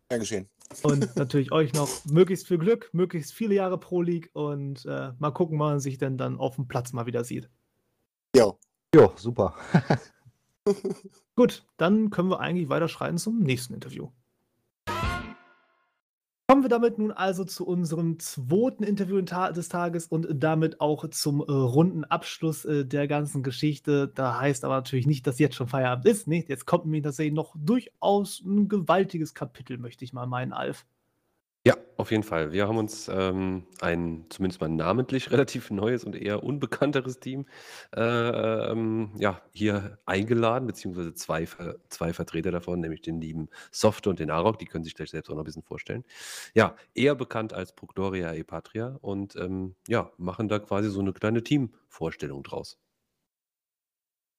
[0.09, 0.49] Gern geschehen.
[0.83, 5.31] Und natürlich euch noch möglichst viel Glück, möglichst viele Jahre Pro League und äh, mal
[5.31, 7.49] gucken, wann man sich denn dann auf dem Platz mal wieder sieht.
[8.35, 8.57] Jo.
[8.93, 9.55] Jo, super.
[11.35, 14.09] Gut, dann können wir eigentlich weiterschreiten zum nächsten Interview.
[16.47, 21.39] Kommen wir damit nun also zu unserem zweiten Interview des Tages und damit auch zum
[21.39, 24.09] äh, runden Abschluss äh, der ganzen Geschichte.
[24.13, 26.27] Da heißt aber natürlich nicht, dass jetzt schon Feierabend ist.
[26.27, 30.85] Nee, jetzt kommt nämlich tatsächlich noch durchaus ein gewaltiges Kapitel, möchte ich mal meinen, Alf.
[31.63, 32.51] Ja, auf jeden Fall.
[32.51, 37.45] Wir haben uns ähm, ein zumindest mal namentlich relativ neues und eher unbekannteres Team
[37.95, 38.01] äh,
[38.71, 44.19] ähm, ja, hier eingeladen, beziehungsweise zwei, Ver zwei Vertreter davon, nämlich den lieben Softe und
[44.19, 46.03] den Arok, die können sich gleich selbst auch noch ein bisschen vorstellen.
[46.55, 51.13] Ja, eher bekannt als Procdoria e Patria und ähm, ja, machen da quasi so eine
[51.13, 52.79] kleine Teamvorstellung draus.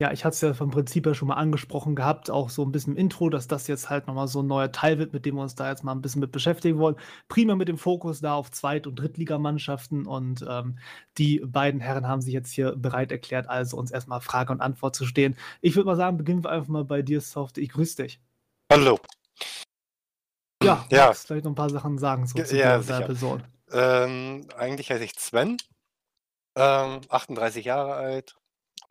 [0.03, 2.73] Ja, ich hatte es ja vom Prinzip her schon mal angesprochen gehabt, auch so ein
[2.73, 5.37] bisschen im Intro, dass das jetzt halt nochmal so ein neuer Teil wird, mit dem
[5.37, 6.97] wir uns da jetzt mal ein bisschen mit beschäftigen wollen.
[7.29, 10.77] Prima mit dem Fokus da auf Zweit- und Drittligamannschaften und ähm,
[11.19, 14.97] die beiden Herren haben sich jetzt hier bereit erklärt, also uns erstmal Frage und Antwort
[14.97, 15.37] zu stehen.
[15.61, 17.57] Ich würde mal sagen, beginnen wir einfach mal bei dir, Soft.
[17.59, 18.21] Ich grüße dich.
[18.73, 18.99] Hallo.
[20.65, 21.07] Ja, Ja.
[21.07, 23.45] magst vielleicht noch ein paar Sachen sagen so zu ja, deiner Person.
[23.71, 25.59] Ähm, eigentlich heiße ich Sven,
[26.57, 28.37] ähm, 38 Jahre alt,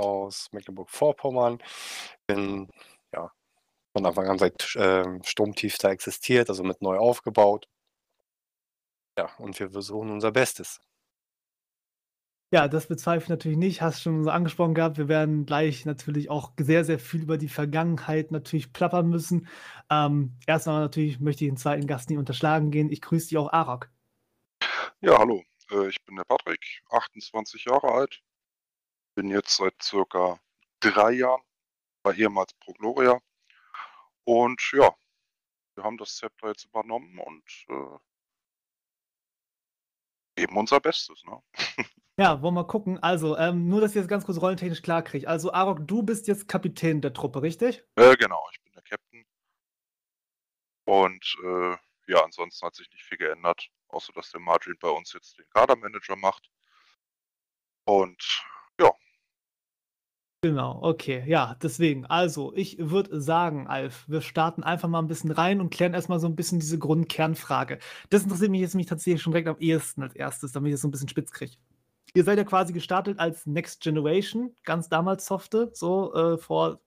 [0.02, 1.60] aus Mecklenburg-Vorpommern.
[2.28, 2.70] Bin
[3.14, 3.32] ja
[3.96, 7.68] von Anfang an seit ähm, Sturmtief da existiert, also mit neu aufgebaut.
[9.18, 10.80] Ja, und wir versuchen unser Bestes.
[12.54, 13.82] Ja, das bezweifle ich natürlich nicht.
[13.82, 14.98] Hast schon so angesprochen gehabt.
[14.98, 19.48] Wir werden gleich natürlich auch sehr, sehr viel über die Vergangenheit natürlich plappern müssen.
[19.90, 22.90] Ähm, erstmal natürlich möchte ich den zweiten Gast nicht unterschlagen gehen.
[22.92, 23.90] Ich grüße dich auch, Arok.
[25.00, 25.44] Ja, hallo.
[25.72, 28.22] Äh, Ich bin der Patrick, 28 Jahre alt.
[29.16, 30.40] Bin jetzt seit circa
[30.80, 31.42] drei Jahren
[32.04, 33.20] bei ehemals Pro Gloria.
[34.24, 34.94] Und ja,
[35.76, 37.98] wir haben das Zepter jetzt übernommen und äh,
[40.36, 41.24] geben unser Bestes.
[41.26, 41.42] Ne?
[42.18, 43.00] Ja, wollen wir mal gucken.
[43.02, 45.28] Also, ähm, nur, dass ich das ganz kurz rollentechnisch klar kriege.
[45.28, 47.84] Also, Arok, du bist jetzt Kapitän der Truppe, richtig?
[47.96, 49.26] Äh, genau, ich bin der Captain.
[50.86, 55.14] Und äh, ja, ansonsten hat sich nicht viel geändert, außer dass der Margin bei uns
[55.14, 56.52] jetzt den Kadermanager macht.
[57.86, 58.44] Und
[60.44, 62.08] Genau, okay, ja, deswegen.
[62.08, 66.20] Also, ich würde sagen, Alf, wir starten einfach mal ein bisschen rein und klären erstmal
[66.20, 67.78] so ein bisschen diese Grundkernfrage.
[68.10, 70.82] Das interessiert mich jetzt nämlich tatsächlich schon direkt am ehesten als erstes, damit ich das
[70.82, 71.54] so ein bisschen spitz kriege.
[72.16, 76.82] Ihr seid ja quasi gestartet als Next Generation, ganz damals Softe, so äh, vor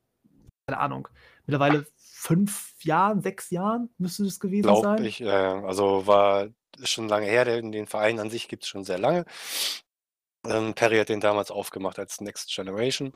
[0.67, 1.09] keine Ahnung,
[1.47, 5.05] mittlerweile fünf Jahren, sechs Jahren müsste das gewesen Glaube sein.
[5.05, 6.49] ich, äh, also war
[6.83, 9.25] schon lange her, den, den Verein an sich gibt es schon sehr lange.
[10.47, 13.13] Ähm, Perry hat den damals aufgemacht als Next Generation.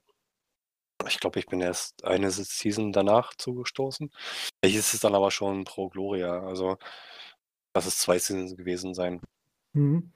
[1.06, 4.10] Ich glaube, ich bin erst eine Season danach zugestoßen.
[4.60, 6.42] Da hieß es dann aber schon Pro Gloria.
[6.46, 6.76] Also
[7.74, 9.20] lass es zwei Seasons gewesen sein.
[9.72, 10.12] Mhm.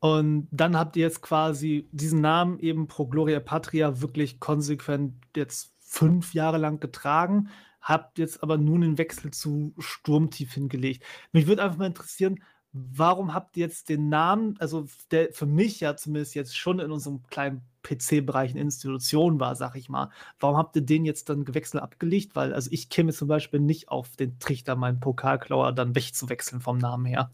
[0.00, 5.76] Und dann habt ihr jetzt quasi diesen Namen eben Pro Gloria Patria wirklich konsequent jetzt
[5.78, 11.04] fünf Jahre lang getragen, habt jetzt aber nun den Wechsel zu Sturmtief hingelegt.
[11.32, 15.80] Mich würde einfach mal interessieren, warum habt ihr jetzt den Namen, also der für mich
[15.80, 20.10] ja zumindest jetzt schon in unserem kleinen PC-Bereich eine Institution war, sag ich mal,
[20.40, 22.34] warum habt ihr den jetzt dann gewechselt abgelegt?
[22.34, 26.78] Weil, also ich käme zum Beispiel nicht auf den Trichter, meinen Pokalklauer dann wegzuwechseln vom
[26.78, 27.30] Namen her.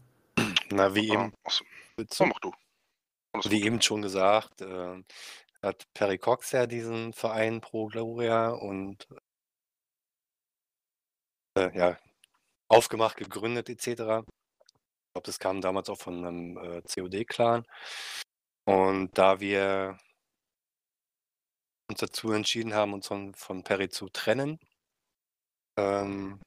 [0.71, 1.63] Na, wie eben, Achso,
[1.95, 2.15] Bitte?
[2.15, 2.51] so mach du.
[3.47, 5.03] Wie eben schon gesagt, äh,
[5.61, 9.07] hat Perry Cox ja diesen Verein Pro Gloria und
[11.55, 11.97] äh, ja,
[12.67, 14.25] aufgemacht, gegründet etc.
[15.09, 17.65] Ich glaube, das kam damals auch von einem äh, COD-Clan.
[18.65, 19.97] Und da wir
[21.89, 24.59] uns dazu entschieden haben, uns von, von Perry zu trennen,
[25.79, 26.39] ähm,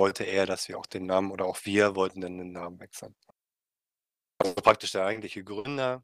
[0.00, 3.14] wollte er, dass wir auch den Namen oder auch wir wollten dann den Namen wechseln.
[4.38, 6.02] Also praktisch der eigentliche Gründer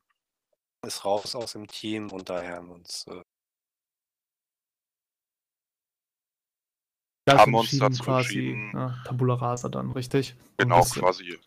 [0.85, 3.23] ist raus aus dem Team und daher haben wir uns äh,
[7.25, 8.73] Da ist Haben wir uns dazu quasi entschieden.
[8.75, 10.35] ja, Tabula Rasa dann, richtig?
[10.59, 11.39] Genau, das, quasi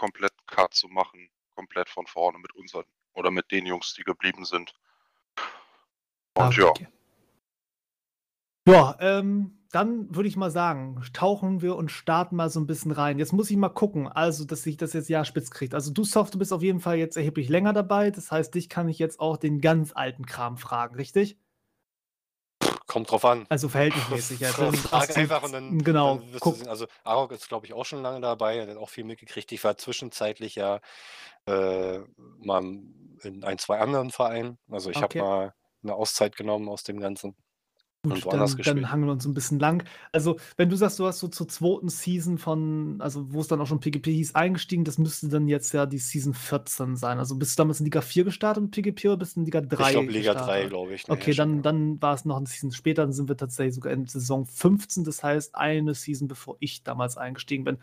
[0.00, 4.46] komplett Cut zu machen, komplett von vorne mit unseren oder mit den Jungs, die geblieben
[4.46, 4.72] sind.
[6.34, 6.88] Und ja, okay.
[8.66, 12.92] Ja, ähm, dann würde ich mal sagen, tauchen wir und starten mal so ein bisschen
[12.92, 13.18] rein.
[13.18, 15.74] Jetzt muss ich mal gucken, also, dass sich das jetzt ja spitz kriegt.
[15.74, 18.10] Also, du, Soft, du bist auf jeden Fall jetzt erheblich länger dabei.
[18.10, 21.36] Das heißt, dich kann ich jetzt auch den ganz alten Kram fragen, richtig?
[22.90, 23.46] Kommt drauf an.
[23.48, 24.58] Also verhältnismäßig jetzt.
[24.58, 26.58] Dann Frag einfach und dann, genau, dann wirst guck.
[26.60, 26.68] du.
[26.68, 28.56] Also Arok ist, glaube ich, auch schon lange dabei.
[28.56, 29.52] Er hat auch viel mitgekriegt.
[29.52, 30.80] Ich war zwischenzeitlich ja
[31.46, 32.00] äh,
[32.40, 32.62] mal
[33.22, 34.58] in ein, zwei anderen Vereinen.
[34.68, 35.20] Also ich Okay.
[35.20, 35.54] habe mal
[35.84, 37.36] eine Auszeit genommen aus dem Ganzen.
[38.02, 39.84] Gut, dann, dann hangeln wir uns ein bisschen lang.
[40.10, 43.60] Also, wenn du sagst, du hast so zur zweiten Season von, also wo es dann
[43.60, 47.18] auch schon PGP hieß, eingestiegen, das müsste dann jetzt ja die Season 14 sein.
[47.18, 49.60] Also bist du damals in Liga 4 gestartet mit PGP oder bist du in Liga
[49.60, 49.84] 3?
[49.84, 50.70] ich glaube Liga 3, gestartet?
[50.70, 51.02] glaube ich.
[51.02, 53.74] Okay, nachher schon, dann, dann war es noch eine Season später, dann sind wir tatsächlich
[53.74, 57.76] sogar in Saison 15, das heißt eine Season, bevor ich damals eingestiegen bin.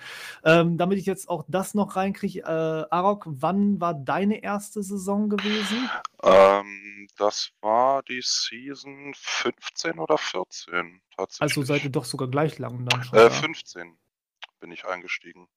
[0.44, 2.44] Ähm, damit ich jetzt auch das noch reinkriege, äh,
[2.90, 5.90] Arok, wann war deine erste Saison gewesen?
[6.24, 11.42] ähm, das war die Season 15 oder 14 tatsächlich.
[11.42, 13.18] Also seid ihr doch sogar gleich lang dann schon.
[13.20, 13.30] äh, da.
[13.30, 13.98] 15
[14.60, 15.48] bin ich eingestiegen.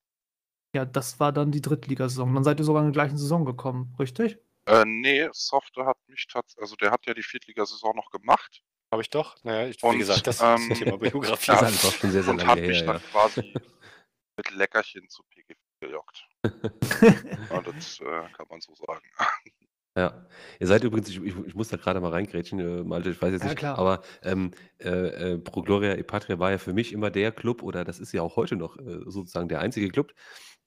[0.75, 2.33] Ja, das war dann die Drittligasaison.
[2.35, 4.39] Dann seid ihr sogar in der gleichen Saison gekommen, richtig?
[4.67, 9.03] Äh, nee, Softe hat mich tatsächlich, also der hat ja die Viertligasaison noch gemacht Habe
[9.03, 9.37] ich doch.
[9.43, 11.51] Naja, ich, wie Und, gesagt, das ähm, ist Thema Biografie.
[11.53, 12.69] ja, Das ist sehr, sehr und hat her.
[12.69, 12.93] mich Ja.
[12.93, 13.55] dann quasi
[14.37, 16.27] mit Leckerchen zu PG gelockt.
[17.51, 19.03] Ja, das äh, kann man so sagen.
[19.97, 20.25] Ja,
[20.61, 23.33] ihr seid übrigens, ich, ich, ich muss da gerade mal reingrätschen, äh, Malte, ich weiß
[23.33, 23.77] jetzt Ja, nicht, klar.
[23.77, 27.61] aber ähm, äh, äh, Pro Gloria e Patria war ja für mich immer der Club,
[27.65, 30.15] oder das ist ja auch heute noch äh, sozusagen der einzige Club,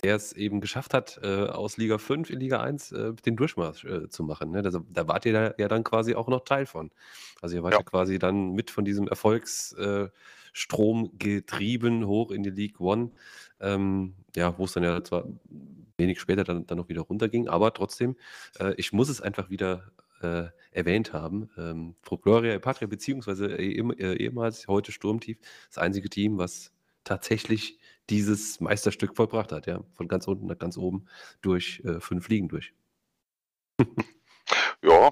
[0.04, 3.86] der es eben geschafft hat, äh, aus Liga 5 in Liga 1 äh, den Durchmarsch
[3.86, 4.52] äh, zu machen.
[4.52, 4.62] Ne?
[4.62, 6.92] Das, da wart ihr da, ja dann quasi auch noch Teil von.
[7.42, 7.84] Also ihr wart ja, Ja.
[7.84, 10.10] quasi dann mit von diesem Erfolgsstrom äh,
[10.52, 13.12] Strom getrieben hoch in die League One,
[13.62, 15.26] ähm, ja, wo es dann ja zwar
[16.04, 18.16] wenig später dann, dann noch wieder runterging, aber trotzdem,
[18.60, 19.92] äh, ich muss es einfach wieder
[20.22, 21.50] äh, erwähnt haben.
[21.58, 26.38] Ähm, Pro Gloria e Patria, beziehungsweise eh- ehem- äh, ehemals, heute Sturmtief, das einzige Team,
[26.38, 26.72] was
[27.04, 27.78] tatsächlich
[28.10, 31.06] dieses Meisterstück vollbracht hat, ja, von ganz unten nach ganz oben
[31.42, 32.74] durch äh, fünf Ligen durch.
[34.84, 35.12] Ja,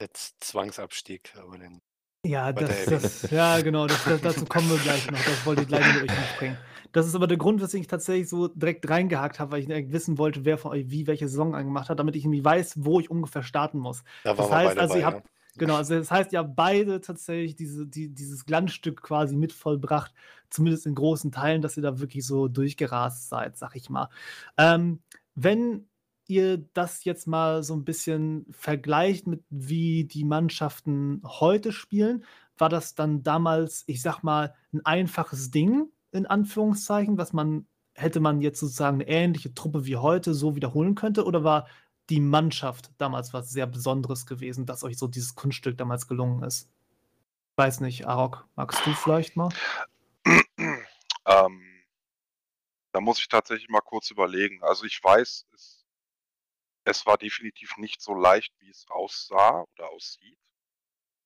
[0.00, 1.80] Jetzt Zwangsabstieg, aber den
[2.24, 5.24] Ja, das, das, ja, genau, das, das, dazu kommen wir gleich noch.
[5.24, 6.58] Das wollte ich gleich mit euch mitbringen.
[6.92, 9.92] Das ist aber der Grund, weswegen ich tatsächlich so direkt reingehakt habe, weil ich direkt
[9.92, 13.00] wissen wollte, wer von euch wie welche Saison angemacht hat, damit ich irgendwie weiß, wo
[13.00, 14.02] ich ungefähr starten muss.
[14.22, 16.56] Da Das wir heißt, beide also ihr bei, habt, genau, also das heißt, ihr habt
[16.56, 20.12] beide tatsächlich diese, die, dieses Glanzstück quasi mit vollbracht,
[20.50, 24.08] zumindest in großen Teilen, dass ihr da wirklich so durchgerast seid, sag ich mal.
[24.58, 25.00] Ähm,
[25.36, 25.86] wenn
[26.30, 32.24] ihr das jetzt mal so ein bisschen vergleicht mit wie die Mannschaften heute spielen,
[32.56, 38.20] war das dann damals, ich sag mal, ein einfaches Ding, in Anführungszeichen, was man, hätte
[38.20, 41.66] man jetzt sozusagen eine ähnliche Truppe wie heute so wiederholen könnte, oder war
[42.08, 46.68] die Mannschaft damals was sehr Besonderes gewesen, dass euch so dieses Kunststück damals gelungen ist?
[47.56, 49.50] Weiß nicht, Arok, magst du vielleicht mal?
[50.24, 51.62] ähm,
[52.92, 54.62] da muss ich tatsächlich mal kurz überlegen.
[54.62, 55.79] Also ich weiß, es,
[56.84, 60.38] es war definitiv nicht so leicht, wie es aussah oder aussieht.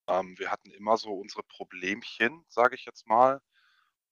[0.09, 3.41] Ähm, wir hatten immer so unsere Problemchen, sage ich jetzt mal.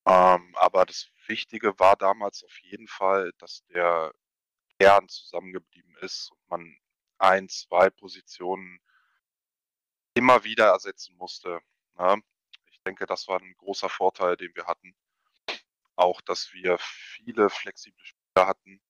[0.06, 4.12] Ähm, aber das Wichtige war damals auf jeden Fall, dass der
[4.78, 6.76] Kern zusammengeblieben ist und man
[7.18, 8.80] ein, zwei Positionen
[10.14, 11.60] immer wieder ersetzen musste.
[11.98, 12.22] Ne?
[12.70, 14.94] Ich denke, das war ein großer Vorteil, den wir hatten.
[15.94, 18.80] Auch, dass wir viele flexible Spieler hatten.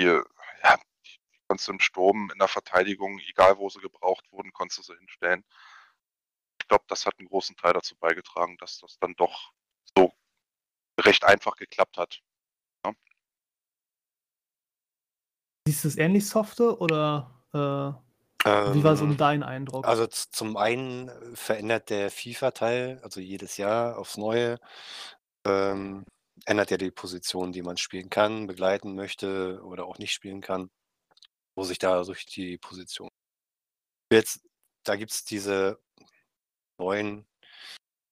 [0.00, 0.20] Die,
[1.48, 4.98] konntest du im Sturm, in der Verteidigung, egal wo sie gebraucht wurden, konntest du sie
[4.98, 5.44] hinstellen.
[6.60, 9.52] Ich glaube, das hat einen großen Teil dazu beigetragen, dass das dann doch
[9.96, 10.12] so
[11.00, 12.20] recht einfach geklappt hat.
[12.84, 12.92] Ja.
[15.68, 18.06] Siehst du es ähnlich softe oder äh,
[18.46, 19.86] wie war so Ähm, dein Eindruck?
[19.86, 24.58] Also zum einen verändert der FIFA-Teil, also jedes Jahr aufs Neue,
[25.44, 26.04] ähm,
[26.44, 30.70] ändert ja die Position, die man spielen kann, begleiten möchte oder auch nicht spielen kann,
[31.56, 33.08] wo sich da durch die Position.
[34.12, 34.46] Jetzt,
[34.84, 35.80] da gibt es diese
[36.78, 37.26] neuen,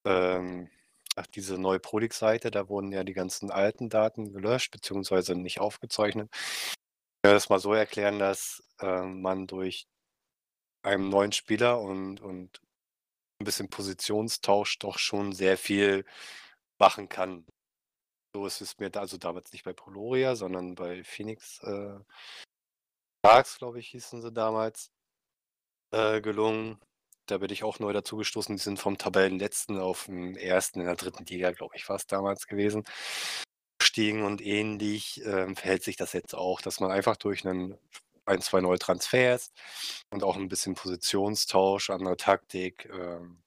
[0.07, 0.71] ähm,
[1.17, 6.31] ach, diese neue Prolik-Seite, da wurden ja die ganzen alten Daten gelöscht, beziehungsweise nicht aufgezeichnet.
[6.35, 9.87] Ich will das mal so erklären, dass ähm, man durch
[10.83, 12.61] einem neuen Spieler und, und
[13.41, 16.05] ein bisschen Positionstausch doch schon sehr viel
[16.79, 17.47] machen kann.
[18.35, 21.99] So ist es mir da, also damals nicht bei Poloria, sondern bei Phoenix äh,
[23.25, 24.91] Sharks, glaube ich, hießen sie damals,
[25.93, 26.79] äh, gelungen.
[27.27, 28.57] Da bin ich auch neu dazugestoßen.
[28.57, 32.07] Die sind vom Tabellenletzten auf den ersten in der dritten Liga, glaube ich, war es
[32.07, 32.85] damals gewesen.
[33.79, 37.79] Gestiegen und ähnlich ähm, verhält sich das jetzt auch, dass man einfach durch einen
[38.27, 39.53] ein, zwei neue Transfers
[40.11, 43.43] und auch ein bisschen Positionstausch, andere Taktik ähm,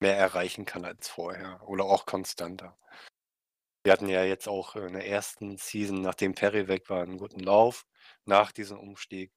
[0.00, 2.76] mehr erreichen kann als vorher oder auch konstanter.
[3.84, 7.40] Wir hatten ja jetzt auch in der ersten Season, nachdem Perry weg war, einen guten
[7.40, 7.84] Lauf
[8.24, 9.30] nach diesem Umstieg,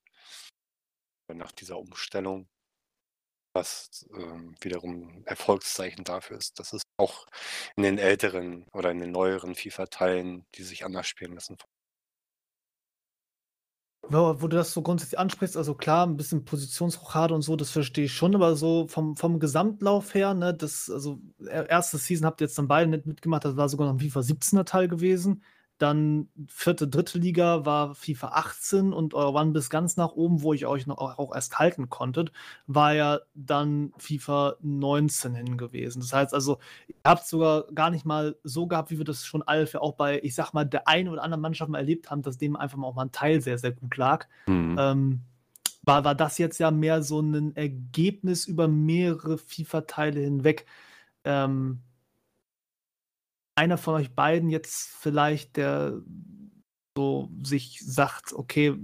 [1.30, 2.48] äh, nach dieser Umstellung,
[3.54, 7.26] was ähm, wiederum ein Erfolgszeichen dafür ist, dass es auch
[7.76, 11.58] in den älteren oder in den neueren FIFA-Teilen, die sich anders spielen lassen,
[14.10, 17.72] Wo, wo du das so grundsätzlich ansprichst, also klar, ein bisschen Positionsrochade und so, das
[17.72, 22.26] verstehe ich schon, aber so vom, vom Gesamtlauf her, ne, das, also er- erste Season
[22.26, 24.88] habt ihr jetzt dann beide nicht mitgemacht, das war sogar noch ein FIFA 17er Teil
[24.88, 25.44] gewesen.
[25.78, 30.54] Dann vierte, dritte Liga war FIFA 18 und euer One bis ganz nach oben, wo
[30.54, 32.32] ich euch noch auch erst halten konntet,
[32.66, 36.00] war ja dann FIFA 19 hin gewesen.
[36.00, 36.58] Das heißt also,
[36.88, 39.94] ihr habt sogar gar nicht mal so gehabt, wie wir das schon alle für auch
[39.94, 42.78] bei, ich sag mal, der einen oder anderen Mannschaft mal erlebt haben, dass dem einfach
[42.78, 44.28] mal auch mal ein Teil sehr, sehr gut lag.
[44.48, 44.76] Mhm.
[44.80, 45.22] Ähm,
[45.84, 50.66] war, war das jetzt ja mehr so ein Ergebnis über mehrere FIFA-Teile hinweg.
[51.24, 51.82] Ähm,
[53.58, 56.00] einer von euch beiden jetzt vielleicht, der
[56.98, 58.76] so sich sagt, okay,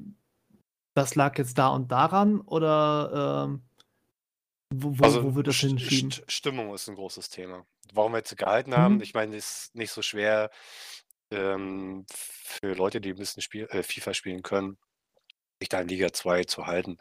[0.95, 3.63] das lag jetzt da und daran oder ähm,
[4.75, 6.11] wo, wo, wo wird das St- hinschieben?
[6.11, 7.65] St- Stimmung ist ein großes Thema.
[7.93, 9.01] Warum wir jetzt gehalten haben, Mhm.
[9.01, 10.49] ich meine, es ist nicht so schwer
[11.31, 14.77] ähm, für Leute, die ein bisschen Spiel, äh, FIFA spielen können,
[15.59, 16.97] sich da in Liga 2 zu halten.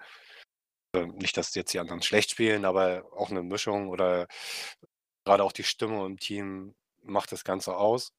[0.94, 4.26] Ähm, nicht, dass jetzt die anderen schlecht spielen, aber auch eine Mischung oder
[5.24, 8.12] gerade auch die Stimmung im Team macht das Ganze aus.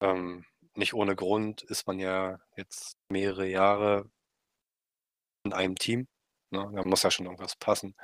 [0.00, 0.44] Ähm,
[0.74, 4.10] nicht ohne Grund ist man ja jetzt mehrere Jahre
[5.44, 6.08] in einem Team.
[6.50, 6.70] Ne?
[6.74, 7.94] Da muss ja schon irgendwas passen.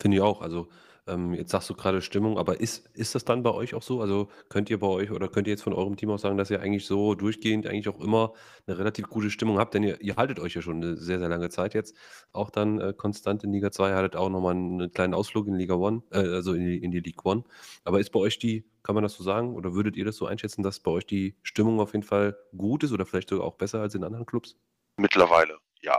[0.00, 0.40] Finde ich auch.
[0.40, 0.68] Also,
[1.08, 4.00] ähm, jetzt sagst du gerade Stimmung, aber ist, ist das dann bei euch auch so?
[4.00, 6.50] Also könnt ihr bei euch oder könnt ihr jetzt von eurem Team aus sagen, dass
[6.50, 8.34] ihr eigentlich so durchgehend eigentlich auch immer
[8.66, 9.74] eine relativ gute Stimmung habt?
[9.74, 11.96] Denn ihr, ihr haltet euch ja schon eine sehr, sehr lange Zeit jetzt.
[12.32, 15.74] Auch dann äh, konstant in Liga 2, hattet auch nochmal einen kleinen Ausflug in Liga
[15.74, 17.44] 1, äh, also in die, in die League 1.
[17.84, 20.26] Aber ist bei euch die, kann man das so sagen, oder würdet ihr das so
[20.26, 23.54] einschätzen, dass bei euch die Stimmung auf jeden Fall gut ist oder vielleicht sogar auch
[23.54, 24.56] besser als in anderen Clubs?
[24.96, 25.98] Mittlerweile, ja.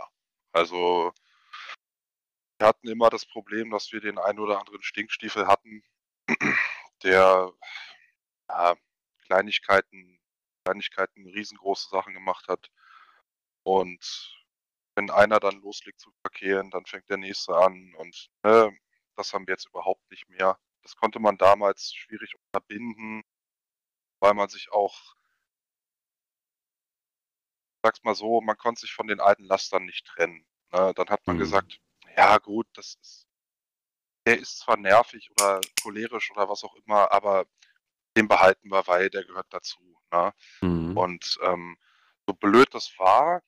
[0.52, 1.12] Also
[2.60, 5.82] wir hatten immer das Problem, dass wir den einen oder anderen Stinkstiefel hatten,
[7.04, 7.54] der
[8.50, 8.76] ja,
[9.26, 10.20] Kleinigkeiten,
[10.66, 12.70] Kleinigkeiten riesengroße Sachen gemacht hat.
[13.64, 14.36] Und
[14.96, 17.94] wenn einer dann loslegt zu verkehren, dann fängt der nächste an.
[17.96, 18.78] Und ne,
[19.16, 20.60] das haben wir jetzt überhaupt nicht mehr.
[20.84, 23.24] Das konnte man damals schwierig unterbinden,
[24.20, 25.16] weil man sich auch,
[27.84, 30.46] sag's mal so, man konnte sich von den alten Lastern nicht trennen.
[30.74, 30.94] Ne?
[30.96, 31.40] Dann hat man Mhm.
[31.40, 31.80] gesagt,
[32.20, 33.28] ja gut, das ist,
[34.26, 37.46] der ist zwar nervig oder cholerisch oder was auch immer, aber
[38.18, 39.98] den behalten wir, weil der gehört dazu.
[40.12, 40.34] Ne?
[40.62, 40.98] Mhm.
[40.98, 41.78] Und ähm,
[42.28, 43.42] so blöd das war,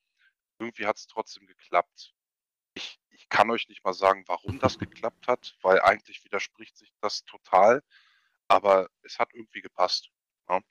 [0.58, 2.14] irgendwie hat es trotzdem geklappt.
[2.72, 6.94] Ich, ich kann euch nicht mal sagen, warum das geklappt hat, weil eigentlich widerspricht sich
[7.02, 7.82] das total.
[8.48, 10.10] Aber es hat irgendwie gepasst.
[10.48, 10.62] Ne?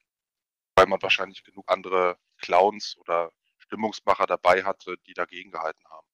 [0.75, 6.10] Weil man wahrscheinlich genug andere Clowns oder Stimmungsmacher dabei hatte, die dagegen gehalten haben.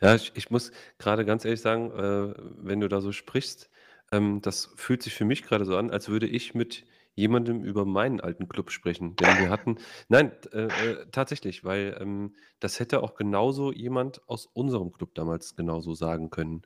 [0.00, 3.70] Ja, ich, ich muss gerade ganz ehrlich sagen, äh, wenn du da so sprichst,
[4.12, 6.84] ähm, das fühlt sich für mich gerade so an, als würde ich mit
[7.14, 9.16] jemandem über meinen alten Club sprechen.
[9.16, 14.46] Denn wir hatten, nein, äh, äh, tatsächlich, weil ähm, das hätte auch genauso jemand aus
[14.46, 16.62] unserem Club damals genauso sagen können.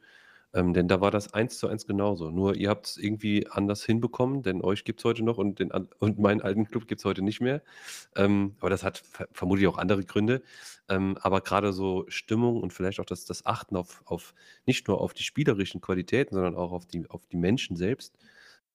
[0.55, 2.31] Ähm, denn da war das eins zu eins genauso.
[2.31, 5.71] Nur ihr habt es irgendwie anders hinbekommen, denn euch gibt es heute noch und, den,
[5.99, 7.63] und meinen alten Club gibt es heute nicht mehr.
[8.17, 10.43] Ähm, aber das hat ver vermutlich auch andere Gründe.
[10.89, 14.35] Ähm, aber gerade so Stimmung und vielleicht auch das, das Achten auf, auf
[14.67, 18.15] nicht nur auf die spielerischen Qualitäten, sondern auch auf die, auf die Menschen selbst,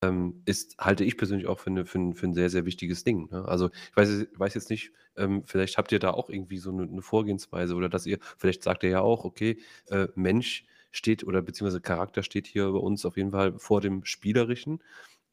[0.02, 3.04] ähm, ist, halte ich persönlich auch für, eine, für, ein, für ein sehr, sehr wichtiges
[3.04, 3.30] Ding.
[3.32, 3.46] Ne?
[3.46, 6.84] Also ich weiß, weiß jetzt nicht, ähm, vielleicht habt ihr da auch irgendwie so eine,
[6.84, 10.66] eine, Vorgehensweise oder dass ihr, vielleicht sagt ihr ja auch, okay, äh, Mensch
[10.98, 14.84] steht oder beziehungsweise Charakter steht hier bei uns auf jeden Fall vor dem Spielerischen.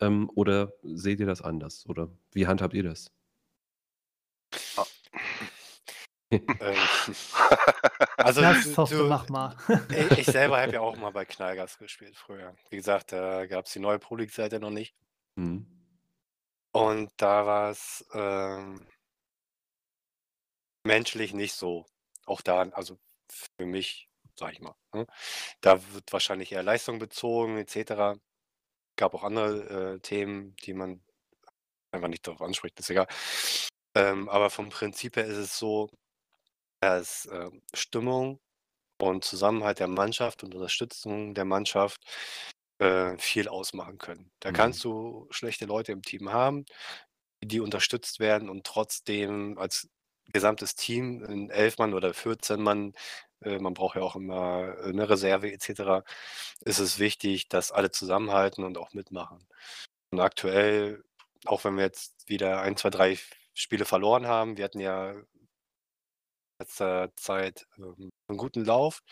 [0.00, 1.86] Ähm, oder seht ihr das anders?
[1.88, 3.10] Oder wie handhabt ihr das?
[4.76, 4.86] Ah.
[8.16, 9.56] Also Das du, mach mal.
[9.90, 12.56] ich, ich selber habe ja auch mal bei Knallgas gespielt früher.
[12.70, 14.94] Wie gesagt, da gab es die neue Pro League-Seite noch nicht.
[15.36, 15.66] Mhm.
[16.72, 18.80] Und da war es ähm,
[20.84, 21.86] menschlich nicht so.
[22.26, 22.98] Auch da, also
[23.58, 24.74] für mich, sag ich mal.
[24.94, 25.06] Ne?
[25.62, 28.16] Da wird wahrscheinlich eher Leistung bezogen, etc.
[28.96, 31.02] Gab auch andere äh, Themen, die man
[31.92, 33.08] einfach nicht darauf anspricht, ist egal.
[33.96, 35.90] Ähm, aber vom Prinzip her ist es so,
[36.80, 38.40] dass äh, Stimmung
[39.00, 42.02] und Zusammenhalt der Mannschaft und Unterstützung der Mannschaft
[42.78, 44.32] äh, viel ausmachen können.
[44.40, 44.52] Da Mhm.
[44.52, 46.64] kannst du schlechte Leute im Team haben,
[47.42, 49.88] die unterstützt werden und trotzdem als
[50.32, 52.94] gesamtes Team in elf Mann oder 14 Mann,
[53.44, 56.04] äh, man braucht ja auch immer äh, eine Reserve etc.,
[56.64, 59.46] ist es wichtig, dass alle zusammenhalten und auch mitmachen.
[60.10, 61.04] Und aktuell,
[61.46, 63.18] auch wenn wir jetzt wieder ein, zwei, drei
[63.54, 65.14] Spiele verloren haben, wir hatten ja
[66.58, 69.02] letzter Zeit ähm, einen guten Lauf,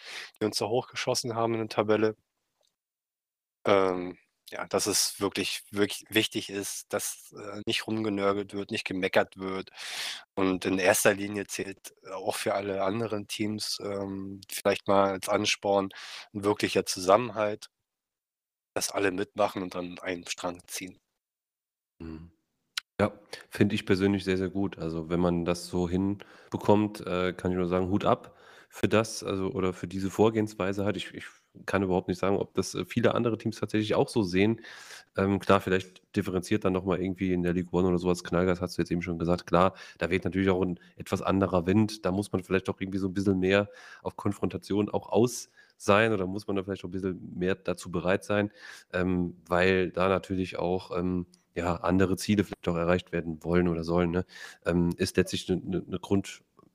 [0.40, 2.16] die uns da hochgeschossen haben in der Tabelle.
[3.64, 4.18] Ähm,
[4.52, 9.70] ja, dass es wirklich, wirklich wichtig ist, dass äh, nicht rumgenörgelt wird, nicht gemeckert wird.
[10.34, 15.90] Und in erster Linie zählt auch für alle anderen Teams ähm, vielleicht mal als Ansporn
[16.34, 17.70] ein wirklicher Zusammenhalt,
[18.74, 20.98] dass alle mitmachen und an einen Strang ziehen.
[21.98, 22.30] Mhm.
[23.00, 23.12] Ja,
[23.50, 24.78] finde ich persönlich sehr, sehr gut.
[24.78, 28.36] Also wenn man das so hinbekommt, äh, kann ich nur sagen, Hut ab
[28.68, 30.96] für das, also oder für diese Vorgehensweise halt.
[30.96, 31.24] Ich, ich
[31.66, 34.60] kann überhaupt nicht sagen, ob das äh, viele andere Teams tatsächlich auch so sehen.
[35.16, 38.24] Ähm, klar, vielleicht differenziert dann nochmal irgendwie in der League One oder sowas.
[38.24, 39.46] Knallgas hast du jetzt eben schon gesagt.
[39.46, 42.04] Klar, da weht natürlich auch ein etwas anderer Wind.
[42.06, 43.68] Da muss man vielleicht auch irgendwie so ein bisschen mehr
[44.02, 47.90] auf Konfrontation auch aus sein oder muss man da vielleicht auch ein bisschen mehr dazu
[47.90, 48.50] bereit sein,
[48.92, 53.84] ähm, weil da natürlich auch ähm, ja, andere Ziele vielleicht auch erreicht werden wollen oder
[53.84, 54.24] sollen, ne?
[54.64, 55.98] Ähm, ist letztlich eine, eine, eine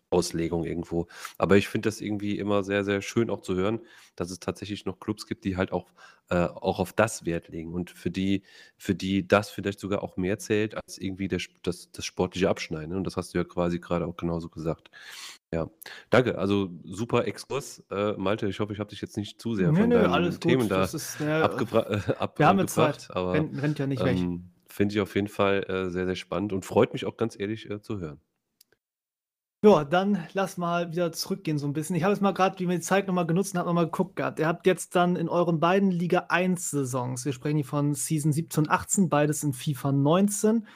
[0.09, 1.07] Grundauslegung irgendwo.
[1.37, 3.79] Aber ich finde das irgendwie immer sehr, sehr schön auch zu hören,
[4.15, 5.91] dass es tatsächlich noch Clubs gibt, die halt auch,
[6.29, 8.43] äh, auch auf das Wert legen und für die,
[8.77, 12.89] für die das vielleicht sogar auch mehr zählt als irgendwie der, das, das sportliche Abschneiden.
[12.89, 12.97] Ne?
[12.97, 14.89] Und das hast du ja quasi gerade auch genauso gesagt.
[15.53, 15.69] Ja,
[16.09, 16.37] danke.
[16.37, 17.83] Also super Exkurs.
[17.89, 20.39] Äh, Malte, ich hoffe, ich habe dich jetzt nicht zu sehr Nö, von nö, deinen
[20.39, 20.71] Themen gut.
[20.71, 23.07] da ist, äh, abgebra äh, ab, wir haben jetzt Zeit.
[23.11, 24.17] Aber Rennt, rennt ja nicht weg.
[24.17, 27.39] ähm, finde ich auf jeden Fall äh, sehr, sehr spannend und freut mich auch ganz
[27.39, 28.19] ehrlich zu hören.
[29.63, 31.95] Ja, dann lass mal wieder zurückgehen so ein bisschen.
[31.95, 34.15] Ich habe jetzt mal gerade, wie wir die Zeit nochmal genutzt und habe nochmal geguckt
[34.15, 34.37] gehabt.
[34.39, 38.31] Ihr habt jetzt dann in euren beiden Liga 1 Saisons, wir sprechen hier von Season
[38.31, 40.67] 17 und 18, beides in FIFA 19.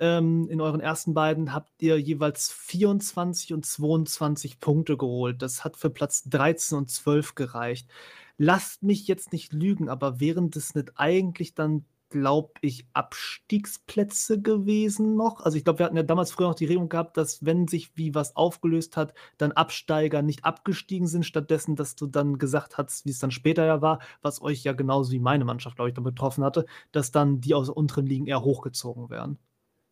[0.00, 5.42] Ähm, in euren ersten beiden habt ihr jeweils 24 und 22 Punkte geholt.
[5.42, 7.90] Das hat für Platz 13 und 12 gereicht.
[8.38, 15.16] Lasst mich jetzt nicht lügen, aber wären das nicht eigentlich dann glaube ich, Abstiegsplätze gewesen
[15.16, 15.40] noch.
[15.40, 17.96] Also ich glaube, wir hatten ja damals früher noch die Regelung gehabt, dass wenn sich
[17.96, 23.06] wie was aufgelöst hat, dann Absteiger nicht abgestiegen sind, stattdessen, dass du dann gesagt hast,
[23.06, 25.94] wie es dann später ja war, was euch ja genauso wie meine Mannschaft, glaube ich,
[25.94, 29.38] dann betroffen hatte, dass dann die aus unteren Ligen eher hochgezogen werden.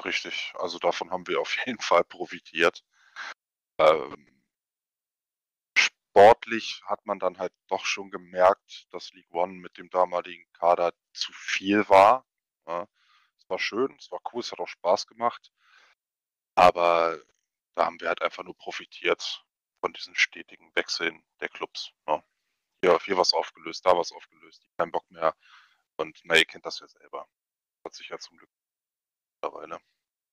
[0.05, 2.85] Richtig, also davon haben wir auf jeden Fall profitiert.
[3.79, 4.38] Ähm,
[6.19, 10.93] sportlich hat man dann halt doch schon gemerkt, dass League One mit dem damaligen Kader
[11.13, 12.27] zu viel war.
[12.67, 12.89] Ja.
[13.39, 15.53] Es war schön, es war cool, es hat auch Spaß gemacht.
[16.57, 17.23] Aber
[17.75, 19.45] da haben wir halt einfach nur profitiert
[19.81, 21.93] von diesen stetigen Wechseln der Clubs.
[22.09, 22.25] Ja.
[22.83, 25.37] Hier, hier was aufgelöst, da was aufgelöst, kein Bock mehr.
[25.97, 27.29] Und na, ihr kennt das ja selber.
[27.85, 28.51] Hat sich ja zum Glück
[29.41, 29.81] mittlerweile.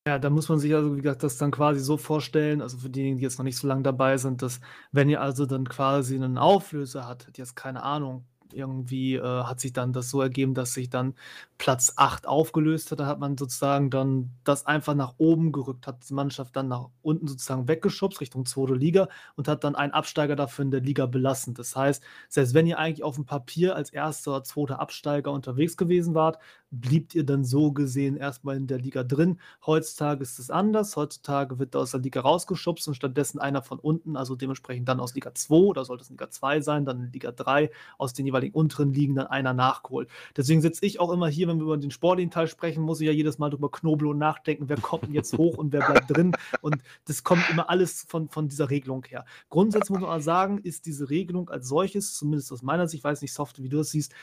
[0.08, 2.90] Ja, da muss man sich also, wie gesagt, das dann quasi so vorstellen, also für
[2.92, 4.60] diejenigen, die jetzt noch nicht so lange dabei sind, dass
[4.92, 9.74] wenn ihr also dann quasi einen Auflöser hattet, jetzt keine Ahnung, irgendwie äh, hat sich
[9.74, 11.16] dann das so ergeben, dass sich dann
[11.58, 13.00] Platz 8 aufgelöst hat.
[13.00, 16.90] Da hat man sozusagen dann das einfach nach oben gerückt, hat die Mannschaft dann nach
[17.02, 21.08] unten sozusagen weggeschubst Richtung zweite Liga und hat dann einen Absteiger dafür in der Liga
[21.08, 21.56] belassen.
[21.56, 25.76] Das heißt, selbst wenn ihr eigentlich auf dem Papier als erster oder zweiter Absteiger unterwegs
[25.76, 26.38] gewesen wart,
[26.82, 29.40] bliebt ihr dann so gesehen erstmal in der Liga drin.
[29.66, 30.96] Heutzutage ist es anders.
[30.96, 35.16] Heutzutage wird aus der Liga rausgeschubst und stattdessen einer von unten, also dementsprechend dann aus
[35.16, 38.54] Liga 2 oder sollte es Liga 2 sein, dann in Liga 3 aus den jeweiligen
[38.54, 40.10] unteren Ligen dann einer nachgeholt.
[40.36, 43.08] Deswegen sitze ich auch immer hier, wenn wir über den sportlichen Teil sprechen, muss ich
[43.08, 46.16] ja jedes Mal drüber knobeln und nachdenken, wer kommt denn jetzt hoch und wer bleibt
[46.16, 46.34] drin.
[46.62, 49.26] Und das kommt immer alles von, von dieser Regelung her.
[49.50, 53.04] Grundsätzlich muss man aber sagen, ist diese Regelung als solches, zumindest aus meiner Sicht, ich
[53.04, 54.14] weiß nicht, Soft, wie du das siehst,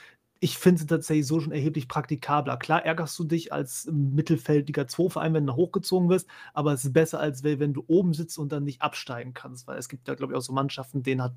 [0.43, 2.57] ich finde sie tatsächlich so schon erheblich praktikabler.
[2.57, 6.85] Klar ärgerst du dich als Mittelfeld Liga 2 Verein, wenn du hochgezogen wirst, aber es
[6.85, 10.09] ist besser, als wenn du oben sitzt und dann nicht absteigen kannst, weil es gibt
[10.09, 11.35] ja, glaube ich, auch so Mannschaften, denen hat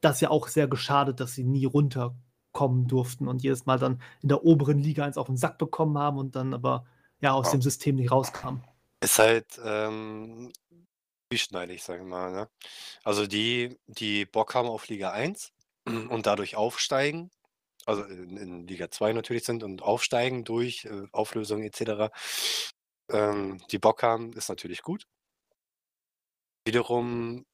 [0.00, 4.28] das ja auch sehr geschadet, dass sie nie runterkommen durften und jedes Mal dann in
[4.28, 6.84] der oberen Liga eins auf den Sack bekommen haben und dann aber
[7.20, 7.52] ja aus Ja.
[7.52, 8.60] dem System nicht rauskamen.
[9.00, 10.50] Ist halt ähm,
[11.30, 12.32] zwieschneidig, sagen wir mal.
[12.32, 12.48] Ne?
[13.04, 15.52] Also die, die Bock haben auf Liga 1
[15.86, 17.30] und dadurch aufsteigen,
[17.88, 22.12] also in, in Liga 2 natürlich sind und aufsteigen durch äh, Auflösung etc.
[23.10, 25.06] Ähm, die Bock haben, ist natürlich gut.
[26.66, 27.46] Wiederum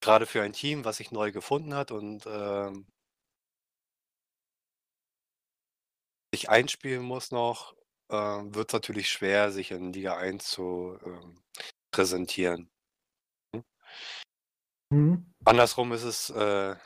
[0.00, 2.86] gerade für ein Team, was sich neu gefunden hat und ähm,
[6.32, 7.74] sich einspielen muss noch,
[8.08, 11.42] ähm, wird es natürlich schwer, sich in Liga 1 zu ähm,
[11.90, 12.70] präsentieren.
[13.52, 13.64] Hm?
[14.92, 15.34] Mhm.
[15.44, 16.76] Andersrum ist es äh,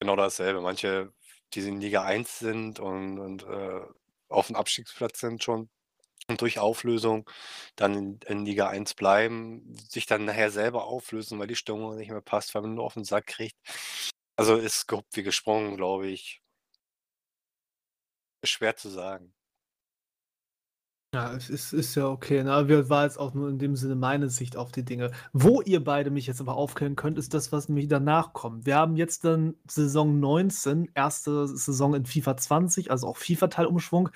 [0.00, 0.60] genau dasselbe.
[0.60, 1.12] Manche,
[1.54, 3.80] die in Liga 1 sind und, und äh,
[4.28, 5.70] auf dem Abstiegsplatz sind schon
[6.28, 7.28] und durch Auflösung
[7.76, 12.20] dann in, Liga 1 bleiben, sich dann nachher selber auflösen, weil die Stimmung nicht mehr
[12.22, 13.56] passt, weil man nur auf den Sack kriegt.
[14.36, 16.42] Also ist gehuppt wie gesprungen, glaube ich.
[18.42, 19.32] Ist schwer zu sagen.
[21.12, 22.44] Ja, es ist, ist ja okay.
[22.44, 22.68] Ne?
[22.68, 25.10] Wir war jetzt auch nur in dem Sinne meine Sicht auf die Dinge.
[25.32, 28.64] Wo ihr beide mich jetzt aber aufklären könnt, ist das, was nämlich danach kommt.
[28.64, 34.10] Wir haben jetzt dann Saison 19, erste Saison in FIFA 20, also auch FIFA-Teilumschwung.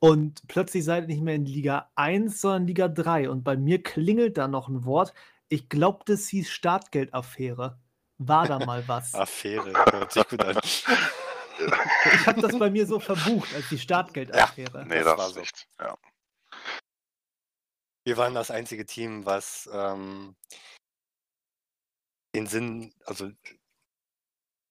[0.00, 3.30] Und plötzlich seid ihr nicht mehr in Liga 1, sondern Liga 3.
[3.30, 5.14] Und bei mir klingelt da noch ein Wort.
[5.48, 7.78] Ich glaube, das hieß Startgeldaffäre.
[8.18, 9.14] War da mal was?
[9.14, 10.58] Affäre, hört sich gut an.
[10.64, 14.84] Ich habe das bei mir so verbucht als die Startgeldaffäre.
[14.88, 15.40] Nee, Das das, war so.
[15.40, 15.68] nicht.
[15.78, 15.96] Ja.
[18.04, 20.34] Wir waren das einzige Team, was ähm,
[22.34, 23.30] den Sinn, also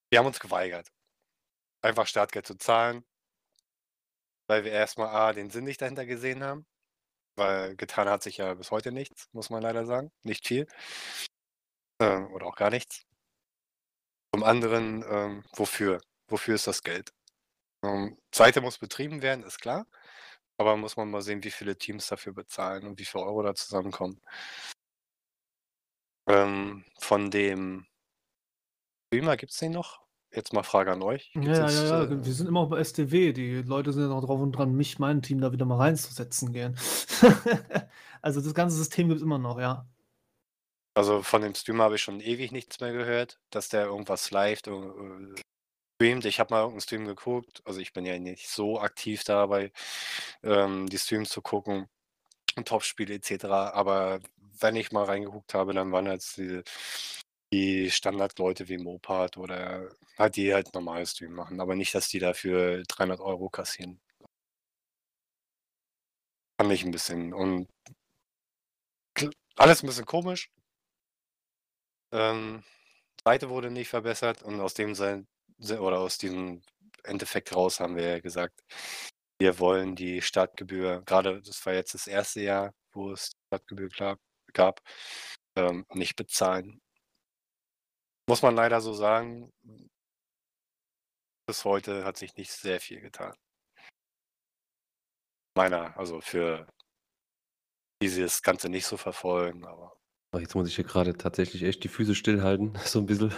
[0.09, 0.91] wir haben uns geweigert,
[1.82, 3.06] einfach Startgeld zu zahlen,
[4.48, 6.66] weil wir erstmal A, den Sinn nicht dahinter gesehen haben,
[7.35, 10.67] weil getan hat sich ja bis heute nichts, muss man leider sagen, nicht viel
[12.01, 13.06] ähm, oder auch gar nichts.
[14.33, 16.01] Zum anderen, ähm, wofür?
[16.27, 17.11] Wofür ist das Geld?
[17.83, 19.85] Ähm, Seite muss betrieben werden, ist klar.
[20.59, 23.55] Aber muss man mal sehen, wie viele Teams dafür bezahlen und wie viel Euro da
[23.55, 24.19] zusammenkommen.
[26.27, 27.88] Ähm, von dem
[29.07, 30.01] Streamer gibt es den noch?
[30.31, 31.31] Jetzt mal Frage an euch.
[31.33, 32.11] Ja, Gibt's ja, jetzt, ja, ja.
[32.11, 33.31] äh, Wir sind immer auch bei STW.
[33.31, 36.51] Die Leute sind ja noch drauf und dran, mich, mein Team da wieder mal reinzusetzen
[36.51, 36.77] gehen.
[38.21, 39.88] also das ganze System gibt es immer noch, ja.
[40.93, 44.61] Also von dem Streamer habe ich schon ewig nichts mehr gehört, dass der irgendwas live
[45.99, 46.25] äh, streamt.
[46.25, 47.61] Ich habe mal irgendeinen Stream geguckt.
[47.65, 49.71] Also ich bin ja nicht so aktiv dabei,
[50.43, 51.87] ähm, die Streams zu gucken
[52.65, 53.71] Topspiele etc.
[53.73, 54.19] Aber
[54.61, 56.61] wenn ich mal reingeguckt habe, dann waren jetzt die,
[57.53, 61.61] die Standardleute wie Mopad oder halt die halt normale Stream machen.
[61.61, 64.01] Aber nicht, dass die dafür 300 Euro kassieren.
[66.59, 67.67] Fand ich ein bisschen und
[69.57, 70.49] alles ein bisschen komisch.
[72.11, 72.63] Ähm,
[73.25, 75.27] Seite wurde nicht verbessert und aus dem sein se-
[75.59, 76.61] oder aus diesem
[77.03, 78.63] Endeffekt raus haben wir ja gesagt,
[79.39, 84.19] wir wollen die Startgebühr, gerade das war jetzt das erste Jahr, wo es Startgebühr gab,
[84.53, 84.81] gab
[85.55, 86.81] ähm, nicht bezahlen.
[88.27, 89.51] Muss man leider so sagen,
[91.47, 93.35] bis heute hat sich nicht sehr viel getan.
[95.55, 96.67] Meiner, also für
[98.01, 99.98] die sie das Ganze nicht so verfolgen, aber
[100.32, 103.33] Ach, Jetzt muss ich hier gerade tatsächlich echt die Füße stillhalten, so ein bisschen.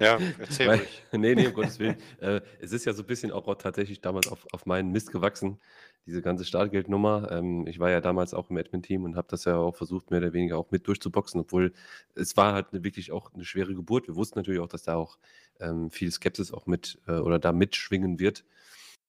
[0.00, 1.04] ja, erzähl Weil, ruhig.
[1.12, 1.96] nee, nee, um Gottes Willen.
[2.20, 5.60] Äh, es ist ja so ein bisschen auch tatsächlich damals auf, auf meinen Mist gewachsen,
[6.04, 7.30] diese ganze Startgeldnummer.
[7.30, 10.18] Ähm, ich war ja damals auch im Admin-Team und habe das ja auch versucht, mehr
[10.18, 11.72] oder weniger auch mit durchzuboxen, obwohl
[12.16, 14.08] es war halt eine, wirklich auch eine schwere Geburt.
[14.08, 15.18] Wir wussten natürlich auch, dass da auch
[15.60, 18.44] ähm, viel Skepsis auch mit äh, oder da mitschwingen wird.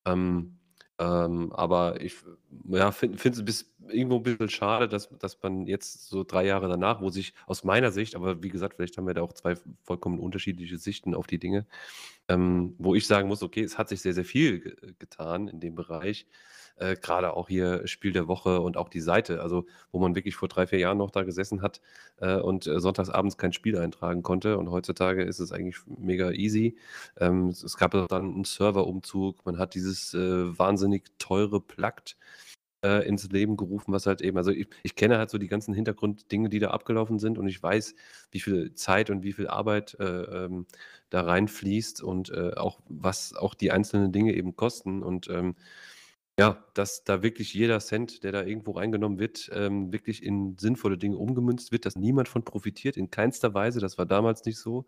[0.06, 0.60] Ähm,
[1.00, 2.16] ähm, aber ich
[2.70, 6.70] ja, finde es bis, irgendwo ein bisschen schade, dass, dass man jetzt so drei Jahre
[6.70, 9.56] danach, wo sich aus meiner Sicht, aber wie gesagt, vielleicht haben wir da auch zwei
[9.84, 11.66] vollkommen unterschiedliche Sichten auf die Dinge,
[12.28, 15.60] ähm, wo ich sagen muss, okay, es hat sich sehr, sehr viel ge getan in
[15.60, 16.28] dem Bereich.
[16.78, 20.36] Äh, Gerade auch hier Spiel der Woche und auch die Seite, also wo man wirklich
[20.36, 21.82] vor drei, vier Jahren noch da gesessen hat
[22.18, 24.58] äh, und äh, sonntagsabends kein Spiel eintragen konnte.
[24.58, 26.78] Und heutzutage ist es eigentlich mega easy.
[27.20, 32.18] Ähm, es, gab dann einen Serverumzug, man hat dieses äh, wahnsinnig teure Plugged
[32.84, 35.74] äh, ins Leben gerufen, was halt eben, also ich, ich kenne halt so die ganzen
[35.74, 37.96] Hintergrunddinge, die da abgelaufen sind und ich weiß,
[38.32, 40.68] wie viel Zeit und wie viel Arbeit äh, ähm,
[41.10, 45.56] da reinfließt und äh, auch was auch die einzelnen Dinge eben kosten und ähm,
[46.40, 50.98] ja, dass da wirklich jeder Cent, der da irgendwo reingenommen wird, ähm, wirklich in sinnvolle
[50.98, 53.80] Dinge umgemünzt wird, dass niemand von profitiert, in keinster Weise.
[53.80, 54.88] Das war damals nicht so.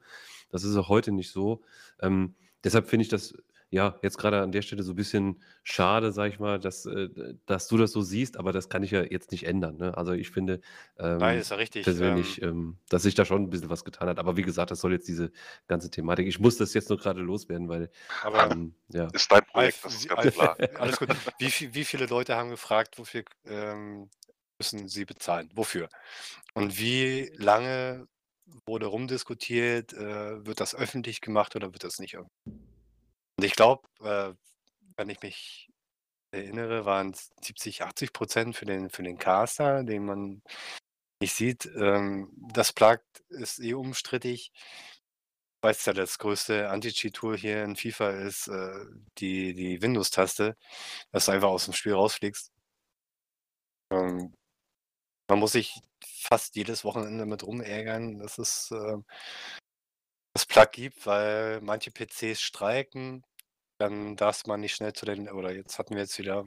[0.50, 1.62] Das ist auch heute nicht so.
[2.02, 3.36] Ähm, deshalb finde ich das
[3.70, 7.10] ja, jetzt gerade an der Stelle so ein bisschen schade, sage ich mal, dass, äh,
[7.46, 9.78] dass du das so siehst, aber das kann ich ja jetzt nicht ändern.
[9.78, 9.98] Ne?
[9.98, 10.62] Also ich finde
[10.98, 11.84] Nein, ähm, ist ja richtig.
[11.84, 14.20] persönlich, Ähm, ähm, dass sich da schon ein bisschen was getan hat.
[14.20, 15.32] Aber wie gesagt, das soll jetzt diese
[15.68, 16.28] ganze Thematik.
[16.28, 17.90] Ich muss das jetzt nur gerade loswerden, weil
[18.24, 19.08] aber ähm, ja.
[19.14, 20.58] Ist dein Projekt, das ist wie, ganz klar.
[20.80, 21.10] alles gut.
[21.40, 24.10] Wie, viel, wie viele Leute haben gefragt, wofür ähm,
[24.60, 25.50] müssen sie bezahlen?
[25.54, 25.90] Wofür?
[26.54, 28.08] Und wie lange
[28.66, 32.18] wurde rumdiskutiert, äh, wird das öffentlich gemacht oder wird das nicht?
[33.38, 34.34] Und ich glaube, äh,
[34.98, 35.70] wenn ich mich
[36.32, 40.42] erinnere, waren es 70, 80 Prozent für den, für den Caster, den man
[41.22, 41.66] nicht sieht.
[41.76, 43.00] Ähm, das Plug
[43.30, 44.52] ist eh umstrittig,
[45.62, 48.86] weil es ja das größte Anti-Cheat-Tool hier in FIFA ist, äh,
[49.18, 50.56] die, die Windows-Taste,
[51.12, 52.52] dass du einfach aus dem Spiel rausfliegst.
[53.92, 54.34] Ähm,
[55.30, 58.98] man muss sich fast jedes Wochenende mit rumärgern, dass es äh,
[60.36, 63.24] das Plug gibt, weil manche PCs streiken.
[63.80, 66.46] Dann darfst man nicht schnell zu den, oder jetzt hatten wir jetzt wieder,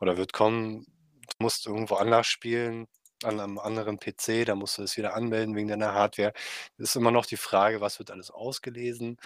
[0.00, 2.86] oder wird kommen, du musst irgendwo anders spielen,
[3.24, 6.32] an einem anderen PC, da musst du es wieder anmelden wegen deiner Hardware.
[6.78, 9.18] Es ist immer noch die Frage, was wird alles ausgelesen,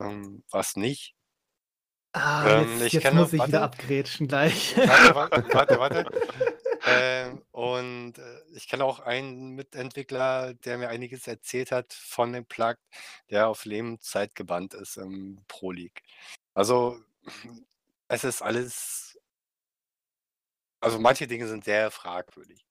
[0.00, 1.14] ähm, was nicht.
[2.12, 4.76] Ah, Ähm, jetzt, ich jetzt muss ich wieder warte, abgrätschen gleich.
[4.76, 5.14] warte,
[5.54, 6.60] warte, warte, warte.
[6.86, 12.46] Ähm, und äh, ich kenne auch einen Mitentwickler, der mir einiges erzählt hat von dem
[12.46, 12.76] Plug,
[13.30, 16.02] der auf Lebenszeit gebannt ist im Pro League.
[16.54, 16.98] Also
[18.08, 19.18] es ist alles,
[20.80, 22.64] also manche Dinge sind sehr fragwürdig.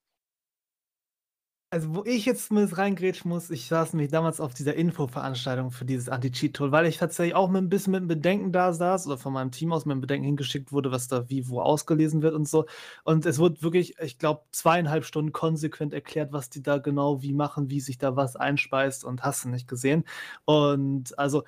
[1.72, 5.84] Also, wo ich jetzt zumindest reingrätschen muss, ich saß nämlich damals auf dieser Infoveranstaltung für
[5.84, 9.18] dieses Anti-Cheat-Tool, weil ich tatsächlich auch mit ein bisschen mit 'm Bedenken da saß oder
[9.18, 12.34] von meinem Team aus mit 'm Bedenken hingeschickt wurde, was da wie wo ausgelesen wird
[12.34, 12.66] und so.
[13.04, 17.32] Und es wurde wirklich, ich glaube, zweieinhalb Stunden konsequent erklärt, was die da genau wie
[17.32, 20.02] machen, wie sich da was einspeist und hast du nicht gesehen.
[20.46, 21.44] Und also,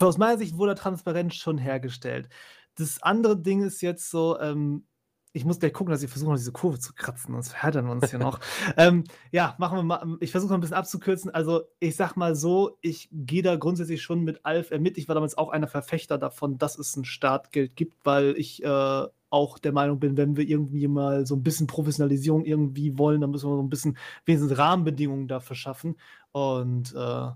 [0.00, 2.28] aus meiner Sicht wurde Transparenz schon hergestellt.
[2.74, 4.86] Das andere Ding ist jetzt so, ähm
[5.32, 7.92] ich muss gleich gucken, dass ich versuche, noch diese Kurve zu kratzen, sonst verheddern wir
[7.92, 8.38] uns hier noch.
[8.76, 10.16] Ähm, ja, machen wir mal.
[10.20, 11.30] Ich versuche mal ein bisschen abzukürzen.
[11.30, 14.98] Also, ich sag mal so, ich gehe da grundsätzlich schon mit Alf äh, mit.
[14.98, 19.06] Ich war damals auch einer Verfechter davon, dass es ein Startgeld gibt, weil ich äh,
[19.30, 23.30] auch der Meinung bin, wenn wir irgendwie mal so ein bisschen Professionalisierung irgendwie wollen, dann
[23.30, 23.96] müssen wir so ein bisschen
[24.26, 25.96] wenigstens Rahmenbedingungen dafür schaffen.
[26.32, 27.28] Und äh,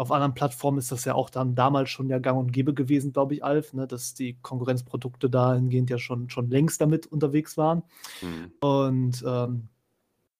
[0.00, 3.12] auf anderen Plattformen ist das ja auch dann damals schon ja gang und gäbe gewesen,
[3.12, 7.82] glaube ich, Alf, ne, dass die Konkurrenzprodukte dahingehend ja schon, schon längst damit unterwegs waren.
[8.22, 8.52] Mhm.
[8.60, 9.68] Und ähm,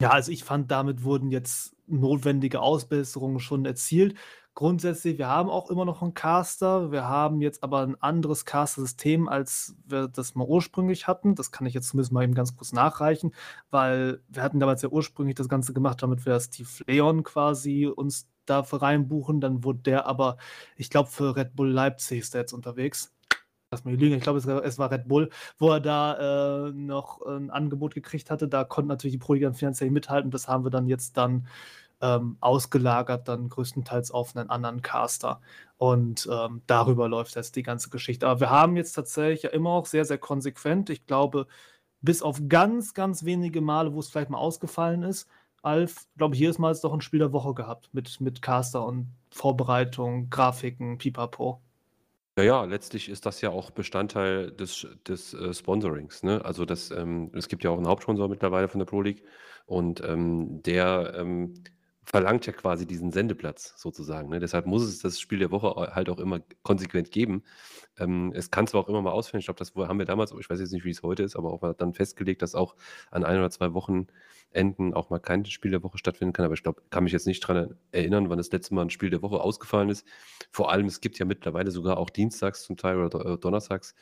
[0.01, 4.15] ja, also ich fand, damit wurden jetzt notwendige Ausbesserungen schon erzielt.
[4.55, 9.29] Grundsätzlich, wir haben auch immer noch einen Caster, wir haben jetzt aber ein anderes Caster-System,
[9.29, 11.35] als wir das mal ursprünglich hatten.
[11.35, 13.35] Das kann ich jetzt zumindest mal eben ganz kurz nachreichen,
[13.71, 18.27] weil wir hatten damals ja ursprünglich das Ganze gemacht, damit wir Steve Leon quasi uns
[18.51, 19.41] dafür reinbuchen.
[19.41, 20.37] Dann wurde der aber,
[20.77, 23.15] ich glaube, für Red Bull Leipzig ist der jetzt unterwegs.
[23.73, 27.51] Lass mich lügen, ich glaube, es, war Red Bull, wo er da äh, noch ein
[27.51, 28.49] Angebot gekriegt hatte.
[28.49, 30.33] Da konnten natürlich die Pro dann finanziell mithalten.
[30.33, 31.47] Das haben wir dann jetzt dann
[32.01, 35.41] ähm, ausgelagert, dann größtenteils auf einen anderen Caster.
[35.77, 38.27] Und ähm, darüber läuft jetzt die ganze Geschichte.
[38.27, 40.91] Aber wir haben jetzt tatsächlich ja immer auch sehr, sehr konsequent.
[40.91, 41.47] Ich glaube,
[42.01, 45.29] bis auf ganz, ganz wenige Male, wo es vielleicht mal ausgefallen ist,
[45.63, 48.85] Alf, glaube ich, jedes Mal ist doch ein Spiel der Woche gehabt mit, mit Caster
[48.85, 51.61] und Vorbereitung, Grafiken, pipapo.
[52.39, 56.23] Ja, ja, letztlich ist das ja auch Bestandteil des, des äh, Sponsorings.
[56.23, 56.43] Ne?
[56.45, 59.25] Also das, ähm, es gibt ja auch einen Hauptsponsor mittlerweile von der Pro League
[59.67, 61.55] und ähm, der ähm,
[62.05, 64.31] verlangt ja quasi diesen Sendeplatz sozusagen.
[64.31, 64.41] Ne?
[64.41, 67.43] Deshalb muss es das Spiel der Woche halt auch immer konsequent geben.
[67.99, 70.49] Ähm, es kann zwar auch immer mal ausfallen, ich glaube, das haben wir damals, ich
[70.49, 72.75] weiß jetzt nicht, wie es heute ist, aber auch mal dann festgelegt, dass auch
[73.11, 76.45] an ein oder zwei Wochenenden auch mal kein Spiel der Woche stattfinden kann.
[76.47, 79.11] Aber ich glaube, kann mich jetzt nicht daran erinnern, wann das letzte Mal ein Spiel
[79.11, 80.07] der Woche ausgefallen ist.
[80.51, 83.95] Vor allem, es gibt ja mittlerweile sogar auch dienstags zum Teil oder äh, donnerstags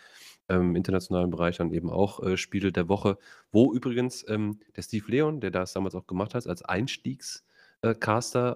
[0.48, 3.18] ähm, im internationalen Bereich dann eben auch äh, Spiele der Woche,
[3.52, 7.47] wo übrigens ähm, der Steve Leon, der das damals auch gemacht hat, als Einstiegscaster
[7.82, 7.94] äh,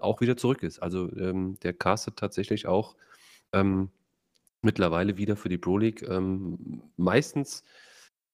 [0.00, 0.80] auch wieder zurück ist.
[0.80, 2.96] Also ähm, der castet tatsächlich auch
[3.52, 3.90] ähm,
[4.62, 6.02] mittlerweile wieder für die Pro League.
[6.08, 7.62] Ähm, meistens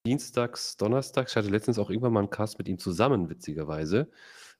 [0.06, 1.32] dienstags, donnerstags.
[1.32, 4.08] Ich hatte letztens auch irgendwann mal einen Cast mit ihm zusammen, witzigerweise.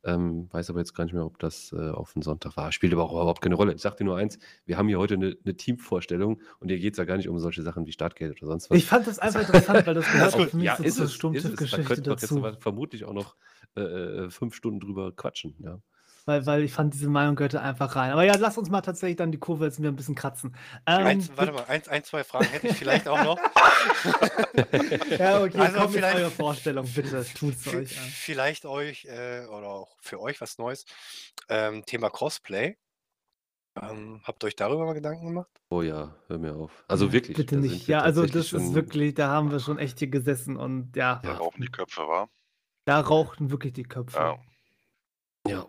[0.05, 2.71] Ähm, weiß aber jetzt gar nicht mehr, ob das äh, auf den Sonntag war.
[2.71, 3.75] Spielt aber auch überhaupt keine Rolle.
[3.75, 6.95] Ich sag dir nur eins: Wir haben hier heute eine, eine Teamvorstellung und hier geht
[6.95, 8.79] es ja gar nicht um solche Sachen wie Startgeld oder sonst was.
[8.79, 11.45] Ich fand das einfach interessant, weil das gehört für mich ja, so ist zur es,
[11.45, 11.71] ist es.
[11.71, 12.61] Da könnten wir jetzt dazu.
[12.61, 13.35] vermutlich auch noch
[13.77, 15.57] äh, äh, fünf Stunden drüber quatschen.
[15.59, 15.81] Ja.
[16.29, 18.13] Weil, weil ich fand, diese Meinung gehörte einfach rein.
[18.13, 20.55] Aber ja, lass uns mal tatsächlich dann die Kurve jetzt wieder ein bisschen kratzen.
[20.87, 23.39] Ähm, Eins, warte mal, eins, ein, zwei Fragen hätte ich vielleicht auch noch.
[25.19, 28.05] Ja, okay, Also komm mit vielleicht- eurer Vorstellung, bitte, tut's euch an.
[28.11, 30.85] Vielleicht euch äh, oder auch für euch was Neues.
[31.49, 32.77] Ähm, Thema Cosplay.
[33.81, 35.51] Ähm, habt ihr euch darüber mal Gedanken gemacht?
[35.71, 36.85] Oh ja, hör mir auf.
[36.89, 37.39] Also wirklich.
[37.39, 37.87] Bitte nicht.
[37.89, 41.37] Ja, also das ist wirklich, da haben wir schon echt hier gesessen und ja, Da
[41.37, 42.29] rauchen die Köpfe, war.
[42.85, 44.19] da rauchten wirklich die Köpfe.
[44.19, 44.39] Ja.
[45.47, 45.67] Ja.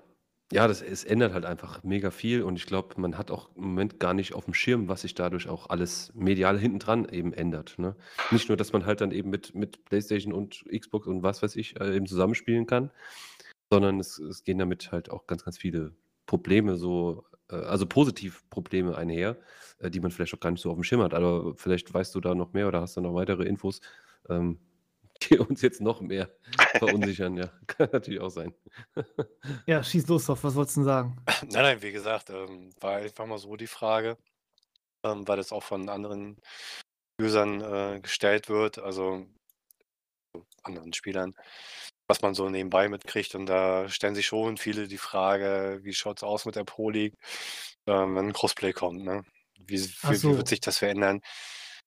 [0.52, 3.66] Ja, das, es ändert halt einfach mega viel und ich glaube, man hat auch im
[3.66, 7.34] Moment gar nicht auf dem Schirm, was sich dadurch auch alles medial hinten dran eben
[7.34, 7.78] ändert.
[7.78, 7.96] Ne?
[8.32, 11.56] Nicht nur, dass man halt dann eben mit, mit PlayStation und Xbox und was weiß
[11.56, 12.90] ich äh, eben zusammenspielen kann,
[13.70, 15.94] sondern es, es gehen damit halt auch ganz, ganz viele
[16.26, 19.38] Probleme so, äh, also positiv Probleme einher,
[19.78, 21.14] äh, die man vielleicht auch gar nicht so auf dem Schirm hat.
[21.14, 23.82] Aber vielleicht weißt du da noch mehr oder hast du noch weitere Infos,
[24.30, 24.58] ähm,
[25.30, 26.30] die uns jetzt noch mehr
[26.78, 27.38] verunsichern.
[27.38, 28.54] ja, kann natürlich auch sein.
[29.66, 31.26] Ja, schieß los, Sof, was wolltest du denn sagen?
[31.42, 34.18] Nein, nein, wie gesagt, ähm, war einfach mal so die Frage,
[35.06, 36.38] ähm, weil das auch von anderen
[37.22, 39.26] Usern äh, gestellt wird, also
[40.34, 41.34] so anderen Spielern,
[42.08, 43.36] was man so nebenbei mitkriegt.
[43.36, 46.90] Und da stellen sich schon viele die Frage, wie schaut es aus mit der Pro
[46.90, 47.16] League,
[47.88, 49.24] ähm, wenn ein Crossplay kommt, ne?
[49.60, 50.32] Wie, wie, so.
[50.32, 51.22] wie wird sich das verändern?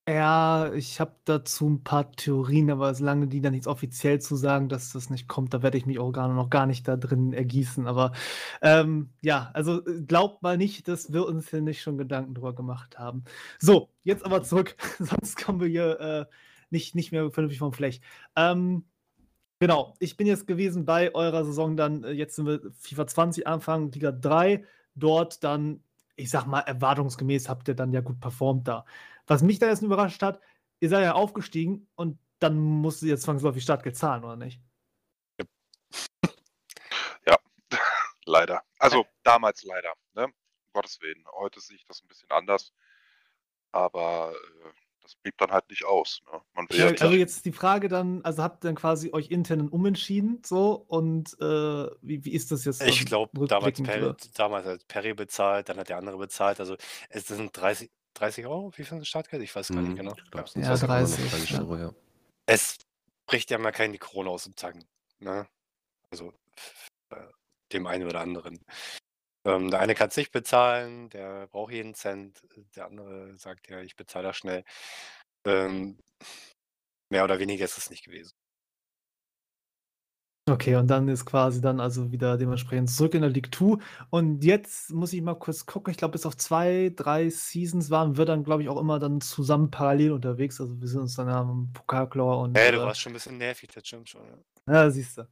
[0.07, 4.67] Ja, ich habe dazu ein paar Theorien, aber solange die da nichts offiziell zu sagen,
[4.67, 7.31] dass das nicht kommt, da werde ich mich auch gar noch gar nicht da drin
[7.31, 7.87] ergießen.
[7.87, 8.11] Aber
[8.61, 12.53] ähm, ja, also äh, glaubt mal nicht, dass wir uns hier nicht schon Gedanken drüber
[12.53, 13.23] gemacht haben.
[13.59, 16.25] So, jetzt aber zurück, sonst kommen wir hier äh,
[16.69, 18.01] nicht, nicht mehr vernünftig vom Fleck.
[18.35, 18.83] Ähm,
[19.59, 23.47] genau, ich bin jetzt gewesen bei eurer Saison dann, äh, jetzt sind wir FIFA 20
[23.47, 24.65] Anfang, Liga 3,
[24.95, 25.83] dort dann,
[26.15, 28.85] ich sag mal, erwartungsgemäß habt ihr dann ja gut performt da.
[29.27, 30.41] Was mich da jetzt überrascht hat,
[30.79, 34.61] ihr seid ja aufgestiegen und dann musst du jetzt zwangsläufig Startgeld zahlen, oder nicht?
[38.25, 38.63] Leider.
[38.79, 40.25] Also damals leider, ne?
[40.25, 40.33] Um
[40.73, 41.23] Gottes Willen.
[41.33, 42.73] Heute sehe ich das ein bisschen anders.
[43.71, 44.69] Aber äh,
[45.01, 46.21] das blieb dann halt nicht aus.
[46.31, 46.41] Ne?
[46.53, 49.29] Man will Ja, ja, also jetzt die Frage dann, also habt ihr dann quasi euch
[49.29, 52.81] intern umentschieden, so und äh, wie, wie ist das jetzt?
[52.83, 56.59] Ich glaube, damals, Perry, damals hat Perry bezahlt, dann hat der andere bezahlt.
[56.59, 56.77] Also
[57.09, 59.43] es sind 30, 30 Euro, wie viel ist das Startgeld?
[59.43, 60.15] Ich weiß gar nicht Hm, genau.
[60.15, 60.61] Ich glaube, Ja.
[60.61, 61.59] Ja, sonst immer noch 30, 30 ja.
[61.59, 61.93] Euro, ja.
[62.45, 62.77] Es
[63.25, 64.85] bricht ja mal keine Krone aus dem Zacken.
[65.19, 65.47] Ne?
[66.11, 66.33] Also
[67.09, 67.27] äh,
[67.71, 68.59] dem einen oder anderen.
[69.45, 72.41] Ähm, der eine kann es nicht bezahlen, der braucht jeden Cent.
[72.75, 74.63] Der andere sagt ja, ich bezahle das schnell.
[75.45, 75.99] Ähm,
[77.09, 78.33] mehr oder weniger ist es nicht gewesen.
[80.49, 83.77] Okay, und dann ist quasi dann also wieder dementsprechend zurück in der League 2.
[84.09, 85.91] Und jetzt muss ich mal kurz gucken.
[85.91, 89.21] Ich glaube, bis auf zwei, drei Seasons waren wir dann, glaube ich, auch immer dann
[89.21, 90.59] zusammen parallel unterwegs.
[90.59, 92.57] Also wir sind uns dann am Pokalchlor und.
[92.57, 94.21] Hey, du äh, warst schon ein bisschen nervig, das stimmt schon.
[94.21, 94.37] Ja.
[94.65, 95.21] Ja, siehst du.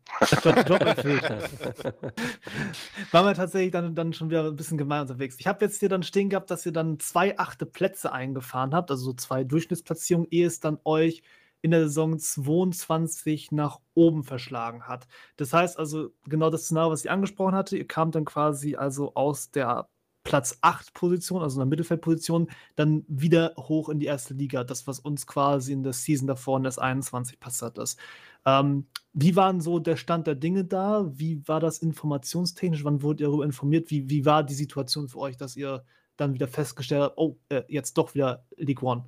[3.12, 5.36] Waren wir tatsächlich dann, dann schon wieder ein bisschen gemein unterwegs.
[5.40, 8.92] Ich habe jetzt hier dann stehen gehabt, dass ihr dann zwei achte Plätze eingefahren habt,
[8.92, 11.24] also so zwei Durchschnittsplatzierungen, ehe es dann euch
[11.62, 15.08] in der Saison 22 nach oben verschlagen hat.
[15.38, 19.14] Das heißt also, genau das Szenario, was ich angesprochen hatte, ihr kamt dann quasi also
[19.14, 19.88] aus der
[20.24, 24.64] Platz 8 Position, also in der Mittelfeldposition, dann wieder hoch in die erste Liga.
[24.64, 28.00] Das, was uns quasi in der Season davor in das 21 passiert ist.
[28.46, 31.10] Ähm, wie war so der Stand der Dinge da?
[31.14, 32.84] Wie war das informationstechnisch?
[32.84, 33.90] Wann wurdet ihr darüber informiert?
[33.92, 35.84] Wie, wie war die Situation für euch, dass ihr
[36.18, 39.06] dann wieder festgestellt habt, oh, äh, jetzt doch wieder League One?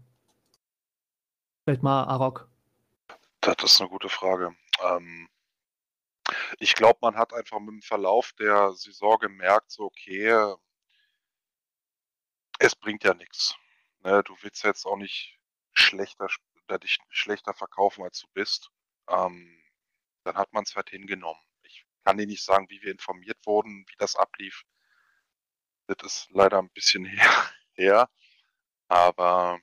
[1.63, 2.49] Vielleicht mal Arok.
[3.39, 4.53] Das ist eine gute Frage.
[4.81, 5.29] Ähm,
[6.59, 10.55] ich glaube, man hat einfach mit dem Verlauf der Saison gemerkt, so okay,
[12.59, 13.55] es bringt ja nichts.
[14.01, 14.23] Ne?
[14.23, 15.39] Du willst jetzt auch nicht
[15.73, 16.27] schlechter,
[16.81, 18.69] dich schlechter verkaufen, als du bist.
[19.07, 19.63] Ähm,
[20.25, 21.41] dann hat man es halt hingenommen.
[21.63, 24.63] Ich kann dir nicht sagen, wie wir informiert wurden, wie das ablief.
[25.87, 27.49] Das ist leider ein bisschen her.
[27.73, 28.09] her.
[28.89, 29.59] Aber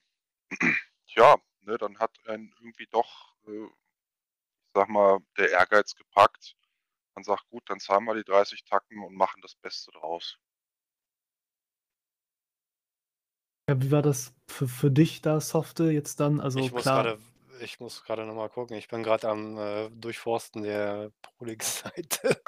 [1.06, 1.36] ja,
[1.70, 6.56] ne, dann hat einen irgendwie doch, äh, ich sag mal, der Ehrgeiz gepackt.
[7.14, 10.38] Man sagt, gut, dann zahlen wir die 30 Tacken und machen das Beste draus.
[13.68, 16.40] Ja, wie war das für, für dich da, Softe, jetzt dann?
[16.40, 17.04] Also ich muss klar.
[17.04, 17.20] gerade
[17.60, 18.76] ich muss gerade noch mal gucken.
[18.76, 22.40] Ich bin gerade am äh, Durchforsten der Pro League-Seite.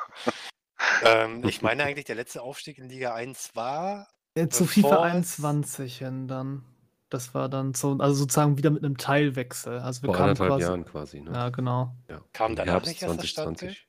[1.04, 4.08] ähm, ich meine eigentlich, der letzte Aufstieg in Liga 1 war.
[4.34, 6.64] Äh, zu FIFA 21 hin dann.
[7.12, 9.78] Das war dann so, also sozusagen wieder mit einem Teilwechsel.
[9.80, 11.20] Also wir Vor kamen anderthalb quasi, Jahren quasi.
[11.20, 11.30] Ne?
[11.32, 11.94] Ja, genau.
[12.08, 12.22] Ja.
[12.32, 13.58] Kam danach Herbst nicht erst das Startgeld?
[13.58, 13.88] 2020.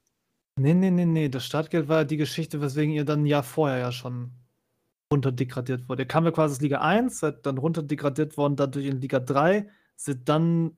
[0.58, 1.30] Nee, nee, nee, nee.
[1.30, 4.32] Das Startgeld war die Geschichte, weswegen ihr dann ein Jahr vorher ja schon
[5.11, 6.03] runterdegradiert wurde.
[6.03, 9.69] Ihr kam ja quasi aus Liga 1, seid dann runterdegradiert worden, dadurch in Liga 3,
[9.95, 10.77] sind dann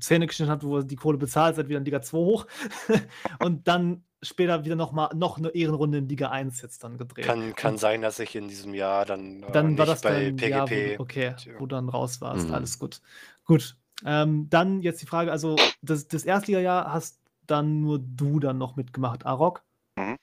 [0.00, 2.46] Zähne geschnitten hat, wo die Kohle bezahlt, seid wieder in Liga 2 hoch
[3.44, 7.24] und dann später wieder noch mal noch eine Ehrenrunde in Liga 1 jetzt dann gedreht.
[7.26, 10.00] Kann, kann Und sein, dass ich in diesem Jahr dann, äh, dann war nicht das
[10.00, 10.96] bei wo PGP.
[10.96, 11.54] du, okay, Tja.
[11.54, 12.48] wo du dann raus warst.
[12.48, 12.54] Mhm.
[12.54, 13.00] Alles gut.
[13.44, 13.76] Gut.
[14.04, 18.76] Ähm, dann jetzt die Frage, also das, das Erstliga-Jahr hast dann nur du dann noch
[18.76, 19.62] mitgemacht, Arok?
[19.96, 20.16] Mhm.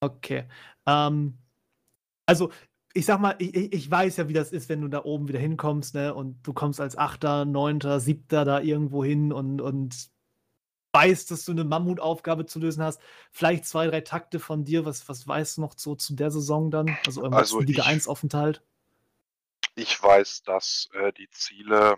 [0.00, 0.44] Okay.
[0.86, 1.38] Ähm,
[2.26, 2.50] also
[2.92, 5.38] ich sag mal, ich, ich weiß ja, wie das ist, wenn du da oben wieder
[5.38, 6.14] hinkommst, ne?
[6.14, 10.10] Und du kommst als Achter, Neunter, Siebter da irgendwo hin und, und
[10.92, 13.00] weißt, dass du eine Mammutaufgabe zu lösen hast.
[13.30, 14.84] Vielleicht zwei, drei Takte von dir.
[14.84, 16.96] Was, was weißt du noch so zu der Saison dann?
[17.06, 18.62] Also eurem Also Liga ich- 1 Aufenthalt?
[19.76, 21.96] Ich weiß, dass äh, die Ziele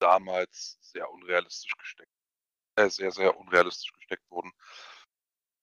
[0.00, 2.10] damals sehr unrealistisch gesteckt,
[2.76, 4.50] äh, sehr, sehr unrealistisch gesteckt wurden.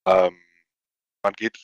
[0.06, 0.38] Ähm,
[1.22, 1.60] man geht,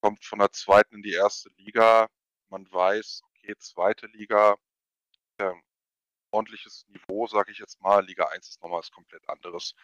[0.00, 2.08] kommt von der zweiten in die erste Liga,
[2.48, 4.56] man weiß, okay, zweite Liga,
[5.38, 5.52] äh,
[6.32, 8.04] ordentliches Niveau, sage ich jetzt mal.
[8.04, 9.74] Liga 1 ist nochmal was komplett anderes.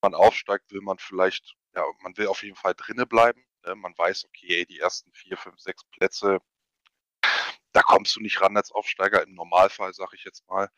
[0.00, 3.44] Wenn man aufsteigt, will man vielleicht, ja, man will auf jeden Fall drinne bleiben.
[3.64, 3.74] Ne?
[3.74, 6.40] Man weiß, okay, die ersten vier, fünf, sechs Plätze,
[7.72, 10.70] da kommst du nicht ran als Aufsteiger im Normalfall, sage ich jetzt mal.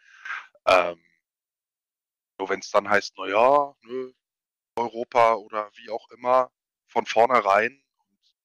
[0.67, 1.03] Ähm,
[2.39, 4.15] nur wenn es dann heißt, naja, ne,
[4.77, 6.51] Europa oder wie auch immer,
[6.87, 7.83] von vornherein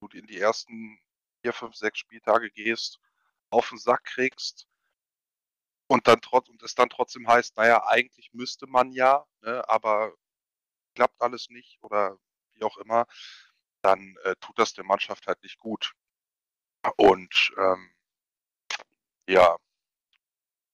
[0.08, 1.00] du in die ersten
[1.42, 3.00] vier, fünf, sechs Spieltage gehst,
[3.50, 4.68] auf den Sack kriegst
[5.88, 10.14] und dann trotz und es dann trotzdem heißt, naja, eigentlich müsste man ja, ne, aber
[10.96, 12.18] klappt alles nicht oder
[12.54, 13.06] wie auch immer,
[13.82, 15.94] dann äh, tut das der Mannschaft halt nicht gut.
[16.98, 17.94] Und ähm,
[19.28, 19.58] ja,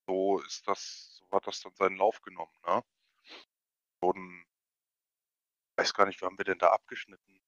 [0.07, 2.83] so ist das, so hat das dann seinen Lauf genommen, ne?
[4.01, 4.45] Wurden,
[5.77, 7.41] weiß gar nicht, wie haben wir denn da abgeschnitten?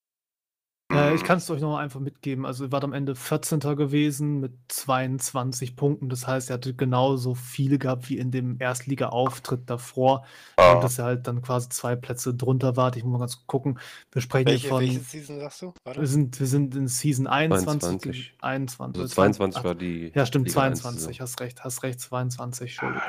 [0.92, 2.46] Äh, ich Hm, kann es euch noch mal einfach mitgeben.
[2.48, 3.60] Also, ihr wart am Ende 14.
[3.76, 6.10] gewesen mit 22 Punkten.
[6.10, 10.26] Das heißt, ihr hattet genauso viele gehabt wie in dem Erstliga-Auftritt davor.
[10.58, 12.96] Ah, dass ihr halt dann quasi zwei Plätze drunter wart.
[12.96, 13.80] Ich muss mal ganz gucken.
[14.12, 14.82] Wir sprechen Welche, hier von.
[14.82, 15.74] welche Season sagst du?
[15.84, 16.00] Warte.
[16.02, 17.80] Wir sind, wir sind in Season 21.
[17.82, 18.34] 22.
[18.42, 19.02] 21.
[19.02, 20.12] Also äh, 22 ach, war die.
[20.16, 21.18] Ja, stimmt, Liga 1 22.
[21.18, 21.24] Saison.
[21.24, 22.72] Hast recht, hast recht, 22.
[22.72, 23.02] Entschuldigung.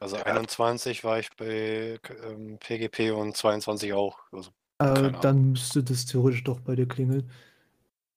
[0.00, 0.26] Also Ja.
[0.26, 4.18] 21 war ich bei ähm, PGP und 22 auch.
[4.32, 7.28] Also, Äh, dann müsste das theoretisch doch bei dir klingeln.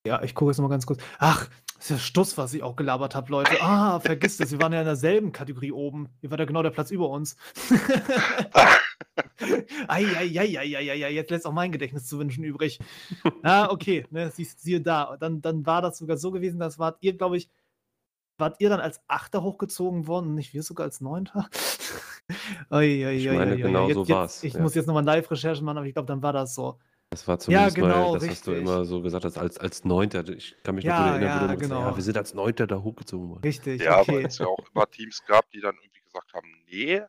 [0.06, 1.01] Ja, ich gucke jetzt noch mal ganz kurz.
[1.19, 3.61] Ach, das ist ja Stuss, was ich auch gelabert habe, Leute.
[3.61, 6.09] Ah, vergisst es, wir waren ja in derselben Kategorie oben.
[6.22, 7.35] Ihr wart ja genau der Platz über uns.
[9.88, 12.80] Eieieiei, jetzt lässt auch mein Gedächtnis zu wünschen übrig.
[13.43, 15.17] Ah, okay, ne, siehst, siehe da.
[15.19, 17.49] Dann, dann war das sogar so gewesen, dass wart ihr, glaube ich,
[18.38, 21.49] wart ihr dann als Achter hochgezogen worden und nicht wir sogar als Neunter?
[22.71, 24.61] Oi, oi, Ich meine, oi, oi, genau jetzt, so jetzt, war's, Ich ja.
[24.61, 26.79] muss jetzt nochmal Live-Recherchen machen, aber ich glaube, dann war das so.
[27.09, 28.61] Das war Ja, zumindest genau, mal, das hast du richtig.
[28.61, 30.27] immer so gesagt hast, als, als Neunter.
[30.29, 31.89] Ich kann mich noch Ja, gut erinnern, wo ja, du immer gesagt hast, genau.
[31.91, 33.41] ja, wir sind als Neunter da hochgezogen worden.
[33.43, 34.13] Richtig, ja, okay.
[34.13, 37.01] weil es ja auch immer Teams gab, die dann irgendwie gesagt haben, nee,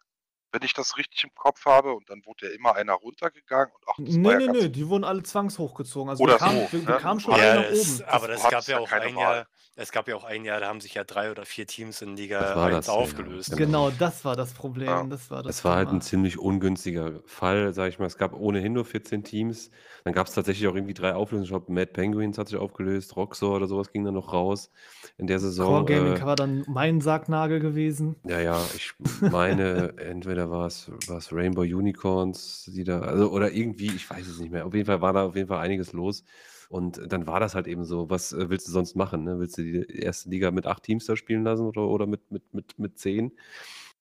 [0.51, 3.85] wenn ich das richtig im Kopf habe, und dann wurde ja immer einer runtergegangen und
[3.89, 6.11] ach, das Nee, war ja nee, ganz nee, die wurden alle zwangshochgezogen.
[6.11, 7.01] Also Oder wir kamen, so, wir, wir ne?
[7.01, 8.09] kamen schon Ja, alle Ja, nach es, oben.
[8.09, 9.17] aber du das gab ja ja auch ein.
[9.19, 12.03] Jahr, es gab ja auch ein Jahr, da haben sich ja drei oder vier Teams
[12.03, 13.53] in Liga war 1 das, aufgelöst.
[13.53, 15.09] ja, Genau, das war das Problem.
[15.09, 15.11] Ja.
[15.11, 15.93] Das war das Es war halt Thema.
[15.93, 18.07] ein ziemlich ungünstiger Fall, sage ich mal.
[18.07, 19.71] Es gab ohnehin nur 14 Teams.
[20.05, 21.45] Dann gab es tatsächlich auch irgendwie drei Auflösungen.
[21.45, 24.71] Ich glaube, Mad Penguins hat sich aufgelöst, Roxor oder sowas ging dann noch raus
[25.19, 25.87] in der Core Saison.
[25.87, 28.17] Gaming Äh, war dann mein Sargnagel gewesen.
[28.25, 28.93] ja, ja, ich
[29.25, 34.27] meine, entweder war es, war es Rainbow Unicorns, die da, also, oder irgendwie, ich weiß
[34.29, 34.67] es nicht mehr.
[34.67, 36.25] Auf jeden Fall war da auf jeden Fall einiges los.
[36.73, 39.25] Und dann war das halt eben so, was äh, willst du sonst machen?
[39.25, 39.39] Ne?
[39.39, 42.55] Willst du die erste Liga mit acht Teams da spielen lassen oder, oder mit, mit,
[42.55, 43.33] mit, mit zehn?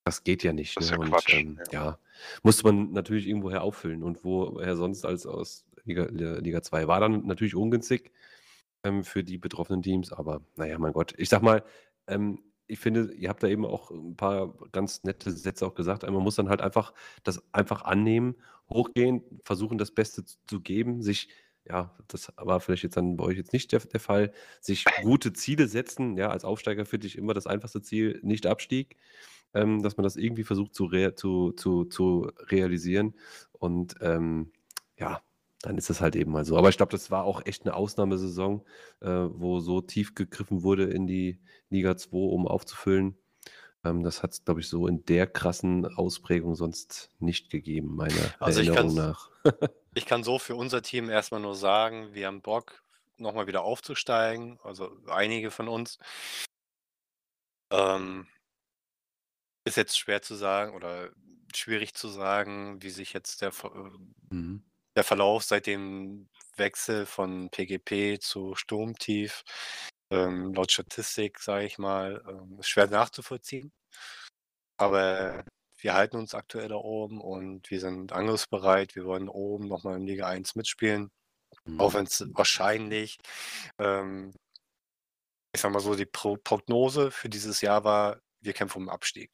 [0.05, 0.77] Das geht ja nicht.
[0.77, 0.97] Das ist Ne?
[0.97, 1.83] ja Und ähm, ja.
[1.83, 1.99] ja,
[2.43, 4.03] musste man natürlich irgendwoher auffüllen.
[4.03, 8.13] Und woher sonst als aus Liga, Liga 2 war dann natürlich ungünstig
[8.85, 10.13] ähm, für die betroffenen Teams.
[10.13, 11.65] Aber naja, mein Gott, ich sag mal,
[12.07, 16.03] ähm, ich finde, ihr habt da eben auch ein paar ganz nette Sätze auch gesagt.
[16.03, 16.93] Man muss dann halt einfach
[17.23, 18.37] das einfach annehmen,
[18.69, 21.27] hochgehen, versuchen das Beste zu geben, sich,
[21.67, 25.33] ja, das war vielleicht jetzt dann bei euch jetzt nicht der, der Fall, sich gute
[25.33, 26.17] Ziele setzen.
[26.17, 28.97] Ja, als Aufsteiger finde ich immer das einfachste Ziel, nicht Abstieg,
[29.53, 33.15] ähm, dass man das irgendwie versucht zu, rea zu, zu, zu realisieren.
[33.51, 34.51] Und ähm,
[34.97, 35.21] ja,
[35.61, 36.57] dann ist es halt eben mal so.
[36.57, 38.63] Aber ich glaube, das war auch echt eine Ausnahmesaison,
[39.01, 43.15] äh, wo so tief gegriffen wurde in die Liga 2, um aufzufüllen.
[43.83, 48.39] Ähm, das hat es, glaube ich, so in der krassen Ausprägung sonst nicht gegeben, meiner
[48.39, 49.29] Also Erinnerung nach.
[49.95, 52.83] ich kann so für unser Team erstmal nur sagen, wir haben Bock,
[53.17, 55.97] nochmal wieder aufzusteigen, also einige von uns.
[57.71, 58.27] Ähm
[59.65, 61.11] ist jetzt schwer zu sagen oder
[61.55, 63.91] schwierig zu sagen, wie sich jetzt der äh,
[64.31, 64.63] Mhm.
[64.95, 69.43] der Verlauf seit dem Wechsel von PGP zu Sturmtief,
[70.11, 73.71] ähm, laut Statistik, sage ich mal, ähm, ist schwer nachzuvollziehen.
[74.77, 75.43] Aber
[75.79, 78.95] wir halten uns aktuell da oben und wir sind angriffsbereit.
[78.95, 81.11] Wir wollen oben nochmal in Liga 1 mitspielen,
[81.77, 81.93] auch Mhm.
[81.93, 83.17] wenn es wahrscheinlich,
[83.79, 84.33] ähm
[85.53, 88.89] ich sage mal so, die Pro Prognose für dieses Jahr war, wir kämpfen um 'n
[88.89, 89.29] Abstieg.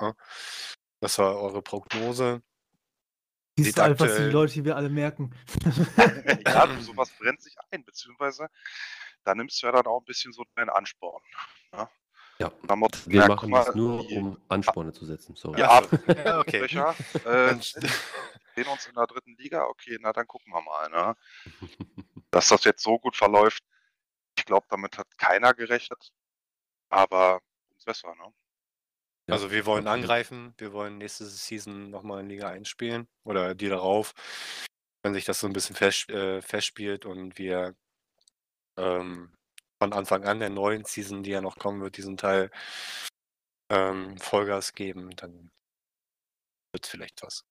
[0.00, 0.14] Ne?
[1.00, 2.42] Das war eure Prognose.
[3.56, 5.34] Siehst Sieht du einfach, was die Leute, die wir alle merken.
[6.46, 8.48] Ja, sowas brennt sich ein, beziehungsweise
[9.24, 11.22] da nimmst du ja dann auch ein bisschen so deinen Ansporn,
[11.72, 11.88] ne?
[12.40, 12.50] Ja,
[13.06, 15.60] wir „Na, guck machen mal, das nur, die um Ansporne zu setzen, sorry.
[15.60, 16.68] ja, okay.
[16.68, 17.54] Arschlöcher, äh,
[18.56, 19.34] sehen uns in der 3.
[19.36, 21.16] Liga, okay, na dann gucken wir mal, ne?
[22.32, 23.62] Dass das jetzt so gut verläuft,
[24.38, 26.12] ich glaube, damit hat keiner gerechnet,
[26.90, 27.40] aber
[27.70, 28.34] umso besser, ne?
[29.28, 30.54] Ja, Also, wir wollen angreifen.
[30.58, 34.12] Wir wollen nächste Season nochmal in Liga 1 spielen oder die darauf,
[35.02, 37.76] wenn sich das so 'n bisschen fest äh, festspielt und wir
[38.76, 39.32] ähm,
[39.82, 42.50] von Anfang an der neuen Season, die ja noch kommen wird, diesen Teil
[43.68, 45.50] ähm, Vollgas geben, dann
[46.74, 47.44] wird's vielleicht was.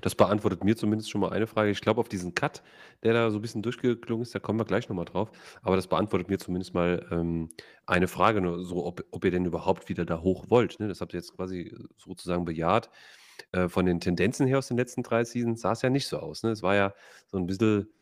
[0.00, 1.70] Das beantwortet mir zumindest schon mal eine Frage.
[1.70, 2.62] Ich glaube, auf diesen Cut,
[3.02, 5.30] der da so 'n bisschen durchgeklungen ist, da kommen wir gleich noch mal drauf.
[5.62, 7.50] Aber das beantwortet mir zumindest mal, ähm,
[7.86, 10.88] eine Frage nur so, ob ob ihr denn überhaupt wieder da hoch wollt, ne?
[10.88, 12.90] Das habt ihr jetzt quasi sozusagen bejaht.
[13.52, 16.42] Äh, von den Tendenzen her aus den letzten 3 Seasons sah's ja nicht so aus,
[16.44, 16.50] ne?
[16.52, 16.94] Es war ja
[17.28, 17.92] so 'n bisschen,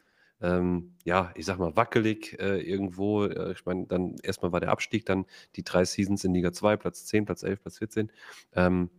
[0.42, 3.24] ähm, ja, ich sage mal, wackelig, äh, irgendwo.
[3.26, 6.52] Äh, ich meine, dann erst mal war der Abstieg, dann die 3 Seasons in Liga
[6.52, 8.12] 2, Platz 10, Platz 11, Platz 14.
[8.54, 8.90] Ähm,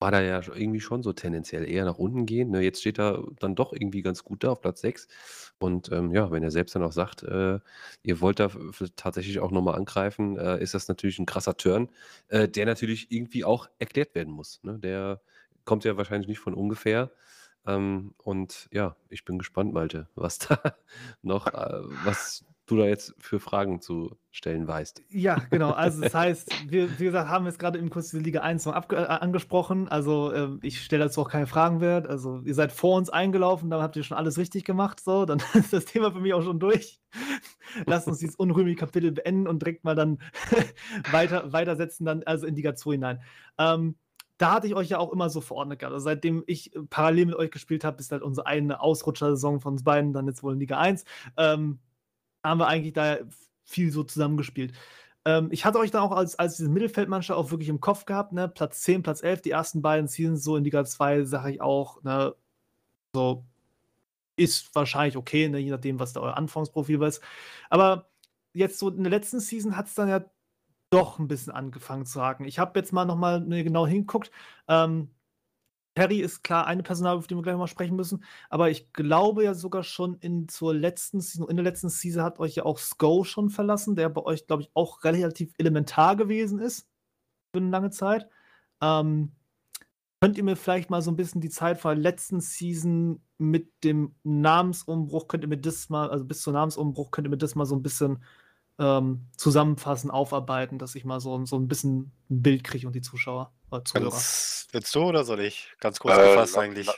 [0.00, 2.60] war da ja irgendwie schon so tendenziell eher nach unten gehen, ne?
[2.62, 5.06] Jetzt steht er dann doch irgendwie ganz gut da auf Platz 6.
[5.58, 7.60] Und, ähm, ja, wenn er selbst dann auch sagt, äh,
[8.02, 8.50] ihr wollt da
[8.96, 11.88] tatsächlich auch noch mal angreifen, äh, ist das natürlich 'n krasser Turn,
[12.28, 14.78] äh, der natürlich irgendwie auch erklärt werden muss, ne?
[14.80, 15.20] Der
[15.64, 17.12] kommt ja wahrscheinlich nicht von ungefähr.
[17.66, 20.60] Ähm, und ja, ich bin gespannt, Malte, was da
[21.22, 25.02] noch äh, was du da jetzt für Fragen zu stellen weißt.
[25.10, 25.70] Ja, genau.
[25.70, 28.72] Also, das heißt, wir wie gesagt, haben jetzt grade eben kurz diese Liga 1 mal
[28.72, 29.88] abge äh, angesprochen.
[29.88, 32.04] Also, ähm, ich stelle dazu auch keine Fragen mehr.
[32.08, 35.24] Also, ihr seid vor uns eingelaufen, da habt ihr schon alles richtig gemacht, so.
[35.24, 37.00] Dann ist das Thema für mich auch schon durch.
[37.86, 40.18] Lasst uns dieses unrühmliche Kapitel beenden und direkt mal dann
[41.10, 43.22] weiter weitersetzen dann also in Liga 2 hinein.
[43.58, 43.96] Ähm,
[44.42, 45.94] da hatte ich euch ja auch immer so verordnet gehabt.
[45.94, 49.74] Also, seitdem ich, äh, parallel mit euch gespielt habe, ist halt unsere eine Ausrutschersaison von
[49.74, 51.04] uns beiden dann jetzt wohl in Liga 1.
[51.36, 51.78] Ähm,
[52.44, 53.18] haben wir eigentlich da
[53.64, 54.74] viel so zusammengespielt.
[55.24, 58.32] Ähm, ich hatte euch dann auch als als diese Mittelfeldmannschaft auch wirklich im Kopf gehabt,
[58.32, 58.48] ne?
[58.48, 62.02] Platz 10, Platz 11, die ersten beiden Seasons so in Liga 2, sage ich auch,
[62.02, 62.34] ne,
[63.14, 63.44] so
[64.36, 67.12] ist wahrscheinlich okay, ne, je nachdem, was da euer Anfangsprofil war.
[67.70, 68.08] Aber
[68.54, 70.24] jetzt so in der letzten Season hat's dann ja
[70.92, 72.44] doch 'n bisschen angefangen zu haken.
[72.46, 74.30] Ich habe jetzt mal noch mal, ne, genau hingeguckt.
[74.68, 75.10] Ähm,
[75.94, 78.24] Perry ist klar eine Personalie, auf die wir gleich mal sprechen müssen.
[78.50, 82.40] Aber ich glaube ja sogar schon in zur letzten Season in der letzten Season hat
[82.40, 86.60] euch ja auch Sko schon verlassen, der bei euch, glaube ich, auch relativ elementar gewesen
[86.60, 86.88] ist
[87.54, 88.28] für 'ne lange Zeit.
[88.82, 89.32] Ähm,
[90.22, 93.72] könnt ihr mir vielleicht mal so 'n bisschen die Zeit von der letzten Season mit
[93.84, 97.54] dem Namensumbruch könnt ihr mir das mal also bis zum Namensumbruch könnt ihr mir das
[97.56, 98.24] mal so 'n bisschen,
[98.78, 103.02] ähm, zusammenfassen, aufarbeiten, dass ich mal so so 'n bisschen 'n Bild kriege und die
[103.02, 104.26] Zuschauer oder Zuhörer.
[104.26, 105.74] Ganz willst du oder soll ich?
[105.78, 106.86] Ganz kurz Äh, gefasst la eigentlich.
[106.86, 106.94] la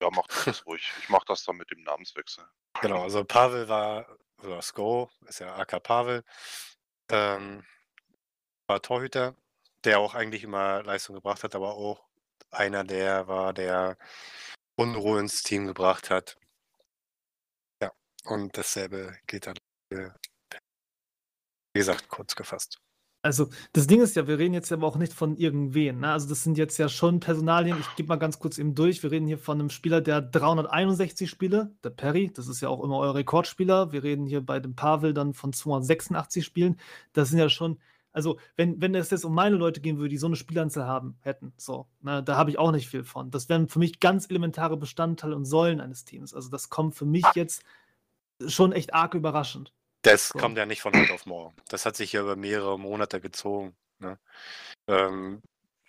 [0.00, 0.94] ja, mach das ruhig.
[0.98, 2.44] Ich mache das dann mit dem Namenswechsel.
[2.80, 6.24] Genau, also Pavel war oder Sko, ist ja aka Pavel,
[7.10, 7.64] ähm,
[8.68, 9.36] war Torhüter,
[9.84, 12.08] der auch eigentlich immer Leistung gebracht hat, aber auch
[12.50, 13.98] einer der war, der
[14.76, 16.38] Unruhe ins Team gebracht hat.
[17.82, 17.90] Ja,
[18.24, 19.56] und dasselbe gilt dann
[19.90, 20.14] für
[21.74, 22.78] wie gesagt, kurz gefasst.
[23.24, 26.10] Also, das Ding ist ja, wir reden jetzt aber auch nicht von irgendwen, ne?
[26.10, 29.00] Also, das sind jetzt ja schon Personalien ich gebe mal ganz kurz eben durch.
[29.04, 32.68] Wir reden hier von 'nem Spieler, der hat 361 Spiele, der Perry, das ist ja
[32.68, 33.92] auch immer euer Rekordspieler.
[33.92, 36.80] Wir reden hier bei dem Pavel dann von 286 Spielen.
[37.12, 37.78] Das sind ja schon
[38.14, 41.16] also, wenn wenn es jetzt um meine Leute gehen würde, die so 'ne Spielanzahl haben
[41.20, 43.30] hätten, so, ne, da habe ich auch nicht viel von.
[43.30, 46.34] Das wären für mich ganz elementare Bestandteile und Säulen eines Teams.
[46.34, 47.62] Also, das kommt für mich jetzt
[48.46, 49.72] schon echt arg überraschend.
[50.02, 50.38] Das So.
[50.38, 51.56] kommt ja nicht von heute auf morgen.
[51.68, 54.18] Das hat sich ja über mehrere Monate gezogen, ne?
[54.88, 55.40] Ähm,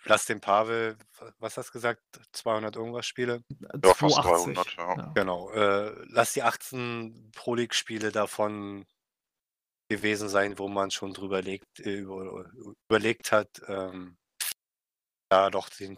[0.04, 2.00] lass den Pavel, wa was hast gesagt,
[2.32, 3.42] 200 irgendwas Spiele?
[3.60, 4.96] Ja, fast 280, 300, ja.
[4.96, 5.12] ja.
[5.14, 8.86] Genau, äh, lass die 18 Pro League Spiele davon
[9.88, 12.50] gewesen sein, wo man schon drüber legt, äh, über,
[12.88, 14.16] überlegt hat, ähm,
[15.32, 15.96] ja doch den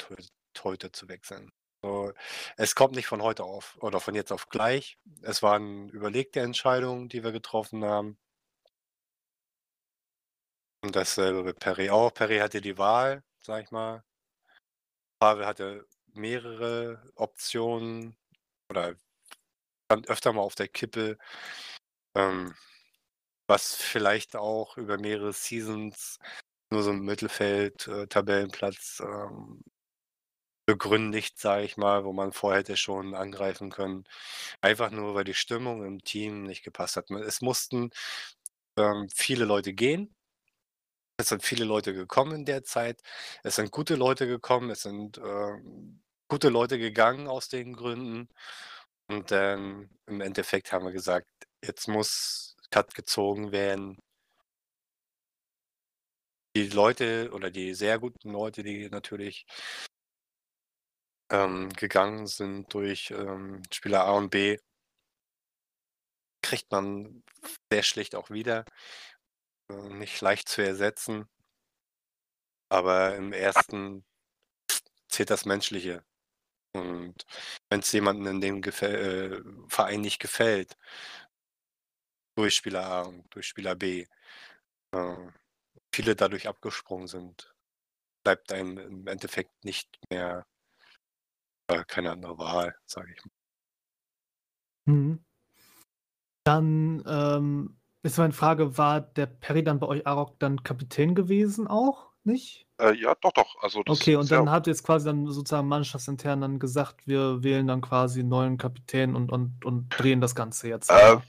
[0.54, 1.50] Torhüter zu wechseln.
[1.86, 2.12] So,
[2.56, 4.98] es kommt nicht von heute auf oder von jetzt auf gleich.
[5.22, 8.18] Es waren überlegte Entscheidungen, die wir getroffen haben.
[10.82, 12.12] Und dasselbe mit Perry auch.
[12.14, 14.02] Perry hatte die Wahl, sag ich mal.
[15.20, 18.16] Pavel hatte mehrere Optionen
[18.70, 18.96] oder
[19.86, 21.18] stand öfter mal auf der Kippe,
[22.16, 22.54] ähm,
[23.48, 26.18] was vielleicht auch über mehrere Seasons
[26.70, 28.06] nur so 'n Mittelfeld äh,
[29.00, 29.62] ähm,
[30.66, 34.04] begründigt, sage ich mal, wo man vorher hätte schon angreifen können.
[34.62, 37.10] Einfach nur, weil die Stimmung im Team nicht gepasst hat.
[37.12, 37.90] es mussten,
[38.78, 40.14] ähm, viele Leute gehen.
[41.18, 43.00] Es sind viele Leute gekommen in der Zeit.
[43.42, 48.28] Es sind gute Leute gekommen, es sind, ähm, gute Leute gegangen aus den Gründen.
[49.08, 51.28] Und dann im Endeffekt haben wir gesagt:
[51.64, 53.98] „Jetzt muss Cut gezogen werden.“
[56.56, 59.46] Die Leute oder die sehr guten Leute, die natürlich
[61.30, 64.58] ähm, gegangen sind durch, ähm, Spieler A und B
[66.42, 67.22] kriegt man
[67.70, 68.64] sehr schlecht auch wieder.
[69.70, 71.28] Äh, nicht leicht zu ersetzen.
[72.68, 74.04] Aber im ersten
[75.08, 76.04] zählt das Menschliche.
[76.74, 77.24] Und
[77.70, 80.76] wenn es jemandem in dem gefäll äh, Verein nicht gefällt
[82.36, 84.06] durch Spieler A und durch Spieler B,
[84.92, 85.16] äh,
[85.94, 87.54] viele dadurch abgesprungen sind,
[88.24, 90.46] bleibt einem im Endeffekt nicht mehr
[91.68, 93.30] äh, keine andere Wahl, sage ich mal.
[94.86, 95.18] Mhm.
[96.44, 101.66] Dann, ähm, ist meine Frage, war der Perry dann bei euch Arok dann Kapitän gewesen
[101.66, 102.68] auch, nicht?
[102.80, 103.56] Äh, ja, doch, doch.
[103.62, 107.42] Also das Okay, und dann habt ihr jetzt quasi dann sozusagen mannschaftsintern dann gesagt, wir
[107.42, 111.22] wählen dann quasi 'n neuen Kapitän und und und drehen das Ganze jetzt, Äh, oder?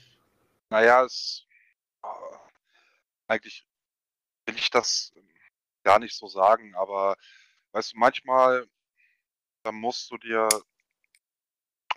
[0.70, 1.46] na ja, es
[2.04, 2.06] äh,
[3.28, 3.66] eigentlich
[4.46, 5.12] will ich das
[5.82, 7.16] gar nicht so sagen, aber
[7.72, 8.66] weißt du, manchmal
[9.68, 10.48] da musst du dir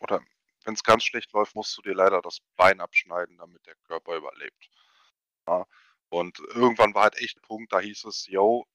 [0.01, 0.21] oder
[0.65, 4.15] wenn es ganz schlecht läuft, musst du dir leider das Bein abschneiden, damit der Körper
[4.17, 4.69] überlebt.
[5.47, 5.65] Ja,
[6.09, 8.65] und irgendwann war halt echt 'n Punkt, da hieß es: „Jo“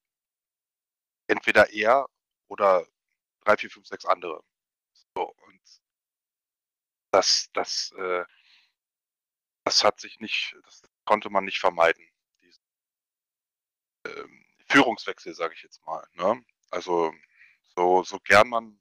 [1.29, 2.07] entweder er
[2.49, 2.87] oder
[3.45, 4.43] 3, 4, 5, 6 andere.
[5.17, 5.61] So, und
[7.13, 8.25] das das, äh
[9.65, 12.05] das hat sich nicht das konnte man nicht vermeiden,
[12.43, 12.65] diesen
[14.05, 16.43] ähm, Führungswechsel, sage ich jetzt mal, ne?
[16.71, 17.13] Also,
[17.77, 18.79] so so gern man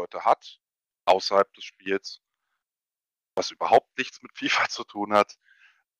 [0.00, 0.60] Leute hat,
[1.06, 2.20] außerhalb des Spiels
[3.36, 5.38] was überhaupt nichts mit FIFA zu tun hat.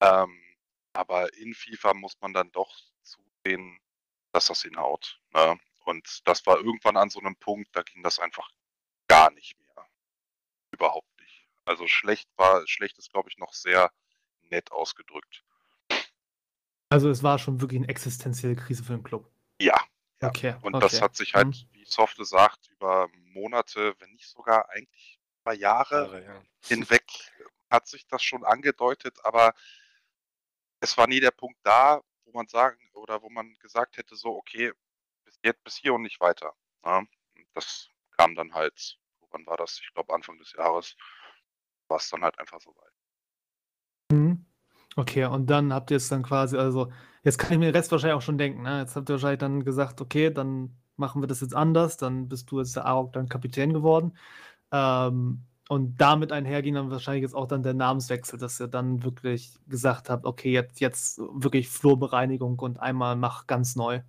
[0.01, 0.41] Ähm,
[0.93, 3.79] aber in FIFA muss man dann doch zusehen,
[4.33, 5.59] dass das hinhaut, ne?
[5.85, 8.51] Und das war irgendwann an so 'nem Punkt, da ging das einfach
[9.09, 9.89] gar nicht mehr.
[10.73, 11.49] Überhaupt nicht.
[11.65, 13.93] Also, schlecht war schlecht ist, glaube ich, noch sehr
[14.51, 15.45] nett ausgedrückt.
[16.91, 19.31] Also, es war schon wirklich 'ne existenzielle Krise für den Club?
[19.61, 19.79] Ja,
[20.23, 20.29] ja.
[20.29, 20.83] Okay, Und okay.
[20.83, 21.69] das hat sich halt, Mhm.
[21.73, 26.43] wie Softe sagt, über Monate, wenn nicht sogar eigentlich über Jahre Jahre, ja.
[26.69, 27.05] hinweg
[27.71, 29.55] hat sich das schon angedeutet, aber
[30.81, 34.37] es war nie der Punkt da, wo man sagen oder wo man gesagt hätte, so:
[34.37, 34.73] „Okay,
[35.25, 36.99] bis jet bis hier und nicht weiter“, ne?
[37.37, 38.99] Und das kam dann halt
[39.33, 39.81] wann war das?
[39.81, 40.97] Ich glaube, Anfang des Jahres
[41.89, 42.93] war's dann halt einfach so weit.
[44.13, 44.50] Mhm.
[44.97, 48.17] Okay, und dann habt ihr's dann quasi also, jetzt kann ich mir den Rest wahrscheinlich
[48.17, 48.81] auch schon denken, ne?
[48.81, 52.51] Jetzt habt ihr wahrscheinlich dann gesagt: „Okay, dann machen wir das jetzt anders.“ Dann bist
[52.51, 54.17] du jetzt der Arok dann Kapitän geworden.
[54.73, 59.55] Ähm, und damit einherging dann wahrscheinlich jetzt auch dann der Namenswechsel, dass ihr dann wirklich
[59.69, 64.01] gesagt habt: „Okay, jetzt jetzt wirklich Flurbereinigung und einmal mach ganz neu.“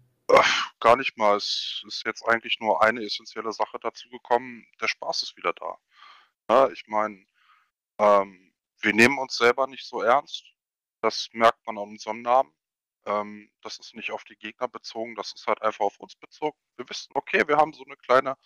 [0.79, 1.37] Gar nicht mal.
[1.37, 4.65] Es ist jetzt eigentlich nur eine essenzielle Sache dazugekommen.
[4.81, 5.77] Der Spaß ist wieder da.
[6.49, 7.25] Ne, ich meine,
[7.99, 10.45] ähm, wir nehmen uns selber nicht so ernst.
[11.01, 12.53] Das merkt man an unserem Namen.
[13.05, 16.57] Ähm, das ist nicht auf die Gegner bezogen, das ist halt einfach auf uns bezogen.
[16.77, 18.38] Wir wissen, okay, wir haben so 'ne kleine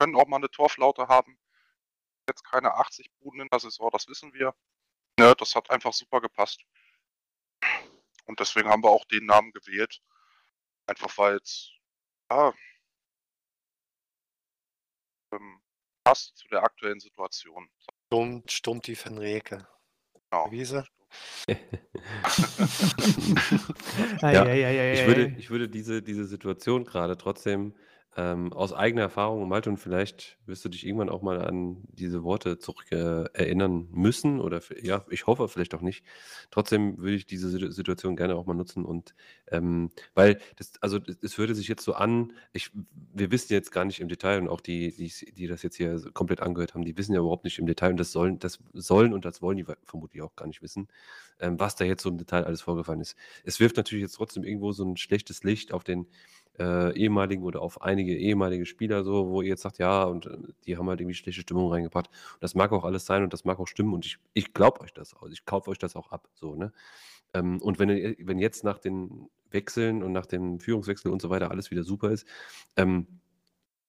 [0.00, 1.38] können auch mal 'ne Torflaute haben.
[2.28, 4.54] Jetzt keine 80 Buden in der Saison, das wissen wir.
[5.18, 6.62] Ne, das hat einfach super gepasst.
[8.26, 10.00] Und deswegen haben wir auch den Namen gewählt.
[10.86, 11.72] Einfach weil's
[12.30, 12.52] ja
[15.32, 15.60] ähm,
[16.04, 17.68] passt zu der aktuellen Situation.
[18.06, 19.66] Sturm Sturmtief van Rijeke.
[20.32, 20.50] Genau.
[20.50, 20.84] Wiese?
[24.22, 24.46] Ja,
[24.92, 27.74] ich würde ich würde diese diese Situation grade trotzdem,
[28.16, 32.24] ähm, aus eigener Erfahrung, Malte, und vielleicht wirst du dich irgendwann auch mal an diese
[32.24, 33.54] Worte zurück äh,
[33.90, 36.04] müssen oder ja, ich hoffe vielleicht auch nicht.
[36.50, 39.14] Trotzdem würde ich diese Situ- Situation gerne auch mal nutzen und
[39.48, 42.70] ähm, weil das, also es hörte sich jetzt so an, ich,
[43.12, 46.00] wir wissen jetzt gar nicht im Detail und auch die, die, die das jetzt hier
[46.12, 49.12] komplett angehört haben, die wissen ja überhaupt nicht im Detail und das sollen, das sollen
[49.12, 50.88] und das wollen die vermutlich auch gar nicht wissen,
[51.40, 53.16] ähm, was da jetzt so im Detail alles vorgefallen ist.
[53.44, 56.06] Es wirft natürlich jetzt trotzdem irgendwo so ein schlechtes Licht auf den
[56.58, 60.36] äh, ehemaligen oder auf einige ehemalige Spieler so, wo ihr jetzt sagt, ja, und äh,
[60.66, 62.08] die haben halt irgendwie schlechte Stimmung reingebracht.
[62.08, 64.80] Und das mag auch alles sein und das mag auch stimmen und ich, ich glaube
[64.80, 65.28] euch das auch.
[65.28, 66.72] Ich kaufe euch das auch ab, so, ne?
[67.34, 67.88] Ähm, und wenn,
[68.18, 72.10] wenn jetzt nach den Wechseln und nach dem Führungswechsel und so weiter alles wieder super
[72.10, 72.26] ist,
[72.76, 73.06] ähm,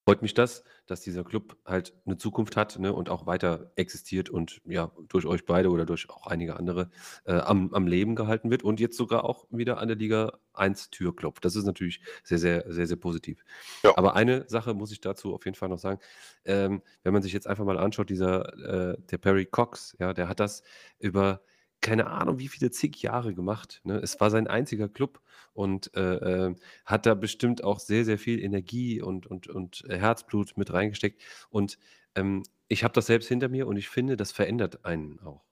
[0.09, 4.29] freut mich das, dass dieser Club halt eine Zukunft hat ne, und auch weiter existiert
[4.29, 6.89] und ja, durch euch beide oder durch auch einige andere
[7.25, 10.89] äh, am, am Leben gehalten wird und jetzt sogar auch wieder an der Liga 1
[10.89, 11.45] Tür klopft.
[11.45, 13.43] Das ist natürlich sehr, sehr, sehr, sehr positiv.
[13.83, 13.93] Ja.
[13.97, 15.99] Aber eine Sache muss ich dazu auf jeden Fall noch sagen.
[16.43, 20.27] Ähm, wenn man sich jetzt einfach mal anschaut, dieser, äh, der Perry Cox, ja, der
[20.27, 20.63] hat das
[20.97, 21.41] über
[21.81, 23.81] keine Ahnung, wie viele zig Jahre gemacht.
[23.83, 23.97] Ne?
[23.97, 25.21] Es war sein einziger Club
[25.53, 30.57] und äh, äh, hat da bestimmt auch sehr, sehr viel Energie und, und, und Herzblut
[30.57, 31.21] mit reingesteckt.
[31.49, 31.77] Und
[32.15, 35.45] ähm, ich habe das selbst hinter mir und ich finde, das verändert einen auch.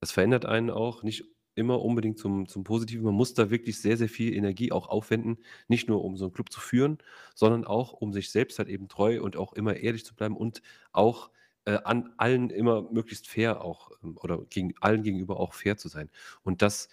[0.00, 1.24] Das verändert einen auch nicht
[1.54, 3.04] immer unbedingt zum, zum Positiven.
[3.04, 5.38] Man muss da wirklich sehr, sehr viel Energie auch aufwenden,
[5.68, 6.98] nicht nur um so einen Club zu führen,
[7.34, 10.60] sondern auch um sich selbst halt eben treu und auch immer ehrlich zu bleiben und
[10.92, 11.30] auch
[11.66, 15.88] äh, an allen immer möglichst fair auch ähm, oder gegen allen gegenüber auch fair zu
[15.88, 16.10] sein.
[16.42, 16.88] Und das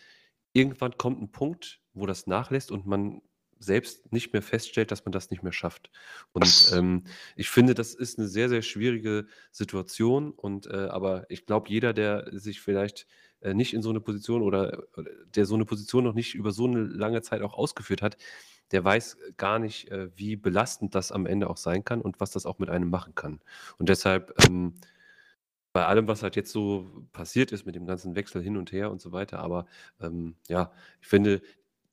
[0.51, 3.21] irgendwann kommt ein Punkt, wo das nachlässt und man
[3.59, 5.89] selbst nicht mehr feststellt, dass man das nicht mehr schafft.
[6.33, 10.31] Und ähm, ich finde, das ist eine sehr, sehr schwierige Situation.
[10.31, 13.07] Und äh, aber ich glaube, jeder, der sich vielleicht
[13.41, 16.51] äh, nicht in so eine Position oder, oder der so eine Position noch nicht über
[16.51, 18.17] so eine lange Zeit auch ausgeführt hat,
[18.73, 22.31] der weiß gar nicht, äh, wie belastend das am Ende auch sein kann und was
[22.31, 23.39] das auch mit einem machen kann.
[23.77, 24.73] Und deshalb ähm,
[25.73, 28.91] bei allem, was halt jetzt so passiert ist mit dem ganzen Wechsel hin und her
[28.91, 29.65] und so weiter, aber
[30.01, 30.71] ähm, ja,
[31.01, 31.41] ich finde,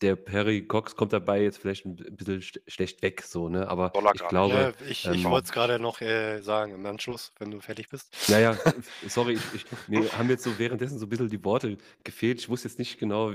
[0.00, 3.68] der Perry Cox kommt dabei jetzt vielleicht ein bisschen sch schlecht weg, so, ne?
[3.68, 6.74] Aber Soll er ich glaube, Ja, ich ich ähm, wollte es gerade noch äh, sagen
[6.74, 8.14] im Anschluss, wenn du fertig bist.
[8.28, 8.56] naja,
[9.08, 12.40] sorry, ich, ich, mir haben jetzt so währenddessen so ein bisschen die Worte gefehlt.
[12.40, 13.34] Ich wusste jetzt nicht genau,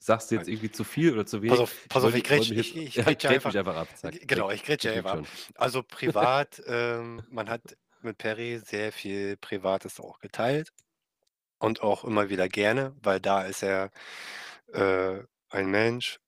[0.00, 1.50] sagst du jetzt irgendwie zu viel oder zu wenig?
[1.50, 3.50] Pass auf, pass auf, ich grätsch, wollte mich ich, ich ja, grätsche grätsch einfach.
[3.50, 3.88] mich einfach ab.
[3.96, 5.26] Zack, Genau, ich grätsche einfach ab.
[5.54, 10.72] Also privat, ähm, man hat mit Perry sehr viel Privates auch geteilt
[11.58, 13.90] und auch immer wieder gerne, weil da ist er
[14.72, 15.20] äh,
[15.50, 16.18] ein Mensch,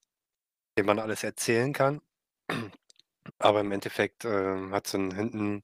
[0.78, 2.00] dem man alles erzählen kann.
[3.38, 5.62] Aber im Endeffekt äh, hat es dann hinten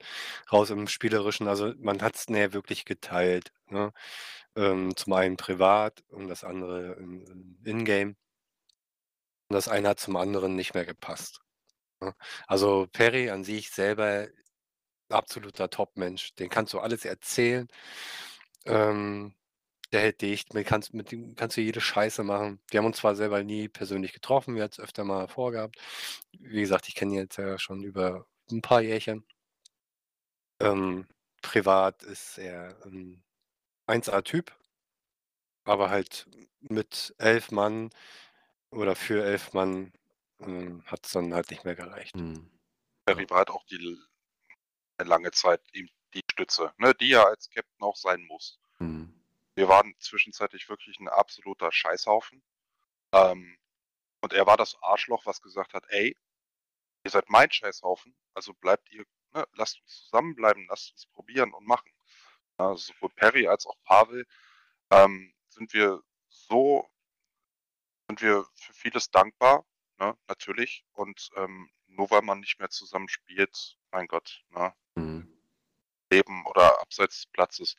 [0.53, 3.53] raus im Spielerischen, also man hat es näher wirklich geteilt.
[3.69, 3.93] Ne?
[4.59, 8.17] Ähm, zum einen privat und das andere im in-game.
[9.49, 11.41] Das eine hat zum anderen nicht mehr gepasst.
[12.01, 12.15] Ne?
[12.49, 14.28] Also Perry an sich selber
[15.11, 16.35] absoluter Top-Mensch.
[16.35, 17.69] Den kannst du alles erzählen.
[18.67, 19.35] Ähm,
[19.93, 22.61] der hält dicht, mit, kannst, mit dem kannst du jede Scheiße machen.
[22.70, 25.77] Wir haben uns zwar selber nie persönlich getroffen, wir hatten es öfter mal vorgehabt.
[26.33, 29.25] Wie gesagt, ich kenne ihn jetzt ja schon über ein paar Jährchen.
[30.61, 31.07] Ähm,
[31.43, 33.23] privat ist er ein
[33.89, 34.55] 1A-Typ,
[35.65, 36.28] aber halt
[36.60, 37.91] mit elf Mann
[38.70, 39.92] oder für elf Mann
[40.41, 42.15] ähm, hat es dann halt nicht mehr gereicht.
[42.15, 42.50] Hm.
[43.07, 43.99] Perry war halt auch die
[44.99, 48.58] eine lange Zeit ihm die Stütze, ne, die ja als Captain auch sein muss.
[48.78, 49.15] Hm.
[49.55, 52.42] Wir waren zwischenzeitlich wirklich ein absoluter Scheißhaufen.
[53.12, 53.58] Ähm,
[54.20, 56.17] und er war das Arschloch, was gesagt hat, ey,
[57.05, 61.67] ihr seid mein Scheißhaufen, also bleibt ihr, ne, lasst uns zusammenbleiben, lasst uns probieren und
[61.67, 61.91] machen.
[62.59, 64.27] Also sowohl Perry als auch Pavel
[64.91, 66.89] ähm, sind wir so,
[68.09, 69.65] sind wir für vieles dankbar,
[69.99, 70.85] ne, natürlich.
[70.93, 75.28] Und ähm, nur weil man nicht mehr zusammen spielt, mein Gott, ne, Hm.
[76.11, 77.77] Leben oder abseits des Platzes,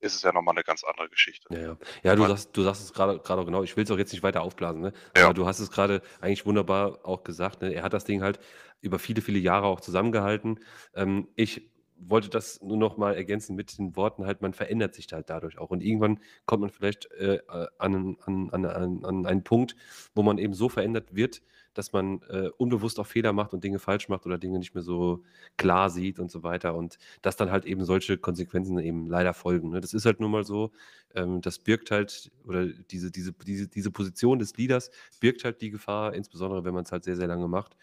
[0.00, 1.46] ist es ja nochmal eine ganz andere Geschichte.
[1.54, 1.76] Ja, ja.
[2.02, 3.62] Ja, du sagst, du sagst es gerade gerade auch genau.
[3.62, 4.92] Ich will es auch jetzt nicht weiter aufblasen, ne?
[5.16, 5.26] Ja.
[5.26, 7.72] Aber du hast es gerade eigentlich wunderbar auch gesagt, ne?
[7.72, 8.40] Er hat das Ding halt
[8.80, 10.58] über viele, viele Jahre auch zusammengehalten.
[10.94, 11.71] Ähm, ich
[12.08, 15.58] wollte das nur noch mal ergänzen mit den Worten halt, man verändert sich halt dadurch
[15.58, 15.70] auch.
[15.70, 19.76] Und irgendwann kommt man vielleicht äh, äh, an, an, an, an, einen Punkt,
[20.14, 21.42] wo man eben so verändert wird,
[21.74, 24.82] dass man äh, unbewusst auch Fehler macht und Dinge falsch macht oder Dinge nicht mehr
[24.82, 25.22] so
[25.56, 26.74] klar sieht und so weiter.
[26.74, 29.70] Und dass dann halt eben solche Konsequenzen eben leider folgen.
[29.70, 29.80] Ne?
[29.80, 30.72] Das ist halt nun mal so.
[31.14, 34.90] Ähm, das birgt halt, oder diese, diese, diese, diese Position des Leaders
[35.20, 37.76] birgt halt die Gefahr, insbesondere wenn man es halt sehr, sehr lange macht.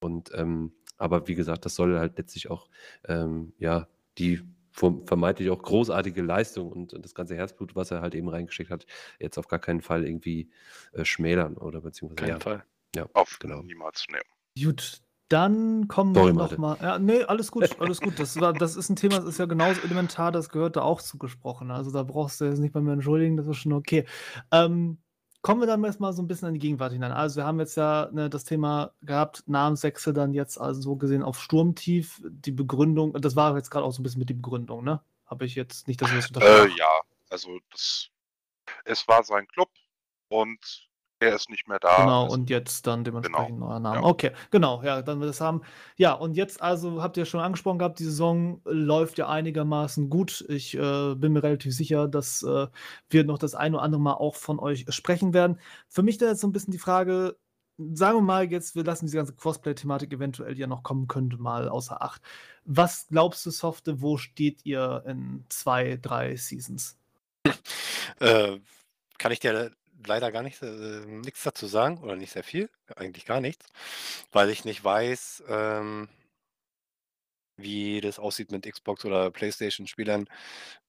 [0.00, 2.68] Und ähm, aber wie gesagt, das soll halt letztlich auch
[3.08, 3.88] ähm, ja
[4.18, 4.40] die
[4.72, 8.86] vermeintlich auch großartige Leistung und, und das ganze Herzblut, was er halt eben reingesteckt hat,
[9.18, 10.48] jetzt auf gar keinen Fall irgendwie
[10.92, 12.64] äh, schmälern oder beziehungsweise Keinen ja, Fall.
[12.94, 13.62] ja, Auf genau.
[13.62, 14.22] niemals nehmen.
[14.62, 16.60] Gut, Dann kommen Sorry, wir noch Malte.
[16.60, 16.76] mal.
[16.80, 18.18] Ja, nee, alles gut, alles gut.
[18.18, 21.00] Das, war, das ist ein Thema, das ist ja genauso elementar, das gehört da auch
[21.00, 21.70] zugesprochen.
[21.70, 24.06] Also da brauchst du jetzt nicht bei mir entschuldigen, das ist schon okay.
[24.52, 24.98] Ähm,
[25.42, 27.12] kommen wir dann erstmal so ein bisschen in die Gegenwart hinein.
[27.12, 31.22] Also wir haben jetzt ja ne, das Thema gehabt, Namenswechsel dann jetzt also so gesehen
[31.22, 32.20] auf Sturmtief.
[32.24, 35.00] Die Begründung, das war jetzt gerade auch so ein bisschen mit die Begründung, ne?
[35.26, 38.10] Habe ich jetzt nicht, dass wir das Äh, ja, also das,
[38.84, 39.70] es war sein Club
[40.28, 40.89] und
[41.20, 41.96] er ist nicht mehr da.
[41.98, 43.96] Genau, und jetzt dann dementsprechend neuer Name.
[43.96, 44.02] ja.
[44.02, 45.60] Okay, genau, ja, dann wir das haben.
[45.96, 50.44] Ja, und jetzt also habt ihr schon angesprochen gehabt, die Saison läuft ja einigermaßen gut.
[50.48, 52.66] Ich äh, bin mir relativ sicher, dass äh,
[53.10, 55.60] wir noch das ein oder andere Mal auch von euch sprechen werden.
[55.88, 57.36] Für mich da jetzt so ein bisschen die Frage,
[57.92, 61.36] sagen wir mal jetzt, wir lassen diese ganze Crossplay-Thematik eventuell, die ja noch kommen könnte,
[61.36, 62.22] mal außer Acht.
[62.64, 66.96] Was glaubst du, Softe, wo steht ihr in zwei, drei Seasons?
[68.20, 68.58] Äh,
[69.16, 69.70] kann ich dir
[70.06, 73.66] leider gar nicht, äh, nichts dazu sagen oder nicht sehr viel, eigentlich gar nichts,
[74.32, 76.08] weil ich nicht weiß, ähm,
[77.56, 80.26] wie das aussieht mit Xbox oder PlayStation-Spielern,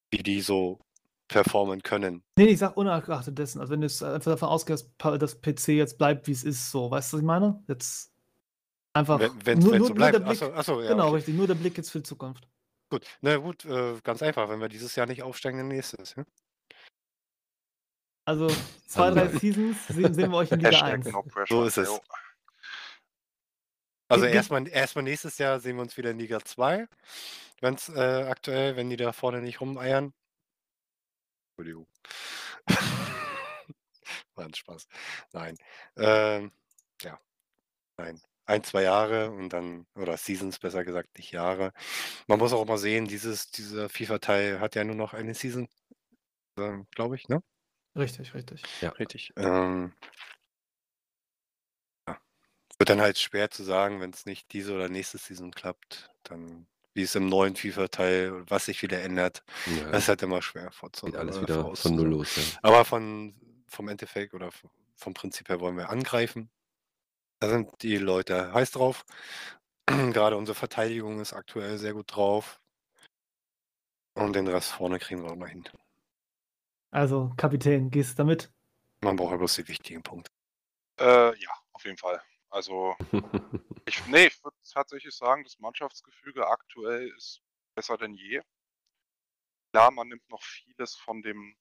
[0.09, 0.79] wie die so
[1.27, 2.23] performen können.
[2.37, 3.61] Nee, ich sag ungeachtet dessen.
[3.61, 6.91] Also wenn du einfach davon ausgehst, dass das PC jetzt bleibt, wie es ist, so,
[6.91, 7.63] weißt du, was ich meine?
[7.67, 8.11] Jetzt
[8.93, 10.25] einfach Wenn wenn nur, nur, so nur der bleibt.
[10.25, 11.15] Blick, Achso, achso, ja, genau, okay.
[11.15, 12.47] richtig, nur der Blick jetzt für die Zukunft.
[12.89, 14.49] Gut, na gut, äh, ganz einfach.
[14.49, 16.15] Wenn wir dieses Jahr nicht aufsteigen, dann nächstes.
[16.15, 16.25] Ja?
[18.25, 18.49] Also
[18.85, 21.05] zwei, drei Seasons sehen, sehen wir euch in Liga Hashtag 1.
[21.07, 21.57] no pressure.
[21.57, 22.01] So ist es.
[24.07, 26.87] Also erstmal erstmal nächstes Jahr sehen wir uns wieder in Liga 2.
[27.61, 30.13] Wenn's äh, aktuell, wenn die da vorne nicht rumeiern.
[31.51, 31.87] Entschuldigung.
[34.35, 34.87] War ein Spaß.
[35.31, 35.57] Nein.
[35.95, 36.51] Ähm,
[37.01, 37.19] ja.
[37.97, 38.21] Nein.
[38.45, 41.71] Ein, zwei Jahre und dann, oder Seasons besser gesagt, nicht Jahre.
[42.27, 45.69] Man muss auch mal sehen, dieses, dieser FIFA-Teil hat ja nur noch eine Season,
[46.57, 47.41] ähm, glaube ich, ne?
[47.95, 48.63] Richtig, richtig.
[48.99, 49.33] Richtig.
[49.35, 49.93] Ähm,
[52.07, 52.17] ja.
[52.77, 56.67] Wird dann halt schwer zu sagen, wenn es nicht diese oder nächste Season klappt, dann
[56.93, 59.43] wie es im neuen FIFA-Teil, was sich wieder ändert.
[59.65, 62.35] Ja, Das ist halt immer schwer vorzu geht alles wieder von null los.
[62.35, 62.43] Ja.
[62.61, 63.33] Aber von,
[63.67, 64.49] vom Endeffekt oder
[64.95, 66.49] vom Prinzip her wollen wir angreifen.
[67.39, 69.05] Da sind die Leute heiß drauf.
[69.87, 72.59] Gerade unsere Verteidigung ist aktuell sehr gut drauf.
[74.13, 75.63] Und den Rest vorne kriegen wir auch noch hin.
[76.91, 78.51] Also, Kapitän, gehst du damit?
[79.01, 80.29] Man braucht ja bloß die wichtigen Punkte.
[80.99, 82.21] Äh, ja, auf jeden Fall.
[82.49, 82.95] Also,
[83.85, 87.41] ich, nee, ich würde tatsächlich sagen, das Mannschaftsgefüge aktuell ist
[87.75, 88.41] besser denn je.
[89.73, 91.55] Klar, man nimmt noch vieles von dem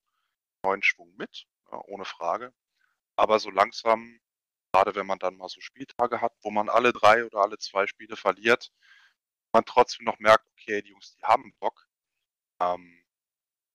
[0.64, 2.52] neuen Schwung mit, ja, ohne Frage.
[3.14, 4.20] Aber so langsam,
[4.72, 7.86] gerade wenn man dann mal so Spieltage hat, wo man alle drei oder alle zwei
[7.86, 8.72] Spiele verliert,
[9.52, 11.86] man trotzdem noch merkt, okay, die Jungs, die haben Bock.
[12.60, 13.04] Ähm,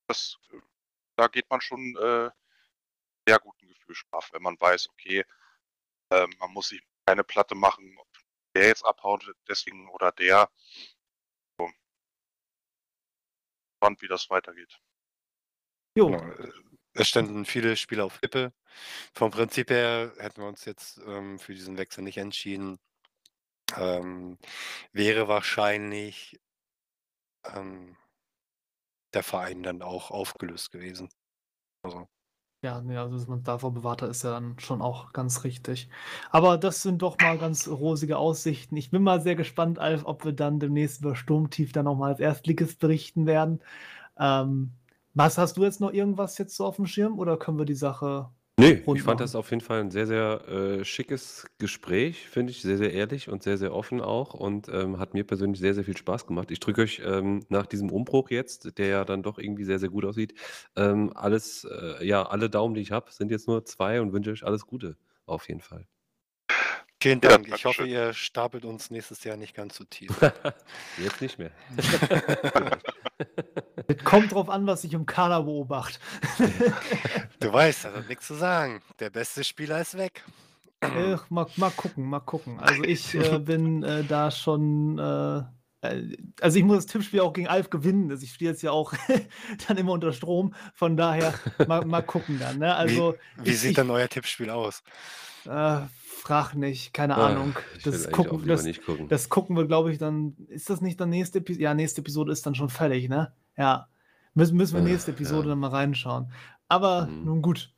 [0.08, 0.60] das, äh,
[1.16, 2.30] da geht man schon äh,
[3.28, 5.26] sehr guten Gefühl straff, wenn man weiß, okay,
[6.12, 8.08] ähm, man muss sich keine Platte machen, ob
[8.56, 10.50] der jetzt abhaut, deswegen oder der.
[11.60, 11.70] So.
[13.78, 14.80] Spannend, wie das weitergeht.
[15.98, 16.52] Jo, Genau, äh,
[16.94, 18.54] Es ständen viele Spiele auf Kippe.
[19.14, 22.80] Vom Prinzip her hätten wir uns jetzt ähm, für diesen Wechsel nicht entschieden.
[23.76, 24.38] Ähm,
[24.94, 26.40] wäre wahrscheinlich
[27.54, 27.98] ähm,
[29.16, 31.10] der Verein dann auch aufgelöst gewesen.
[31.84, 32.08] Also,
[32.64, 35.88] Ja, ne, also dass man davor bewahrt hat, ist ja dann schon auch ganz richtig.
[36.32, 38.76] Aber das sind doch mal ganz rosige Aussichten.
[38.76, 42.20] Ich bin mal sehr gespannt, Alf, ob wir dann demnächst über Sturmtief dann nochmal als
[42.20, 43.62] Erstligist berichten werden.
[44.20, 44.74] Ähm,
[45.16, 47.76] was hast du jetzt noch irgendwas jetzt so auf dem Schirm oder können wir die
[47.76, 49.20] Sache Nee, rund ich fand machen?
[49.20, 53.28] das auf jeden Fall ein sehr, sehr äh, schickes Gespräch, finde ich, sehr, sehr ehrlich
[53.28, 56.52] und sehr, sehr offen auch und ähm, hat mir persönlich sehr, sehr viel Spaß gemacht.
[56.52, 59.90] Ich drücke euch ähm, nach diesem Umbruch jetzt, der ja dann doch irgendwie sehr, sehr
[59.90, 60.36] gut aussieht,
[60.78, 64.32] ähm, alles, äh, ja, alle Daumen, die ich habe, sind jetzt nur zwei und wünsche
[64.32, 65.86] euch alles Gute, auf jeden Fall.
[67.02, 67.48] Vielen Ja, Dank.
[67.48, 67.88] ich hoffe, Dankeschön.
[67.88, 70.12] ihr stapelt uns nächstes Jahr nicht ganz so tief.
[70.98, 71.52] Jetzt nicht mehr.
[73.88, 76.00] Es kommt drauf an, was ich im Kader beobachte.
[77.40, 78.82] du weißt, also nichts zu sagen.
[79.00, 80.24] Der beste Spieler ist weg.
[80.82, 82.60] Äh, mal, mal gucken, mal gucken.
[82.60, 84.98] Also ich äh, bin äh, da schon.
[84.98, 85.38] Äh,
[85.82, 88.10] äh, also ich muss das Tippspiel auch gegen Alf gewinnen.
[88.12, 88.94] Also ich stehe jetzt ja auch
[89.68, 90.54] dann immer unter Strom.
[90.74, 91.34] Von daher
[91.68, 92.60] mal, mal gucken dann.
[92.60, 92.76] Ne?
[92.76, 94.84] Also Wie ich, sieht denn euer Tippspiel aus?
[96.26, 97.56] Frag nicht, keine Ah, Ahnung.
[97.84, 99.08] Das gucken, das, gucken.
[99.08, 100.36] das gucken wir, glaube ich, dann.
[100.48, 101.64] Ist das nicht dann nächste Episode?
[101.64, 103.32] Ja, nächste Episode ist dann schon fertig, ne?
[103.58, 103.88] Ja.
[104.34, 105.50] Müssen, müssen wir Äh, nächste Episode ja.
[105.50, 106.32] dann mal reinschauen.
[106.68, 107.26] Aber Mhm.
[107.26, 107.72] nun gut.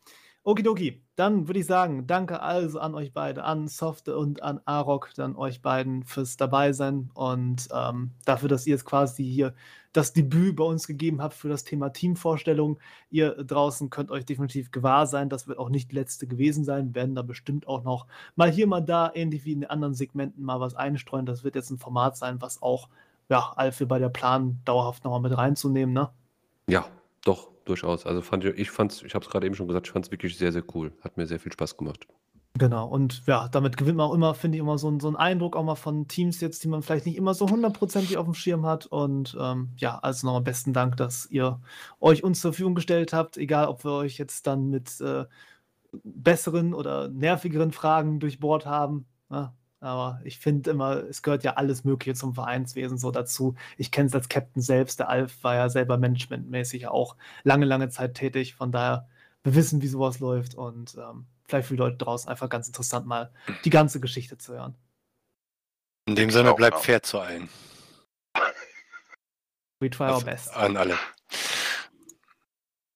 [0.43, 1.03] Okidoki.
[1.17, 5.35] dann würde ich sagen, danke also an euch beide, an Softe und an Arok, dann
[5.35, 9.55] euch beiden fürs Dabeisein und ähm, dafür, dass ihr jetzt quasi hier
[9.97, 12.77] das Debüt bei uns gegeben habt für das Thema Teamvorstellung.
[13.09, 16.89] Ihr draußen könnt euch definitiv gewahr sein, das wird auch nicht die letzte gewesen sein,
[16.89, 19.95] Wir werden da bestimmt auch noch mal hier, mal da, ähnlich wie in den anderen
[19.95, 21.25] Segmenten, mal was einstreuen.
[21.25, 22.89] Das wird jetzt ein Format sein, was auch,
[23.27, 26.09] ja, Alfie bei der Plan dauerhaft nochmal mit reinzunehmen, ne?
[26.69, 26.85] Ja,
[27.25, 28.05] doch, durchaus.
[28.05, 30.11] Also fand ich, ich fand's, ich habe es gerade eben schon gesagt, ich fand es
[30.11, 30.93] wirklich sehr, sehr cool.
[31.01, 32.07] Hat mir sehr viel Spaß gemacht.
[32.59, 35.55] Genau, und ja, damit gewinnt man auch immer, finde ich, immer so, so 'n Eindruck
[35.55, 38.65] auch mal von Teams jetzt, die man vielleicht nicht immer so hundertprozentig auf dem Schirm
[38.65, 38.85] hat.
[38.87, 41.59] Und ähm, ja, also nochmal besten Dank, dass ihr
[41.99, 45.25] euch uns zur Verfügung gestellt habt, egal ob wir euch jetzt dann mit äh,
[46.03, 49.07] besseren oder nervigeren Fragen durchbohrt haben.
[49.29, 49.53] Ne?
[49.79, 53.55] Aber ich finde immer, es gehört ja alles Mögliche zum Vereinswesen so dazu.
[53.77, 54.99] Ich kenne es als Captain selbst.
[54.99, 58.55] Der Alf war ja selber managementmäßig auch lange, lange Zeit tätig.
[58.55, 59.07] Von daher,
[59.43, 60.55] wir wissen, wie sowas läuft.
[60.55, 63.31] Und ähm, vielleicht für die Leute draußen einfach ganz interessant, mal
[63.63, 64.75] die ganze Geschichte zu hören.
[66.07, 67.49] In dem Sinne, bleibt fair zu allen.
[69.79, 70.53] We try our best.
[70.55, 70.97] An alle.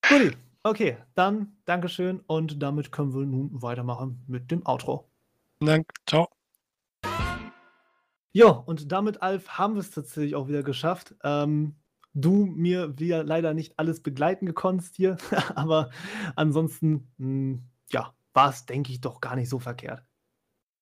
[0.07, 5.09] Gut, okay, dann Dankeschön und damit können wir nun weitermachen mit dem Outro.
[5.59, 6.27] Danke, ciao.
[8.33, 11.15] Ja, und damit, Alf, haben wir es tatsächlich auch wieder geschafft.
[11.23, 11.75] Ähm,
[12.13, 15.17] du mir wieder leider nicht alles begleiten gekonnt hier,
[15.55, 15.91] aber
[16.35, 20.03] ansonsten, mh, hm, ja, war es, denke ich, doch gar nicht so verkehrt.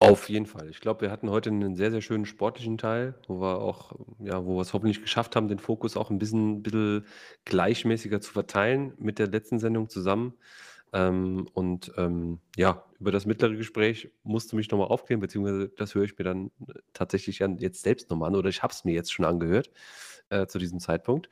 [0.02, 0.70] Auf jeden Fall.
[0.70, 4.46] Ich glaube, wir hatten heute einen sehr, sehr schönen sportlichen Teil, wo wir auch, ja,
[4.46, 7.06] wo wir es hoffentlich geschafft haben, den Fokus auch ein bisschen, bisschen
[7.44, 10.36] gleichmäßiger zu verteilen mit der letzten Sendung zusammen.
[10.94, 15.94] Ähm, und ähm, ja, über das mittlere Gespräch musst du mich nochmal aufklären, beziehungsweise das
[15.94, 16.52] höre ich mir dann
[16.94, 19.70] tatsächlich jetzt selbst nochmal an oder ich habe es mir jetzt schon angehört
[20.30, 21.30] äh, zu diesem Zeitpunkt.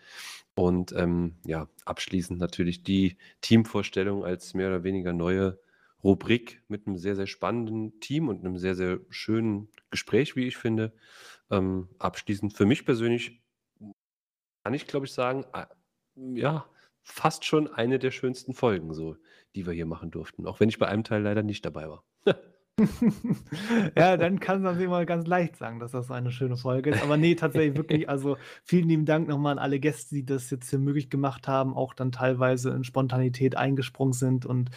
[0.55, 5.57] Und ähm, ja, abschließend natürlich die Teamvorstellung als mehr oder weniger neue
[6.03, 10.57] Rubrik mit einem sehr, sehr spannenden Team und einem sehr, sehr schönen Gespräch, wie ich
[10.57, 10.93] finde.
[11.49, 13.41] Ähm, abschließend für mich persönlich
[14.63, 15.65] kann ich, glaube ich, sagen, äh,
[16.15, 16.69] ja,
[17.03, 19.15] fast schon eine der schönsten Folgen, so,
[19.55, 20.45] die wir hier machen durften.
[20.45, 22.03] Auch wenn ich bei einem Teil leider nicht dabei war.
[23.97, 27.01] Ja, dann kann man sich mal ganz leicht sagen, dass das eine schöne Folge ist.
[27.01, 30.69] Aber nee, tatsächlich wirklich, also vielen lieben Dank nochmal an alle Gäste, die das jetzt
[30.69, 34.45] hier möglich gemacht haben, auch dann teilweise in Spontanität eingesprungen sind.
[34.45, 34.69] Und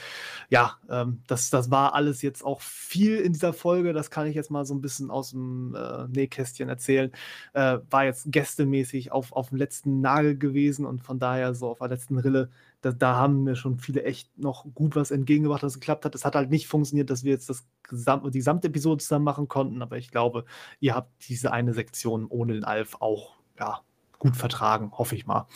[0.48, 3.92] ja, ähm, das, das war alles jetzt auch viel in dieser Folge.
[3.92, 7.12] Das kann ich jetzt mal so ein bisschen aus dem äh, Nähkästchen erzählen.
[7.52, 11.78] Äh, war jetzt gästemäßig auf, auf dem letzten Nagel gewesen und von daher so auf
[11.78, 12.48] der letzten Rille
[12.80, 16.14] da, da, haben mir schon viele echt noch gut was entgegengebracht, dass es geklappt hat.
[16.14, 19.48] Es hat halt nicht funktioniert, dass wir jetzt das Gesam die gesamte Episode zusammen machen
[19.48, 20.44] konnten, aber ich glaube,
[20.78, 23.80] ihr habt diese eine Sektion ohne den Alf auch ja,
[24.18, 25.46] gut vertragen, hoffe ich mal.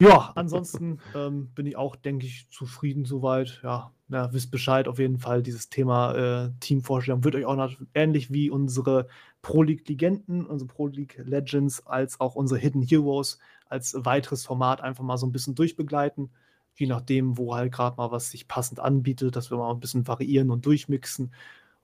[0.00, 3.60] Ja, ansonsten ähm, bin ich auch, denke ich, zufrieden soweit.
[3.62, 7.72] Ja, ja, wisst Bescheid, auf jeden Fall dieses Thema äh, Teamvorstellung wird euch auch noch
[7.94, 9.08] ähnlich wie unsere
[9.42, 13.38] Pro League Legenden, unsere Pro League Legends, als auch unsere Hidden Heroes
[13.68, 16.30] als weiteres Format einfach mal so ein bisschen durchbegleiten.
[16.74, 20.06] Je nachdem, wo halt gerade mal was sich passend anbietet, dass wir mal ein bisschen
[20.06, 21.32] variieren und durchmixen.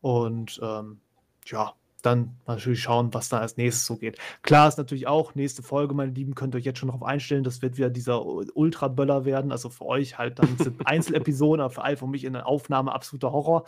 [0.01, 1.01] Und ähm,
[1.47, 4.19] ja, dann natürlich schauen, was da als nächstes so geht.
[4.43, 7.45] Klar ist natürlich auch, nächste Folge, meine Lieben, könnt ihr euch jetzt schon darauf einstellen,
[7.45, 9.53] das wird wieder dieser Ultra-Böller werden.
[9.53, 12.93] Also für euch halt dann sind Einzelepisoden, aber für Alf und mich in der Aufnahme
[12.93, 13.65] absoluter Horror.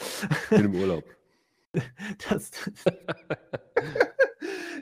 [0.51, 1.05] Ich bin im Urlaub.
[2.29, 2.53] Das,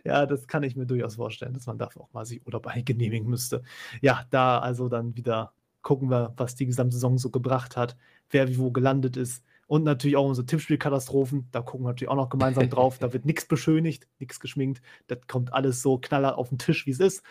[0.05, 3.29] ja, das kann ich mir durchaus vorstellen, dass man dafür auch mal sich Urlaub genehmigen
[3.29, 3.63] müsste.
[4.01, 7.97] Ja, da also dann wieder gucken wir, was die gesamte Saison so gebracht hat,
[8.31, 9.45] wer wie wo gelandet ist.
[9.67, 11.49] Und natürlich auch unsere Tippspielkatastrophen.
[11.51, 12.99] Da gucken wir natürlich auch noch gemeinsam drauf.
[12.99, 14.83] Da wird nichts beschönigt, nichts geschminkt.
[15.07, 17.23] Das kommt alles so knaller auf den Tisch, wie es ist.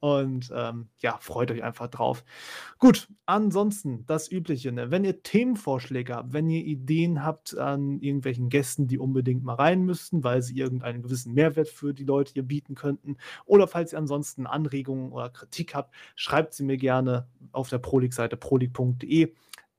[0.00, 2.24] Und ähm, ja, freut euch einfach drauf.
[2.78, 4.72] Gut, ansonsten das Übliche.
[4.72, 4.90] Ne?
[4.90, 9.82] Wenn ihr Themenvorschläge habt, wenn ihr Ideen habt an irgendwelchen Gästen, die unbedingt mal rein
[9.82, 13.98] müssten, weil sie irgendeinen gewissen Mehrwert für die Leute hier bieten könnten, oder falls ihr
[13.98, 19.34] ansonsten Anregungen oder Kritik habt, schreibt sie mir gerne auf der Prolig-Seite prolig.de.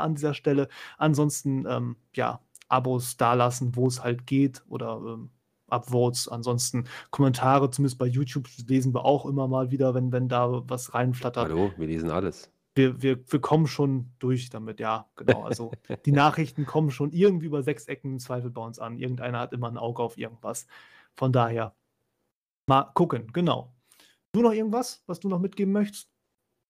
[0.00, 0.68] an dieser Stelle.
[0.96, 5.30] Ansonsten, ähm, ja, Abos dalassen, wo es halt geht oder ähm,
[5.70, 6.28] Upvotes.
[6.28, 10.94] Ansonsten Kommentare, zumindest bei YouTube, lesen wir auch immer mal wieder, wenn, wenn da was
[10.94, 11.48] reinflattert.
[11.48, 12.50] Hallo, wir lesen alles.
[12.74, 15.42] Wir, wir, wir kommen schon durch damit, ja, genau.
[15.42, 15.72] Also
[16.06, 18.96] die Nachrichten kommen schon irgendwie über sechs Ecken im Zweifel bei uns an.
[18.96, 20.66] Irgendeiner hat immer ein Auge auf irgendwas.
[21.14, 21.74] Von daher
[22.66, 23.74] mal gucken, genau.
[24.32, 26.08] Du noch irgendwas, was du noch mitgeben möchtest?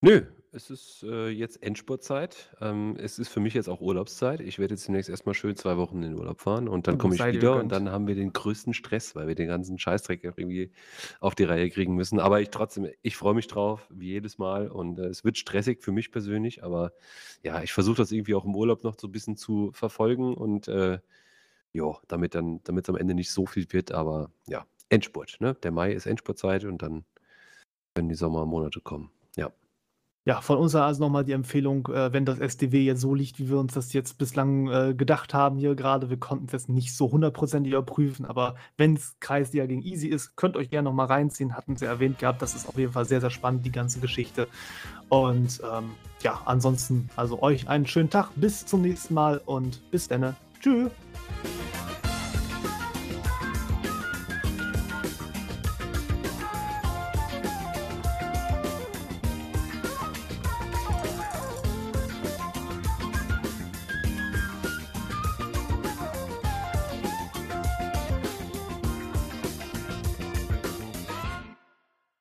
[0.00, 0.22] Nö,
[0.52, 2.56] es ist äh, jetzt Endspurtzeit.
[2.60, 4.40] Ähm, es ist für mich jetzt auch Urlaubszeit.
[4.40, 6.98] Ich werde jetzt demnächst erstmal schön zwei Wochen in den Urlaub fahren und dann Oh,
[6.98, 7.72] komme ich sei dir wieder und gegönnt.
[7.72, 10.72] dann haben wir den größten Stress, weil wir den ganzen Scheißdreck irgendwie
[11.20, 12.18] auf die Reihe kriegen müssen.
[12.18, 14.68] Aber ich trotzdem, ich freue mich drauf, wie jedes Mal.
[14.68, 16.92] Und äh, es wird stressig für mich persönlich, aber
[17.44, 20.66] ja, ich versuche das irgendwie auch im Urlaub noch so ein bisschen zu verfolgen und
[20.68, 20.98] äh,
[21.72, 25.54] ja, damit dann, damit es am Ende nicht so viel wird, aber ja, Endspurt, ne?
[25.62, 27.04] Der Mai ist Endspurtzeit und dann
[27.94, 29.10] können die Sommermonate kommen.
[29.36, 29.52] Ja.
[30.26, 33.48] Ja, von uns also nochmal die Empfehlung, äh, wenn das SDW jetzt so liegt, wie
[33.48, 36.94] wir uns das jetzt bislang äh, gedacht haben hier gerade, wir konnten es jetzt nicht
[36.94, 41.56] so hundertprozentig überprüfen, aber wenn es Kreisliga gegen Easy ist, könnt euch gerne nochmal reinziehen,
[41.56, 44.46] hatten sie erwähnt gehabt, das ist auf jeden Fall sehr, sehr spannend, die ganze Geschichte.
[45.08, 45.92] Und ähm,
[46.22, 50.36] ja, ansonsten, also euch einen schönen Tag, bis zum nächsten Mal und bis dann.
[50.60, 50.90] Tschüss.